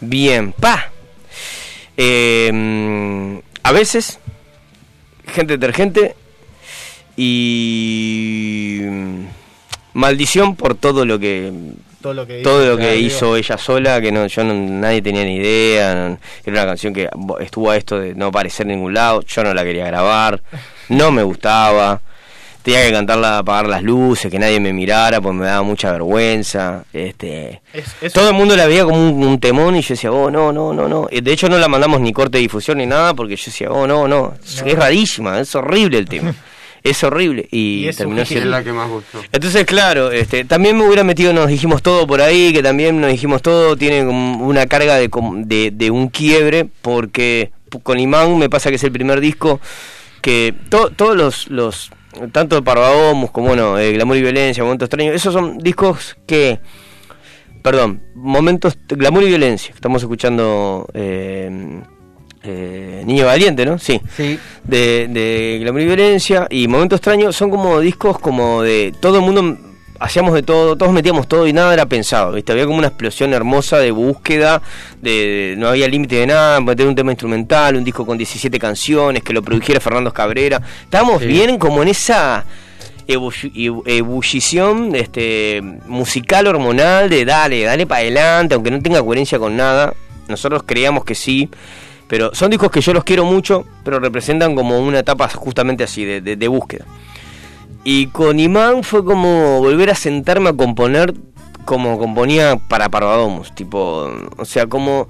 Bien, 0.00 0.52
pa. 0.52 0.90
Eh, 1.96 2.50
mm, 2.52 3.38
a 3.62 3.72
veces, 3.72 4.18
gente 5.32 5.54
detergente 5.56 6.14
y 7.16 8.80
mm, 8.82 9.20
maldición 9.94 10.56
por 10.56 10.74
todo 10.74 11.04
lo 11.04 11.18
que 11.18 11.52
Todo 12.02 12.14
lo 12.14 12.26
que 12.26 12.42
todo 12.42 12.62
hizo, 12.62 12.70
lo 12.72 12.76
que 12.78 12.96
hizo 12.98 13.36
ella 13.36 13.58
sola, 13.58 14.00
que 14.00 14.12
no, 14.12 14.26
yo 14.26 14.44
no, 14.44 14.54
nadie 14.54 15.02
tenía 15.02 15.24
ni 15.24 15.36
idea, 15.36 15.94
no- 15.94 16.18
era 16.44 16.62
una 16.62 16.66
canción 16.66 16.92
que 16.94 17.08
estuvo 17.40 17.70
a 17.70 17.76
esto 17.76 17.98
de 17.98 18.14
no 18.14 18.26
aparecer 18.26 18.66
en 18.66 18.72
ningún 18.76 18.94
lado, 18.94 19.22
yo 19.22 19.42
no 19.42 19.52
la 19.54 19.64
quería 19.64 19.86
grabar, 19.86 20.40
no 20.88 21.10
me 21.10 21.22
gustaba, 21.22 22.00
tenía 22.62 22.84
que 22.84 22.92
cantarla, 22.92 23.38
apagar 23.38 23.68
las 23.68 23.82
luces, 23.82 24.30
que 24.30 24.38
nadie 24.38 24.60
me 24.60 24.72
mirara, 24.72 25.20
pues 25.20 25.34
me 25.34 25.46
daba 25.46 25.62
mucha 25.62 25.90
vergüenza, 25.92 26.84
este, 26.92 27.60
Es- 27.72 27.84
es- 28.02 28.12
todo 28.12 28.28
el 28.28 28.34
mundo 28.34 28.54
la 28.56 28.66
veía 28.66 28.84
como 28.84 28.96
un, 29.08 29.24
un 29.24 29.40
temón 29.40 29.74
y 29.76 29.82
yo 29.82 29.88
decía, 29.94 30.12
oh, 30.12 30.30
no, 30.30 30.52
no, 30.52 30.72
no, 30.72 30.86
no, 30.88 31.08
Y 31.10 31.20
de 31.22 31.32
hecho 31.32 31.48
no 31.48 31.58
la 31.58 31.68
mandamos 31.68 32.00
ni 32.00 32.12
corte 32.12 32.38
de 32.38 32.42
difusión 32.42 32.78
ni 32.78 32.86
nada, 32.86 33.14
porque 33.14 33.36
yo 33.36 33.44
decía, 33.46 33.70
oh, 33.70 33.86
no, 33.86 34.06
no, 34.06 34.34
es, 34.44 34.62
No. 34.62 34.66
es 34.68 34.78
rarísima, 34.78 35.40
es 35.40 35.54
horrible 35.54 35.98
el 35.98 36.08
tema. 36.08 36.34
es 36.90 37.02
horrible 37.04 37.48
y, 37.50 37.90
terminó 37.92 38.24
siendo 38.24 38.50
la 38.50 38.62
que 38.62 38.72
más 38.72 38.88
gustó. 38.88 39.20
entonces, 39.32 39.64
claro, 39.64 40.12
este, 40.12 40.44
también 40.44 40.76
me 40.76 40.84
hubiera 40.86 41.04
metido, 41.04 41.32
nos 41.32 41.48
dijimos 41.48 41.82
todo 41.82 42.06
por 42.06 42.20
ahí, 42.20 42.52
que 42.52 42.62
también 42.62 43.00
nos 43.00 43.10
dijimos 43.10 43.42
todo, 43.42 43.76
tiene 43.76 44.02
una 44.06 44.66
carga 44.66 44.96
de, 44.96 45.10
de, 45.44 45.70
de 45.72 45.90
un 45.90 46.08
quiebre, 46.08 46.66
porque 46.82 47.50
con 47.82 47.98
Imán 47.98 48.38
me 48.38 48.48
pasa 48.48 48.70
que 48.70 48.76
es 48.76 48.84
el 48.84 48.92
primer 48.92 49.20
disco 49.20 49.60
que 50.22 50.54
to- 50.70 50.90
todos 50.90 51.16
los, 51.16 51.48
los, 51.48 51.90
tanto 52.32 52.62
Parvadomus 52.62 53.30
como 53.30 53.48
bueno, 53.48 53.78
eh, 53.78 53.92
Glamour 53.92 54.16
y 54.16 54.22
Violencia, 54.22 54.62
Momentos 54.64 54.86
Extraños, 54.86 55.14
esos 55.14 55.32
son 55.34 55.58
discos 55.58 56.16
que, 56.26 56.60
perdón, 57.62 58.00
Momentos, 58.14 58.78
Glamour 58.88 59.24
y 59.24 59.26
Violencia, 59.26 59.72
estamos 59.74 60.02
escuchando... 60.02 60.86
Eh, 60.94 61.82
eh, 62.46 63.02
Niño 63.04 63.26
Valiente, 63.26 63.64
¿no? 63.66 63.78
Sí. 63.78 64.00
Sí. 64.16 64.38
De, 64.64 65.08
de 65.08 65.58
Glamour 65.60 65.80
y 65.82 65.84
Violencia 65.86 66.46
y 66.50 66.68
Momento 66.68 66.96
Extraño 66.96 67.32
son 67.32 67.50
como 67.50 67.80
discos 67.80 68.18
como 68.18 68.62
de 68.62 68.94
todo 69.00 69.16
el 69.16 69.22
mundo 69.22 69.58
hacíamos 69.98 70.34
de 70.34 70.42
todo, 70.42 70.76
todos 70.76 70.92
metíamos 70.92 71.26
todo 71.26 71.46
y 71.46 71.54
nada 71.54 71.72
era 71.72 71.86
pensado, 71.86 72.32
¿viste? 72.32 72.52
Había 72.52 72.66
como 72.66 72.76
una 72.76 72.88
explosión 72.88 73.32
hermosa 73.32 73.78
de 73.78 73.90
búsqueda, 73.92 74.60
de, 75.00 75.10
de- 75.10 75.54
no 75.56 75.68
había 75.68 75.88
límite 75.88 76.16
de 76.16 76.26
nada, 76.26 76.60
meter 76.60 76.86
un 76.86 76.94
tema 76.94 77.12
instrumental, 77.12 77.76
un 77.76 77.84
disco 77.84 78.04
con 78.04 78.18
17 78.18 78.58
canciones, 78.58 79.22
que 79.22 79.32
lo 79.32 79.42
produjera 79.42 79.80
Fernando 79.80 80.12
Cabrera. 80.12 80.60
Estábamos 80.84 81.22
bien 81.28 81.56
como 81.58 81.82
en 81.82 81.88
esa 81.88 82.44
ebulli- 83.08 83.52
ebu- 83.54 83.82
ebullición 83.86 84.94
este, 84.94 85.62
musical 85.86 86.46
hormonal 86.46 87.08
de 87.08 87.24
dale, 87.24 87.62
dale 87.62 87.86
para 87.86 88.00
adelante, 88.02 88.54
aunque 88.54 88.70
no 88.70 88.82
tenga 88.82 89.02
coherencia 89.02 89.38
con 89.38 89.56
nada. 89.56 89.94
Nosotros 90.28 90.62
creíamos 90.66 91.04
que 91.04 91.14
sí, 91.14 91.48
pero 92.08 92.34
son 92.34 92.50
discos 92.50 92.70
que 92.70 92.80
yo 92.80 92.92
los 92.92 93.04
quiero 93.04 93.24
mucho, 93.24 93.64
pero 93.84 93.98
representan 94.00 94.54
como 94.54 94.78
una 94.78 95.00
etapa 95.00 95.28
justamente 95.28 95.84
así, 95.84 96.04
de, 96.04 96.20
de- 96.20 96.48
búsqueda. 96.48 96.84
Y 97.84 98.08
con 98.08 98.40
Imán 98.40 98.82
fue 98.82 99.04
como 99.04 99.60
volver 99.60 99.90
a 99.90 99.94
sentarme 99.94 100.50
a 100.50 100.52
componer 100.52 101.14
como 101.64 101.98
componía 101.98 102.58
para 102.68 102.88
Parvadomus, 102.88 103.52
tipo, 103.54 104.10
o 104.36 104.44
sea, 104.44 104.66
como 104.66 105.08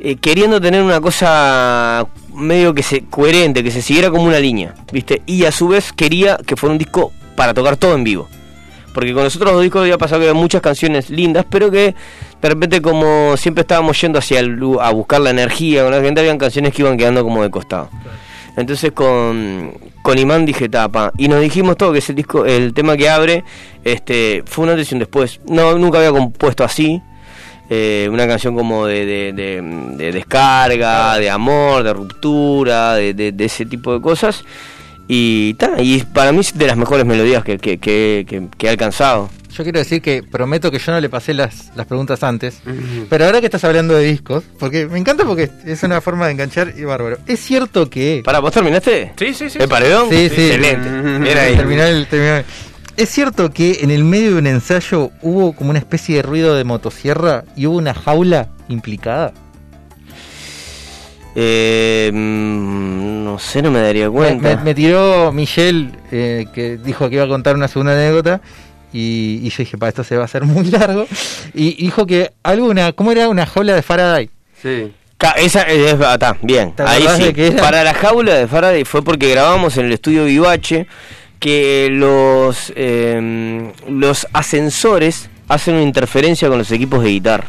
eh, 0.00 0.16
queriendo 0.16 0.60
tener 0.60 0.82
una 0.82 1.00
cosa 1.00 2.06
medio 2.34 2.74
que 2.74 2.82
se 2.82 3.04
coherente, 3.04 3.62
que 3.62 3.70
se 3.70 3.82
siguiera 3.82 4.10
como 4.10 4.24
una 4.24 4.38
línea, 4.40 4.74
¿viste? 4.92 5.22
Y 5.26 5.44
a 5.44 5.52
su 5.52 5.68
vez 5.68 5.92
quería 5.92 6.38
que 6.44 6.56
fuera 6.56 6.72
un 6.72 6.78
disco 6.78 7.12
para 7.36 7.54
tocar 7.54 7.76
todo 7.76 7.94
en 7.94 8.02
vivo. 8.04 8.28
Porque 8.94 9.14
con 9.14 9.22
los 9.24 9.36
otros 9.36 9.52
dos 9.52 9.62
discos 9.62 9.82
había 9.82 9.98
pasado 9.98 10.20
que 10.20 10.28
había 10.28 10.40
muchas 10.40 10.60
canciones 10.60 11.10
lindas, 11.10 11.46
pero 11.48 11.70
que 11.70 11.94
de 12.42 12.48
repente 12.48 12.82
como 12.82 13.36
siempre 13.36 13.62
estábamos 13.62 14.00
yendo 14.00 14.18
hacia 14.18 14.40
el, 14.40 14.58
a 14.80 14.90
buscar 14.90 15.20
la 15.20 15.30
energía, 15.30 15.82
con 15.84 15.92
la 15.92 16.00
gente 16.00 16.20
habían 16.20 16.38
canciones 16.38 16.72
que 16.74 16.82
iban 16.82 16.96
quedando 16.96 17.22
como 17.22 17.42
de 17.42 17.50
costado. 17.50 17.88
Entonces 18.56 18.90
con, 18.92 19.72
con 20.02 20.18
Imán 20.18 20.44
dije 20.44 20.68
tapa. 20.68 21.12
Y 21.16 21.28
nos 21.28 21.40
dijimos 21.40 21.76
todo 21.76 21.92
que 21.92 22.00
ese 22.00 22.14
disco, 22.14 22.44
el 22.44 22.74
tema 22.74 22.96
que 22.96 23.08
abre, 23.08 23.44
este, 23.84 24.42
fue 24.46 24.64
un 24.64 24.70
antes 24.70 24.90
y 24.90 24.94
un 24.96 24.98
después. 24.98 25.40
No, 25.46 25.78
nunca 25.78 25.98
había 25.98 26.10
compuesto 26.10 26.64
así. 26.64 27.00
eh, 27.72 28.08
una 28.10 28.26
canción 28.26 28.56
como 28.56 28.84
de, 28.86 29.06
de, 29.06 29.32
de- 29.32 29.96
de 29.96 30.12
descarga, 30.12 31.16
de 31.18 31.30
amor, 31.30 31.84
de 31.84 31.92
ruptura, 31.92 32.94
de 32.94 33.32
ese 33.38 33.64
tipo 33.66 33.92
de 33.94 34.00
cosas. 34.00 34.44
Y 35.12 35.54
ta, 35.54 35.72
y 35.82 36.02
para 36.04 36.30
mí 36.30 36.38
es 36.38 36.56
de 36.56 36.68
las 36.68 36.76
mejores 36.76 37.04
melodías 37.04 37.42
que, 37.42 37.58
que, 37.58 37.78
que, 37.78 38.24
que- 38.28 38.46
que 38.56 38.66
he 38.66 38.70
alcanzado. 38.70 39.28
Yo 39.52 39.64
quiero 39.64 39.80
decir 39.80 40.00
que 40.00 40.22
prometo 40.22 40.70
que 40.70 40.78
yo 40.78 40.92
no 40.92 41.00
le 41.00 41.08
pasé 41.08 41.34
las, 41.34 41.72
las 41.74 41.84
preguntas 41.86 42.22
antes, 42.22 42.60
pero 43.08 43.24
ahora 43.24 43.40
que 43.40 43.46
estás 43.46 43.64
hablando 43.64 43.94
de 43.94 44.04
discos, 44.04 44.44
porque 44.60 44.86
me 44.86 44.98
encanta 45.00 45.24
porque 45.24 45.50
es 45.66 45.82
una 45.82 46.00
forma 46.00 46.26
de 46.26 46.32
enganchar 46.32 46.74
y 46.78 46.84
bárbaro. 46.84 47.18
Es 47.26 47.40
cierto 47.40 47.90
que... 47.90 48.22
¿Para 48.24 48.38
vos 48.38 48.52
terminaste? 48.52 49.12
Sí, 49.18 49.34
sí, 49.34 49.50
sí. 49.50 49.58
¿El 49.60 49.68
paredón? 49.68 50.08
Sí, 50.10 50.28
sí. 50.28 50.42
Excelente. 50.52 50.88
Bien 51.24 51.36
ahí. 51.38 51.56
Terminó 51.56 51.82
el- 51.82 52.06
terminó 52.06 52.36
el- 52.36 52.44
Es 52.96 53.08
cierto 53.08 53.50
que 53.50 53.78
en 53.82 53.90
el 53.90 54.04
medio 54.04 54.30
de 54.34 54.38
un 54.38 54.46
ensayo 54.46 55.10
hubo 55.22 55.52
como 55.56 55.70
una 55.70 55.80
especie 55.80 56.14
de 56.16 56.22
ruido 56.22 56.54
de 56.54 56.62
motosierra 56.62 57.44
y 57.56 57.66
hubo 57.66 57.76
una 57.78 57.94
jaula 57.94 58.50
implicada. 58.68 59.32
Eh, 61.34 62.10
mm, 62.12 63.24
no 63.24 63.38
sé, 63.38 63.62
no 63.62 63.70
me 63.70 63.80
daría 63.80 64.10
cuenta. 64.10 64.56
me- 64.56 64.62
me 64.64 64.74
tiró 64.74 65.32
Michelle, 65.32 65.90
eh, 66.10 66.46
que 66.54 66.76
dijo 66.78 67.08
que 67.08 67.16
iba 67.16 67.24
a 67.24 67.28
contar 67.28 67.54
una 67.54 67.68
segunda 67.68 67.92
anécdota. 67.92 68.40
Y, 68.92 69.38
y 69.44 69.50
yo 69.50 69.58
dije, 69.58 69.78
para 69.78 69.90
esto 69.90 70.02
se 70.02 70.16
va 70.16 70.22
a 70.22 70.24
hacer 70.24 70.44
muy 70.44 70.64
largo. 70.66 71.06
Y 71.54 71.80
dijo 71.82 72.06
que 72.06 72.32
algo, 72.42 72.66
una, 72.68 72.92
¿cómo 72.92 73.12
era? 73.12 73.28
Una 73.28 73.46
jaula 73.46 73.74
de 73.74 73.82
Faraday. 73.82 74.30
Sí. 74.60 74.92
Ca- 75.16 75.32
Esa 75.32 75.62
es, 75.62 75.94
ah, 76.00 76.14
está, 76.14 76.36
bien. 76.42 76.72
¿Te 76.72 76.82
Ahí 76.82 77.06
sí. 77.16 77.32
Para 77.60 77.84
la 77.84 77.94
jaula 77.94 78.34
de 78.34 78.48
Faraday 78.48 78.84
fue 78.84 79.02
porque 79.04 79.30
grabamos 79.30 79.76
en 79.76 79.86
el 79.86 79.92
estudio 79.92 80.24
Vivache 80.24 80.86
que 81.38 81.88
los, 81.92 82.72
eh, 82.76 83.70
los 83.88 84.26
ascensores 84.32 85.30
hacen 85.48 85.74
una 85.74 85.82
interferencia 85.84 86.48
con 86.48 86.58
los 86.58 86.70
equipos 86.72 87.02
de 87.04 87.10
guitarra. 87.10 87.46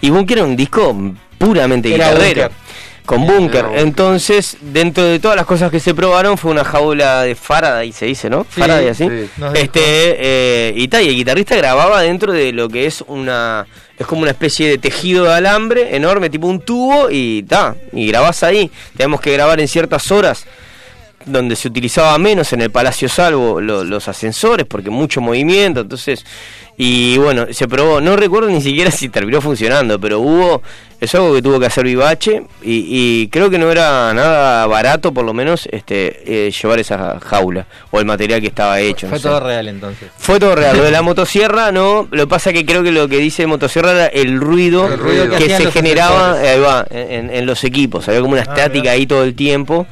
Y 0.00 0.10
Bunker 0.10 0.38
era 0.38 0.46
un 0.46 0.56
disco 0.56 0.96
puramente 1.38 1.94
Era 1.94 2.10
guitarrero. 2.10 2.42
Bunker. 2.48 2.67
Con. 3.08 3.26
Bunker. 3.26 3.64
Entonces, 3.76 4.58
dentro 4.60 5.02
de 5.02 5.18
todas 5.18 5.34
las 5.34 5.46
cosas 5.46 5.70
que 5.70 5.80
se 5.80 5.94
probaron, 5.94 6.36
fue 6.36 6.50
una 6.50 6.62
jaula 6.62 7.22
de 7.22 7.34
Faraday, 7.34 7.90
se 7.90 8.04
dice, 8.04 8.28
¿no? 8.28 8.44
Sí, 8.54 8.60
Faraday 8.60 8.88
así. 8.88 9.08
sí. 9.08 9.42
Este, 9.54 9.80
eh, 9.82 10.72
y, 10.76 10.88
ta, 10.88 11.00
y 11.00 11.08
el 11.08 11.14
guitarrista 11.14 11.56
grababa 11.56 12.02
dentro 12.02 12.34
de 12.34 12.52
lo 12.52 12.68
que 12.68 12.84
es 12.84 13.02
una. 13.06 13.66
Es 13.98 14.06
como 14.06 14.22
una 14.22 14.30
especie 14.30 14.68
de 14.68 14.78
tejido 14.78 15.24
de 15.24 15.32
alambre 15.32 15.96
enorme, 15.96 16.28
tipo 16.28 16.46
un 16.46 16.60
tubo, 16.60 17.08
y 17.10 17.42
ta, 17.44 17.74
y 17.92 18.06
grabás 18.08 18.42
ahí. 18.42 18.70
Tenemos 18.96 19.22
que 19.22 19.32
grabar 19.32 19.58
en 19.58 19.68
ciertas 19.68 20.12
horas 20.12 20.46
donde 21.24 21.56
se 21.56 21.68
utilizaba 21.68 22.16
menos 22.18 22.52
en 22.52 22.60
el 22.62 22.70
Palacio 22.70 23.08
Salvo 23.08 23.60
lo- 23.60 23.84
los 23.84 24.08
ascensores, 24.08 24.66
porque 24.66 24.90
mucho 24.90 25.20
movimiento, 25.20 25.80
entonces. 25.80 26.24
Y 26.80 27.18
bueno, 27.18 27.46
se 27.50 27.66
probó, 27.66 28.00
no 28.00 28.14
recuerdo 28.16 28.48
ni 28.50 28.60
siquiera 28.62 28.90
si 28.92 29.08
terminó 29.08 29.40
funcionando, 29.40 29.98
pero 30.00 30.20
hubo. 30.20 30.62
Es 31.00 31.14
algo 31.14 31.32
que 31.32 31.40
tuvo 31.42 31.60
que 31.60 31.66
hacer 31.66 31.84
Vivache, 31.84 32.42
y, 32.60 33.22
y 33.22 33.28
creo 33.28 33.48
que 33.50 33.58
no 33.58 33.70
era 33.70 34.12
nada 34.14 34.66
barato, 34.66 35.14
por 35.14 35.24
lo 35.24 35.32
menos, 35.32 35.68
este 35.70 36.46
eh, 36.48 36.50
llevar 36.50 36.80
esa 36.80 37.20
jaula, 37.20 37.66
o 37.92 38.00
el 38.00 38.04
material 38.04 38.40
que 38.40 38.48
estaba 38.48 38.80
hecho. 38.80 39.06
Fue 39.06 39.18
no 39.18 39.22
sé. 39.22 39.28
todo 39.28 39.38
real 39.40 39.68
entonces. 39.68 40.08
Fue 40.18 40.40
todo 40.40 40.56
real. 40.56 40.76
Lo 40.76 40.82
de 40.82 40.90
la 40.90 41.02
motosierra, 41.02 41.70
no. 41.70 42.08
Lo 42.10 42.24
que 42.24 42.26
pasa 42.28 42.52
que 42.52 42.66
creo 42.66 42.82
que 42.82 42.90
lo 42.90 43.06
que 43.06 43.18
dice 43.18 43.46
motosierra 43.46 43.92
era 43.92 44.06
el 44.06 44.40
ruido, 44.40 44.92
El 44.92 44.98
ruido 44.98 45.30
que 45.36 45.48
se 45.56 45.70
generaba 45.70 46.32
ascensores. 46.32 46.50
ahí 46.56 46.60
va, 46.60 46.86
en, 46.90 47.30
en 47.30 47.46
los 47.46 47.62
equipos. 47.62 48.08
Había 48.08 48.20
como 48.20 48.32
una 48.32 48.42
Ah, 48.42 48.54
estática 48.54 48.90
ahí 48.90 49.06
todo 49.06 49.22
el 49.22 49.36
tiempo. 49.36 49.86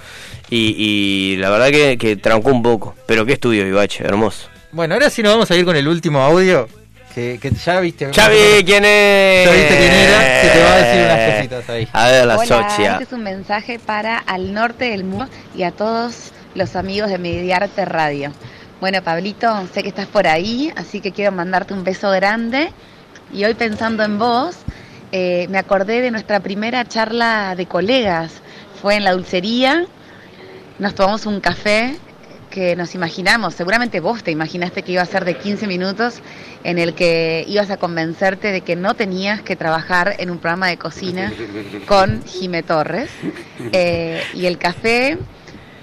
Y, 0.51 0.75
y 0.79 1.37
la 1.39 1.51
verdad 1.51 1.71
que, 1.71 1.99
que 1.99 2.17
trancó 2.17 2.51
un 2.51 2.63
poco. 2.63 2.95
Pero 3.07 3.27
qué 3.27 3.33
estudio, 3.35 3.65
Vivache, 3.65 4.05
hermoso. 4.05 4.49
Bueno, 4.73 4.95
ahora 4.95 5.11
sí 5.11 5.23
nos 5.23 5.33
vamos 5.33 5.51
a 5.51 5.57
ir 5.57 5.65
con 5.65 5.77
el 5.77 5.89
último 5.89 6.21
audio. 6.21 6.69
Que, 7.15 7.39
que 7.41 7.51
ya 7.51 7.81
viste. 7.81 8.11
Ya 8.13 8.29
vi 8.29 8.63
quién 8.65 8.85
es. 8.85 9.47
Ya 9.47 9.53
viste 9.53 9.77
quién 9.79 9.93
era. 9.93 10.43
Que 10.43 10.49
te 10.49 10.63
va 10.63 10.73
a 10.73 10.77
decir 10.77 11.05
unas 11.05 11.35
cositas 11.35 11.71
ahí. 11.71 11.89
A 11.93 12.11
ver, 12.11 12.27
la 12.27 12.37
Hola, 12.37 12.47
socia. 12.47 12.93
este 12.93 13.05
es 13.05 13.13
un 13.13 13.23
mensaje 13.23 13.79
para 13.79 14.19
al 14.19 14.53
norte 14.53 14.91
del 14.91 15.05
mundo 15.05 15.27
y 15.57 15.63
a 15.63 15.71
todos 15.71 16.33
los 16.55 16.77
amigos 16.77 17.09
de 17.09 17.19
Mediarte 17.19 17.85
Radio. 17.87 18.33
Bueno, 18.81 19.03
Pablito, 19.03 19.67
sé 19.73 19.83
que 19.83 19.89
estás 19.89 20.07
por 20.07 20.27
ahí, 20.27 20.71
así 20.77 21.01
que 21.01 21.11
quiero 21.13 21.33
mandarte 21.33 21.73
un 21.73 21.85
beso 21.85 22.11
grande. 22.11 22.71
Y 23.33 23.45
hoy 23.45 23.55
pensando 23.55 24.05
en 24.05 24.19
vos, 24.19 24.57
eh, 25.11 25.47
me 25.49 25.57
acordé 25.57 26.03
de 26.03 26.11
nuestra 26.11 26.41
primera 26.41 26.85
charla 26.85 27.55
de 27.57 27.65
colegas. 27.65 28.33
Fue 28.83 28.95
en 28.97 29.05
la 29.05 29.13
dulcería, 29.13 29.87
nos 30.79 30.95
tomamos 30.95 31.27
un 31.27 31.41
café 31.41 31.97
que 32.51 32.77
nos 32.77 32.95
imaginamos, 32.95 33.55
seguramente 33.55 34.01
vos 34.01 34.23
te 34.23 34.31
imaginaste 34.31 34.83
que 34.83 34.93
iba 34.93 35.03
a 35.03 35.07
ser 35.07 35.25
de 35.25 35.37
15 35.37 35.67
minutos 35.67 36.21
en 36.65 36.79
el 36.79 36.95
que 36.95 37.45
ibas 37.49 37.71
a 37.71 37.77
convencerte 37.77 38.53
de 38.53 38.61
que 38.61 38.77
no 38.77 38.95
tenías 38.95 39.43
que 39.43 39.57
trabajar 39.57 40.15
en 40.19 40.31
un 40.31 40.39
programa 40.39 40.69
de 40.69 40.79
cocina 40.79 41.33
con 41.89 42.25
Jime 42.25 42.63
Torres. 42.63 43.11
Eh, 43.73 44.23
y 44.35 44.47
el 44.47 44.59
café 44.59 45.19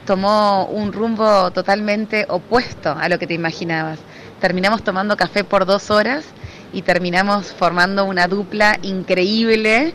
tomó 0.06 0.66
un 0.66 0.94
rumbo 0.94 1.52
totalmente 1.52 2.26
opuesto 2.30 2.96
a 3.00 3.10
lo 3.10 3.20
que 3.20 3.28
te 3.28 3.34
imaginabas. 3.34 4.00
Terminamos 4.40 4.84
tomando 4.84 5.16
café 5.16 5.44
por 5.44 5.66
dos 5.66 5.92
horas 5.92 6.26
y 6.74 6.82
terminamos 6.82 7.54
formando 7.54 8.06
una 8.06 8.28
dupla 8.28 8.78
increíble 8.82 9.94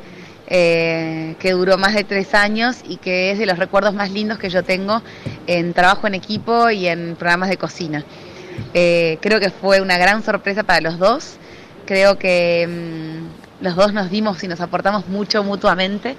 eh, 0.50 1.36
que 1.38 1.52
duró 1.52 1.76
más 1.76 1.94
de 1.94 2.04
tres 2.04 2.34
años 2.34 2.78
y 2.88 2.96
que 2.96 3.30
es 3.30 3.38
de 3.38 3.46
los 3.46 3.58
recuerdos 3.58 3.94
más 3.94 4.10
lindos 4.10 4.38
que 4.38 4.48
yo 4.48 4.62
tengo 4.64 5.02
en 5.46 5.74
trabajo 5.74 6.06
en 6.06 6.14
equipo 6.14 6.70
y 6.70 6.86
en 6.86 7.16
programas 7.16 7.50
de 7.50 7.58
cocina. 7.58 8.04
Eh, 8.74 9.18
creo 9.20 9.40
que 9.40 9.50
fue 9.50 9.80
una 9.80 9.98
gran 9.98 10.22
sorpresa 10.22 10.62
para 10.62 10.80
los 10.80 10.98
dos. 10.98 11.36
Creo 11.86 12.18
que 12.18 12.66
mm, 12.66 13.64
los 13.64 13.76
dos 13.76 13.92
nos 13.92 14.10
dimos 14.10 14.42
y 14.42 14.48
nos 14.48 14.60
aportamos 14.60 15.06
mucho 15.08 15.42
mutuamente, 15.44 16.16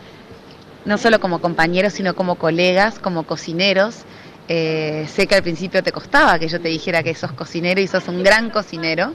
no 0.85 0.97
solo 0.97 1.19
como 1.19 1.39
compañeros, 1.41 1.93
sino 1.93 2.15
como 2.15 2.35
colegas, 2.35 2.99
como 2.99 3.23
cocineros. 3.23 4.03
Eh, 4.47 5.07
sé 5.07 5.27
que 5.27 5.35
al 5.35 5.43
principio 5.43 5.83
te 5.83 5.91
costaba 5.91 6.39
que 6.39 6.47
yo 6.47 6.59
te 6.59 6.69
dijera 6.69 7.03
que 7.03 7.13
sos 7.13 7.31
cocinero 7.33 7.81
y 7.81 7.87
sos 7.87 8.07
un 8.07 8.23
gran 8.23 8.49
cocinero. 8.49 9.13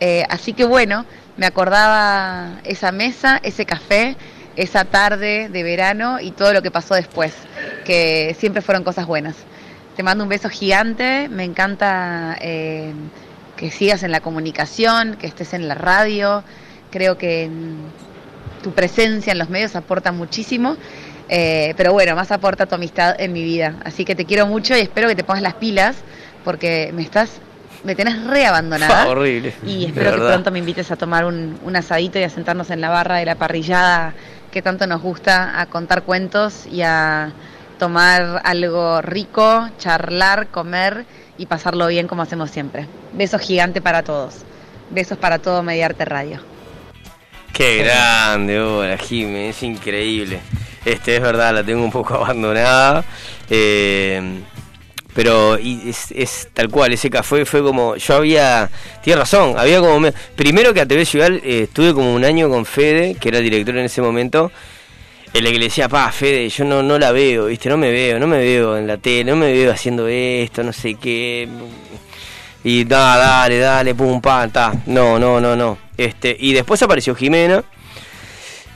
Eh, 0.00 0.24
así 0.28 0.52
que 0.52 0.64
bueno, 0.64 1.04
me 1.36 1.46
acordaba 1.46 2.60
esa 2.64 2.92
mesa, 2.92 3.40
ese 3.42 3.66
café, 3.66 4.16
esa 4.58 4.84
tarde 4.84 5.48
de 5.48 5.62
verano 5.62 6.18
y 6.20 6.32
todo 6.32 6.52
lo 6.52 6.62
que 6.62 6.72
pasó 6.72 6.94
después, 6.94 7.32
que 7.84 8.36
siempre 8.38 8.60
fueron 8.60 8.82
cosas 8.82 9.06
buenas. 9.06 9.36
Te 9.96 10.02
mando 10.02 10.24
un 10.24 10.28
beso 10.28 10.48
gigante, 10.48 11.28
me 11.28 11.44
encanta 11.44 12.36
eh, 12.40 12.92
que 13.56 13.70
sigas 13.70 14.02
en 14.02 14.10
la 14.10 14.20
comunicación, 14.20 15.16
que 15.16 15.28
estés 15.28 15.54
en 15.54 15.68
la 15.68 15.76
radio, 15.76 16.42
creo 16.90 17.16
que 17.16 17.48
mm, 17.48 18.62
tu 18.64 18.72
presencia 18.72 19.30
en 19.30 19.38
los 19.38 19.48
medios 19.48 19.76
aporta 19.76 20.10
muchísimo, 20.10 20.76
eh, 21.28 21.72
pero 21.76 21.92
bueno, 21.92 22.16
más 22.16 22.32
aporta 22.32 22.66
tu 22.66 22.74
amistad 22.74 23.14
en 23.16 23.32
mi 23.32 23.44
vida. 23.44 23.76
Así 23.84 24.04
que 24.04 24.16
te 24.16 24.24
quiero 24.24 24.48
mucho 24.48 24.76
y 24.76 24.80
espero 24.80 25.06
que 25.06 25.14
te 25.14 25.22
pongas 25.22 25.42
las 25.42 25.54
pilas 25.54 25.98
porque 26.44 26.90
me 26.92 27.02
estás, 27.02 27.30
me 27.84 27.94
tenés 27.94 28.24
reabandonada. 28.24 29.06
Horrible. 29.08 29.54
Y 29.64 29.84
espero 29.84 30.14
que 30.14 30.18
pronto 30.18 30.50
me 30.50 30.58
invites 30.58 30.90
a 30.90 30.96
tomar 30.96 31.24
un, 31.24 31.60
un 31.62 31.76
asadito 31.76 32.18
y 32.18 32.24
a 32.24 32.28
sentarnos 32.28 32.70
en 32.70 32.80
la 32.80 32.88
barra 32.88 33.18
de 33.18 33.24
la 33.24 33.36
parrillada 33.36 34.14
que 34.50 34.62
tanto 34.62 34.86
nos 34.86 35.02
gusta, 35.02 35.60
a 35.60 35.66
contar 35.66 36.02
cuentos 36.02 36.66
y 36.66 36.82
a 36.82 37.32
tomar 37.78 38.40
algo 38.44 39.00
rico, 39.02 39.68
charlar, 39.78 40.48
comer 40.48 41.04
y 41.36 41.46
pasarlo 41.46 41.86
bien 41.86 42.08
como 42.08 42.22
hacemos 42.22 42.50
siempre. 42.50 42.86
Besos 43.12 43.40
gigante 43.40 43.80
para 43.80 44.02
todos. 44.02 44.34
Besos 44.90 45.18
para 45.18 45.38
todo 45.38 45.62
Mediarte 45.62 46.04
Radio. 46.04 46.40
Qué 47.52 47.78
grande, 47.78 48.60
hola 48.60 48.96
Jimé, 48.98 49.50
es 49.50 49.62
increíble. 49.62 50.40
Este, 50.84 51.16
es 51.16 51.22
verdad, 51.22 51.54
la 51.54 51.64
tengo 51.64 51.84
un 51.84 51.90
poco 51.90 52.14
abandonada. 52.24 53.04
eh, 53.50 54.42
pero 55.14 55.58
y 55.58 55.88
es, 55.88 56.12
es 56.12 56.48
tal 56.54 56.68
cual, 56.68 56.92
ese 56.92 57.10
café 57.10 57.44
fue 57.44 57.62
como. 57.62 57.96
Yo 57.96 58.14
había. 58.16 58.70
Tiene 59.02 59.20
razón, 59.20 59.54
había 59.58 59.80
como. 59.80 59.98
me- 60.00 60.12
primero 60.36 60.72
que 60.74 60.80
a 60.80 60.86
TV 60.86 61.04
Ciudad 61.04 61.30
eh, 61.32 61.62
estuve 61.64 61.92
como 61.94 62.14
un 62.14 62.24
año 62.24 62.48
con 62.48 62.64
Fede, 62.64 63.16
que 63.20 63.28
era 63.30 63.38
el 63.38 63.44
director 63.44 63.76
en 63.76 63.84
ese 63.86 64.00
momento. 64.02 64.50
En 65.34 65.44
el 65.44 65.52
que 65.52 65.58
le 65.58 65.64
decía, 65.66 65.88
pa, 65.88 66.10
Fede, 66.10 66.48
yo 66.48 66.64
no, 66.64 66.82
no 66.82 66.98
la 66.98 67.12
veo, 67.12 67.46
¿viste? 67.46 67.68
No 67.68 67.76
me 67.76 67.90
veo, 67.90 68.18
no 68.18 68.26
me 68.26 68.38
veo 68.38 68.78
en 68.78 68.86
la 68.86 68.96
tele, 68.96 69.30
no 69.30 69.36
me 69.36 69.52
veo 69.52 69.70
haciendo 69.70 70.08
esto, 70.08 70.62
no 70.62 70.72
sé 70.72 70.94
qué. 70.94 71.46
Y 72.64 72.84
da, 72.84 73.16
dale, 73.18 73.58
dale, 73.58 73.94
pum, 73.94 74.20
pam, 74.20 74.50
ta. 74.50 74.72
No, 74.86 75.18
no, 75.18 75.38
no, 75.40 75.54
no. 75.54 75.78
Este, 75.96 76.34
y 76.38 76.52
después 76.54 76.82
apareció 76.82 77.14
Jimena. 77.14 77.62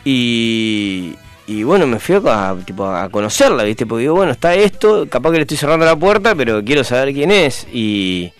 Y, 0.04 1.14
y 1.46 1.62
bueno, 1.64 1.86
me 1.86 1.98
fui 1.98 2.14
a, 2.24 2.54
tipo, 2.64 2.86
a 2.86 3.08
conocerla, 3.08 3.64
¿viste? 3.64 3.84
Porque 3.86 4.02
digo, 4.02 4.14
bueno, 4.14 4.32
está 4.32 4.54
esto, 4.54 5.08
capaz 5.08 5.30
que 5.30 5.36
le 5.36 5.42
estoy 5.42 5.56
cerrando 5.56 5.84
la 5.84 5.96
puerta, 5.96 6.34
pero 6.34 6.62
quiero 6.64 6.84
saber 6.84 7.12
quién 7.12 7.30
es. 7.30 7.66
Y, 7.72 8.32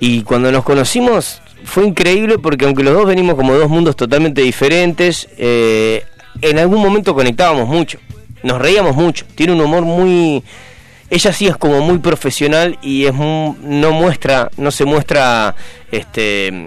y 0.00 0.22
cuando 0.22 0.50
nos 0.50 0.64
conocimos 0.64 1.40
fue 1.64 1.86
increíble 1.86 2.38
porque 2.38 2.66
aunque 2.66 2.82
los 2.82 2.92
dos 2.94 3.06
venimos 3.06 3.36
como 3.36 3.54
dos 3.54 3.68
mundos 3.70 3.96
totalmente 3.96 4.42
diferentes, 4.42 5.28
eh, 5.38 6.04
en 6.42 6.58
algún 6.58 6.82
momento 6.82 7.14
conectábamos 7.14 7.68
mucho, 7.68 7.98
nos 8.42 8.60
reíamos 8.60 8.94
mucho. 8.96 9.24
Tiene 9.34 9.52
un 9.52 9.60
humor 9.60 9.82
muy... 9.82 10.42
Ella 11.10 11.32
sí 11.32 11.46
es 11.46 11.56
como 11.56 11.80
muy 11.80 11.98
profesional 11.98 12.78
y 12.82 13.04
es 13.06 13.14
mu- 13.14 13.54
no 13.62 13.92
muestra, 13.92 14.50
no 14.56 14.70
se 14.70 14.84
muestra, 14.84 15.54
este, 15.92 16.66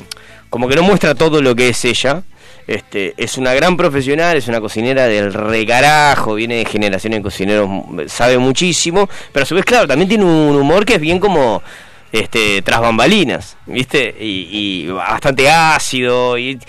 como 0.49 0.68
que 0.70 0.76
no 0.76 0.84
muestra 0.84 1.16
todo 1.16 1.41
lo 1.41 1.54
que 1.56 1.70
es 1.70 1.84
ella. 1.86 2.24
Este, 2.68 3.14
es 3.15 3.38
una 3.38 3.53
gran 3.53 3.77
profesional, 3.77 4.35
es 4.35 4.48
una 4.49 4.60
cocinera 4.60 5.06
del 5.07 5.34
recarajo, 5.34 6.35
viene 6.35 6.56
de 6.56 6.65
generaciones 6.65 7.19
de 7.19 7.23
cocineros, 7.23 7.69
m- 7.89 8.10
sabe 8.10 8.38
muchísimo, 8.38 9.10
pero 9.31 9.44
a 9.44 9.45
su 9.45 9.56
vez, 9.56 9.64
claro, 9.64 9.88
también 9.88 10.10
tiene 10.10 10.26
un 10.26 10.53
humor 10.56 10.85
que 10.85 10.95
es 10.95 10.99
bien 11.02 11.19
como 11.19 11.64
este 12.11 12.61
tras 12.64 12.81
bambalinas, 12.81 13.56
¿viste? 13.68 14.14
Y, 14.19 14.49
y 14.52 14.88
bastante 14.88 15.49
ácido 15.49 16.38
y, 16.38 16.60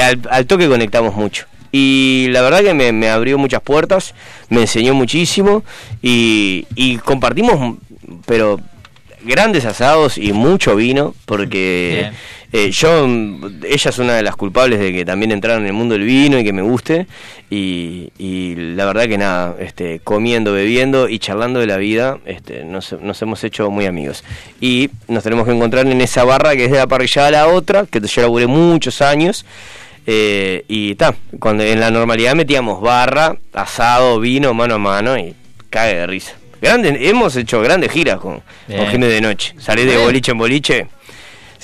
al, 0.00 0.20
al 0.30 0.46
toque 0.46 0.68
conectamos 0.68 1.14
mucho. 1.14 1.46
Y 1.70 2.26
la 2.30 2.42
verdad 2.42 2.62
que 2.62 2.74
me, 2.74 3.08
abrió 3.08 3.38
muchas 3.38 3.60
puertas, 3.60 4.14
me 4.48 4.62
enseñó 4.62 4.94
muchísimo 4.94 5.62
y 6.02 6.98
compartimos, 7.04 7.76
pero 8.26 8.60
grandes 9.22 9.64
asados 9.64 10.18
y 10.18 10.32
mucho 10.32 10.76
vino, 10.76 11.14
porque 11.24 12.10
eh, 12.52 12.70
yo, 12.70 13.06
mm, 13.06 13.62
ella 13.64 13.90
es 13.90 13.98
una 13.98 14.14
de 14.14 14.22
las 14.22 14.36
culpables 14.36 14.78
de 14.78 14.92
que 14.92 15.04
también 15.04 15.32
entraron 15.32 15.62
en 15.62 15.68
el 15.68 15.72
mundo 15.72 15.94
del 15.94 16.04
vino 16.04 16.38
y 16.38 16.44
que 16.44 16.52
me 16.52 16.62
guste. 16.62 17.06
Y, 17.50 18.10
y 18.18 18.54
la 18.56 18.86
verdad 18.86 19.06
que 19.06 19.18
nada, 19.18 19.56
este, 19.60 20.00
comiendo, 20.00 20.52
bebiendo 20.52 21.08
y 21.08 21.18
charlando 21.18 21.60
de 21.60 21.66
la 21.66 21.76
vida, 21.76 22.18
este, 22.24 22.64
nos, 22.64 22.92
nos 23.00 23.20
hemos 23.22 23.42
hecho 23.44 23.70
muy 23.70 23.86
amigos. 23.86 24.24
Y 24.60 24.90
nos 25.08 25.22
tenemos 25.22 25.46
que 25.46 25.52
encontrar 25.52 25.86
en 25.86 26.00
esa 26.00 26.24
barra 26.24 26.56
que 26.56 26.64
es 26.64 26.70
de 26.70 26.78
la 26.78 26.86
parrillada 26.86 27.28
a 27.28 27.30
la 27.30 27.46
otra, 27.48 27.86
que 27.86 28.00
yo 28.00 28.22
laburé 28.22 28.46
muchos 28.46 29.02
años. 29.02 29.44
Eh, 30.08 30.64
y 30.68 30.94
ta, 30.94 31.14
cuando 31.40 31.64
en 31.64 31.80
la 31.80 31.90
normalidad 31.90 32.34
metíamos 32.36 32.80
barra, 32.80 33.36
asado, 33.52 34.20
vino, 34.20 34.54
mano 34.54 34.74
a 34.76 34.78
mano 34.78 35.18
y 35.18 35.34
cague 35.68 35.94
de 35.94 36.06
risa. 36.06 36.34
Grande, 36.62 36.96
hemos 37.08 37.36
hecho 37.36 37.60
grandes 37.60 37.92
giras 37.92 38.18
con, 38.18 38.40
con 38.66 38.86
gente 38.86 39.08
de 39.08 39.20
noche. 39.20 39.54
Salí 39.58 39.84
de 39.84 39.98
boliche 39.98 40.32
en 40.32 40.38
boliche. 40.38 40.86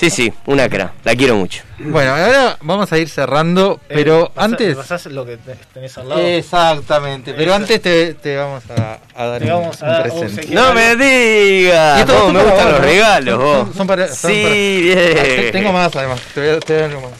Sí, 0.02 0.10
sí, 0.10 0.32
una 0.46 0.68
cra. 0.68 0.92
La 1.04 1.14
quiero 1.14 1.36
mucho. 1.36 1.62
Bueno, 1.78 2.10
ahora 2.16 2.58
vamos 2.62 2.90
a 2.92 2.98
ir 2.98 3.08
cerrando, 3.08 3.78
pero 3.86 4.24
Eh, 4.26 4.30
pasa- 4.34 4.44
antes... 4.46 4.76
pasás 4.76 5.06
lo 5.06 5.24
que 5.24 5.36
te- 5.36 5.54
tenés 5.72 5.96
al 5.96 6.08
lado. 6.08 6.20
Exactamente, 6.20 7.32
pero 7.34 7.54
antes 7.54 7.80
te, 7.80 8.14
te 8.14 8.36
vamos 8.36 8.64
a, 8.76 8.98
a 9.14 9.26
dar 9.26 9.38
Te 9.40 9.44
un, 9.46 9.60
vamos 9.60 9.80
a 9.80 9.86
un 9.86 9.92
dar 9.92 10.02
presente. 10.02 10.46
No 10.52 10.74
me 10.74 10.96
digas. 10.96 12.10
son 12.10 12.32
me 12.34 12.42
gustan 12.42 12.56
vos, 12.64 12.72
los 12.72 12.80
¿no? 12.80 12.84
regalos, 12.84 13.38
vos. 13.38 13.56
son- 13.58 13.74
son 13.74 13.86
para- 13.86 14.08
son 14.08 14.30
sí, 14.32 14.42
para- 14.42 14.54
bien. 14.54 14.98
Ah, 15.18 15.22
te- 15.22 15.52
Tengo 15.52 15.72
más 15.72 15.94
además, 15.94 16.20
te 16.34 16.40
voy 16.40 16.48
a, 16.56 16.58
te 16.58 16.72
voy 16.74 16.82
a 16.82 16.88
dar 16.88 16.96
uno 16.96 17.08
más. 17.08 17.18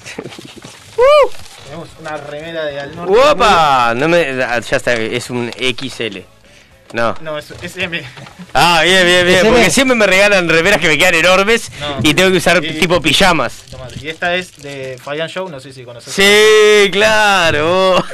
Tenemos 1.65 1.89
una 2.01 2.17
remera 2.17 2.65
de 2.65 2.81
al 2.81 2.97
norte. 2.97 3.13
¡Uopa! 3.13 3.95
No 3.95 4.09
me, 4.09 4.37
ya 4.37 4.59
está, 4.59 4.93
es 4.95 5.31
un 5.31 5.53
XL. 5.57 6.19
No. 6.93 7.15
No, 7.23 7.39
es, 7.39 7.51
es 7.63 7.77
M. 7.79 8.03
Ah, 8.53 8.83
bien, 8.85 9.05
bien, 9.07 9.27
bien. 9.27 9.39
¿Es 9.39 9.45
Porque 9.45 9.71
siempre 9.71 9.97
me 9.97 10.07
regalan 10.07 10.49
remeras 10.49 10.81
que 10.81 10.89
me 10.89 10.99
quedan 10.99 11.15
enormes 11.15 11.71
No. 11.81 11.99
y 12.03 12.13
tengo 12.15 12.31
que 12.31 12.37
usar 12.37 12.63
Y- 12.63 12.79
tipo 12.79 13.01
pijamas. 13.01 13.65
Y 14.01 14.09
esta 14.09 14.35
es 14.37 14.57
de 14.63 14.99
Fabian 15.03 15.29
Show, 15.29 15.49
no 15.49 15.59
sé 15.61 15.73
si 15.73 15.85
conoces. 15.85 16.13
Sí, 16.13 16.91
claro. 16.91 18.05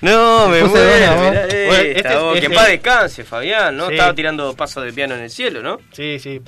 no 0.00 0.48
me 0.48 0.58
esta, 0.58 2.10
este- 2.10 2.16
vos. 2.16 2.32
Que 2.34 2.38
este- 2.46 2.54
paz 2.54 2.68
descanse, 2.68 3.24
Fabián, 3.24 3.76
¿no? 3.76 3.86
Sí. 3.88 3.92
Estaba 3.94 4.14
tirando 4.14 4.54
pasos 4.54 4.84
de 4.84 4.92
piano 4.92 5.14
en 5.14 5.22
el 5.22 5.30
cielo, 5.30 5.62
¿no? 5.62 5.78
Sí, 5.92 6.18
sí. 6.18 6.40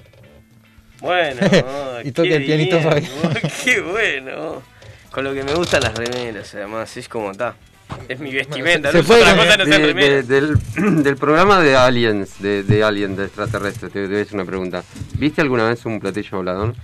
Bueno. 1.01 1.41
oh, 1.66 2.01
Y 2.03 2.11
toca 2.12 2.29
el 2.29 2.45
pianito 2.45 2.81
Fabián. 2.81 3.11
Qué 3.65 3.81
bueno. 3.81 4.62
Con 5.11 5.25
lo 5.25 5.33
que 5.33 5.43
me 5.43 5.55
gustan 5.55 5.81
las 5.83 5.95
remeras, 5.95 6.55
además, 6.55 6.95
es 6.97 7.09
como 7.09 7.31
está. 7.31 7.55
Es 8.09 8.20
mi 8.20 8.32
vestimenta, 8.32 8.90
Se 8.93 8.98
no 8.98 9.05
puede 9.05 9.23
otra 9.23 9.36
cosa 9.36 9.56
no 9.59 9.65
de- 9.65 9.94
de- 9.94 10.23
del, 10.23 10.59
del 11.02 11.16
programa 11.16 11.60
de 11.60 11.77
Aliens, 11.77 12.40
de, 12.40 12.62
de 12.62 12.82
Alien, 12.82 13.16
de 13.16 13.24
extraterrestre, 13.27 13.89
te, 13.90 14.02
te 14.02 14.09
voy 14.09 14.19
a 14.19 14.23
hacer 14.23 14.35
una 14.35 14.44
pregunta. 14.44 14.82
¿Viste 15.15 15.40
alguna 15.40 15.69
vez 15.69 15.85
un 15.85 16.01
platillo 16.01 16.39
volador? 16.39 16.74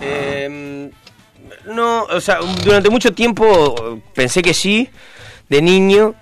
Eh, 0.00 0.90
no, 1.66 2.04
o 2.04 2.20
sea, 2.20 2.38
durante 2.64 2.90
mucho 2.90 3.12
tiempo 3.12 4.00
pensé 4.14 4.42
que 4.42 4.54
sí, 4.54 4.88
de 5.48 5.62
niño, 5.62 6.14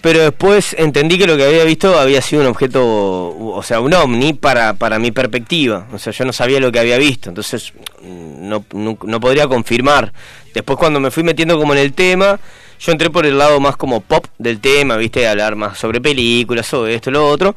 pero 0.00 0.20
después 0.20 0.76
entendí 0.78 1.16
que 1.18 1.26
lo 1.26 1.36
que 1.36 1.44
había 1.44 1.64
visto 1.64 1.98
había 1.98 2.20
sido 2.20 2.42
un 2.42 2.48
objeto, 2.48 2.84
o 2.84 3.62
sea, 3.62 3.80
un 3.80 3.94
ovni 3.94 4.34
para, 4.34 4.74
para 4.74 4.98
mi 4.98 5.10
perspectiva. 5.12 5.88
O 5.92 5.98
sea, 5.98 6.12
yo 6.12 6.24
no 6.26 6.32
sabía 6.32 6.60
lo 6.60 6.70
que 6.70 6.78
había 6.78 6.98
visto, 6.98 7.30
entonces 7.30 7.72
mm, 8.02 8.48
no, 8.48 8.64
no, 8.74 8.98
no 9.02 9.20
podría 9.20 9.46
confirmar. 9.48 10.12
Después 10.52 10.78
cuando 10.78 11.00
me 11.00 11.10
fui 11.10 11.22
metiendo 11.24 11.58
como 11.58 11.72
en 11.72 11.78
el 11.80 11.94
tema, 11.94 12.38
yo 12.80 12.92
entré 12.92 13.10
por 13.10 13.26
el 13.26 13.38
lado 13.38 13.60
más 13.60 13.76
como 13.76 14.00
pop 14.00 14.26
del 14.38 14.60
tema, 14.60 14.96
viste, 14.96 15.26
hablar 15.26 15.56
más 15.56 15.78
sobre 15.78 16.00
películas, 16.00 16.66
sobre 16.66 16.94
esto, 16.94 17.10
lo 17.10 17.26
otro. 17.28 17.54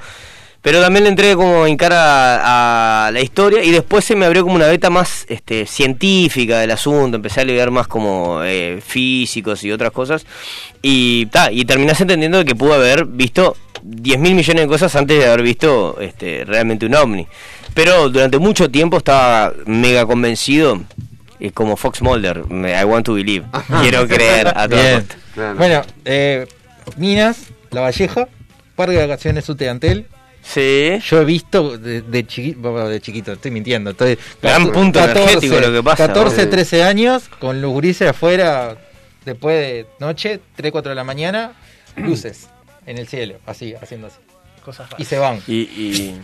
Pero 0.61 0.81
también 0.81 1.03
le 1.03 1.10
entré 1.11 1.35
como 1.35 1.65
en 1.65 1.77
cara 1.77 3.06
a, 3.06 3.11
la 3.11 3.22
historia 3.22 3.64
y 3.64 3.72
después 3.72 4.03
se 4.03 4.15
me 4.15 4.26
abrió 4.26 4.44
como 4.44 4.56
una 4.56 4.68
beta 4.68 4.89
más 4.89 5.26
este, 5.30 5.65
científica 5.65 6.60
del 6.60 6.72
asunto, 6.72 7.15
empecé 7.15 7.41
a 7.41 7.45
leer 7.45 7.72
más 7.72 7.88
como 7.88 8.44
eh, 8.44 8.81
físicos 8.85 9.64
y 9.64 9.72
otras 9.72 9.91
cosas 9.91 10.26
y, 10.81 11.27
ta, 11.27 11.52
y 11.52 11.64
terminás 11.64 12.02
entendiendo 12.02 12.44
que 12.44 12.56
pude 12.56 12.73
haber 12.73 13.06
visto 13.06 13.56
10 13.84 14.19
mil 14.19 14.35
millones 14.35 14.64
de 14.64 14.68
cosas 14.68 14.95
antes 14.95 15.19
de 15.19 15.27
haber 15.27 15.44
visto 15.44 15.98
este, 16.02 16.44
realmente 16.44 16.85
un 16.85 16.95
ovni. 16.95 17.27
Pero 17.73 18.10
durante 18.10 18.39
mucho 18.39 18.69
tiempo 18.69 18.98
estaba 18.98 19.53
mega 19.65 20.06
convencido, 20.06 20.81
eh, 21.39 21.51
como 21.51 21.77
Fox 21.77 22.01
Mulder, 22.01 22.45
me- 22.49 22.80
I 22.80 22.84
want 22.84 23.05
to 23.05 23.14
believe, 23.14 23.45
quiero 23.81 24.07
creer 24.07 24.47
a 24.47 24.68
toda 24.69 24.95
costa. 25.01 25.53
Bueno, 25.53 25.81
eh, 26.05 26.47
Minas, 26.97 27.47
La 27.72 27.81
Valleja, 27.81 28.27
Parque 28.76 28.95
de 28.95 29.07
Vacaciones 29.07 29.47
Uteantel. 29.49 30.07
Sí. 30.41 30.97
Yo 31.05 31.22
he 31.22 31.26
visto 31.26 31.77
de, 31.77 32.01
de, 32.01 32.26
chiqui- 32.26 32.55
bueno, 32.55 32.88
de 32.88 33.01
chiquito, 33.01 33.34
estoy 33.34 33.51
mintiendo. 33.51 33.89
Estoy, 33.91 34.18
Gran 34.41 34.72
punto 34.72 34.99
energético 35.03 35.59
lo 35.59 35.72
que 35.73 35.84
pasa, 35.84 36.07
14, 36.07 36.45
¿no? 36.45 36.49
13 36.49 36.84
años, 36.84 37.27
con 37.39 37.61
los 37.61 37.72
gurises 37.72 38.07
afuera, 38.09 38.77
después 39.26 39.55
de 39.59 39.85
noche, 39.99 40.39
3, 40.55 40.72
4 40.72 40.89
de 40.91 40.95
la 40.95 41.03
mañana, 41.03 41.51
luces 41.97 42.47
en 42.85 42.97
el 42.97 43.07
cielo, 43.09 43.35
así, 43.45 43.73
haciendo 43.81 44.07
así. 44.07 44.18
Cosas 44.68 44.89
Y 44.98 45.06
se 45.06 45.18
van. 45.18 45.39
Y, 45.48 45.53
y, 45.61 46.22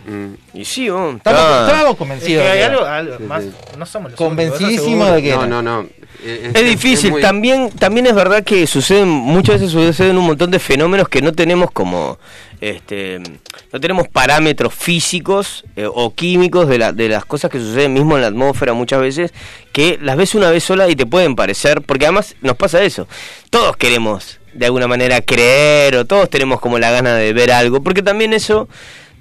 y 0.60 0.64
sí, 0.66 0.90
vos, 0.90 1.16
Estamos, 1.16 1.40
estábamos 1.66 1.96
convencidos. 1.96 2.44
Es 2.44 2.50
que 2.50 2.52
hay 2.52 2.58
de- 2.58 2.64
algo, 2.66 2.84
algo 2.84 3.18
más, 3.20 3.42
no 3.78 3.86
somos 3.86 4.10
los 4.10 4.18
Convencidísimo 4.18 4.96
únicos, 5.06 5.14
de 5.14 5.22
que. 5.22 5.30
No, 5.30 5.46
no, 5.46 5.62
no. 5.62 5.86
eh, 6.22 6.50
Es 6.54 6.64
difícil, 6.66 7.12
muy- 7.12 7.22
también, 7.22 7.70
también 7.70 8.04
es 8.06 8.14
verdad 8.14 8.44
que 8.44 8.66
suceden, 8.66 9.08
muchas 9.08 9.54
veces 9.62 9.70
suceden 9.70 10.18
un 10.18 10.26
montón 10.26 10.50
de 10.50 10.58
fenómenos 10.58 11.08
que 11.08 11.22
no 11.22 11.32
tenemos 11.32 11.70
como, 11.70 12.18
este, 12.60 13.18
no 13.72 13.80
tenemos 13.80 14.08
parámetros 14.08 14.74
físicos 14.74 15.64
eh, 15.76 15.86
o 15.90 16.14
químicos 16.14 16.68
de, 16.68 16.76
la, 16.76 16.92
de 16.92 17.08
las 17.08 17.24
cosas 17.24 17.50
que 17.50 17.58
suceden 17.58 17.94
mismo 17.94 18.14
en 18.16 18.20
la 18.20 18.28
atmósfera 18.28 18.74
muchas 18.74 19.00
veces, 19.00 19.32
que 19.72 19.98
las 20.02 20.18
ves 20.18 20.34
una 20.34 20.50
vez 20.50 20.64
sola 20.64 20.86
y 20.90 20.96
te 20.96 21.06
pueden 21.06 21.34
parecer, 21.34 21.80
porque 21.80 22.04
además 22.04 22.34
nos 22.42 22.56
pasa 22.58 22.82
eso, 22.82 23.08
todos 23.48 23.74
queremos 23.78 24.38
de 24.54 24.66
alguna 24.66 24.86
manera 24.88 25.20
creer 25.20 25.96
o 25.96 26.04
todos 26.04 26.30
tenemos 26.30 26.60
como 26.60 26.78
la 26.78 26.90
gana 26.90 27.14
de 27.16 27.32
ver 27.32 27.52
algo, 27.52 27.82
porque 27.82 28.02
también 28.02 28.32
eso 28.32 28.68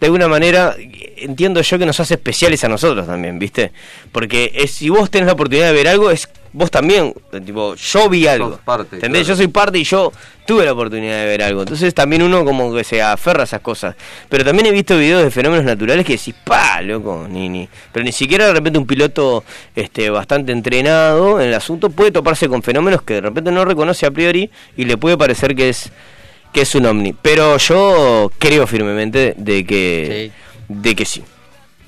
de 0.04 0.08
alguna 0.08 0.28
manera 0.28 0.76
entiendo 1.16 1.62
yo 1.62 1.80
que 1.80 1.86
nos 1.86 1.98
hace 2.02 2.16
especiales 2.16 2.62
a 2.66 2.68
nosotros 2.68 3.08
también, 3.08 3.40
¿viste? 3.40 3.72
Porque 4.12 4.52
es, 4.54 4.72
si 4.72 4.90
vos 4.90 5.10
tenés 5.10 5.28
la 5.28 5.34
oportunidad 5.34 5.68
de 5.68 5.74
ver 5.74 5.88
algo, 5.88 6.12
es 6.12 6.28
vos 6.52 6.70
también, 6.70 7.14
tipo, 7.46 7.74
yo 7.76 8.10
vi 8.10 8.28
algo. 8.28 8.60
Parte, 8.66 8.98
¿Entendés? 8.98 9.22
claro. 9.22 9.34
Yo 9.34 9.36
soy 9.38 9.48
parte 9.48 9.80
y 9.80 9.86
yo 9.86 10.12
tuve 10.46 10.66
la 10.66 10.74
oportunidad 10.74 11.20
de 11.20 11.26
ver 11.26 11.42
algo. 11.42 11.62
Entonces 11.62 11.94
también 11.94 12.22
uno 12.22 12.44
como 12.44 12.76
que 12.76 12.84
se 12.84 13.02
aferra 13.02 13.42
a 13.42 13.44
esas 13.46 13.62
cosas. 13.62 13.96
Pero 14.28 14.44
también 14.44 14.66
he 14.66 14.72
visto 14.72 14.98
videos 14.98 15.24
de 15.24 15.32
fenómenos 15.32 15.64
naturales 15.64 16.06
que 16.06 16.18
decís, 16.18 16.36
pa, 16.44 16.82
loco, 16.82 17.26
ni, 17.30 17.48
ni. 17.48 17.70
Pero 17.94 18.04
ni 18.04 18.12
siquiera 18.12 18.48
de 18.48 18.54
repente 18.54 18.78
un 18.78 18.86
piloto 18.86 19.46
este, 19.74 20.10
bastante 20.10 20.52
entrenado 20.52 21.40
en 21.40 21.48
el 21.48 21.54
asunto 21.54 21.90
puede 21.92 22.12
toparse 22.12 22.50
con 22.50 22.62
fenómenos 22.62 23.04
que 23.04 23.14
de 23.14 23.22
repente 23.22 23.52
no 23.54 23.64
reconoce 23.64 24.06
a 24.06 24.12
priori 24.12 24.52
y 24.76 24.84
le 24.84 24.98
puede 24.98 25.18
parecer 25.18 25.56
que 25.56 25.70
es 25.70 25.94
que 26.54 26.62
es 26.62 26.76
un 26.76 26.86
ovni. 26.86 27.14
Pero 27.14 27.58
yo 27.58 28.32
creo 28.40 28.66
firmemente 28.68 29.34
de 29.38 29.66
que 29.66 30.32
de 30.70 30.96
que 30.96 31.06
sí, 31.06 31.24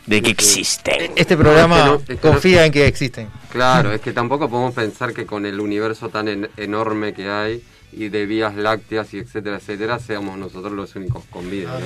de 0.05 0.21
que 0.21 0.31
existen. 0.31 1.11
Este 1.15 1.37
programa 1.37 1.77
Es 1.77 1.83
que 1.83 1.87
no- 1.89 1.95
es 1.95 2.03
que 2.05 2.13
no- 2.15 2.21
confía 2.33 2.65
en 2.65 2.71
que 2.71 2.87
existen. 2.87 3.29
Claro, 3.51 3.93
es 3.93 4.01
que 4.01 4.11
tampoco 4.11 4.49
podemos 4.49 4.73
pensar 4.73 5.13
que 5.13 5.25
con 5.25 5.45
el 5.45 5.59
universo 5.61 6.09
tan 6.09 6.27
en- 6.27 6.49
enorme 6.57 7.13
que 7.13 7.29
hay 7.29 7.63
y 7.93 8.09
de 8.09 8.25
vías 8.25 8.55
lácteas 8.55 9.13
y 9.13 9.19
etcétera, 9.19 9.57
etcétera, 9.57 9.99
seamos 9.99 10.37
nosotros 10.37 10.73
los 10.73 10.95
únicos 10.95 11.23
con 11.29 11.49
vida. 11.49 11.79
¿no? 11.79 11.85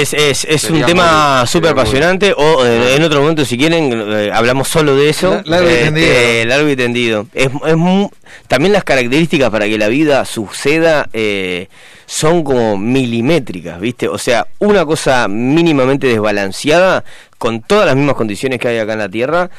Es, 0.00 0.14
es, 0.14 0.44
es 0.48 0.64
un 0.70 0.82
tema 0.86 1.44
súper 1.46 1.70
apasionante 1.72 2.32
o 2.36 2.64
eh, 2.64 2.96
en 2.96 3.02
otro 3.02 3.20
momento 3.20 3.44
si 3.44 3.58
quieren 3.58 3.90
eh, 3.92 4.30
hablamos 4.32 4.68
solo 4.68 4.96
de 4.96 5.08
eso. 5.10 5.42
La- 5.44 5.60
largo 5.60 5.68
y 5.68 5.72
Este, 5.72 5.84
tendido. 5.84 6.44
largo 6.46 6.68
y 6.70 6.76
tendido. 6.76 7.26
Es, 7.34 7.46
es 7.66 7.76
también 8.48 8.72
las 8.72 8.84
características 8.84 9.50
para 9.50 9.66
que 9.66 9.76
la 9.78 9.88
vida 9.88 10.24
suceda 10.24 11.08
eh, 11.12 11.68
son 12.06 12.42
como 12.42 12.78
milimétricas, 12.78 13.78
¿viste? 13.80 14.08
O 14.08 14.18
sea, 14.18 14.46
una 14.58 14.84
cosa 14.86 15.28
mínimamente 15.28 16.06
desbalanceada 16.06 17.04
con 17.38 17.60
todas 17.62 17.86
las 17.86 17.96
mismas 17.96 18.16
condiciones 18.16 18.58
que 18.58 18.68
hay 18.68 18.78
acá 18.78 18.94
en 18.94 18.98
la 19.00 19.08
Tierra 19.08 19.50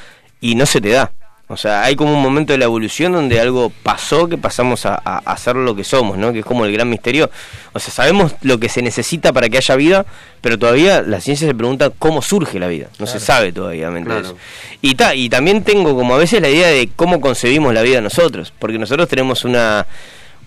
y 0.41 0.55
no 0.55 0.65
se 0.65 0.81
te 0.81 0.89
da. 0.89 1.11
O 1.53 1.57
sea, 1.57 1.83
hay 1.83 1.95
como 1.95 2.13
un 2.13 2.21
momento 2.21 2.51
de 2.51 2.59
la 2.59 2.65
evolución 2.65 3.13
donde 3.13 3.39
algo 3.39 3.71
pasó 3.83 4.27
que 4.27 4.37
pasamos 4.37 4.85
a, 4.85 5.01
a, 5.05 5.19
a 5.19 5.37
ser 5.37 5.55
lo 5.55 5.75
que 5.75 5.83
somos, 5.83 6.17
¿no? 6.17 6.33
Que 6.33 6.39
es 6.39 6.45
como 6.45 6.65
el 6.65 6.73
gran 6.73 6.89
misterio. 6.89 7.29
O 7.71 7.79
sea, 7.79 7.93
sabemos 7.93 8.33
lo 8.41 8.59
que 8.59 8.67
se 8.69 8.81
necesita 8.81 9.31
para 9.31 9.47
que 9.49 9.57
haya 9.57 9.75
vida, 9.75 10.05
pero 10.41 10.59
todavía 10.59 11.01
la 11.01 11.21
ciencia 11.21 11.47
se 11.47 11.55
pregunta 11.55 11.91
cómo 11.97 12.21
surge 12.21 12.59
la 12.59 12.67
vida. 12.67 12.87
No 12.99 13.07
se 13.07 13.19
sabe 13.19 13.53
todavía. 13.53 13.89
Y, 14.81 14.95
ta, 14.95 15.15
y 15.15 15.29
también 15.29 15.63
tengo 15.63 15.95
como 15.95 16.15
a 16.15 16.17
veces 16.17 16.41
la 16.41 16.49
idea 16.49 16.67
de 16.67 16.89
cómo 16.95 17.21
concebimos 17.21 17.73
la 17.73 17.81
vida 17.81 18.01
nosotros, 18.01 18.51
porque 18.59 18.77
nosotros 18.77 19.07
tenemos 19.07 19.45
una, 19.45 19.87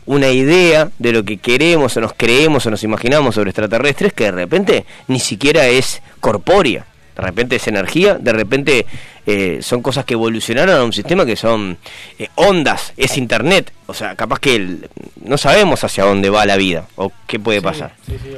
una 0.07 0.29
idea 0.29 0.91
de 0.99 1.13
lo 1.13 1.25
que 1.25 1.39
queremos 1.39 1.97
o 1.97 2.01
nos 2.01 2.13
creemos 2.15 2.67
o 2.67 2.71
nos 2.71 2.83
imaginamos 2.85 3.35
sobre 3.35 3.51
extraterrestres 3.51 4.13
que 4.13 4.25
de 4.25 4.33
repente 4.33 4.87
ni 5.09 5.21
siquiera 5.21 5.67
es 5.67 6.03
corpórea. 6.21 6.87
De 7.17 7.23
repente 7.23 7.57
es 7.57 7.67
energía, 7.67 8.15
de 8.15 8.33
repente 8.33 8.87
eh, 9.27 9.59
son 9.61 9.83
cosas 9.83 10.05
que 10.05 10.15
evolucionaron 10.15 10.77
a 10.77 10.85
un 10.85 10.93
sistema 10.93 11.27
que 11.27 11.37
son 11.37 11.77
eh, 12.19 12.29
ondas, 12.37 12.93
es 12.97 13.17
internet. 13.19 13.73
O 13.89 13.95
sea, 13.95 14.17
capaz 14.17 14.41
que 14.41 14.57
el- 14.57 14.89
no 15.25 15.39
sabemos 15.39 15.83
hacia 15.85 16.05
dónde 16.05 16.29
va 16.31 16.45
la 16.47 16.57
vida 16.57 16.87
o 16.97 17.13
qué 17.27 17.39
puede 17.39 17.61
pasar. 17.63 17.95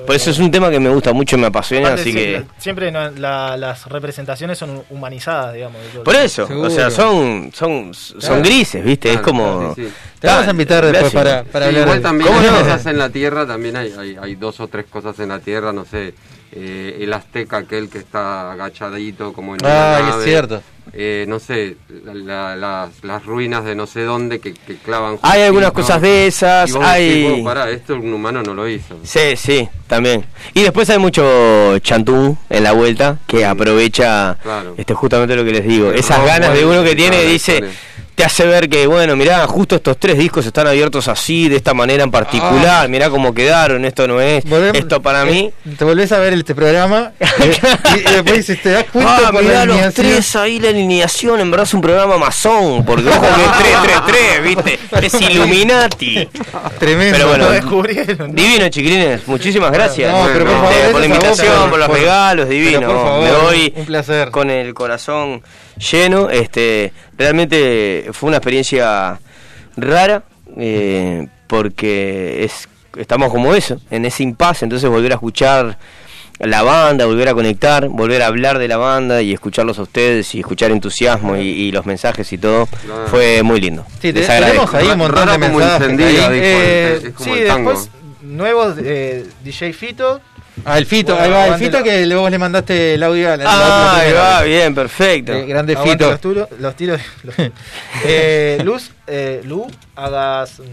Por 0.06 0.14
eso 0.16 0.30
es 0.30 0.38
un 0.38 0.50
tema 0.50 0.70
que 0.70 0.78
me 0.80 0.88
gusta 0.90 1.12
mucho, 1.14 1.38
me 1.38 1.46
apasiona, 1.46 1.88
Aparte, 1.88 2.02
así 2.02 2.12
que... 2.12 2.44
siempre, 2.58 2.90
no- 2.90 3.10
la- 3.10 3.56
las 3.56 3.86
representaciones 3.86 4.58
son 4.58 4.82
humanizadas, 4.90 5.54
digamos. 5.54 5.80
Por 6.04 6.14
eso, 6.16 6.46
o 6.50 6.70
sea, 6.70 6.90
son 6.90 7.50
son 7.54 7.92
son 7.94 8.18
Claro. 8.20 8.42
grises, 8.42 8.84
¿viste? 8.84 9.12
es 9.12 9.20
como... 9.20 9.58
claro, 9.58 9.74
sí, 9.74 9.84
sí. 9.86 9.92
Te 10.20 10.26
vamos 10.26 10.48
a 10.48 10.50
invitar 10.50 10.84
después 10.84 11.12
Gracias. 11.12 11.22
para, 11.22 11.44
para 11.44 11.64
Sí, 11.66 11.68
hablar 11.70 11.82
igual 11.88 12.02
también 12.02 12.28
¿Cómo 12.28 12.40
hay 12.40 12.46
no? 12.50 12.58
cosas 12.60 12.86
en 12.86 12.98
la 12.98 13.08
Tierra, 13.10 13.46
también 13.46 13.76
hay, 13.76 13.92
hay, 13.98 14.16
hay 14.20 14.34
dos 14.34 14.60
o 14.60 14.68
tres 14.68 14.86
cosas 14.90 15.18
en 15.20 15.28
la 15.28 15.38
Tierra, 15.38 15.72
no 15.72 15.84
sé, 15.84 16.12
eh, 16.52 16.98
el 17.00 17.12
azteca 17.12 17.58
aquel 17.58 17.88
que 17.90 17.98
está 17.98 18.52
agachadito 18.52 19.32
como 19.32 19.54
en 19.54 19.60
una 19.64 19.96
Ay, 19.96 20.04
es 20.18 20.24
cierto. 20.24 20.62
eh, 20.94 21.26
no 21.28 21.38
sé, 21.38 21.76
la- 22.04 22.14
la- 22.14 22.56
las, 22.56 23.04
las 23.04 23.24
ruinas 23.26 23.64
de 23.64 23.74
no 23.74 23.86
sé 23.86 24.02
dónde 24.02 24.38
que, 24.40 24.54
que 24.54 24.76
clavan 24.76 25.18
Hay 25.22 25.42
algunas 25.42 25.72
cosas 25.72 26.00
de 26.00 26.26
esas, 26.26 26.70
Y 26.70 26.72
vos 26.72 26.84
hay- 26.84 27.08
decís, 27.22 27.30
"Vos, 27.32 27.40
pará, 27.44 27.70
esto 27.70 27.94
un 27.96 28.12
humano 28.14 28.42
no 28.42 28.54
lo 28.54 28.66
hizo. 28.68 28.96
Sí, 29.02 29.36
sí, 29.36 29.68
también. 29.86 30.24
Y 30.54 30.62
después 30.62 30.88
hay 30.88 30.98
mucho 30.98 31.78
chantú 31.80 32.36
en 32.48 32.64
la 32.64 32.72
vuelta 32.72 33.18
que 33.26 33.44
aprovecha 33.44 34.38
Claro. 34.42 34.74
este 34.78 34.94
justamente 34.94 35.36
lo 35.36 35.44
que 35.44 35.52
les 35.52 35.66
digo. 35.68 35.92
Esas 35.92 36.24
ganas 36.24 36.54
de 36.54 36.64
uno 36.64 36.82
que 36.82 36.94
tiene 36.96 37.16
claro, 37.16 37.30
dice. 37.30 37.60
Te 38.18 38.24
hace 38.24 38.44
ver 38.46 38.68
que 38.68 38.84
bueno, 38.88 39.14
mirá, 39.14 39.46
justo 39.46 39.76
estos 39.76 39.96
tres 39.96 40.18
discos 40.18 40.44
están 40.44 40.66
abiertos 40.66 41.06
así, 41.06 41.48
de 41.48 41.54
esta 41.54 41.72
manera 41.72 42.02
en 42.02 42.10
particular, 42.10 42.84
Ah. 42.86 42.88
mirá 42.88 43.10
cómo 43.10 43.32
quedaron, 43.32 43.84
esto 43.84 44.08
no 44.08 44.20
es, 44.20 44.44
Volvemos- 44.44 44.76
esto 44.76 45.00
para 45.00 45.24
mí. 45.24 45.52
eh, 45.64 45.74
Te 45.78 45.84
volvés 45.84 46.10
a 46.10 46.18
ver 46.18 46.32
este 46.32 46.52
programa 46.52 47.12
eh, 47.20 47.28
y, 47.94 47.98
y 48.10 48.12
después 48.12 48.36
dices, 48.38 48.60
te 48.60 48.70
das 48.70 48.84
cuenta 48.92 49.18
Ah, 49.18 49.30
por 49.30 49.34
la 49.44 49.64
mirá 49.64 49.64
los 49.66 49.94
tres 49.94 50.34
ahí 50.34 50.58
la 50.58 50.70
alineación, 50.70 51.38
en 51.38 51.48
verdad 51.48 51.64
es 51.68 51.74
un 51.74 51.80
programa 51.80 52.18
masón, 52.18 52.84
porque 52.84 53.08
ojo 53.08 53.20
que 53.20 53.26
es 53.28 53.82
333, 54.02 54.42
¿viste? 54.42 55.06
Es 55.06 55.20
Illuminati. 55.30 56.28
Tremendo. 56.80 57.16
Pero 57.16 57.28
bueno, 57.28 57.44
Lo 57.44 57.50
descubrieron. 57.52 58.34
divino 58.34 58.68
chiquilines, 58.68 59.28
muchísimas 59.28 59.70
gracias. 59.70 60.10
No, 60.12 60.26
pero 60.32 60.44
por 60.44 60.54
Este, 60.54 60.58
favor, 60.58 60.72
por 60.72 61.00
la 61.00 61.06
vos 61.06 61.16
invitación, 61.16 61.70
por- 61.70 61.78
los 61.78 61.88
por- 61.88 61.96
regalos, 61.98 62.48
divino. 62.48 62.80
pero 62.80 62.92
por 62.94 63.02
favor, 63.04 63.22
Me 63.24 63.32
voy 63.46 63.72
un 63.76 63.86
placer. 63.86 64.30
con 64.32 64.50
el 64.50 64.74
corazón 64.74 65.40
lleno. 65.92 66.28
Este, 66.30 66.92
realmente 67.18 68.08
fue 68.12 68.28
una 68.28 68.36
experiencia 68.38 69.18
rara, 69.76 70.22
eh, 70.56 71.26
porque 71.46 72.44
es 72.44 72.68
estamos 72.96 73.30
como 73.30 73.54
eso, 73.54 73.80
en 73.90 74.04
ese 74.06 74.22
impasse, 74.22 74.64
entonces 74.64 74.88
volver 74.90 75.12
a 75.12 75.14
escuchar 75.16 75.78
la 76.40 76.62
banda, 76.62 77.04
volver 77.06 77.28
a 77.28 77.34
conectar, 77.34 77.88
volver 77.88 78.22
a 78.22 78.26
hablar 78.26 78.58
de 78.58 78.66
la 78.68 78.76
banda 78.76 79.22
y 79.22 79.32
escucharlos 79.32 79.78
a 79.78 79.82
ustedes 79.82 80.34
y 80.34 80.40
escuchar 80.40 80.70
entusiasmo 80.70 81.36
y, 81.36 81.40
y 81.48 81.72
los 81.72 81.84
mensajes 81.86 82.32
y 82.32 82.38
todo, 82.38 82.66
Claro. 82.66 83.06
fue 83.08 83.42
muy 83.42 83.60
lindo. 83.60 83.84
Sí, 84.00 84.12
te- 84.12 84.20
Les 84.20 84.30
agradezco. 84.30 84.66
tenemos 84.70 84.74
ahí 84.74 84.88
un 84.92 84.98
montón 84.98 85.16
Rara 85.26 85.32
de 85.38 85.46
como 85.46 85.58
mensajes. 85.58 85.88
ahí. 86.00 86.38
Eh, 86.40 86.94
es- 86.98 87.04
es 87.04 87.14
como 87.14 87.34
sí, 87.34 87.40
el 87.40 87.46
tango. 87.48 87.70
después 87.70 87.90
nuevos 88.22 88.74
eh, 88.78 89.26
DJ 89.44 89.72
Fito. 89.72 90.20
Ah, 90.64 90.78
el 90.78 90.86
Fito, 90.86 91.14
Bueno, 91.14 91.24
ahí 91.36 91.48
va 91.48 91.54
el 91.54 91.60
Fito 91.60 91.78
la- 91.78 91.82
que 91.84 92.06
le- 92.06 92.14
vos 92.14 92.30
le 92.30 92.38
mandaste 92.38 92.94
el 92.94 93.02
audio 93.02 93.32
a 93.32 93.36
la, 93.36 93.44
Ah, 93.46 93.96
ahí 94.00 94.12
va, 94.12 94.40
vez. 94.42 94.48
bien, 94.48 94.74
perfecto. 94.74 95.32
Eh, 95.32 95.46
grande 95.46 95.72
Aguante 95.74 95.92
Fito. 95.92 96.10
Los, 96.58 96.76
tiros. 96.76 97.00
los- 97.24 97.34
eh, 98.04 98.60
Luz, 98.64 98.90
eh, 99.06 99.40
Lu, 99.44 99.66
hagas. 99.96 100.58
mm, 100.60 100.64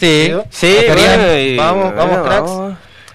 Sí. 0.00 0.32
Sí, 0.50 0.76
bueno, 0.86 1.36
y- 1.38 1.56
Vamos, 1.56 1.94
vamos, 1.94 2.18
cracks. 2.26 2.42
vamos. 2.50 2.74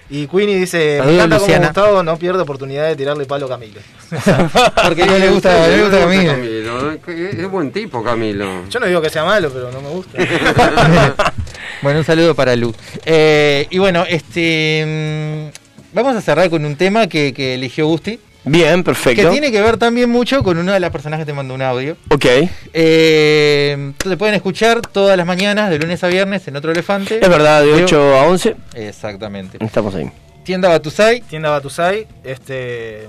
Y 0.09 0.27
Queenie 0.27 0.57
dice: 0.57 0.97
Saludos, 0.97 1.05
Me 1.07 1.13
encanta 1.15 1.35
como 1.37 1.47
Luciana. 1.47 1.67
Gustavo 1.67 2.03
no 2.03 2.17
pierde 2.17 2.41
oportunidad 2.41 2.87
de 2.87 2.95
tirarle 2.95 3.25
palo 3.25 3.45
a 3.47 3.49
Camilo. 3.49 3.79
Porque 4.83 5.05
no 5.05 5.17
le 5.17 5.29
gusta, 5.29 5.67
le 5.69 5.81
gusta 5.81 5.99
Camilo. 6.01 6.31
Camilo, 6.33 6.91
es 7.07 7.49
buen 7.49 7.71
tipo, 7.71 8.03
Camilo. 8.03 8.67
Yo 8.69 8.79
no 8.79 8.85
digo 8.85 9.01
que 9.01 9.09
sea 9.09 9.23
malo, 9.23 9.49
pero 9.51 9.71
no 9.71 9.81
me 9.81 9.89
gusta. 9.89 10.17
Bueno, 11.81 11.99
un 11.99 12.05
saludo 12.05 12.33
para 12.33 12.55
Lu. 12.55 12.73
Eh, 13.05 13.67
y 13.69 13.77
bueno, 13.77 14.05
este 14.07 15.49
mm, 15.51 15.62
vamos 15.93 16.15
a 16.15 16.21
cerrar 16.21 16.49
con 16.49 16.65
un 16.65 16.75
tema 16.75 17.07
que, 17.07 17.33
que 17.33 17.53
eligió 17.55 17.87
Gusti, 17.87 18.19
Bien, 18.45 18.77
que 18.77 18.83
perfecto. 18.83 19.29
tiene 19.31 19.51
que 19.51 19.61
ver 19.61 19.77
también 19.77 20.09
mucho 20.09 20.43
con 20.43 20.57
una 20.57 20.73
de 20.73 20.79
las 20.81 20.91
personas 20.91 21.17
que 21.19 21.25
te 21.25 21.31
mandó 21.33 21.53
un 21.53 21.61
audio. 21.61 21.95
Ok. 22.09 22.25
Eh, 22.73 23.93
te 23.97 24.17
pueden 24.17 24.35
escuchar 24.35 24.81
todas 24.81 25.15
las 25.15 25.25
mañanas, 25.25 25.69
de 25.69 25.79
lunes 25.79 26.03
a 26.03 26.07
viernes, 26.07 26.45
en 26.47 26.55
Otro 26.57 26.71
Elefante. 26.71 27.19
Es 27.21 27.29
verdad, 27.29 27.61
de 27.61 27.69
Yo- 27.69 27.85
8 27.85 28.15
a 28.17 28.25
11 28.27 28.55
Exactamente. 28.75 29.57
estamos 29.63 29.95
ahí. 29.95 30.09
Tienda 30.43 30.67
Batusai. 30.69 31.21
Tienda 31.21 31.49
Batusai, 31.51 32.05
este. 32.25 33.07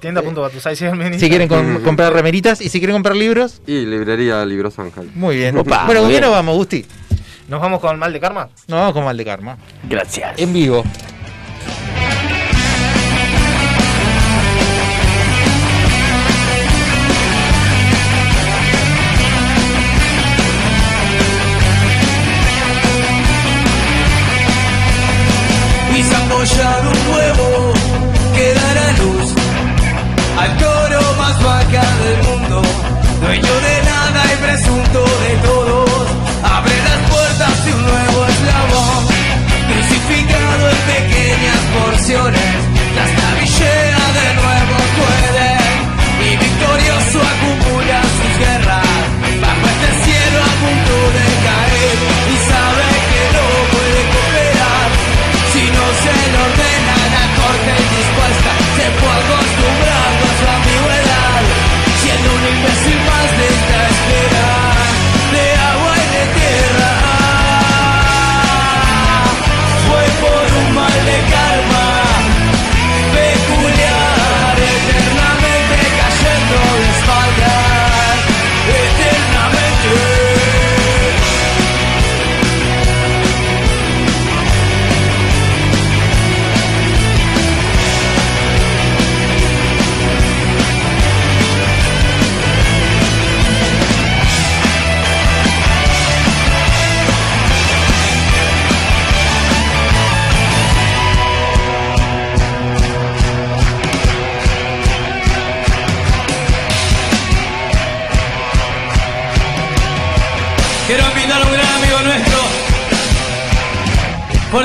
Tienda.batusai, 0.00 0.76
síganme 0.76 1.06
en 1.08 1.18
Si 1.20 1.28
quieren 1.28 1.48
com- 1.48 1.82
comprar 1.82 2.12
remeritas 2.12 2.60
y 2.60 2.68
si 2.68 2.78
quieren 2.78 2.94
comprar 2.94 3.16
libros, 3.16 3.60
Y 3.66 3.84
librería 3.86 4.44
Libros 4.44 4.78
Ángel. 4.78 5.10
muy 5.14 5.36
bien. 5.36 5.56
Opa, 5.58 5.84
bueno, 5.86 6.00
¿con 6.02 6.08
qué 6.10 6.14
bien. 6.14 6.22
nos 6.22 6.30
vamos, 6.30 6.56
Gusti? 6.56 6.84
¿Nos 7.48 7.60
vamos 7.60 7.80
con 7.80 7.98
Mal 7.98 8.12
de 8.12 8.20
Karma? 8.20 8.48
Nos 8.68 8.78
vamos 8.80 8.92
con 8.94 9.04
Mal 9.04 9.16
de 9.16 9.24
Karma. 9.24 9.58
Gracias. 9.88 10.38
En 10.38 10.52
vivo. 10.52 10.84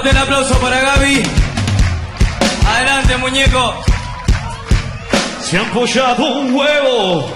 Fuerte 0.01 0.17
el 0.17 0.23
aplauso 0.23 0.57
para 0.61 0.79
Gaby. 0.79 1.23
Adelante, 2.65 3.17
muñeco. 3.17 3.83
Se 5.41 5.57
han 5.57 5.65
pollado 5.71 6.25
un 6.39 6.55
huevo. 6.55 7.29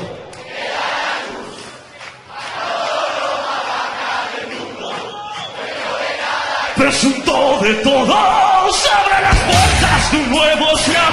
Presunto 6.77 7.59
de 7.63 7.73
todos, 7.75 8.89
abre 8.93 9.21
las 9.23 9.37
puertas 9.39 10.11
de 10.11 10.17
un 10.19 10.29
nuevo 10.29 10.71
eslabón. 10.77 11.12